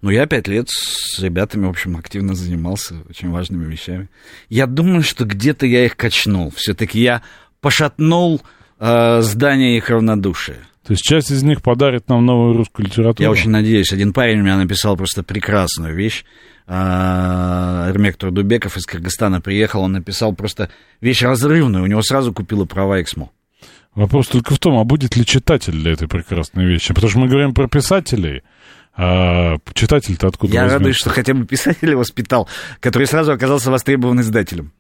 Ну, 0.02 0.10
я 0.10 0.26
пять 0.26 0.48
лет 0.48 0.70
с 0.70 1.20
ребятами, 1.20 1.66
в 1.66 1.70
общем, 1.70 1.98
активно 1.98 2.34
занимался 2.36 2.96
очень 3.10 3.30
важными 3.30 3.66
вещами. 3.70 4.10
Я 4.50 4.68
думаю, 4.68 5.04
что 5.04 5.26
где-то 5.26 5.66
я 5.66 5.86
их 5.86 5.96
качнул. 5.96 6.52
Все-таки 6.56 7.00
я 7.02 7.22
пошатнул 7.62 8.42
э, 8.80 9.22
здание 9.22 9.78
их 9.78 9.90
равнодушия. 9.90 10.60
То 10.86 10.94
есть 10.94 11.04
часть 11.04 11.30
из 11.30 11.44
них 11.44 11.62
подарит 11.62 12.10
нам 12.10 12.26
новую 12.26 12.58
русскую 12.58 12.88
литературу? 12.88 13.22
Я 13.24 13.30
очень 13.30 13.52
надеюсь. 13.52 13.94
Один 13.94 14.12
парень 14.12 14.40
у 14.40 14.44
меня 14.44 14.58
написал 14.58 14.98
просто 14.98 15.22
прекрасную 15.22 15.96
вещь. 15.96 16.26
А, 16.72 17.90
Эрмек 17.90 18.16
Турдубеков 18.18 18.78
из 18.78 18.86
Кыргызстана 18.86 19.42
приехал, 19.42 19.82
он 19.82 19.94
написал 19.94 20.34
просто 20.34 20.70
вещь 21.02 21.24
разрывную, 21.24 21.84
у 21.84 21.88
него 21.88 22.04
сразу 22.04 22.32
купила 22.32 22.66
права 22.66 23.02
Эксмо. 23.02 23.32
Вопрос 23.96 24.28
только 24.28 24.54
в 24.54 24.60
том, 24.60 24.78
а 24.78 24.84
будет 24.84 25.16
ли 25.16 25.26
читатель 25.26 25.74
для 25.74 25.94
этой 25.94 26.08
прекрасной 26.08 26.66
вещи? 26.66 26.94
Потому 26.94 27.10
что 27.10 27.20
мы 27.20 27.28
говорим 27.28 27.56
про 27.56 27.68
писателей, 27.68 28.44
а 28.96 29.58
читатель-то 29.74 30.28
откуда 30.28 30.54
Я 30.54 30.68
радуюсь, 30.68 30.98
что 30.98 31.10
хотя 31.10 31.34
бы 31.34 31.46
писателя 31.46 31.96
воспитал, 31.98 32.48
который 32.80 33.08
сразу 33.08 33.32
оказался 33.32 33.72
востребован 33.72 34.20
издателем. 34.22 34.72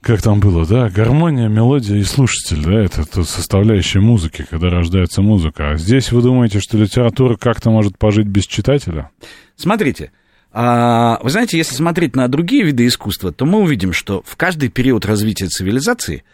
Как 0.00 0.22
там 0.22 0.40
было, 0.40 0.66
да? 0.66 0.88
Гармония, 0.88 1.48
мелодия 1.48 1.96
и 1.98 2.04
слушатель, 2.04 2.64
да? 2.64 2.72
Это 2.84 3.04
тут 3.04 3.28
составляющая 3.28 4.00
музыки, 4.00 4.46
когда 4.48 4.70
рождается 4.70 5.20
музыка. 5.20 5.72
А 5.72 5.76
здесь 5.76 6.10
вы 6.10 6.22
думаете, 6.22 6.60
что 6.60 6.78
литература 6.78 7.36
как-то 7.36 7.70
может 7.70 7.98
пожить 7.98 8.26
без 8.26 8.46
читателя? 8.46 9.10
Смотрите, 9.56 10.10
а, 10.52 11.18
вы 11.22 11.28
знаете, 11.28 11.58
если 11.58 11.74
смотреть 11.74 12.16
на 12.16 12.28
другие 12.28 12.64
виды 12.64 12.86
искусства, 12.86 13.30
то 13.30 13.44
мы 13.44 13.58
увидим, 13.58 13.92
что 13.92 14.22
в 14.24 14.36
каждый 14.36 14.70
период 14.70 15.04
развития 15.04 15.48
цивилизации 15.48 16.24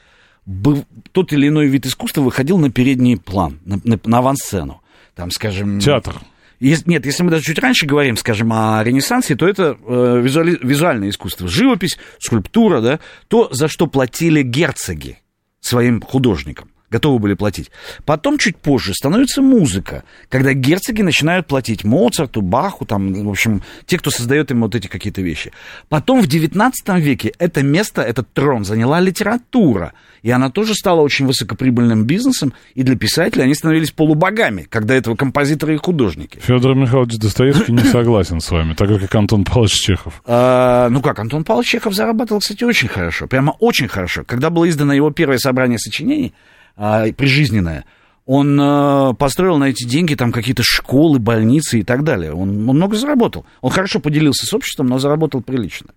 быв- 0.47 0.85
тот 1.11 1.33
или 1.33 1.49
иной 1.49 1.67
вид 1.67 1.87
искусства 1.87 2.21
выходил 2.21 2.59
на 2.59 2.71
передний 2.71 3.17
план, 3.19 3.59
на, 3.65 3.81
на- 3.83 3.99
на 4.05 4.19
авансцену. 4.19 4.81
Там, 5.17 5.31
скажем... 5.31 5.81
Театр. 5.81 6.17
Нет, 6.61 7.05
если 7.05 7.23
мы 7.23 7.31
даже 7.31 7.43
чуть 7.43 7.59
раньше 7.59 7.87
говорим, 7.87 8.17
скажем, 8.17 8.53
о 8.53 8.83
Ренессансе, 8.83 9.35
то 9.35 9.49
это 9.49 9.77
э, 9.87 10.21
визуали- 10.23 10.59
визуальное 10.63 11.09
искусство, 11.09 11.49
живопись, 11.49 11.99
скульптура, 12.19 12.81
да, 12.81 13.01
то, 13.29 13.49
за 13.51 13.69
что 13.69 13.87
платили 13.87 14.43
герцоги 14.43 15.19
своим 15.61 16.01
художникам 16.01 16.71
готовы 16.97 17.19
были 17.19 17.35
платить. 17.35 17.71
Потом, 18.05 18.39
чуть 18.39 18.57
позже, 18.57 18.95
становится 18.95 19.43
музыка, 19.43 20.03
когда 20.31 20.55
герцоги 20.55 21.03
начинают 21.03 21.47
платить 21.47 21.85
Моцарту, 21.85 22.41
Баху, 22.41 22.87
там, 22.87 23.13
в 23.13 23.29
общем, 23.29 23.63
те, 23.85 23.99
кто 23.99 24.11
создает 24.11 24.51
им 24.51 24.63
вот 24.63 24.75
эти 24.75 24.87
какие-то 24.87 25.21
вещи. 25.21 25.53
Потом 25.91 26.23
в 26.23 26.27
19 26.27 26.89
веке 27.01 27.33
это 27.39 27.63
место, 27.63 28.01
этот 28.01 28.33
трон 28.33 28.65
заняла 28.65 29.01
литература, 29.01 29.93
и 30.23 30.31
она 30.31 30.51
тоже 30.51 30.75
стала 30.75 31.03
очень 31.03 31.27
высокоприбыльным 31.27 32.05
бизнесом, 32.05 32.55
и 32.75 32.83
для 32.83 32.97
писателей 32.97 33.45
они 33.45 33.55
становились 33.55 33.91
полубогами, 33.91 34.67
когда 34.69 34.95
этого 34.95 35.17
композиторы 35.17 35.75
и 35.75 35.77
художники. 35.77 36.39
Федор 36.41 36.75
Михайлович 36.75 37.17
Достоевский 37.19 37.73
не 37.73 37.85
согласен 37.85 38.41
с 38.41 38.51
вами, 38.51 38.73
так 38.75 38.89
же, 38.89 38.99
как 39.01 39.15
Антон 39.15 39.45
Павлович 39.45 39.75
Чехов. 39.75 40.23
А, 40.25 40.89
ну 40.89 41.03
как, 41.03 41.19
Антон 41.19 41.45
Павлович 41.45 41.69
Чехов 41.69 41.95
зарабатывал, 41.95 42.41
кстати, 42.41 42.65
очень 42.65 42.89
хорошо, 42.89 43.27
прямо 43.27 43.51
очень 43.61 43.89
хорошо. 43.89 44.25
Когда 44.25 44.51
было 44.51 44.69
издано 44.69 44.95
его 44.95 45.11
первое 45.11 45.39
собрание 45.39 45.79
сочинений, 45.79 46.33
а, 46.77 47.11
прижизненное, 47.13 47.85
он 48.27 48.59
а, 48.61 49.15
построил 49.15 49.57
на 49.59 49.65
эти 49.65 49.85
деньги 49.85 50.15
там 50.15 50.33
какие-то 50.33 50.63
школы, 50.63 51.19
больницы 51.19 51.81
и 51.81 51.83
так 51.83 52.05
далее. 52.05 52.33
Он, 52.33 52.69
он 52.69 52.77
много 52.77 52.97
заработал. 52.97 53.47
Он 53.61 53.71
хорошо 53.71 54.01
поделился 54.01 54.47
с 54.47 54.53
обществом, 54.53 54.87
но 54.89 54.99
заработал 54.99 55.43
прилично. 55.43 55.91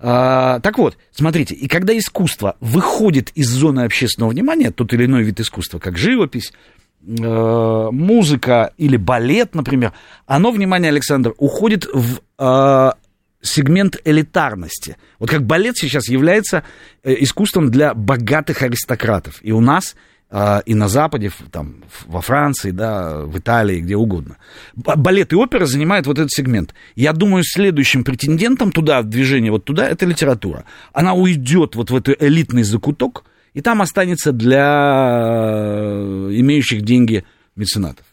А, 0.00 0.60
так 0.60 0.78
вот, 0.78 0.96
смотрите, 1.12 1.54
и 1.54 1.66
когда 1.68 1.96
искусство 1.96 2.56
выходит 2.60 3.30
из 3.34 3.48
зоны 3.48 3.80
общественного 3.80 4.30
внимания, 4.30 4.70
тот 4.70 4.92
или 4.92 5.06
иной 5.06 5.22
вид 5.22 5.40
искусства, 5.40 5.78
как 5.78 5.96
живопись, 5.96 6.52
э, 7.06 7.88
музыка 7.90 8.72
или 8.76 8.96
балет, 8.96 9.54
например, 9.54 9.92
оно, 10.26 10.50
внимание, 10.50 10.90
Александр, 10.90 11.34
уходит 11.38 11.86
в 11.92 12.20
э, 12.38 12.90
сегмент 13.42 13.96
элитарности. 14.04 14.96
Вот 15.18 15.30
как 15.30 15.44
балет 15.44 15.76
сейчас 15.76 16.08
является 16.08 16.64
э, 17.02 17.14
искусством 17.20 17.70
для 17.70 17.92
богатых 17.92 18.62
аристократов. 18.62 19.38
И 19.42 19.52
у 19.52 19.60
нас, 19.60 19.96
э, 20.30 20.62
и 20.64 20.74
на 20.74 20.88
Западе, 20.88 21.30
там, 21.50 21.84
во 22.06 22.20
Франции, 22.20 22.70
да, 22.70 23.18
в 23.22 23.38
Италии, 23.38 23.80
где 23.80 23.96
угодно. 23.96 24.38
Балет 24.74 25.32
и 25.32 25.36
опера 25.36 25.66
занимают 25.66 26.06
вот 26.06 26.18
этот 26.18 26.30
сегмент. 26.30 26.74
Я 26.94 27.12
думаю, 27.12 27.42
следующим 27.44 28.04
претендентом 28.04 28.72
туда, 28.72 29.02
в 29.02 29.08
движение 29.08 29.50
вот 29.50 29.64
туда, 29.64 29.88
это 29.88 30.06
литература. 30.06 30.64
Она 30.92 31.14
уйдет 31.14 31.74
вот 31.74 31.90
в 31.90 31.96
этот 31.96 32.22
элитный 32.22 32.62
закуток, 32.62 33.24
и 33.54 33.60
там 33.60 33.82
останется 33.82 34.32
для 34.32 35.18
э, 35.20 36.30
имеющих 36.32 36.82
деньги 36.82 37.24
меценатов. 37.56 38.06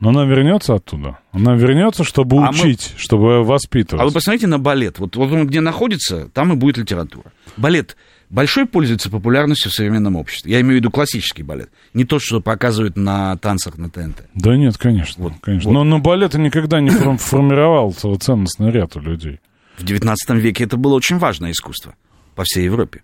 Но 0.00 0.10
она 0.10 0.24
вернется 0.24 0.74
оттуда. 0.74 1.18
Она 1.32 1.54
вернется, 1.54 2.04
чтобы 2.04 2.36
А 2.38 2.50
мы- 2.52 2.58
учить, 2.58 2.92
чтобы 2.96 3.36
А 3.36 3.38
вы 3.38 3.44
воспитывать. 3.44 4.12
посмотрите 4.12 4.46
на 4.46 4.58
балет. 4.58 4.98
Вот, 4.98 5.16
вот 5.16 5.32
он 5.32 5.46
где 5.46 5.60
находится, 5.60 6.28
там 6.30 6.52
и 6.52 6.56
будет 6.56 6.76
литература. 6.78 7.32
Балет 7.56 7.96
большой 8.28 8.66
пользуется 8.66 9.08
популярностью 9.08 9.70
в 9.70 9.74
современном 9.74 10.16
обществе. 10.16 10.50
Я 10.52 10.60
имею 10.60 10.74
в 10.74 10.76
виду 10.80 10.90
классический 10.90 11.42
балет. 11.44 11.70
Не 11.94 12.04
то, 12.04 12.18
что 12.18 12.40
показывают 12.40 12.96
на 12.96 13.36
танцах 13.38 13.78
на 13.78 13.88
ТНТ. 13.88 14.24
Да 14.34 14.56
нет, 14.56 14.76
конечно. 14.76 15.32
конечно. 15.40 15.70
Но, 15.70 15.84
но 15.84 16.00
балет 16.00 16.34
никогда 16.34 16.80
не 16.80 16.90
фор- 16.90 17.16
формировал 17.16 17.92
ценностный 17.94 18.70
ряд 18.72 18.96
у 18.96 19.00
людей. 19.00 19.40
В 19.78 19.84
XIX 19.84 20.16
веке 20.38 20.64
это 20.64 20.76
было 20.76 20.94
очень 20.94 21.18
важное 21.18 21.52
искусство 21.52 21.94
по 22.34 22.42
всей 22.44 22.64
Европе. 22.64 23.02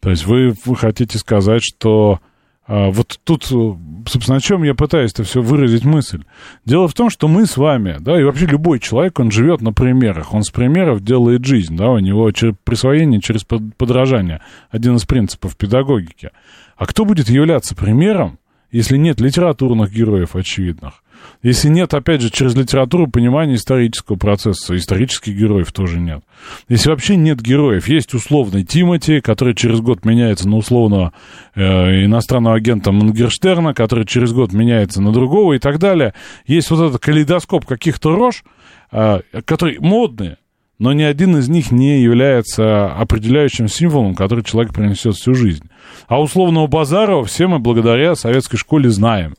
То 0.00 0.10
есть 0.10 0.24
вы, 0.26 0.54
вы 0.64 0.76
хотите 0.76 1.18
сказать, 1.18 1.62
что 1.62 2.20
вот 2.66 3.18
тут, 3.24 3.50
э, 3.50 3.72
собственно, 4.06 4.36
о 4.36 4.40
чем 4.40 4.62
я 4.62 4.74
пытаюсь 4.74 5.12
это 5.12 5.24
все 5.24 5.42
выразить 5.42 5.84
мысль. 5.84 6.22
Дело 6.64 6.86
в 6.88 6.94
том, 6.94 7.10
что 7.10 7.26
мы 7.26 7.46
с 7.46 7.56
вами, 7.56 7.96
да, 8.00 8.20
и 8.20 8.22
вообще 8.22 8.46
любой 8.46 8.78
человек, 8.78 9.18
он 9.18 9.30
живет 9.30 9.60
на 9.60 9.72
примерах, 9.72 10.34
он 10.34 10.42
с 10.42 10.50
примеров 10.50 11.02
делает 11.02 11.44
жизнь, 11.44 11.76
да, 11.76 11.90
у 11.90 11.98
него 11.98 12.28
чер- 12.30 12.54
присвоение 12.62 13.20
через 13.20 13.44
под- 13.44 13.74
подражание, 13.76 14.40
один 14.70 14.96
из 14.96 15.04
принципов 15.04 15.56
педагогики. 15.56 16.30
А 16.76 16.86
кто 16.86 17.04
будет 17.04 17.28
являться 17.28 17.74
примером, 17.74 18.38
если 18.70 18.96
нет 18.96 19.20
литературных 19.20 19.92
героев 19.92 20.36
очевидных? 20.36 21.02
Если 21.42 21.68
нет, 21.68 21.94
опять 21.94 22.20
же, 22.20 22.30
через 22.30 22.54
литературу 22.54 23.06
понимания 23.06 23.54
исторического 23.54 24.16
процесса, 24.16 24.76
исторических 24.76 25.34
героев 25.34 25.72
тоже 25.72 25.98
нет. 25.98 26.22
Если 26.68 26.90
вообще 26.90 27.16
нет 27.16 27.40
героев, 27.40 27.88
есть 27.88 28.12
условный 28.12 28.64
Тимати, 28.64 29.20
который 29.20 29.54
через 29.54 29.80
год 29.80 30.04
меняется 30.04 30.48
на 30.48 30.56
условного 30.56 31.12
э, 31.54 32.04
иностранного 32.04 32.56
агента 32.56 32.92
Мангерштерна, 32.92 33.72
который 33.72 34.04
через 34.04 34.32
год 34.32 34.52
меняется 34.52 35.00
на 35.00 35.12
другого 35.12 35.54
и 35.54 35.58
так 35.58 35.78
далее. 35.78 36.12
Есть 36.46 36.70
вот 36.70 36.86
этот 36.86 37.02
калейдоскоп 37.02 37.64
каких-то 37.64 38.14
рож, 38.14 38.44
э, 38.92 39.20
которые 39.46 39.80
модные, 39.80 40.36
но 40.80 40.94
ни 40.94 41.02
один 41.02 41.36
из 41.36 41.48
них 41.48 41.70
не 41.70 42.00
является 42.00 42.92
определяющим 42.92 43.68
символом, 43.68 44.14
который 44.14 44.42
человек 44.42 44.72
принесет 44.72 45.14
всю 45.14 45.34
жизнь. 45.34 45.68
А 46.08 46.20
условного 46.20 46.66
Базарова 46.66 47.24
все 47.24 47.46
мы 47.46 47.58
благодаря 47.58 48.14
советской 48.14 48.56
школе 48.56 48.88
знаем. 48.88 49.34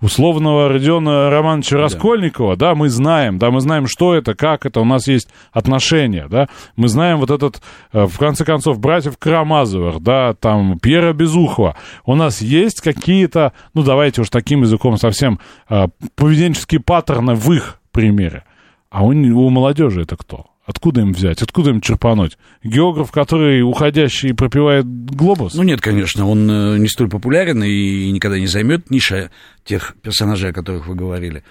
Условного 0.00 0.68
Родиона 0.68 1.30
Романовича 1.30 1.76
Раскольникова, 1.76 2.56
да, 2.56 2.74
мы 2.74 2.88
знаем, 2.88 3.38
да, 3.38 3.50
мы 3.50 3.60
знаем, 3.60 3.86
что 3.86 4.14
это, 4.14 4.34
как 4.34 4.66
это, 4.66 4.80
у 4.80 4.84
нас 4.84 5.08
есть 5.08 5.28
отношения, 5.52 6.26
да, 6.28 6.48
мы 6.76 6.88
знаем 6.88 7.18
вот 7.18 7.30
этот, 7.30 7.60
э, 7.92 8.06
в 8.06 8.18
конце 8.18 8.44
концов, 8.44 8.78
братьев 8.78 9.18
Карамазовых, 9.18 10.00
да, 10.00 10.34
там, 10.34 10.78
Пьера 10.78 11.12
Безухова, 11.12 11.76
у 12.04 12.14
нас 12.14 12.40
есть 12.40 12.80
какие-то, 12.80 13.52
ну, 13.74 13.82
давайте 13.82 14.20
уж 14.20 14.30
таким 14.30 14.62
языком 14.62 14.96
совсем, 14.96 15.40
э, 15.68 15.88
поведенческие 16.14 16.80
паттерны 16.80 17.34
в 17.34 17.52
их 17.52 17.80
примере. 17.90 18.44
А 18.90 19.04
у, 19.04 19.08
у 19.08 19.50
молодежи 19.50 20.02
это 20.02 20.16
кто? 20.16 20.46
Откуда 20.68 21.00
им 21.00 21.14
взять? 21.14 21.40
Откуда 21.40 21.70
им 21.70 21.80
черпануть? 21.80 22.36
Географ, 22.62 23.10
который 23.10 23.62
уходящий 23.62 24.34
пропивает 24.34 24.84
глобус? 24.84 25.54
Ну 25.54 25.62
нет, 25.62 25.80
конечно, 25.80 26.28
он 26.28 26.48
э, 26.50 26.76
не 26.76 26.88
столь 26.88 27.08
популярен 27.08 27.64
и 27.64 28.10
никогда 28.10 28.38
не 28.38 28.46
займет 28.46 28.90
ниша 28.90 29.30
тех 29.64 29.96
персонажей, 30.02 30.50
о 30.50 30.52
которых 30.52 30.86
вы 30.86 30.94
говорили. 30.94 31.42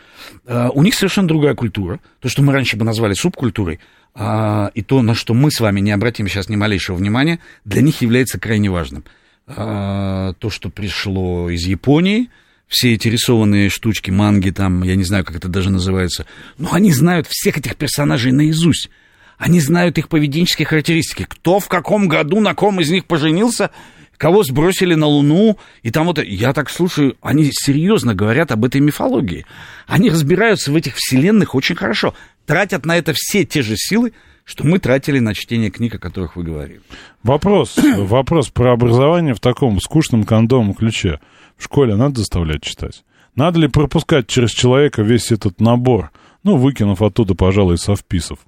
А, 0.46 0.70
у 0.70 0.84
них 0.84 0.94
совершенно 0.94 1.28
другая 1.28 1.56
культура. 1.56 2.00
То, 2.20 2.30
что 2.30 2.44
мы 2.44 2.54
раньше 2.54 2.78
бы 2.78 2.86
назвали 2.86 3.16
субкультурой, 3.16 3.80
а, 4.14 4.70
и 4.76 4.84
то, 4.84 5.02
на 5.02 5.16
что 5.16 5.34
мы 5.34 5.50
с 5.50 5.60
вами 5.62 5.80
не 5.80 5.94
обратим 5.94 6.28
сейчас 6.28 6.48
ни 6.48 6.56
малейшего 6.56 6.96
внимания, 6.96 7.40
для 7.66 7.82
них 7.82 8.04
является 8.04 8.40
крайне 8.40 8.70
важным. 8.70 9.04
А, 9.48 10.34
то, 10.34 10.52
что 10.52 10.70
пришло 10.70 11.50
из 11.50 11.66
Японии, 11.66 12.30
все 12.68 12.94
эти 12.94 13.08
рисованные 13.08 13.70
штучки, 13.70 14.12
манги 14.12 14.52
там, 14.52 14.84
я 14.84 14.96
не 14.96 15.06
знаю, 15.06 15.26
как 15.26 15.38
это 15.38 15.48
даже 15.48 15.72
называется, 15.72 16.28
но 16.60 16.72
они 16.72 16.92
знают 16.92 17.26
всех 17.28 17.58
этих 17.58 17.78
персонажей 17.78 18.32
наизусть. 18.32 18.92
Они 19.38 19.60
знают 19.60 19.98
их 19.98 20.10
поведенческие 20.10 20.66
характеристики. 20.66 21.26
Кто 21.30 21.60
в 21.60 21.68
каком 21.68 22.08
году 22.08 22.40
на 22.40 22.56
ком 22.56 22.82
из 22.82 22.90
них 22.90 23.06
поженился, 23.06 23.70
кого 24.18 24.44
сбросили 24.44 24.96
на 24.96 25.06
Луну, 25.06 25.58
и 25.84 25.92
там 25.92 26.08
вот... 26.08 26.20
Я 26.24 26.54
так 26.54 26.70
слушаю, 26.70 27.16
они 27.22 27.52
серьезно 27.52 28.16
говорят 28.16 28.52
об 28.52 28.66
этой 28.66 28.82
мифологии. 28.82 29.46
Они 29.86 30.10
разбираются 30.10 30.72
в 30.72 30.76
этих 30.76 30.96
вселенных 30.96 31.54
очень 31.54 31.76
хорошо. 31.76 32.16
Тратят 32.46 32.86
на 32.86 32.98
это 32.98 33.14
все 33.16 33.46
те 33.46 33.62
же 33.62 33.76
силы, 33.78 34.14
что 34.44 34.66
мы 34.66 34.80
тратили 34.80 35.20
на 35.20 35.36
чтение 35.36 35.70
книг, 35.70 35.96
о 35.96 36.00
которых 36.00 36.36
вы 36.36 36.44
говорили. 36.44 36.82
Вопрос, 37.22 37.78
вопрос 37.98 38.50
про 38.50 38.74
образование 38.74 39.36
в 39.36 39.40
таком 39.40 39.80
скучном 39.80 40.24
кондомом 40.24 40.74
ключе. 40.74 41.20
В 41.58 41.66
школе 41.66 41.96
надо 41.96 42.20
заставлять 42.20 42.64
читать? 42.64 43.04
Надо 43.36 43.60
ли 43.60 43.68
пропускать 43.68 44.26
через 44.26 44.50
человека 44.50 45.04
весь 45.04 45.32
этот 45.32 45.62
набор, 45.62 46.10
ну, 46.44 46.56
выкинув 46.58 47.04
оттуда, 47.04 47.36
пожалуй, 47.36 47.78
совписов? 47.78 48.40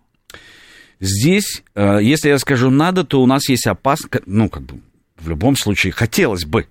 Здесь, 1.00 1.64
э, 1.76 2.00
если 2.02 2.30
я 2.30 2.40
скажу 2.40 2.70
надо, 2.70 3.04
то 3.04 3.22
у 3.22 3.26
нас 3.26 3.48
есть 3.48 3.68
опасность, 3.68 4.24
ну, 4.26 4.50
как 4.50 4.64
бы, 4.64 4.80
в 5.18 5.30
любом 5.30 5.56
случае, 5.56 5.94
хотелось 5.94 6.46
бы. 6.46 6.68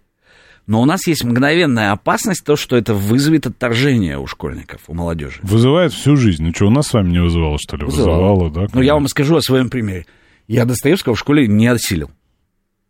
Но 0.66 0.82
у 0.82 0.84
нас 0.84 1.06
есть 1.06 1.24
мгновенная 1.24 1.92
опасность, 1.92 2.44
то, 2.44 2.54
что 2.54 2.76
это 2.76 2.92
вызовет 2.92 3.46
отторжение 3.46 4.18
у 4.18 4.26
школьников, 4.26 4.82
у 4.86 4.94
молодежи. 4.94 5.40
Вызывает 5.42 5.94
всю 5.94 6.16
жизнь. 6.16 6.44
Ну 6.44 6.52
что, 6.54 6.66
у 6.66 6.70
нас 6.70 6.88
с 6.88 6.92
вами 6.92 7.10
не 7.10 7.22
вызывало, 7.22 7.56
что 7.58 7.78
ли? 7.78 7.86
Вызывало, 7.86 8.34
вызывало 8.34 8.50
да? 8.50 8.66
Ну, 8.74 8.82
я 8.82 8.92
вам 8.92 9.08
скажу 9.08 9.36
о 9.36 9.40
своем 9.40 9.70
примере. 9.70 10.04
Я 10.46 10.66
Достоевского 10.66 11.14
в 11.14 11.18
школе 11.18 11.46
не 11.48 11.66
осилил. 11.68 12.10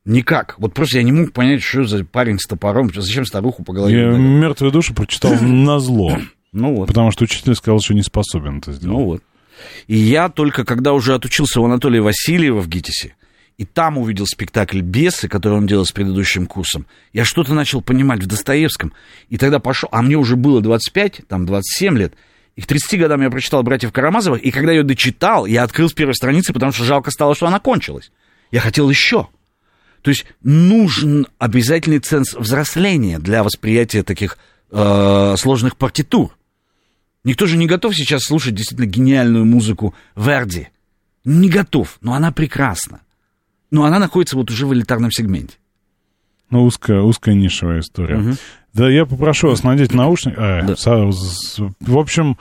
Никак. 0.05 0.56
Вот 0.59 0.74
просто 0.74 0.98
я 0.98 1.05
не 1.05 1.12
мог 1.12 1.32
понять, 1.32 1.62
что 1.62 1.85
за 1.85 2.05
парень 2.05 2.40
с 2.40 2.47
топором, 2.47 2.90
зачем 2.93 3.24
старуху 3.24 3.62
по 3.62 3.73
голове. 3.73 3.97
Я 3.97 4.06
«Мертвые 4.09 4.73
души» 4.73 4.93
прочитал 4.93 5.35
на 5.40 5.78
зло. 5.78 6.19
Ну 6.52 6.74
вот. 6.74 6.89
Потому 6.89 7.10
что 7.12 7.24
учитель 7.24 7.55
сказал, 7.55 7.81
что 7.81 7.94
не 7.94 8.02
способен 8.02 8.59
это 8.59 8.73
сделать. 8.73 8.98
Ну 8.98 9.05
вот. 9.05 9.23
И 9.87 9.97
я 9.97 10.29
только 10.29 10.65
когда 10.65 10.93
уже 10.93 11.15
отучился 11.15 11.61
у 11.61 11.65
Анатолия 11.65 12.01
Васильева 12.01 12.61
в 12.61 12.69
ГИТИСе, 12.69 13.15
и 13.57 13.65
там 13.65 13.99
увидел 13.99 14.27
спектакль 14.27 14.81
«Бесы», 14.81 15.29
который 15.29 15.55
он 15.55 15.67
делал 15.67 15.85
с 15.85 15.91
предыдущим 15.91 16.47
курсом, 16.47 16.87
я 17.13 17.25
что-то 17.25 17.55
начал 17.55 17.83
понимать 17.83 18.23
в 18.23 18.27
Достоевском. 18.27 18.93
И 19.29 19.37
тогда 19.37 19.59
пошел, 19.59 19.89
а 19.91 20.01
мне 20.03 20.17
уже 20.17 20.37
было 20.37 20.61
25, 20.61 21.23
там 21.27 21.45
27 21.45 21.99
лет, 21.99 22.15
и 22.55 22.63
к 22.63 22.67
30 22.67 23.01
годам 23.01 23.21
я 23.23 23.31
прочитал 23.31 23.63
«Братьев 23.63 23.93
Карамазовых», 23.93 24.43
и 24.43 24.51
когда 24.53 24.73
ее 24.73 24.85
дочитал, 24.85 25.47
я 25.47 25.65
открыл 25.65 25.89
с 25.89 25.93
первой 25.93 26.15
страницы, 26.15 26.53
потому 26.53 26.73
что 26.73 26.85
жалко 26.85 27.11
стало, 27.11 27.35
что 27.35 27.47
она 27.47 27.59
кончилась. 27.59 28.13
Я 28.51 28.61
хотел 28.61 28.89
еще. 28.89 29.29
То 30.03 30.11
есть 30.11 30.25
нужен 30.43 31.27
обязательный 31.39 31.99
ценз 31.99 32.35
взросления 32.35 33.19
для 33.19 33.43
восприятия 33.43 34.05
таких 34.05 34.39
э, 34.71 35.35
сложных 35.37 35.77
партитур. 35.77 36.38
Никто 37.24 37.47
же 37.47 37.57
не 37.57 37.66
готов 37.66 37.95
сейчас 37.95 38.23
слушать 38.23 38.55
действительно 38.55 38.86
гениальную 38.86 39.45
музыку 39.45 39.95
Верди. 40.16 40.69
Не 41.24 41.49
готов, 41.49 41.99
но 42.01 42.15
она 42.15 42.32
прекрасна. 42.32 43.01
Но 43.70 43.85
она 43.85 43.99
находится 43.99 44.36
вот 44.36 44.51
уже 44.51 44.66
в 44.66 44.73
элитарном 44.73 45.11
сегменте. 45.11 45.57
Ну, 46.51 46.65
узкая, 46.65 47.03
узкая 47.03 47.35
нишевая 47.35 47.81
история. 47.81 48.16
Угу. 48.16 48.36
Да, 48.73 48.89
я 48.89 49.05
попрошу 49.05 49.49
вас 49.49 49.62
надеть 49.62 49.93
наушники. 49.93 50.36
А, 50.39 50.62
да. 50.62 50.74
В 51.81 51.99
общем, 51.99 52.39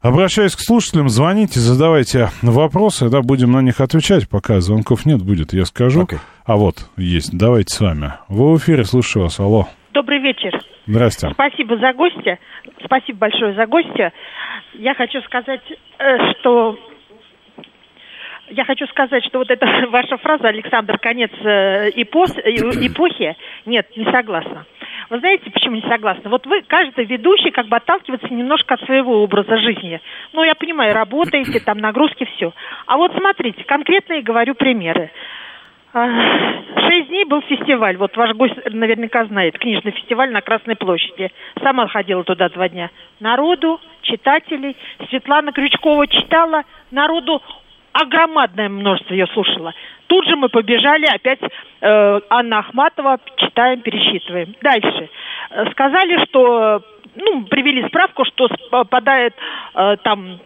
обращаюсь 0.00 0.54
к 0.54 0.60
слушателям, 0.60 1.08
звоните, 1.08 1.60
задавайте 1.60 2.30
вопросы, 2.42 3.08
да, 3.08 3.22
будем 3.22 3.52
на 3.52 3.62
них 3.62 3.80
отвечать, 3.80 4.28
пока 4.28 4.60
звонков 4.60 5.06
нет, 5.06 5.22
будет, 5.22 5.54
я 5.54 5.64
скажу. 5.64 6.02
Okay. 6.02 6.18
А 6.44 6.56
вот, 6.56 6.90
есть, 6.96 7.30
давайте 7.32 7.74
с 7.74 7.80
вами. 7.80 8.14
Вы 8.28 8.52
в 8.52 8.58
эфире, 8.58 8.84
слушаю 8.84 9.24
вас, 9.24 9.38
алло. 9.40 9.68
Добрый 9.96 10.18
вечер. 10.18 10.52
Здрасте. 10.86 11.30
Спасибо 11.30 11.78
за 11.78 11.94
гостя. 11.94 12.38
Спасибо 12.84 13.20
большое 13.20 13.54
за 13.54 13.64
гостя. 13.64 14.12
Я 14.74 14.92
хочу 14.92 15.22
сказать, 15.22 15.62
э, 15.98 16.32
что 16.32 16.78
я 18.50 18.66
хочу 18.66 18.86
сказать, 18.88 19.24
что 19.24 19.38
вот 19.38 19.50
эта 19.50 19.66
ваша 19.88 20.18
фраза, 20.18 20.48
Александр, 20.48 20.98
конец 20.98 21.30
э, 21.42 21.88
эпос, 21.96 22.36
э, 22.36 22.50
эпохи, 22.86 23.38
нет, 23.64 23.88
не 23.96 24.04
согласна. 24.12 24.66
Вы 25.08 25.18
знаете, 25.20 25.50
почему 25.50 25.76
не 25.76 25.88
согласна? 25.88 26.28
Вот 26.28 26.46
вы, 26.46 26.60
каждый 26.60 27.06
ведущий, 27.06 27.50
как 27.50 27.68
бы 27.68 27.78
отталкивается 27.78 28.28
немножко 28.28 28.74
от 28.74 28.82
своего 28.82 29.22
образа 29.22 29.56
жизни. 29.56 30.02
Ну, 30.34 30.44
я 30.44 30.54
понимаю, 30.54 30.92
работаете, 30.92 31.58
там 31.60 31.78
нагрузки, 31.78 32.28
все. 32.36 32.52
А 32.84 32.98
вот 32.98 33.12
смотрите, 33.16 33.64
конкретные 33.64 34.20
говорю 34.20 34.54
примеры. 34.56 35.10
Шесть 35.92 37.08
дней 37.08 37.24
был 37.24 37.40
фестиваль. 37.42 37.96
Вот 37.96 38.16
ваш 38.16 38.32
гость 38.34 38.54
наверняка 38.70 39.24
знает. 39.24 39.58
Книжный 39.58 39.92
фестиваль 39.92 40.30
на 40.30 40.40
Красной 40.40 40.76
площади. 40.76 41.32
Сама 41.62 41.88
ходила 41.88 42.22
туда 42.24 42.48
два 42.48 42.68
дня. 42.68 42.90
Народу, 43.20 43.80
читателей. 44.02 44.76
Светлана 45.08 45.52
Крючкова 45.52 46.06
читала. 46.06 46.64
Народу 46.90 47.42
огромадное 47.92 48.68
множество 48.68 49.14
ее 49.14 49.26
слушала. 49.28 49.74
Тут 50.06 50.26
же 50.26 50.36
мы 50.36 50.48
побежали 50.48 51.06
опять 51.06 51.40
э, 51.42 52.20
Анна 52.30 52.58
Ахматова, 52.58 53.18
читаем, 53.36 53.80
пересчитываем. 53.80 54.54
Дальше. 54.60 55.08
Э, 55.50 55.70
сказали, 55.70 56.24
что, 56.26 56.82
ну, 57.16 57.44
привели 57.44 57.86
справку, 57.88 58.24
что 58.24 58.48
попадает 58.70 59.34
э, 59.74 59.96
там 60.02 60.38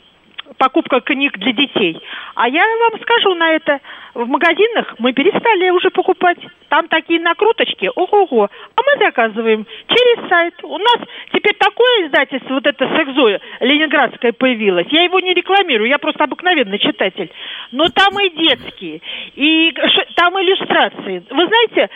покупка 0.58 1.00
книг 1.00 1.38
для 1.38 1.52
детей. 1.52 2.00
А 2.34 2.48
я 2.48 2.64
вам 2.78 3.00
скажу 3.00 3.34
на 3.34 3.52
это, 3.52 3.80
в 4.14 4.26
магазинах 4.26 4.94
мы 4.98 5.12
перестали 5.12 5.70
уже 5.70 5.90
покупать. 5.90 6.38
Там 6.68 6.88
такие 6.88 7.20
накруточки, 7.20 7.90
ого-го. 7.94 8.44
А 8.44 8.80
мы 8.82 9.04
заказываем 9.04 9.66
через 9.88 10.28
сайт. 10.28 10.54
У 10.62 10.78
нас 10.78 10.98
теперь 11.32 11.54
такое 11.54 12.06
издательство, 12.06 12.54
вот 12.54 12.66
это 12.66 12.88
Сексзоя, 12.96 13.40
ленинградское 13.60 14.32
появилось. 14.32 14.86
Я 14.90 15.02
его 15.02 15.20
не 15.20 15.34
рекламирую, 15.34 15.88
я 15.88 15.98
просто 15.98 16.24
обыкновенный 16.24 16.78
читатель. 16.78 17.30
Но 17.72 17.88
там 17.88 18.18
и 18.20 18.30
детские, 18.30 19.00
и 19.34 19.74
там 20.16 20.40
иллюстрации. 20.40 21.24
Вы 21.30 21.46
знаете, 21.46 21.90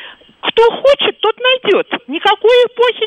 кто 0.45 0.63
хочет, 0.71 1.19
тот 1.21 1.37
найдет. 1.41 1.89
Никакой 2.07 2.57
эпохи 2.67 3.05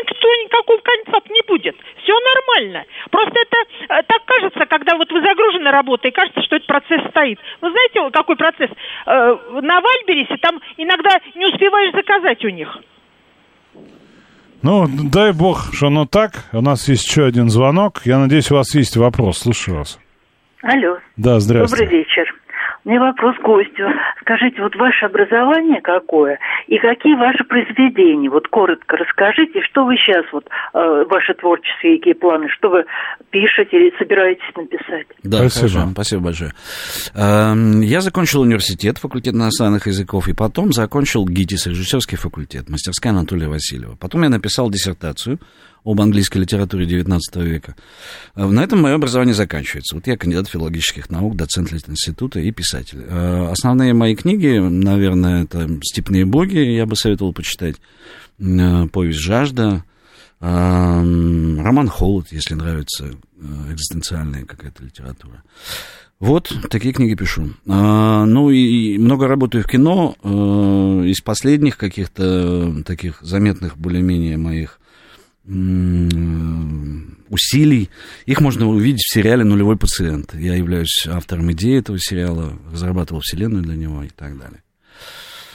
никто, 0.00 0.28
никакого 0.44 0.78
конца 0.78 1.20
не 1.28 1.42
будет. 1.46 1.76
Все 2.02 2.14
нормально. 2.20 2.84
Просто 3.10 3.34
это 3.34 3.56
э, 3.94 4.02
так 4.06 4.24
кажется, 4.24 4.64
когда 4.66 4.96
вот 4.96 5.10
вы 5.10 5.20
загружены 5.20 5.70
работой, 5.70 6.12
кажется, 6.12 6.40
что 6.42 6.56
этот 6.56 6.68
процесс 6.68 7.00
стоит. 7.10 7.38
Вы 7.60 7.70
знаете, 7.70 8.10
какой 8.12 8.36
процесс? 8.36 8.70
Э, 9.06 9.36
на 9.60 9.80
Вальберисе 9.80 10.36
там 10.40 10.60
иногда 10.76 11.18
не 11.34 11.46
успеваешь 11.46 11.92
заказать 11.94 12.44
у 12.44 12.48
них. 12.48 12.78
Ну, 14.62 14.86
дай 14.88 15.32
бог, 15.32 15.72
что 15.72 15.88
оно 15.88 16.06
так. 16.06 16.44
У 16.52 16.60
нас 16.60 16.88
есть 16.88 17.08
еще 17.08 17.24
один 17.24 17.48
звонок. 17.48 18.02
Я 18.04 18.18
надеюсь, 18.18 18.50
у 18.50 18.54
вас 18.54 18.74
есть 18.74 18.96
вопрос. 18.96 19.38
Слушаю 19.38 19.78
вас. 19.78 19.98
Алло. 20.62 20.98
Да, 21.16 21.40
здравствуйте. 21.40 21.84
Добрый 21.84 21.98
вечер. 21.98 22.37
Меня 22.88 23.00
вопрос 23.00 23.36
к 23.36 23.44
гостю. 23.44 23.84
Скажите, 24.22 24.62
вот 24.62 24.74
ваше 24.76 25.04
образование 25.04 25.82
какое 25.82 26.38
и 26.68 26.78
какие 26.78 27.16
ваши 27.16 27.44
произведения? 27.44 28.30
Вот 28.30 28.48
коротко 28.48 28.96
расскажите, 28.96 29.60
что 29.70 29.84
вы 29.84 29.96
сейчас, 29.96 30.24
вот 30.32 30.46
э, 30.72 31.04
ваши 31.04 31.34
творческие 31.34 31.98
какие 31.98 32.14
планы, 32.14 32.48
что 32.48 32.70
вы 32.70 32.84
пишете 33.28 33.76
или 33.76 33.92
собираетесь 33.98 34.56
написать? 34.56 35.06
Да, 35.22 35.40
спасибо. 35.50 35.68
Хорошо, 35.68 35.90
спасибо 35.92 36.22
большое. 36.22 36.52
Эм, 37.14 37.82
я 37.82 38.00
закончил 38.00 38.40
университет, 38.40 38.96
факультет 38.96 39.34
иностранных 39.34 39.86
языков, 39.86 40.26
и 40.26 40.32
потом 40.32 40.72
закончил 40.72 41.26
ГИТИС, 41.26 41.66
режиссерский 41.66 42.16
факультет, 42.16 42.70
мастерская 42.70 43.12
Анатолия 43.12 43.48
Васильева. 43.48 43.96
Потом 44.00 44.22
я 44.22 44.30
написал 44.30 44.70
диссертацию 44.70 45.38
об 45.84 46.00
английской 46.00 46.38
литературе 46.38 46.86
XIX 46.86 47.20
века. 47.36 47.76
Э, 48.34 48.46
на 48.46 48.62
этом 48.62 48.82
мое 48.82 48.94
образование 48.94 49.34
заканчивается. 49.34 49.94
Вот 49.94 50.06
я 50.06 50.16
кандидат 50.16 50.48
филологических 50.48 51.10
наук, 51.10 51.36
доцент 51.36 51.72
института 51.72 52.40
и 52.40 52.50
писатель. 52.50 53.04
Э, 53.06 53.50
основные 53.50 53.94
мои 53.94 54.14
книги, 54.14 54.58
наверное, 54.58 55.44
это 55.44 55.68
«Степные 55.82 56.24
боги», 56.24 56.58
я 56.58 56.86
бы 56.86 56.96
советовал 56.96 57.32
почитать, 57.32 57.76
э, 58.38 58.86
«Повесть 58.92 59.20
жажда», 59.20 59.84
роман 60.40 61.88
«Холод», 61.88 62.28
если 62.30 62.54
нравится 62.54 63.10
экзистенциальная 63.72 64.44
какая-то 64.44 64.84
литература. 64.84 65.42
Вот, 66.20 66.52
такие 66.70 66.94
книги 66.94 67.16
пишу. 67.16 67.54
Ну 67.64 68.50
и 68.50 68.98
много 68.98 69.26
работаю 69.26 69.64
в 69.64 69.66
кино. 69.66 70.14
Из 71.04 71.20
последних 71.22 71.76
каких-то 71.76 72.84
таких 72.84 73.20
заметных 73.20 73.76
более-менее 73.76 74.36
моих 74.36 74.78
усилий. 77.30 77.90
Их 78.26 78.40
можно 78.40 78.68
увидеть 78.68 79.02
в 79.02 79.12
сериале 79.14 79.44
«Нулевой 79.44 79.76
пациент». 79.76 80.34
Я 80.34 80.54
являюсь 80.54 81.06
автором 81.08 81.50
идеи 81.52 81.78
этого 81.78 81.98
сериала, 81.98 82.52
разрабатывал 82.72 83.20
вселенную 83.22 83.62
для 83.62 83.76
него 83.76 84.02
и 84.02 84.08
так 84.08 84.38
далее. 84.38 84.62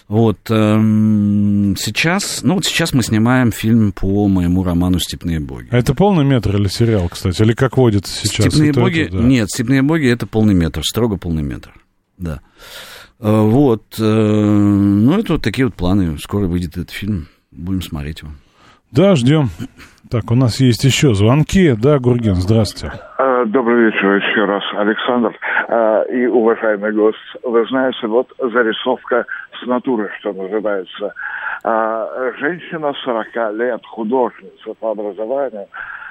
Вот 0.10 0.38
эм, 0.50 1.76
сейчас, 1.80 2.42
ну 2.44 2.56
вот 2.56 2.66
сейчас 2.66 2.94
мы 2.94 3.04
снимаем 3.04 3.52
фильм 3.52 3.94
по 3.94 4.28
моему 4.28 4.64
роману 4.64 5.00
«Степные 5.00 5.40
боги». 5.40 5.68
А 5.72 5.78
это 5.78 5.96
полный 5.96 6.26
метр 6.26 6.58
или 6.58 6.68
сериал, 6.68 7.08
кстати, 7.10 7.42
или 7.42 7.54
как 7.54 7.78
водится 7.78 8.14
сейчас? 8.28 8.48
«Степные 8.48 8.72
Это- 8.72 8.80
боги», 8.82 9.00
это, 9.02 9.18
да. 9.18 9.24
нет, 9.24 9.50
«Степные 9.50 9.82
боги» 9.82 10.08
это 10.08 10.28
полный 10.28 10.54
метр, 10.54 10.82
строго 10.84 11.18
полный 11.18 11.44
метр, 11.44 11.74
да. 12.18 12.42
Э, 13.20 13.42
Вот, 13.42 13.96
э, 13.98 14.04
ну 14.04 15.18
это 15.18 15.34
вот 15.34 15.42
такие 15.42 15.66
вот 15.66 15.76
планы, 15.76 16.18
скоро 16.20 16.48
выйдет 16.48 16.72
этот 16.72 16.92
фильм, 16.92 17.30
будем 17.52 17.82
смотреть 17.82 18.22
его. 18.22 18.32
Да, 18.96 19.16
ждем. 19.16 19.46
Так, 20.12 20.30
у 20.30 20.36
нас 20.36 20.60
есть 20.60 20.84
еще 20.84 21.16
звонки. 21.16 21.74
Да, 21.76 21.98
Гурген, 21.98 22.36
здравствуйте. 22.36 22.96
Э, 23.18 23.44
Добрый 23.48 23.86
вечер 23.86 24.18
еще 24.18 24.46
раз, 24.46 24.64
Александр 24.76 25.36
э, 25.68 26.04
и 26.14 26.28
уважаемый 26.28 26.92
гость. 26.92 27.18
Вы 27.42 27.66
знаете, 27.66 28.06
вот 28.06 28.32
зарисовка 28.38 29.26
с 29.60 29.66
натуры, 29.66 30.12
что 30.20 30.32
называется. 30.34 31.12
Э, 31.64 32.34
Женщина 32.40 32.94
40 33.04 33.28
лет, 33.56 33.82
художница 33.84 34.76
по 34.80 34.92
образованию, 34.92 35.66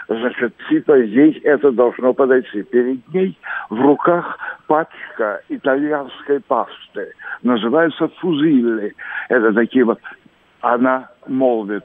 значит, 0.09 0.53
типа 0.69 0.99
ей 0.99 1.39
это 1.45 1.71
должно 1.71 2.13
подойти. 2.15 2.65
Перед 2.65 3.15
ней 3.15 3.39
в 3.71 3.81
руках 3.81 4.37
пачка 4.67 5.41
итальянской 5.49 6.41
пасты. 6.41 7.13
Называется 7.45 8.09
фузилли. 8.19 8.93
Это 9.29 9.53
такие 9.53 9.85
вот... 9.85 10.01
Она 10.63 11.09
молвит, 11.27 11.85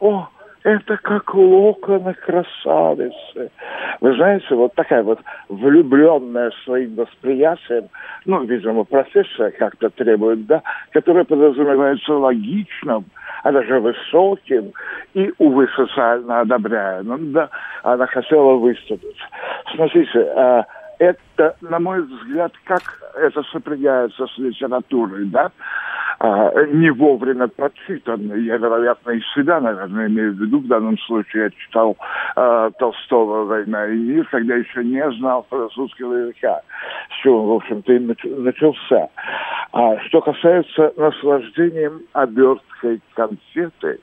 о, 0.00 0.28
это 0.62 0.96
как 0.98 1.34
локоны 1.34 2.14
красавицы. 2.14 3.50
Вы 4.00 4.14
знаете, 4.14 4.54
вот 4.54 4.74
такая 4.74 5.02
вот 5.02 5.18
влюбленная 5.48 6.50
своим 6.64 6.96
восприятием, 6.96 7.88
ну, 8.26 8.44
видимо, 8.44 8.84
профессия 8.84 9.50
как-то 9.52 9.88
требует, 9.90 10.46
да, 10.46 10.62
которая 10.90 11.24
подразумевается 11.24 12.12
логичным, 12.12 13.04
а 13.42 13.52
даже 13.52 13.80
высоким 13.80 14.72
и, 15.14 15.32
увы, 15.38 15.66
социально 15.74 16.40
одобряемым, 16.40 17.32
да, 17.32 17.48
она 17.82 18.06
хотела 18.06 18.54
выступить. 18.54 19.16
Смотрите, 19.74 20.20
а, 20.36 20.66
это, 21.00 21.56
на 21.62 21.78
мой 21.78 22.02
взгляд, 22.02 22.52
как 22.64 22.82
это 23.16 23.42
сопрягается 23.44 24.26
с 24.26 24.38
литературой, 24.38 25.24
да, 25.24 25.50
а, 26.18 26.52
не 26.66 26.90
вовремя 26.90 27.48
прочитанный. 27.48 28.42
Я, 28.44 28.58
вероятно, 28.58 29.12
и 29.12 29.20
себя, 29.34 29.60
наверное, 29.60 30.08
имею 30.08 30.34
в 30.34 30.40
виду. 30.40 30.58
В 30.58 30.66
данном 30.66 30.98
случае 30.98 31.44
я 31.44 31.50
читал 31.50 31.96
а, 32.36 32.70
Толстого 32.72 33.46
«Война 33.46 33.86
и 33.86 33.96
мир», 33.96 34.28
когда 34.30 34.56
еще 34.56 34.84
не 34.84 35.10
знал 35.12 35.46
французского 35.48 36.14
языка, 36.16 36.60
с 37.10 37.22
чего, 37.22 37.46
в 37.46 37.56
общем-то, 37.56 37.92
и 37.94 37.98
нач- 37.98 38.36
начался. 38.36 39.08
А 39.72 39.98
что 40.00 40.20
касается 40.20 40.92
наслаждением 40.98 42.02
оберткой 42.12 43.00
конфеты, 43.14 44.00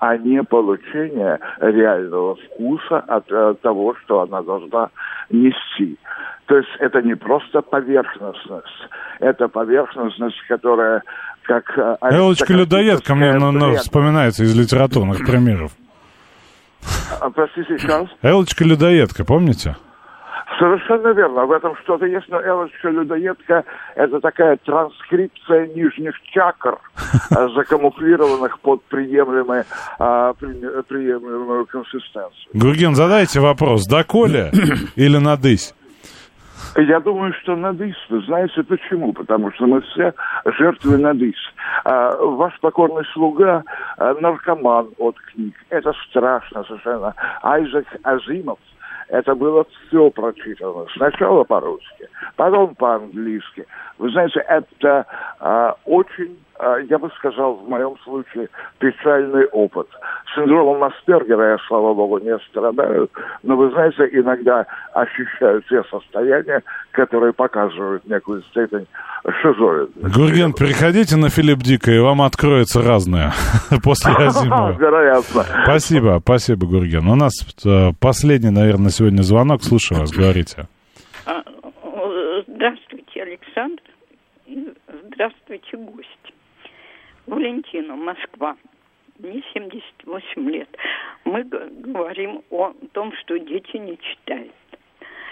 а 0.00 0.16
не 0.16 0.42
получения 0.42 1.38
реального 1.60 2.34
вкуса 2.34 2.98
от 3.00 3.30
э, 3.30 3.54
того, 3.62 3.94
что 4.02 4.22
она 4.22 4.42
должна 4.42 4.88
нести. 5.28 5.98
То 6.46 6.56
есть 6.56 6.70
это 6.78 7.02
не 7.02 7.14
просто 7.14 7.60
поверхностность, 7.60 8.88
это 9.20 9.48
поверхностность, 9.48 10.40
которая 10.48 11.02
как... 11.42 11.64
э, 11.76 11.96
Элочка-людоедка 12.00 13.14
мне 13.14 13.34
ну, 13.34 13.52
ну, 13.52 13.68
бред. 13.68 13.80
вспоминается 13.80 14.42
из 14.42 14.56
литературных 14.56 15.18
примеров. 15.18 15.72
А, 17.20 17.28
Простите, 17.28 17.74
еще 17.74 17.86
раз? 17.86 18.08
Элочка-людоедка, 18.22 19.26
помните? 19.26 19.76
Совершенно 20.60 21.08
верно. 21.14 21.46
В 21.46 21.52
этом 21.52 21.74
что-то 21.76 22.04
есть, 22.04 22.28
но 22.28 22.38
Элочка-людоедка– 22.38 23.64
это 23.94 24.20
такая 24.20 24.58
транскрипция 24.58 25.68
нижних 25.68 26.20
чакр, 26.34 26.78
а, 27.34 27.48
закамуфлированных 27.54 28.60
под 28.60 28.82
приемлемые, 28.84 29.64
а, 29.98 30.34
при- 30.34 30.82
приемлемую 30.82 31.64
консистенцию. 31.64 32.50
Гурген, 32.52 32.94
задайте 32.94 33.40
вопрос, 33.40 33.86
доколе 33.86 34.50
или 34.96 35.16
надысь? 35.16 35.74
Я 36.76 37.00
думаю, 37.00 37.32
что 37.42 37.56
надысь. 37.56 37.96
Знаете 38.10 38.62
почему? 38.62 39.14
Потому 39.14 39.50
что 39.52 39.66
мы 39.66 39.80
все 39.80 40.12
жертвы 40.44 40.98
надысь. 40.98 41.42
А, 41.84 42.14
ваш 42.16 42.52
покорный 42.60 43.04
слуга 43.14 43.64
а, 43.96 44.12
наркоман 44.20 44.88
от 44.98 45.16
книг. 45.32 45.54
Это 45.70 45.94
страшно 46.08 46.64
совершенно. 46.64 47.14
Айзек 47.42 47.86
Азимов. 48.02 48.58
Это 49.10 49.34
было 49.34 49.64
все 49.64 50.08
прочитано. 50.10 50.86
Сначала 50.96 51.42
по-русски, 51.42 52.08
потом 52.36 52.74
по-английски. 52.76 53.66
Вы 53.98 54.10
знаете, 54.10 54.40
это 54.48 55.04
а, 55.40 55.76
очень, 55.84 56.38
я 56.88 56.98
бы 56.98 57.10
сказал, 57.16 57.54
в 57.54 57.68
моем 57.68 57.96
случае, 58.04 58.48
печальный 58.78 59.46
опыт. 59.46 59.88
Синдромом 60.34 60.84
Аспергера 60.84 61.52
я, 61.52 61.58
слава 61.66 61.94
богу, 61.94 62.18
не 62.18 62.36
страдаю, 62.50 63.08
но, 63.42 63.56
вы 63.56 63.70
знаете, 63.70 64.08
иногда 64.12 64.66
ощущаю 64.92 65.62
те 65.62 65.82
состояния, 65.90 66.62
которые 66.92 67.32
показывают 67.32 68.04
некую 68.06 68.42
степень 68.50 68.86
шизоидности. 69.42 70.18
Гурген, 70.18 70.52
приходите 70.52 71.16
на 71.16 71.28
Филипп 71.28 71.58
Дика, 71.58 71.90
и 71.90 71.98
вам 71.98 72.22
откроется 72.22 72.82
разное 72.82 73.32
после 73.82 74.12
Азимова. 74.12 74.72
Вероятно. 74.78 75.44
Спасибо, 75.64 76.20
спасибо, 76.22 76.66
Гурген. 76.66 77.08
У 77.08 77.16
нас 77.16 77.32
э, 77.64 77.90
последний, 78.00 78.50
наверное, 78.50 78.84
на 78.84 78.90
сегодня 78.90 79.22
звонок. 79.22 79.62
Слушаю 79.62 80.00
вас, 80.00 80.10
говорите. 80.10 80.68
А, 81.26 81.42
Здравствуйте, 82.46 83.22
Александр. 83.22 83.82
Здравствуйте, 85.20 85.76
гости. 85.76 86.19
Валентина, 87.30 87.94
Москва. 87.94 88.56
Мне 89.18 89.42
78 89.52 90.50
лет. 90.50 90.68
Мы 91.24 91.44
говорим 91.44 92.42
о 92.50 92.72
том, 92.92 93.12
что 93.20 93.38
дети 93.38 93.76
не 93.76 93.96
читают. 93.98 94.52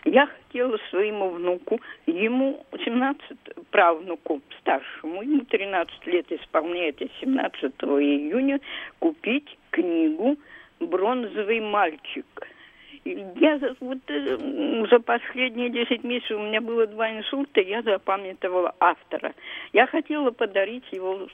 Я 0.04 0.26
хотела 0.26 0.78
своему 0.90 1.30
внуку, 1.30 1.80
ему 2.06 2.64
17, 2.84 3.36
правнуку 3.70 4.40
старшему, 4.60 5.22
ему 5.22 5.44
13 5.44 6.06
лет 6.06 6.30
исполняется 6.30 7.06
17 7.20 7.72
июня, 7.82 8.60
купить 9.00 9.58
книгу 9.70 10.36
«Бронзовый 10.78 11.60
мальчик». 11.60 12.26
Я 13.36 13.58
вот, 13.80 13.98
э, 14.08 14.86
за 14.90 15.00
последние 15.00 15.70
10 15.70 16.04
месяцев 16.04 16.38
у 16.38 16.42
меня 16.42 16.60
было 16.60 16.86
два 16.86 17.10
инсульта, 17.10 17.60
я 17.60 17.82
запамятовала 17.82 18.74
автора. 18.80 19.34
Я 19.72 19.86
хотела 19.86 20.30
подарить 20.30 20.84
его 20.92 21.28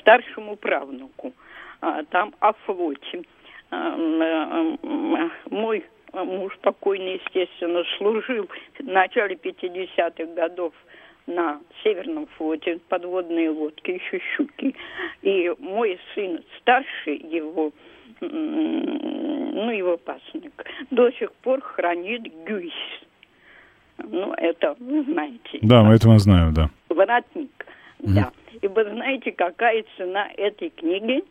старшему 0.00 0.56
правнуку. 0.56 1.32
А, 1.80 2.02
там 2.04 2.34
о 2.40 2.52
флоте. 2.52 3.22
А, 3.70 3.96
э, 3.96 4.76
м, 4.82 5.32
Мой 5.50 5.84
муж 6.12 6.56
покойный, 6.62 7.20
естественно, 7.24 7.84
служил 7.98 8.48
в 8.78 8.84
начале 8.84 9.36
50-х 9.36 10.32
годов 10.34 10.72
на 11.26 11.60
Северном 11.82 12.26
флоте, 12.36 12.78
подводные 12.88 13.50
лодки, 13.50 13.90
еще 13.92 14.20
щуки. 14.36 14.74
И 15.22 15.52
мой 15.58 15.98
сын 16.14 16.42
старший 16.60 17.16
его, 17.16 17.72
ну, 18.20 19.70
его 19.70 19.96
пасынок, 19.96 20.52
до 20.90 21.10
сих 21.12 21.32
пор 21.32 21.60
хранит 21.60 22.22
гюйс. 22.46 22.72
Ну, 23.98 24.34
это, 24.34 24.76
вы 24.78 25.02
знаете. 25.04 25.58
Да, 25.62 25.82
мы 25.82 25.94
это 25.94 26.08
мы 26.08 26.18
знаем, 26.18 26.52
да. 26.52 26.70
Воротник, 26.88 27.50
да. 27.98 28.30
И 28.60 28.68
вы 28.68 28.84
знаете, 28.84 29.32
какая 29.32 29.84
цена 29.96 30.28
этой 30.36 30.70
книги? 30.70 31.22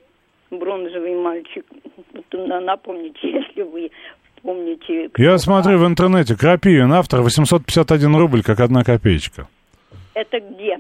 «Бронзовый 0.51 1.15
мальчик». 1.15 1.65
Напомните, 2.31 3.19
если 3.23 3.63
вы 3.63 3.91
помните. 4.41 5.09
кто 5.09 5.23
Я 5.23 5.37
смотрю 5.37 5.79
в 5.79 5.87
интернете, 5.87 6.35
Крапивин, 6.35 6.91
автор, 6.93 7.21
851 7.21 8.15
рубль, 8.15 8.43
как 8.43 8.59
одна 8.59 8.83
копеечка. 8.83 9.47
Это 10.13 10.39
где? 10.39 10.79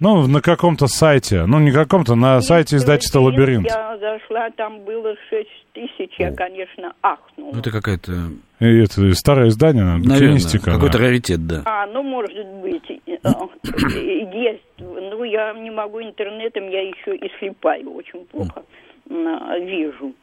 Ну, 0.00 0.28
на 0.28 0.40
каком-то 0.40 0.86
сайте, 0.86 1.44
ну, 1.46 1.58
не 1.58 1.72
каком-то, 1.72 2.14
на 2.14 2.40
сайте 2.40 2.76
издательства 2.76 3.18
«Лабиринт». 3.20 3.66
Я 3.66 3.98
зашла, 3.98 4.48
там 4.50 4.80
было 4.84 5.16
6 5.28 5.48
тысяч, 5.72 6.14
я, 6.18 6.32
конечно, 6.32 6.92
ахнула. 7.02 7.52
Ну, 7.52 7.58
это 7.58 7.72
какая-то, 7.72 8.12
это 8.60 9.14
старое 9.14 9.48
издание, 9.48 9.84
наверное, 9.84 10.40
какой-то 10.62 10.98
да. 10.98 11.04
раритет, 11.04 11.46
да. 11.46 11.62
А, 11.64 11.86
ну, 11.86 12.04
может 12.04 12.46
быть, 12.62 12.88
э, 12.88 13.16
есть. 14.32 14.62
Ну, 14.78 15.24
я 15.24 15.52
не 15.54 15.70
могу 15.70 16.00
интернетом, 16.00 16.68
я 16.70 16.82
еще 16.82 17.16
и 17.16 17.30
слепаю, 17.40 17.92
очень 17.92 18.24
плохо 18.26 18.62
м, 19.10 19.66
вижу. 19.66 20.14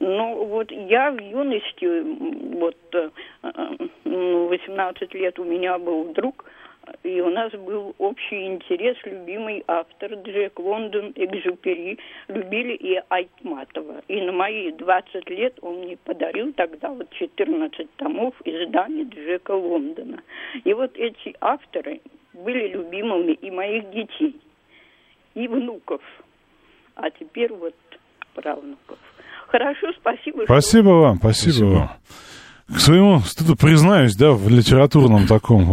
Ну, 0.00 0.46
вот 0.46 0.70
я 0.70 1.12
в 1.12 1.18
юности, 1.20 2.58
вот 2.58 2.76
э, 2.92 3.10
э, 3.44 4.46
18 4.50 5.14
лет 5.14 5.38
у 5.38 5.44
меня 5.44 5.78
был 5.78 6.12
друг, 6.12 6.44
и 7.04 7.20
у 7.20 7.30
нас 7.30 7.52
был 7.52 7.94
общий 7.98 8.46
интерес, 8.46 8.96
любимый 9.04 9.64
автор 9.68 10.14
Джек 10.14 10.58
Лондон, 10.58 11.12
Экзюпери, 11.14 11.98
любили 12.28 12.74
и 12.74 13.00
Айтматова. 13.08 14.02
И 14.08 14.20
на 14.20 14.32
мои 14.32 14.72
20 14.72 15.30
лет 15.30 15.58
он 15.62 15.82
мне 15.82 15.96
подарил 15.96 16.52
тогда 16.54 16.88
вот 16.90 17.08
14 17.10 17.88
томов 17.96 18.34
изданий 18.44 19.04
Джека 19.04 19.52
Лондона. 19.52 20.22
И 20.64 20.72
вот 20.74 20.96
эти 20.96 21.36
авторы 21.40 22.00
были 22.32 22.68
любимыми 22.68 23.32
и 23.32 23.50
моих 23.50 23.90
детей, 23.90 24.40
и 25.34 25.46
внуков, 25.46 26.02
а 26.96 27.10
теперь 27.10 27.52
вот 27.52 27.74
правнуков. 28.34 28.98
Хорошо, 29.48 29.92
спасибо. 30.00 30.44
Спасибо 30.44 30.88
что... 30.88 31.00
вам, 31.00 31.16
спасибо, 31.18 31.52
спасибо 31.52 31.68
вам. 31.68 31.90
К 32.68 32.78
своему 32.78 33.18
стыду 33.20 33.54
признаюсь, 33.54 34.16
да, 34.16 34.32
в 34.32 34.48
литературном 34.48 35.26
таком 35.26 35.64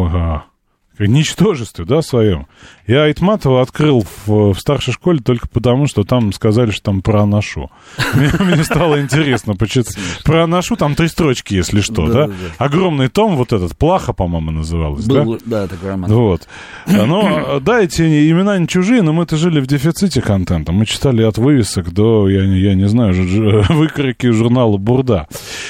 ничтожестве, 1.07 1.85
да, 1.85 2.01
своем. 2.01 2.47
Я 2.87 3.03
Айтматова 3.03 3.61
открыл 3.61 4.03
в, 4.25 4.53
в 4.53 4.59
старшей 4.59 4.93
школе 4.93 5.19
только 5.19 5.47
потому, 5.47 5.85
что 5.85 6.03
там 6.03 6.33
сказали, 6.33 6.71
что 6.71 6.83
там 6.83 7.01
про 7.01 7.21
Анашу. 7.21 7.69
Мне, 8.15 8.31
мне 8.39 8.63
стало 8.63 8.99
интересно 8.99 9.55
почитать. 9.55 9.95
Про 10.23 10.45
Анашу 10.45 10.75
там 10.75 10.95
три 10.95 11.07
строчки, 11.07 11.53
если 11.53 11.81
что, 11.81 12.07
да? 12.07 12.13
да? 12.13 12.27
да, 12.27 12.33
да. 12.33 12.65
Огромный 12.65 13.07
том, 13.07 13.35
вот 13.35 13.53
этот, 13.53 13.77
Плаха, 13.77 14.13
по-моему, 14.13 14.51
называлось, 14.51 15.05
Был, 15.05 15.33
да? 15.33 15.39
Да, 15.45 15.67
такой 15.67 15.89
роман. 15.89 16.11
Вот. 16.11 16.47
Но, 16.87 17.59
да, 17.59 17.81
эти 17.81 18.01
имена 18.31 18.57
не 18.57 18.67
чужие, 18.67 19.03
но 19.03 19.13
мы-то 19.13 19.37
жили 19.37 19.59
в 19.59 19.67
дефиците 19.67 20.21
контента. 20.21 20.71
Мы 20.71 20.85
читали 20.85 21.21
от 21.21 21.37
вывесок 21.37 21.91
до, 21.93 22.27
я, 22.27 22.43
я 22.43 22.73
не 22.73 22.87
знаю, 22.87 23.13
выкройки 23.69 24.31
журнала 24.31 24.77
«Бурда». 24.77 25.27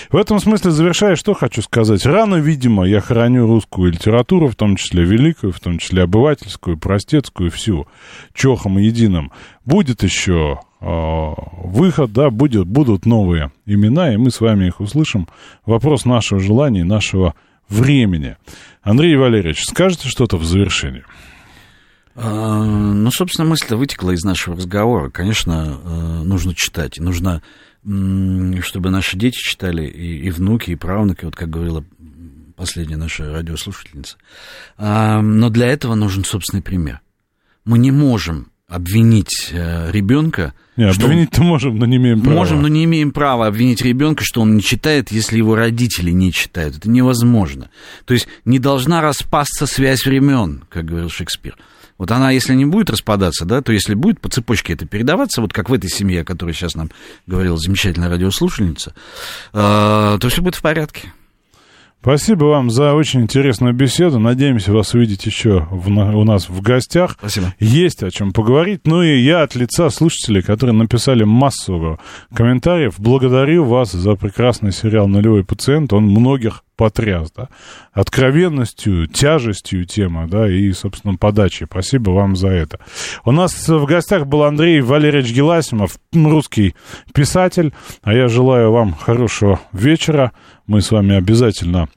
В 0.10 0.16
этом 0.16 0.40
смысле, 0.40 0.72
завершая, 0.72 1.16
что 1.16 1.34
хочу 1.34 1.62
сказать. 1.62 2.06
Рано, 2.06 2.36
видимо, 2.36 2.86
я 2.86 3.02
храню 3.02 3.46
русскую 3.46 3.92
литературу, 3.92 4.48
в 4.48 4.56
том 4.56 4.76
числе 4.76 5.04
великую, 5.20 5.52
в 5.54 5.60
том 5.60 5.78
числе 5.78 6.04
обывательскую, 6.04 6.78
простецкую, 6.78 7.52
всю, 7.52 7.88
чохом 8.34 8.78
единым. 8.78 9.32
Будет 9.66 10.04
еще 10.04 10.60
э, 10.82 10.86
выход, 10.86 12.14
да, 12.14 12.30
будет, 12.30 12.68
будут 12.68 13.06
новые 13.06 13.52
имена, 13.66 14.14
и 14.14 14.18
мы 14.18 14.32
с 14.32 14.41
вами 14.41 14.68
их 14.68 14.80
услышим. 14.80 15.28
Вопрос 15.66 16.06
нашего 16.06 16.40
желания, 16.40 16.84
нашего 16.84 17.36
времени. 17.68 18.38
Андрей 18.82 19.16
Валерьевич, 19.16 19.64
скажете 19.66 20.08
что-то 20.08 20.38
в 20.38 20.46
завершении? 20.46 21.04
А, 22.16 22.64
ну, 22.64 23.12
собственно, 23.12 23.48
мысль-то 23.48 23.78
вытекла 23.78 24.12
из 24.12 24.24
нашего 24.24 24.56
разговора. 24.56 25.10
Конечно, 25.10 25.80
э, 25.84 26.24
нужно 26.24 26.56
читать. 26.56 26.98
Нужно, 26.98 27.41
чтобы 27.84 28.90
наши 28.90 29.18
дети 29.18 29.38
читали, 29.38 29.86
и, 29.86 30.28
и 30.28 30.32
внуки, 30.32 30.72
и 30.72 30.76
правнуки, 30.76 31.26
вот 31.26 31.36
как 31.36 31.50
говорила 31.50 31.84
последняя 32.60 32.98
наша 32.98 33.31
радиослушательница. 33.31 34.18
А, 34.77 35.22
но 35.22 35.49
для 35.49 35.68
этого 35.68 35.95
нужен 35.95 36.26
собственный 36.26 36.61
пример. 36.61 36.99
Мы 37.64 37.80
не 37.80 37.90
можем 37.90 38.52
обвинить 38.68 39.49
э, 39.52 39.90
ребенка. 39.91 40.53
Не, 40.76 40.90
обвинить-то 40.90 41.41
можем, 41.41 41.77
но 41.77 41.86
не 41.86 41.95
имеем 41.95 42.22
права. 42.22 42.36
Можем, 42.36 42.61
но 42.61 42.68
не 42.68 42.84
имеем 42.84 43.11
права 43.11 43.48
обвинить 43.48 43.81
ребенка, 43.81 44.26
что 44.26 44.41
он 44.41 44.57
не 44.57 44.61
читает, 44.61 45.10
если 45.10 45.38
его 45.38 45.56
родители 45.56 46.11
не 46.11 46.34
читают. 46.34 46.76
Это 46.77 46.90
невозможно. 46.90 47.69
То 48.03 48.14
есть 48.14 48.27
не 48.44 48.60
должна 48.60 49.02
распасться 49.02 49.65
связь 49.65 50.06
времен, 50.06 50.65
как 50.69 50.86
говорил 50.86 51.10
Шекспир. 51.10 51.57
Вот 51.98 52.11
она, 52.11 52.31
если 52.31 52.56
не 52.56 52.65
будет 52.65 52.90
распадаться, 52.90 53.45
да, 53.45 53.61
то 53.61 53.72
если 53.72 53.94
будет 53.94 54.19
по 54.19 54.30
цепочке 54.30 54.73
это 54.73 54.86
передаваться, 54.86 55.41
вот 55.41 55.53
как 55.53 55.69
в 55.69 55.73
этой 55.73 55.90
семье, 55.90 56.22
о 56.22 56.26
которой 56.26 56.53
сейчас 56.53 56.76
нам 56.76 56.91
говорила 57.26 57.57
замечательная 57.57 58.10
радиослушательница, 58.10 58.94
э, 59.53 60.18
то 60.19 60.30
все 60.30 60.41
будет 60.41 60.56
в 60.56 60.61
порядке. 60.61 61.14
Спасибо 62.02 62.46
вам 62.46 62.70
за 62.70 62.94
очень 62.94 63.22
интересную 63.22 63.74
беседу. 63.74 64.20
Надеемся 64.20 64.72
вас 64.72 64.94
увидеть 64.94 65.26
еще 65.26 65.68
в, 65.70 65.90
у 65.90 66.24
нас 66.24 66.48
в 66.48 66.62
гостях. 66.62 67.18
Спасибо. 67.20 67.54
Есть 67.60 68.04
о 68.04 68.12
чем 68.12 68.32
поговорить. 68.32 68.82
Ну 68.86 69.04
и 69.04 69.20
я 69.20 69.44
от 69.44 69.56
лица 69.56 69.90
слушателей, 69.90 70.42
которые 70.42 70.74
написали 70.74 71.26
массу 71.26 72.00
комментариев, 72.34 72.96
благодарю 72.98 73.66
вас 73.66 73.92
за 73.92 74.16
прекрасный 74.16 74.72
сериал 74.72 75.10
«Нулевой 75.10 75.44
пациент». 75.44 75.92
Он 75.92 76.06
многих 76.06 76.64
потряс, 76.80 77.30
да, 77.36 77.50
откровенностью, 77.92 79.08
тяжестью 79.08 79.84
темы, 79.84 80.28
да, 80.30 80.50
и, 80.50 80.72
собственно, 80.72 81.18
подачей. 81.18 81.66
Спасибо 81.70 82.12
вам 82.12 82.38
за 82.38 82.48
это. 82.48 82.80
У 83.26 83.34
нас 83.34 83.68
в 83.68 83.86
гостях 83.86 84.28
был 84.28 84.44
Андрей 84.44 84.80
Валерьевич 84.80 85.34
Геласимов, 85.34 85.98
русский 86.14 86.76
писатель, 87.14 87.74
а 88.02 88.14
я 88.14 88.30
желаю 88.30 88.72
вам 88.72 88.94
хорошего 88.94 89.60
вечера. 89.74 90.32
Мы 90.68 90.82
с 90.82 90.92
вами 90.92 91.16
обязательно 91.16 91.90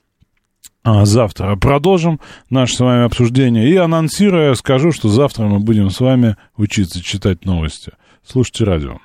а 0.84 1.04
завтра 1.04 1.54
продолжим 1.54 2.18
наше 2.50 2.74
с 2.74 2.80
вами 2.80 3.04
обсуждение. 3.04 3.70
И 3.70 3.76
анонсируя, 3.76 4.52
скажу, 4.54 4.90
что 4.90 5.08
завтра 5.08 5.44
мы 5.44 5.60
будем 5.60 5.90
с 5.90 6.00
вами 6.00 6.36
учиться 6.56 7.00
читать 7.00 7.44
новости. 7.44 7.92
Слушайте 8.26 8.64
радио. 8.64 8.98